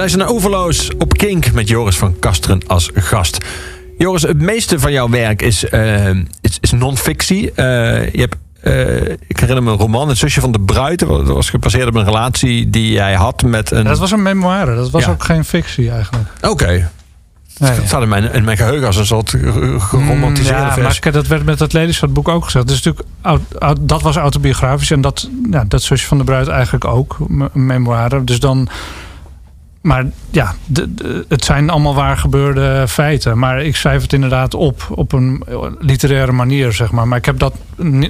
Luistert 0.08 0.28
naar 0.28 0.36
Oeverloos 0.44 0.92
op 0.98 1.14
Kink 1.18 1.52
met 1.52 1.68
Joris 1.68 1.98
van 1.98 2.20
Kasteren 2.20 2.62
als 2.68 2.90
gast. 2.94 3.38
Joris, 3.98 4.22
het 4.22 4.42
meeste 4.42 4.80
van 4.80 4.92
jouw 4.92 5.10
werk 5.10 5.42
is, 5.42 5.70
eh, 5.70 6.10
is, 6.42 6.58
is 6.62 6.72
non-fictie. 6.72 7.52
Eh, 7.52 7.66
je 8.14 8.20
hebt, 8.20 8.36
eh, 8.62 9.12
ik 9.28 9.40
herinner 9.40 9.64
me 9.64 9.72
een 9.72 9.78
roman, 9.78 10.08
Het 10.10 10.18
zusje 10.18 10.40
van 10.42 10.52
de 10.52 10.60
bruid. 10.60 11.00
Dat 11.00 11.28
was 11.28 11.50
gebaseerd 11.50 11.88
op 11.88 11.96
een 11.96 12.04
relatie 12.06 12.70
die 12.70 12.92
jij 12.92 13.14
had 13.14 13.44
met 13.44 13.72
een... 13.72 13.84
Dat 13.84 13.98
was 14.00 14.12
een 14.12 14.22
memoire. 14.22 14.76
Dat 14.76 14.90
was 14.90 15.06
Ja. 15.06 15.12
ook 15.12 15.24
geen 15.24 15.46
fictie 15.46 15.92
eigenlijk. 15.92 16.28
Oké, 16.42 16.90
Nee, 17.58 17.76
dat 17.76 17.88
staat 17.88 18.02
in 18.02 18.10
mijn, 18.10 18.34
in 18.34 18.44
mijn 18.44 18.58
geheugen 18.58 18.88
als 18.88 18.96
een 18.98 19.06
soort 19.06 19.30
ge- 19.30 19.76
geromantiseerde 19.80 20.60
Mm, 20.60 20.66
ja, 20.68 20.74
versie. 20.74 21.02
maar 21.04 21.12
dat 21.14 21.28
werd 21.28 21.46
met 21.46 21.58
dat 21.58 21.74
Lelystad-boek 21.74 22.28
ook 22.28 22.44
gezegd. 22.44 22.68
Dus 22.68 22.84
natuurlijk, 22.84 23.08
dat 23.82 24.02
was 24.02 24.16
autobiografisch. 24.16 24.92
En 24.92 25.02
dat, 25.02 25.30
ja, 25.52 25.64
dat 25.68 25.82
zusje 25.82 26.08
van 26.08 26.18
de 26.18 26.24
bruid 26.24 26.48
eigenlijk 26.48 26.86
ook. 26.86 27.18
Een 27.30 27.66
memoire. 27.66 28.24
Dus 28.24 28.40
dan... 28.40 28.70
Maar 29.88 30.06
ja, 30.30 30.56
de- 30.66 30.94
de- 30.94 31.26
het 31.28 31.46
zijn 31.46 31.70
allemaal 31.70 31.96
waar 31.96 32.18
gebeurde 32.18 32.86
feiten. 32.88 33.38
Maar 33.40 33.62
ik 33.64 33.76
schrijf 33.76 34.02
het 34.02 34.14
inderdaad 34.14 34.54
op. 34.54 34.88
Op 34.92 35.12
een 35.14 35.44
literaire 35.80 36.32
manier, 36.32 36.74
zeg 36.74 36.92
maar. 36.92 37.08
Maar 37.08 37.18
ik 37.18 37.26
heb 37.26 37.40
dat 37.40 37.54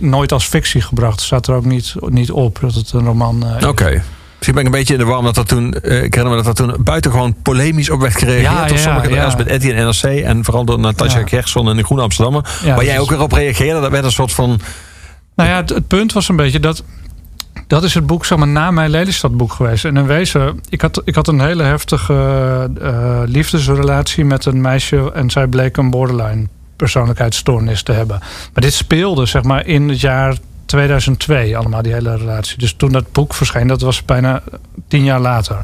nooit 0.02 0.32
als 0.32 0.45
fictie 0.45 0.82
gebracht. 0.82 1.22
staat 1.22 1.48
er 1.48 1.56
ook 1.56 1.66
niet, 1.66 1.95
niet 1.99 2.32
op 2.32 2.58
dat 2.62 2.74
het 2.74 2.91
een 2.91 3.06
roman 3.06 3.45
is. 3.58 3.66
Oké. 3.66 4.04
Misschien 4.34 4.54
ben 4.54 4.60
ik 4.66 4.66
een 4.66 4.78
beetje 4.80 4.94
in 4.94 4.99
de 4.99 5.06
war, 5.06 5.18
omdat 5.18 5.36
dat 5.36 5.48
toen, 5.48 5.74
eh, 5.74 6.04
ik 6.04 6.14
herinner 6.14 6.38
me 6.38 6.44
dat 6.44 6.45
dat 6.45 6.56
toen 6.56 6.84
buitengewoon 6.84 7.36
polemisch 7.41 7.90
op 7.90 7.99
werd 8.02 8.18
gereageerd. 8.18 8.44
Ja, 8.52 8.66
door 8.68 8.78
ja, 8.78 8.84
sommige 8.84 9.14
ja. 9.14 9.34
met 9.38 9.48
Etty 9.48 9.72
en 9.72 9.86
NRC 9.86 10.24
en 10.24 10.44
vooral 10.45 10.66
door 10.66 10.80
Natasja 10.80 11.20
Ja. 11.20 11.28
Gerson 11.28 11.70
en 11.70 11.78
de 11.78 11.84
Groene 11.84 12.04
Amsterdammer. 12.04 12.45
Ja, 12.64 12.76
waar 12.76 12.84
jij 12.86 12.94
dus- 12.94 13.02
ook 13.04 13.10
weer 13.10 13.22
op 13.22 13.32
reageerde, 13.32 13.82
dat 13.82 13.91
werd 13.91 14.04
een 14.06 14.12
soort 14.12 14.34
van... 14.34 14.60
Nou 15.36 15.49
ja, 15.49 15.56
het, 15.56 15.70
het 15.70 15.88
punt 15.88 16.14
was 16.14 16.30
een 16.30 16.36
beetje 16.36 16.60
dat. 16.60 16.84
Dat 17.68 17.84
is 17.84 17.94
het 17.94 18.07
boek 18.07 18.26
zeg 18.26 18.38
maar, 18.38 18.48
na 18.48 18.72
mijn 18.72 18.89
Lelystadboek 18.89 19.53
geweest. 19.53 19.85
En 19.85 19.98
in 19.98 20.06
wezen, 20.06 20.60
ik 20.69 20.81
had, 20.81 21.02
ik 21.06 21.15
had 21.15 21.27
een 21.27 21.41
hele 21.41 21.64
heftige 21.64 22.14
eh, 22.81 23.22
liefdesrelatie 23.26 24.26
met 24.26 24.45
een 24.45 24.61
meisje. 24.61 25.11
En 25.14 25.30
zij 25.30 25.48
bleek 25.48 25.77
een 25.77 25.89
borderline 25.89 26.48
persoonlijkheidsstoornis 26.76 27.84
te 27.84 27.91
hebben. 27.91 28.19
Maar 28.53 28.64
dit 28.64 28.73
speelde 28.73 29.26
zeg 29.26 29.44
maar, 29.44 29.65
in 29.65 29.89
het 29.89 30.02
jaar 30.02 30.38
2002, 30.65 31.57
allemaal 31.57 31.81
die 31.81 31.94
hele 31.94 32.18
relatie. 32.18 32.57
Dus 32.57 32.73
toen 32.73 32.91
dat 32.91 33.11
boek 33.11 33.34
verscheen, 33.34 33.68
dat 33.68 33.81
was 33.81 34.06
bijna 34.06 34.44
tien 34.88 35.03
jaar 35.03 35.19
later. 35.19 35.57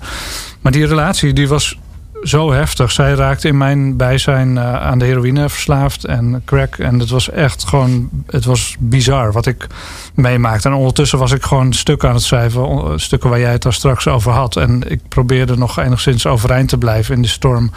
Maar 0.61 0.71
die 0.71 0.85
relatie 0.85 1.33
die 1.33 1.47
was 1.47 1.77
zo 2.23 2.51
heftig. 2.51 2.91
Zij 2.91 3.13
raakte 3.13 3.47
in 3.47 3.57
mijn 3.57 3.97
bijzijn 3.97 4.57
eh, 4.57 4.75
aan 4.75 4.99
de 4.99 5.05
heroïne 5.05 5.49
verslaafd 5.49 6.05
en 6.05 6.41
crack. 6.45 6.75
En 6.77 6.99
het 6.99 7.09
was 7.09 7.29
echt 7.29 7.67
gewoon, 7.67 8.09
het 8.27 8.45
was 8.45 8.75
bizar 8.79 9.31
wat 9.31 9.45
ik 9.45 9.67
meemaakte. 10.13 10.67
En 10.69 10.73
ondertussen 10.75 11.19
was 11.19 11.31
ik 11.31 11.43
gewoon 11.43 11.73
stukken 11.73 12.09
aan 12.09 12.15
het 12.15 12.23
schrijven. 12.23 12.67
on- 12.67 12.99
Stukken 12.99 13.29
waar 13.29 13.39
jij 13.39 13.51
het 13.51 13.61
daar 13.61 13.73
straks 13.73 14.07
over 14.07 14.31
had. 14.31 14.55
En 14.55 14.91
ik 14.91 14.99
probeerde 15.09 15.57
nog 15.57 15.79
enigszins 15.79 16.25
overeind 16.25 16.69
te 16.69 16.77
blijven 16.77 17.15
in 17.15 17.21
de 17.21 17.27
storm 17.27 17.71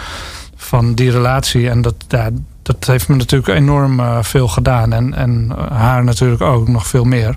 van 0.57 0.95
die 0.95 1.11
relatie. 1.11 1.71
En 1.71 1.83
dat, 1.83 1.95
dat 2.63 2.87
heeft 2.87 3.09
me 3.09 3.17
natuurlijk 3.17 3.59
enorm 3.59 4.01
eh, 4.01 4.19
veel 4.23 4.49
gedaan. 4.49 4.93
En, 4.93 5.15
en 5.15 5.53
haar 5.73 6.05
natuurlijk 6.05 6.43
ook 6.43 6.69
nog 6.69 6.87
veel 6.87 7.05
meer. 7.05 7.37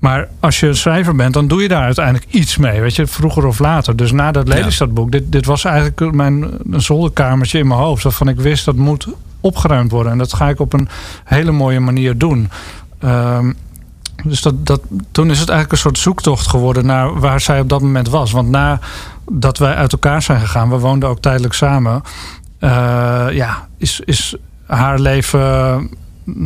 Maar 0.00 0.28
als 0.40 0.60
je 0.60 0.66
een 0.66 0.76
schrijver 0.76 1.14
bent, 1.16 1.34
dan 1.34 1.48
doe 1.48 1.62
je 1.62 1.68
daar 1.68 1.82
uiteindelijk 1.84 2.26
iets 2.30 2.56
mee. 2.56 2.80
Weet 2.80 2.96
je, 2.96 3.06
vroeger 3.06 3.46
of 3.46 3.58
later. 3.58 3.96
Dus 3.96 4.12
na 4.12 4.32
dat 4.32 4.48
Lelystadboek, 4.48 5.12
dit, 5.12 5.32
dit 5.32 5.46
was 5.46 5.64
eigenlijk 5.64 6.12
mijn 6.12 6.50
een 6.70 6.80
zolderkamertje 6.82 7.58
in 7.58 7.66
mijn 7.66 7.80
hoofd. 7.80 8.02
Waarvan 8.02 8.28
ik 8.28 8.40
wist 8.40 8.64
dat 8.64 8.76
moet 8.76 9.08
opgeruimd 9.40 9.90
worden. 9.90 10.12
En 10.12 10.18
dat 10.18 10.34
ga 10.34 10.48
ik 10.48 10.60
op 10.60 10.72
een 10.72 10.88
hele 11.24 11.50
mooie 11.50 11.80
manier 11.80 12.18
doen. 12.18 12.50
Ehm, 12.98 13.52
dus 14.24 14.42
dat, 14.42 14.66
dat, 14.66 14.80
toen 15.10 15.30
is 15.30 15.38
het 15.38 15.48
eigenlijk 15.48 15.72
een 15.72 15.90
soort 15.90 15.98
zoektocht 15.98 16.46
geworden 16.46 16.86
naar 16.86 17.20
waar 17.20 17.40
zij 17.40 17.60
op 17.60 17.68
dat 17.68 17.80
moment 17.80 18.08
was. 18.08 18.32
Want 18.32 18.48
nadat 18.50 19.58
wij 19.58 19.74
uit 19.74 19.92
elkaar 19.92 20.22
zijn 20.22 20.40
gegaan, 20.40 20.70
we 20.70 20.78
woonden 20.78 21.08
ook 21.08 21.20
tijdelijk 21.20 21.54
samen. 21.54 22.02
eh, 22.58 23.26
ja, 23.30 23.68
is, 23.76 24.00
is 24.04 24.34
haar 24.66 24.98
leven 24.98 25.90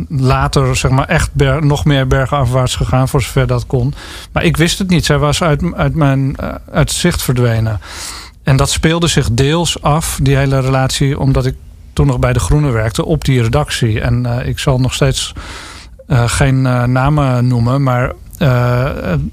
later 0.09 0.75
zeg 0.75 0.91
maar 0.91 1.07
echt 1.07 1.31
nog 1.59 1.85
meer 1.85 2.07
bergafwaarts 2.07 2.75
gegaan 2.75 3.07
voor 3.07 3.21
zover 3.21 3.47
dat 3.47 3.65
kon. 3.67 3.93
Maar 4.31 4.43
ik 4.43 4.57
wist 4.57 4.79
het 4.79 4.89
niet. 4.89 5.05
Zij 5.05 5.17
was 5.17 5.43
uit, 5.43 5.73
uit 5.73 5.95
mijn 5.95 6.35
eh, 6.35 6.53
uit 6.71 6.91
zicht 6.91 7.21
verdwenen. 7.21 7.79
En 8.43 8.57
dat 8.57 8.69
speelde 8.69 9.07
zich 9.07 9.31
deels 9.31 9.81
af, 9.81 10.19
die 10.21 10.35
hele 10.35 10.59
relatie, 10.59 11.19
omdat 11.19 11.45
ik 11.45 11.55
toen 11.93 12.07
nog 12.07 12.19
bij 12.19 12.33
de 12.33 12.39
Groene 12.39 12.71
werkte 12.71 13.05
op 13.05 13.25
die 13.25 13.41
redactie. 13.41 14.01
En 14.01 14.25
eh, 14.25 14.47
ik 14.47 14.59
zal 14.59 14.79
nog 14.79 14.93
steeds 14.93 15.33
eh, 16.07 16.23
geen 16.27 16.61
namen 16.91 17.47
noemen, 17.47 17.83
maar 17.83 18.13
een 18.37 19.31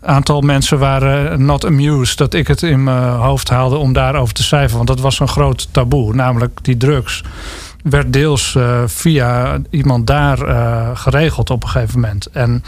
aantal 0.00 0.40
mensen 0.40 0.78
waren 0.78 1.44
not 1.44 1.66
amused 1.66 2.18
dat 2.18 2.34
ik 2.34 2.46
het 2.46 2.62
in 2.62 2.84
mijn 2.84 3.12
hoofd 3.12 3.48
haalde 3.48 3.76
om 3.76 3.92
daarover 3.92 4.34
te 4.34 4.42
schrijven. 4.42 4.76
Want 4.76 4.88
dat 4.88 5.00
was 5.00 5.20
een 5.20 5.28
groot 5.28 5.68
taboe, 5.70 6.14
namelijk 6.14 6.58
die 6.62 6.76
drugs 6.76 7.22
werd 7.82 8.12
deels 8.12 8.54
eh, 8.54 8.82
via 8.86 9.58
iemand 9.70 10.06
daar 10.06 10.42
eh, 10.42 10.90
geregeld 10.94 11.50
op 11.50 11.62
een 11.62 11.68
gegeven 11.68 12.00
moment. 12.00 12.26
En 12.26 12.64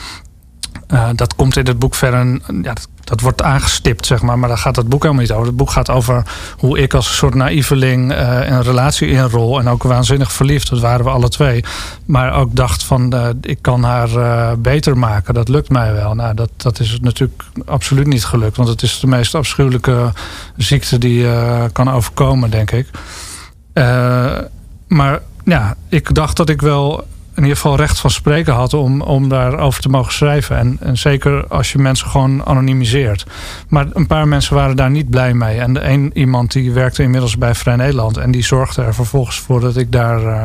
eh, 0.86 1.08
dat 1.14 1.34
komt 1.34 1.56
in 1.56 1.66
het 1.66 1.78
boek 1.78 1.94
verder. 1.94 2.40
Ja, 2.62 2.72
dat, 3.04 3.20
wordt 3.20 3.42
aangestipt, 3.42 4.06
zeg 4.06 4.22
maar. 4.22 4.38
Maar 4.38 4.48
daar 4.48 4.58
gaat 4.58 4.76
het 4.76 4.88
boek 4.88 5.02
helemaal 5.02 5.22
niet 5.22 5.32
over. 5.32 5.46
Het 5.46 5.56
boek 5.56 5.70
gaat 5.70 5.90
over 5.90 6.22
hoe 6.58 6.78
ik 6.78 6.94
als 6.94 7.08
een 7.08 7.14
soort 7.14 7.34
naïveling 7.34 8.12
een 8.12 8.62
relatie 8.62 9.08
inrol. 9.08 9.58
En 9.58 9.68
ook 9.68 9.82
waanzinnig 9.82 10.32
verliefd. 10.32 10.70
Dat 10.70 10.80
waren 10.80 11.04
we 11.04 11.10
alle 11.10 11.28
twee. 11.28 11.64
Maar 12.04 12.34
ook 12.34 12.56
dacht 12.56 12.84
van, 12.84 13.14
ik 13.40 13.58
kan 13.60 13.82
haar 13.82 14.58
beter 14.58 14.98
maken. 14.98 15.34
Dat 15.34 15.48
lukt 15.48 15.68
mij 15.68 15.92
wel. 15.92 16.14
Nou, 16.14 16.34
dat, 16.34 16.50
dat 16.56 16.80
is 16.80 16.98
natuurlijk 17.00 17.42
absoluut 17.64 18.06
niet 18.06 18.24
gelukt. 18.24 18.56
Want 18.56 18.68
het 18.68 18.82
is 18.82 19.00
de 19.00 19.06
meest 19.06 19.34
afschuwelijke 19.34 20.12
ziekte 20.56 20.98
die 20.98 21.18
je 21.18 21.68
kan 21.72 21.90
overkomen, 21.90 22.50
denk 22.50 22.70
ik. 22.70 22.88
Maar 24.92 25.20
ja, 25.44 25.76
ik 25.88 26.14
dacht 26.14 26.36
dat 26.36 26.48
ik 26.48 26.60
wel 26.60 27.06
in 27.34 27.42
ieder 27.42 27.56
geval 27.56 27.76
recht 27.76 28.00
van 28.00 28.10
spreken 28.10 28.52
had 28.52 28.74
om, 28.74 29.00
om 29.00 29.28
daarover 29.28 29.82
te 29.82 29.88
mogen 29.88 30.12
schrijven. 30.12 30.56
En, 30.56 30.76
en 30.80 30.98
zeker 30.98 31.46
als 31.46 31.72
je 31.72 31.78
mensen 31.78 32.08
gewoon 32.08 32.46
anonimiseert. 32.46 33.26
Maar 33.68 33.86
een 33.92 34.06
paar 34.06 34.28
mensen 34.28 34.54
waren 34.54 34.76
daar 34.76 34.90
niet 34.90 35.10
blij 35.10 35.34
mee. 35.34 35.58
En 35.58 35.72
de 35.72 35.84
een 35.84 36.10
iemand 36.14 36.52
die 36.52 36.72
werkte 36.72 37.02
inmiddels 37.02 37.38
bij 37.38 37.54
Vrij 37.54 37.76
Nederland. 37.76 38.16
En 38.16 38.30
die 38.30 38.44
zorgde 38.44 38.82
er 38.82 38.94
vervolgens 38.94 39.38
voor 39.38 39.60
dat 39.60 39.76
ik 39.76 39.92
daar 39.92 40.26
eh, 40.26 40.44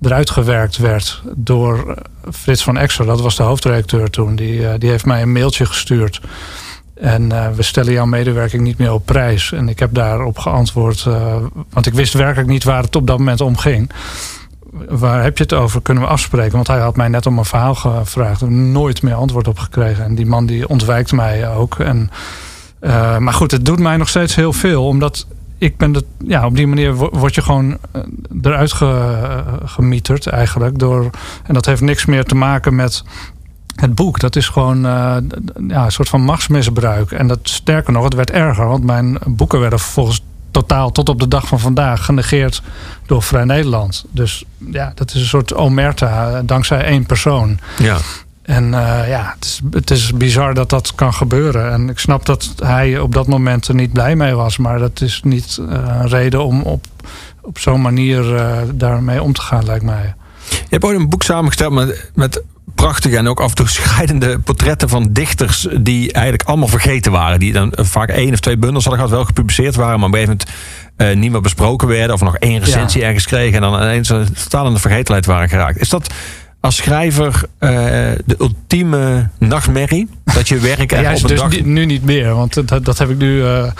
eruit 0.00 0.30
gewerkt 0.30 0.76
werd 0.76 1.22
door 1.34 1.90
eh, 1.90 2.32
Frits 2.32 2.62
van 2.62 2.76
Exer. 2.76 3.06
Dat 3.06 3.20
was 3.20 3.36
de 3.36 3.42
hoofdredacteur 3.42 4.10
toen. 4.10 4.36
Die, 4.36 4.68
eh, 4.68 4.78
die 4.78 4.90
heeft 4.90 5.06
mij 5.06 5.22
een 5.22 5.32
mailtje 5.32 5.66
gestuurd. 5.66 6.20
En 7.00 7.32
eh, 7.32 7.50
we 7.50 7.62
stellen 7.62 7.92
jouw 7.92 8.06
medewerking 8.06 8.62
niet 8.62 8.78
meer 8.78 8.92
op 8.92 9.06
prijs. 9.06 9.52
En 9.52 9.68
ik 9.68 9.78
heb 9.78 9.94
daarop 9.94 10.38
geantwoord, 10.38 11.04
eh, 11.06 11.36
want 11.70 11.86
ik 11.86 11.94
wist 11.94 12.12
werkelijk 12.12 12.48
niet 12.48 12.64
waar 12.64 12.82
het 12.82 12.96
op 12.96 13.06
dat 13.06 13.18
moment 13.18 13.40
om 13.40 13.56
ging. 13.56 13.90
Waar 14.88 15.22
heb 15.22 15.36
je 15.36 15.42
het 15.42 15.52
over? 15.52 15.82
Kunnen 15.82 16.02
we 16.02 16.08
afspreken? 16.08 16.52
Want 16.52 16.66
hij 16.66 16.78
had 16.78 16.96
mij 16.96 17.08
net 17.08 17.26
om 17.26 17.38
een 17.38 17.44
verhaal 17.44 17.74
gevraagd. 17.74 18.40
Nooit 18.48 19.02
meer 19.02 19.14
antwoord 19.14 19.48
op 19.48 19.58
gekregen. 19.58 20.04
En 20.04 20.14
die 20.14 20.26
man 20.26 20.46
die 20.46 20.68
ontwijkt 20.68 21.12
mij 21.12 21.50
ook. 21.54 21.78
En, 21.78 22.10
eh, 22.80 23.18
maar 23.18 23.34
goed, 23.34 23.50
het 23.50 23.64
doet 23.64 23.78
mij 23.78 23.96
nog 23.96 24.08
steeds 24.08 24.34
heel 24.34 24.52
veel. 24.52 24.86
Omdat 24.86 25.26
ik 25.58 25.76
ben 25.76 25.92
dat, 25.92 26.04
ja, 26.18 26.46
op 26.46 26.56
die 26.56 26.66
manier 26.66 26.94
wo- 26.94 27.10
word 27.12 27.34
je 27.34 27.42
gewoon 27.42 27.78
eruit 28.42 28.72
ge, 28.72 29.42
gemieterd 29.64 30.26
eigenlijk. 30.26 30.78
Door, 30.78 31.10
en 31.44 31.54
dat 31.54 31.66
heeft 31.66 31.80
niks 31.80 32.04
meer 32.04 32.24
te 32.24 32.34
maken 32.34 32.74
met 32.74 33.04
het 33.80 33.94
boek. 33.94 34.20
Dat 34.20 34.36
is 34.36 34.48
gewoon 34.48 34.76
eh, 34.76 35.16
ja, 35.68 35.84
een 35.84 35.92
soort 35.92 36.08
van 36.08 36.20
machtsmisbruik. 36.20 37.10
En 37.12 37.26
dat 37.26 37.38
sterker 37.42 37.92
nog, 37.92 38.04
het 38.04 38.14
werd 38.14 38.30
erger. 38.30 38.68
Want 38.68 38.84
mijn 38.84 39.18
boeken 39.26 39.60
werden 39.60 39.78
vervolgens 39.78 40.22
totaal 40.50 40.92
tot 40.92 41.08
op 41.08 41.20
de 41.20 41.28
dag 41.28 41.46
van 41.46 41.60
vandaag 41.60 42.04
genegeerd 42.04 42.62
door 43.06 43.22
Vrij 43.22 43.44
Nederland. 43.44 44.04
Dus 44.10 44.44
ja, 44.70 44.92
dat 44.94 45.14
is 45.14 45.20
een 45.20 45.26
soort 45.26 45.54
omerta 45.54 46.30
eh, 46.30 46.38
dankzij 46.44 46.84
één 46.84 47.06
persoon. 47.06 47.58
Ja. 47.78 47.96
En 48.42 48.64
eh, 48.64 49.08
ja, 49.08 49.34
het 49.34 49.44
is, 49.44 49.60
het 49.70 49.90
is 49.90 50.12
bizar 50.12 50.54
dat 50.54 50.70
dat 50.70 50.94
kan 50.94 51.14
gebeuren. 51.14 51.72
En 51.72 51.88
ik 51.88 51.98
snap 51.98 52.26
dat 52.26 52.52
hij 52.62 52.98
op 52.98 53.14
dat 53.14 53.26
moment 53.26 53.68
er 53.68 53.74
niet 53.74 53.92
blij 53.92 54.16
mee 54.16 54.34
was. 54.34 54.56
Maar 54.56 54.78
dat 54.78 55.00
is 55.00 55.20
niet 55.24 55.58
een 55.68 56.08
reden 56.08 56.44
om 56.44 56.62
op, 56.62 56.84
op 57.40 57.58
zo'n 57.58 57.80
manier 57.80 58.24
daarmee 58.74 59.22
om 59.22 59.32
te 59.32 59.40
gaan, 59.40 59.64
lijkt 59.64 59.84
mij. 59.84 60.14
Je 60.48 60.66
hebt 60.70 60.84
ooit 60.84 60.98
een 60.98 61.08
boek 61.08 61.22
samengesteld 61.22 61.72
met, 61.72 62.10
met 62.14 62.42
prachtige 62.76 63.16
en 63.16 63.28
ook 63.28 63.40
af 63.40 63.48
en 63.48 63.54
toe 63.54 63.68
schrijdende 63.68 64.38
portretten 64.38 64.88
van 64.88 65.08
dichters 65.12 65.66
die 65.80 66.12
eigenlijk 66.12 66.48
allemaal 66.48 66.68
vergeten 66.68 67.12
waren. 67.12 67.38
Die 67.38 67.52
dan 67.52 67.72
vaak 67.76 68.08
één 68.08 68.32
of 68.32 68.40
twee 68.40 68.56
bundels 68.56 68.84
hadden 68.84 69.02
gehad, 69.02 69.16
wel 69.16 69.26
gepubliceerd 69.26 69.74
waren, 69.74 69.98
maar 69.98 70.08
op 70.08 70.14
een 70.14 70.20
gegeven 70.20 70.38
moment 70.96 71.14
eh, 71.16 71.22
niet 71.22 71.30
meer 71.30 71.40
besproken 71.40 71.88
werden. 71.88 72.14
Of 72.14 72.20
nog 72.20 72.36
één 72.36 72.60
recensie 72.60 73.04
ergens 73.04 73.26
kregen 73.26 73.54
en 73.54 73.70
dan 73.70 73.82
ineens 73.82 74.08
een 74.08 74.32
totaal 74.42 74.66
in 74.66 74.74
de 74.74 74.80
vergetelheid 74.80 75.26
waren 75.26 75.48
geraakt. 75.48 75.78
Is 75.78 75.88
dat 75.88 76.14
als 76.60 76.76
schrijver 76.76 77.42
eh, 77.58 77.70
de 78.24 78.36
ultieme 78.38 79.28
nachtmerrie? 79.38 80.08
Dat 80.24 80.48
je 80.48 80.58
werk 80.58 80.90
Ja, 80.90 80.96
echt 80.96 81.04
juist 81.04 81.24
op 81.24 81.30
een 81.30 81.36
dus 81.36 81.58
dag... 81.58 81.64
nu 81.64 81.86
niet 81.86 82.04
meer. 82.04 82.34
Want 82.34 82.68
dat, 82.68 82.84
dat 82.84 82.98
heb 82.98 83.10
ik 83.10 83.16
nu 83.16 83.44
eh, 83.44 83.70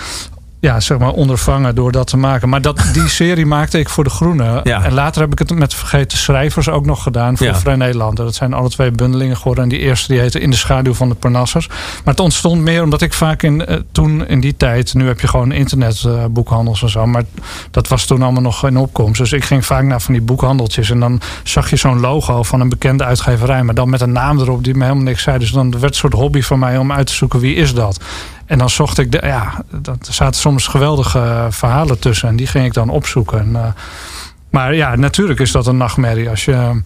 ja, 0.59 0.79
zeg 0.79 0.97
maar 0.97 1.11
ondervangen 1.11 1.75
door 1.75 1.91
dat 1.91 2.07
te 2.07 2.17
maken. 2.17 2.49
Maar 2.49 2.61
dat, 2.61 2.89
die 2.93 3.07
serie 3.21 3.45
maakte 3.45 3.79
ik 3.79 3.89
voor 3.89 4.03
De 4.03 4.09
Groene. 4.09 4.59
Ja. 4.63 4.83
En 4.83 4.93
later 4.93 5.21
heb 5.21 5.31
ik 5.31 5.39
het 5.39 5.55
met 5.55 5.73
Vergeten 5.73 6.17
Schrijvers 6.17 6.69
ook 6.69 6.85
nog 6.85 7.03
gedaan 7.03 7.37
voor 7.37 7.47
Ja. 7.47 7.55
Vrij 7.55 7.75
Nederland. 7.75 8.17
Dat 8.17 8.35
zijn 8.35 8.53
alle 8.53 8.69
twee 8.69 8.91
bundelingen 8.91 9.37
geworden. 9.37 9.63
En 9.63 9.69
die 9.69 9.79
eerste 9.79 10.11
die 10.11 10.21
heette 10.21 10.39
In 10.39 10.49
de 10.49 10.55
schaduw 10.55 10.93
van 10.93 11.09
de 11.09 11.15
Parnassers. 11.15 11.67
Maar 11.67 12.13
het 12.13 12.19
ontstond 12.19 12.61
meer 12.61 12.83
omdat 12.83 13.01
ik 13.01 13.13
vaak 13.13 13.43
in, 13.43 13.65
eh, 13.65 13.77
toen 13.91 14.27
in 14.27 14.39
die 14.39 14.57
tijd... 14.57 14.93
Nu 14.93 15.07
heb 15.07 15.19
je 15.19 15.27
gewoon 15.27 15.51
internetboekhandels 15.51 16.81
en 16.81 16.89
zo. 16.89 17.05
Maar 17.05 17.23
dat 17.71 17.87
was 17.87 18.05
toen 18.05 18.21
allemaal 18.21 18.41
nog 18.41 18.67
in 18.67 18.77
opkomst. 18.77 19.19
Dus 19.19 19.33
ik 19.33 19.43
ging 19.43 19.65
vaak 19.65 19.83
naar 19.83 20.01
van 20.01 20.13
die 20.13 20.23
boekhandeltjes. 20.23 20.89
En 20.89 20.99
dan 20.99 21.21
zag 21.43 21.69
je 21.69 21.75
zo'n 21.75 21.99
logo 21.99 22.43
van 22.43 22.61
een 22.61 22.69
bekende 22.69 23.03
uitgeverij. 23.03 23.63
Maar 23.63 23.75
dan 23.75 23.89
met 23.89 24.01
een 24.01 24.11
naam 24.11 24.39
erop 24.39 24.63
die 24.63 24.73
me 24.73 24.83
helemaal 24.83 25.03
niks 25.03 25.23
zei. 25.23 25.37
Dus 25.37 25.51
dan 25.51 25.71
werd 25.71 25.83
het 25.83 25.91
een 25.91 25.99
soort 25.99 26.13
hobby 26.13 26.41
van 26.41 26.59
mij 26.59 26.77
om 26.77 26.91
uit 26.91 27.07
te 27.07 27.13
zoeken 27.13 27.39
wie 27.39 27.55
is 27.55 27.73
dat. 27.73 27.99
En 28.47 28.57
dan 28.57 28.69
zocht 28.69 28.97
ik, 28.97 29.11
de, 29.11 29.19
ja, 29.23 29.63
dat- 29.81 30.07
er 30.07 30.13
zaten 30.13 30.39
soms 30.41 30.67
geweldige 30.67 31.19
eh, 31.19 31.45
verhalen 31.49 31.99
tussen. 31.99 32.29
En 32.29 32.35
die 32.35 32.47
ging 32.47 32.65
ik 32.65 32.73
dan 32.73 32.89
opzoeken. 32.89 33.39
En, 33.39 33.55
eh, 33.55 33.67
maar 34.49 34.75
ja, 34.75 34.95
natuurlijk 34.95 35.39
is 35.39 35.51
dat 35.51 35.67
een 35.67 35.77
nachtmerrie 35.77 36.29
als 36.29 36.45
je, 36.45 36.81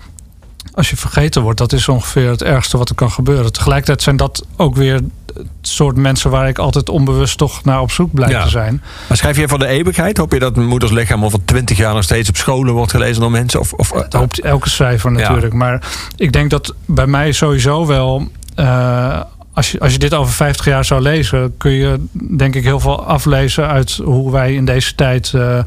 als 0.73 0.89
je 0.89 0.97
vergeten 0.97 1.41
wordt. 1.41 1.57
Dat 1.57 1.73
is 1.73 1.87
ongeveer 1.87 2.29
het 2.29 2.43
ergste 2.43 2.77
wat 2.77 2.89
er 2.89 2.95
kan 2.95 3.11
gebeuren. 3.11 3.53
Tegelijkertijd 3.53 4.01
zijn 4.01 4.17
dat 4.17 4.45
ook 4.57 4.75
weer 4.75 4.93
het 5.33 5.45
soort 5.61 5.95
mensen 5.97 6.29
waar 6.29 6.47
ik 6.47 6.57
altijd 6.57 6.89
onbewust 6.89 7.37
toch 7.37 7.63
naar 7.63 7.81
op 7.81 7.91
zoek 7.91 8.13
blijf 8.13 8.31
Ja. 8.31 8.43
te 8.43 8.49
zijn. 8.49 8.81
Maar 9.07 9.17
schrijf 9.17 9.37
je 9.37 9.47
voor 9.47 9.59
de 9.59 9.67
eeuwigheid? 9.67 10.17
Hoop 10.17 10.31
je 10.33 10.39
dat 10.39 10.55
moeders 10.55 10.91
lichaam 10.91 11.25
over 11.25 11.45
twintig 11.45 11.77
jaar 11.77 11.93
nog 11.93 12.03
steeds 12.03 12.29
op 12.29 12.35
scholen 12.37 12.73
wordt 12.73 12.91
gelezen 12.91 13.21
door 13.21 13.31
mensen? 13.31 13.59
Of, 13.59 13.73
of, 13.73 13.89
Dat 13.91 14.13
hoopt 14.13 14.39
elke 14.39 14.69
schrijver 14.69 15.11
natuurlijk. 15.11 15.53
Maar 15.53 15.83
ik 16.15 16.31
denk 16.33 16.49
dat 16.49 16.75
bij 16.85 17.07
mij 17.07 17.31
sowieso 17.31 17.85
wel. 17.85 18.27
eh, 18.55 19.19
als, 19.53 19.71
je, 19.71 19.79
als 19.79 19.91
je 19.91 19.99
dit 19.99 20.13
over 20.13 20.33
50 20.33 20.65
jaar 20.65 20.85
zou 20.85 21.01
lezen, 21.01 21.57
kun 21.57 21.71
je 21.71 21.99
denk 22.11 22.55
ik 22.55 22.63
heel 22.63 22.79
veel 22.79 23.05
aflezen 23.05 23.67
uit 23.67 23.99
hoe 24.03 24.31
wij 24.31 24.53
in 24.53 24.65
deze 24.65 24.95
tijd 24.95 25.33
eh, 25.33 25.59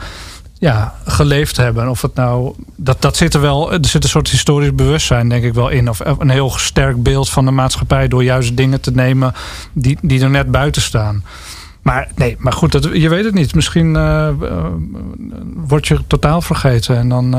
ja, 0.58 0.94
geleefd 1.04 1.56
hebben. 1.56 1.88
Of 1.88 2.02
het 2.02 2.14
nou. 2.14 2.54
Dat, 2.76 3.02
dat 3.02 3.16
zit 3.16 3.34
er 3.34 3.40
wel. 3.40 3.72
Er 3.72 3.78
zit 3.86 4.02
een 4.04 4.10
soort 4.10 4.30
historisch 4.30 4.74
bewustzijn, 4.74 5.28
denk 5.28 5.44
ik 5.44 5.54
wel 5.54 5.68
in. 5.68 5.88
Of 5.88 6.00
een 6.18 6.30
heel 6.30 6.50
sterk 6.50 7.02
beeld 7.02 7.30
van 7.30 7.44
de 7.44 7.50
maatschappij 7.50 8.08
door 8.08 8.24
juist 8.24 8.56
dingen 8.56 8.80
te 8.80 8.90
nemen 8.90 9.32
die, 9.72 9.98
die 10.02 10.22
er 10.22 10.30
net 10.30 10.50
buiten 10.50 10.82
staan. 10.82 11.24
Maar 11.82 12.08
nee, 12.14 12.36
maar 12.38 12.52
goed, 12.52 12.72
dat, 12.72 12.88
je 12.92 13.08
weet 13.08 13.24
het 13.24 13.34
niet. 13.34 13.54
Misschien 13.54 13.96
eh, 13.96 14.28
word 15.54 15.88
je 15.88 15.98
totaal 16.06 16.40
vergeten. 16.40 16.96
En 16.96 17.08
dan, 17.08 17.30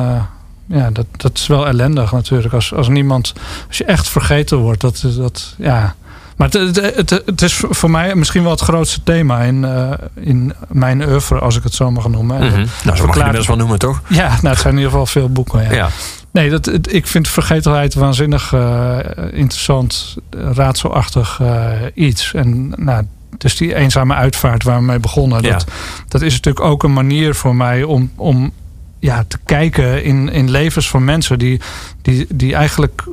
ja, 0.66 0.92
dat, 0.92 1.06
dat 1.18 1.38
is 1.38 1.48
wel 1.48 1.68
ellendig 1.68 2.12
natuurlijk. 2.12 2.54
Als, 2.54 2.74
als 2.74 2.88
niemand, 2.88 3.34
als 3.68 3.78
je 3.78 3.86
echt 3.86 4.10
vergeten 4.10 4.58
wordt, 4.58 4.82
dat, 4.82 5.06
dat 5.18 5.56
ja. 5.58 5.96
Maar 6.36 6.49
het, 6.49 6.76
het, 6.76 7.10
het, 7.10 7.22
het 7.26 7.41
is 7.41 7.64
voor 7.70 7.91
mij 7.91 8.16
misschien 8.16 8.41
wel 8.41 8.52
het 8.52 8.62
grootste 8.62 9.03
thema 9.03 9.41
in, 9.41 9.64
eh, 9.66 9.91
in 10.16 10.53
mijn 10.68 11.07
oeuvre, 11.10 11.40
als 11.40 11.57
ik 11.57 11.64
het 11.64 11.74
zo 11.74 11.91
mag 11.91 12.07
noemen. 12.07 12.38
Mhm. 12.38 12.56
Nou, 12.56 12.68
zo 12.84 12.90
mag 12.90 12.99
je 12.99 13.06
het 13.06 13.16
inmiddels 13.16 13.48
wel 13.48 13.57
noemen, 13.57 13.80
toch? 13.80 14.02
Ja, 14.07 14.28
nou, 14.28 14.48
het 14.48 14.60
zijn 14.60 14.74
in 14.74 14.80
ieder 14.80 14.91
geval 14.91 15.06
veel 15.06 15.30
boeken. 15.30 15.64
Ja. 15.64 15.72
Ja. 15.72 15.90
Nee, 16.32 16.49
dat, 16.49 16.70
ik 16.94 17.07
vind 17.07 17.28
vergetelheid 17.28 17.94
waanzinnig 17.94 18.53
eh, 18.53 18.98
interessant, 19.32 20.16
raadselachtig 20.30 21.40
eh, 21.41 21.72
iets. 21.94 22.34
En 22.34 22.74
nou, 22.76 23.06
dus 23.38 23.57
die 23.57 23.76
eenzame 23.76 24.14
uitvaart 24.14 24.64
waar 24.64 24.78
we 24.78 24.84
mee 24.84 24.99
begonnen, 24.99 25.41
Ja. 25.41 25.52
dat, 25.52 25.66
dat 26.07 26.22
is 26.22 26.34
natuurlijk 26.34 26.66
ook 26.66 26.84
een 26.84 26.94
manier 26.94 27.36
voor 27.36 27.56
mij 27.56 27.84
om, 27.84 28.12
om 28.16 28.52
ja, 28.99 29.24
te 29.28 29.38
kijken 29.45 30.03
in, 30.03 30.30
in 30.30 30.49
levens 30.52 30.90
van 30.90 31.03
mensen 31.03 31.40
die, 31.40 31.62
die, 32.02 32.28
die 32.30 32.56
eigenlijk 32.56 33.03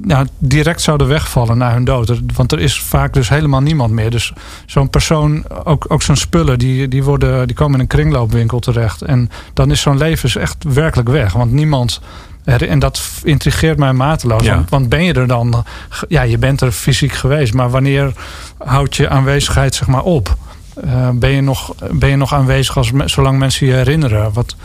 nou, 0.00 0.26
direct 0.38 0.80
zouden 0.80 1.08
wegvallen 1.08 1.58
na 1.58 1.72
hun 1.72 1.84
dood. 1.84 2.20
Want 2.34 2.52
er 2.52 2.60
is 2.60 2.80
vaak 2.80 3.12
dus 3.12 3.28
helemaal 3.28 3.60
niemand 3.60 3.92
meer. 3.92 4.10
Dus 4.10 4.32
zo'n 4.66 4.90
persoon, 4.90 5.44
ook, 5.64 5.84
ook 5.88 6.02
zo'n 6.02 6.16
spullen, 6.16 6.58
die, 6.58 6.88
die, 6.88 7.04
worden, 7.04 7.46
die 7.46 7.56
komen 7.56 7.74
in 7.74 7.80
een 7.80 7.86
kringloopwinkel 7.86 8.58
terecht. 8.58 9.02
En 9.02 9.30
dan 9.54 9.70
is 9.70 9.80
zo'n 9.80 9.98
leven 9.98 10.28
is 10.28 10.36
echt 10.36 10.64
werkelijk 10.64 11.08
weg. 11.08 11.32
Want 11.32 11.52
niemand. 11.52 12.00
En 12.44 12.78
dat 12.78 13.02
intrigeert 13.22 13.78
mij 13.78 13.92
mateloos. 13.92 14.44
Ja. 14.44 14.54
Want, 14.54 14.70
want 14.70 14.88
ben 14.88 15.04
je 15.04 15.12
er 15.12 15.26
dan? 15.26 15.64
Ja, 16.08 16.22
je 16.22 16.38
bent 16.38 16.60
er 16.60 16.72
fysiek 16.72 17.12
geweest. 17.12 17.54
Maar 17.54 17.70
wanneer 17.70 18.12
houdt 18.58 18.96
je 18.96 19.08
aanwezigheid 19.08 19.74
zeg 19.74 19.88
maar 19.88 20.02
op? 20.02 20.36
Eh, 20.84 21.08
ben, 21.14 21.30
je 21.30 21.40
nog, 21.40 21.74
ben 21.90 22.08
je 22.08 22.16
nog 22.16 22.34
aanwezig 22.34 22.76
als, 22.76 22.92
zolang 23.04 23.38
mensen 23.38 23.66
je 23.66 23.72
herinneren? 23.72 24.32
Wat, 24.32 24.56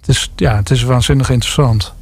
het, 0.00 0.08
is, 0.08 0.32
ja, 0.36 0.56
het 0.56 0.70
is 0.70 0.82
waanzinnig 0.82 1.30
interessant. 1.30 1.94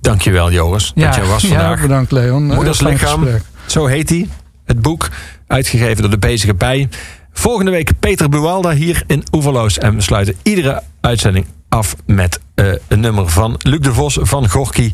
Dankjewel, 0.00 0.52
Joris. 0.52 0.92
dat 0.94 1.14
jij 1.14 1.24
was 1.24 1.42
ja, 1.42 1.48
vandaag. 1.48 1.80
bedankt 1.80 2.12
Leon. 2.12 2.44
Heel 2.46 2.54
Moeders 2.54 2.78
fijn 2.78 2.92
lichaam. 2.92 3.20
gesprek. 3.22 3.42
Zo 3.66 3.86
heet 3.86 4.08
hij. 4.08 4.28
Het 4.64 4.82
boek, 4.82 5.08
uitgegeven 5.46 6.02
door 6.02 6.10
de 6.10 6.18
Bezige 6.18 6.54
Bij. 6.54 6.88
Volgende 7.32 7.70
week 7.70 7.90
Peter 7.98 8.28
Buwalda 8.28 8.70
hier 8.70 9.02
in 9.06 9.24
Oeverloos. 9.32 9.78
En 9.78 9.94
we 9.94 10.00
sluiten 10.00 10.34
iedere 10.42 10.82
uitzending 11.00 11.46
af 11.68 11.96
met 12.06 12.40
eh, 12.54 12.66
een 12.88 13.00
nummer 13.00 13.28
van 13.28 13.56
Luc 13.62 13.80
de 13.80 13.92
Vos 13.92 14.18
van 14.20 14.48
Gorky. 14.48 14.92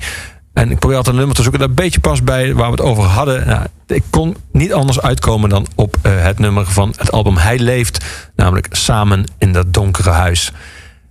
En 0.53 0.71
ik 0.71 0.79
probeer 0.79 0.97
altijd 0.97 1.15
een 1.15 1.21
nummer 1.21 1.37
te 1.37 1.43
zoeken 1.43 1.61
dat 1.61 1.69
een 1.69 1.75
beetje 1.75 2.01
past 2.01 2.25
bij 2.25 2.55
waar 2.55 2.65
we 2.67 2.71
het 2.71 2.81
over 2.81 3.03
hadden. 3.03 3.47
Nou, 3.47 3.67
ik 3.87 4.03
kon 4.11 4.37
niet 4.53 4.73
anders 4.73 5.01
uitkomen 5.01 5.49
dan 5.51 5.67
op 5.75 5.97
eh, 6.03 6.13
het 6.23 6.39
nummer 6.39 6.67
van 6.67 6.95
het 6.97 7.13
album 7.13 7.37
Hij 7.37 7.59
Leeft. 7.59 8.05
Namelijk 8.37 8.67
Samen 8.71 9.25
in 9.39 9.53
dat 9.53 9.73
donkere 9.73 10.11
huis. 10.11 10.53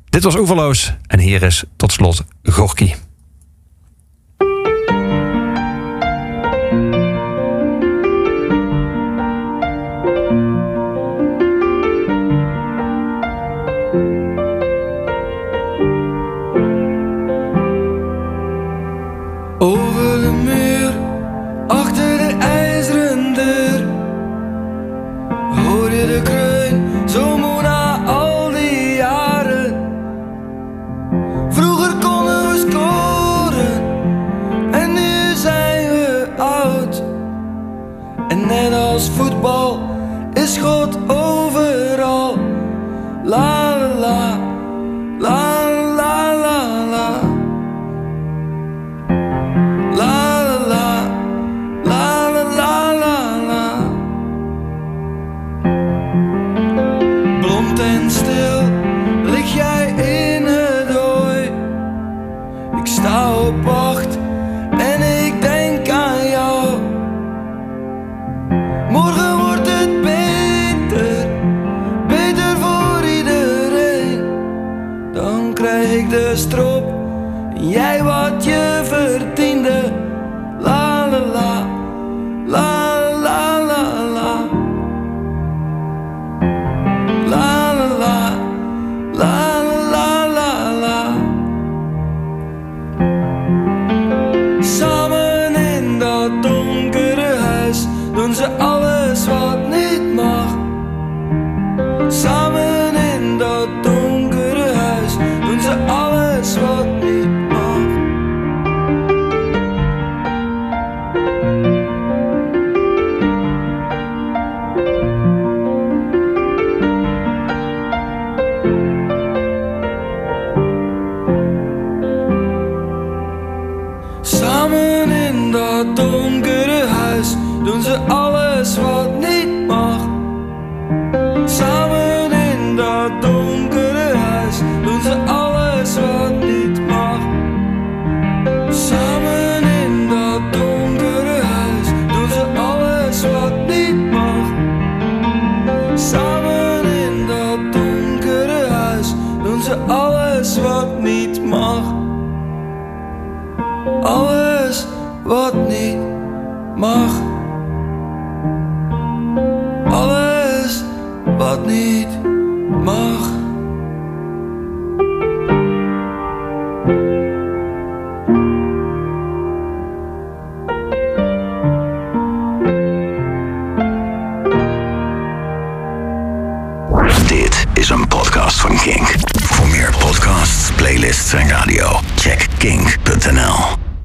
Dit 0.10 0.24
was 0.24 0.36
Oeverloos. 0.36 0.94
En 1.08 1.20
hier 1.20 1.44
is 1.44 1.64
tot 1.76 1.92
slot 1.92 2.24
Gorky. 2.44 2.94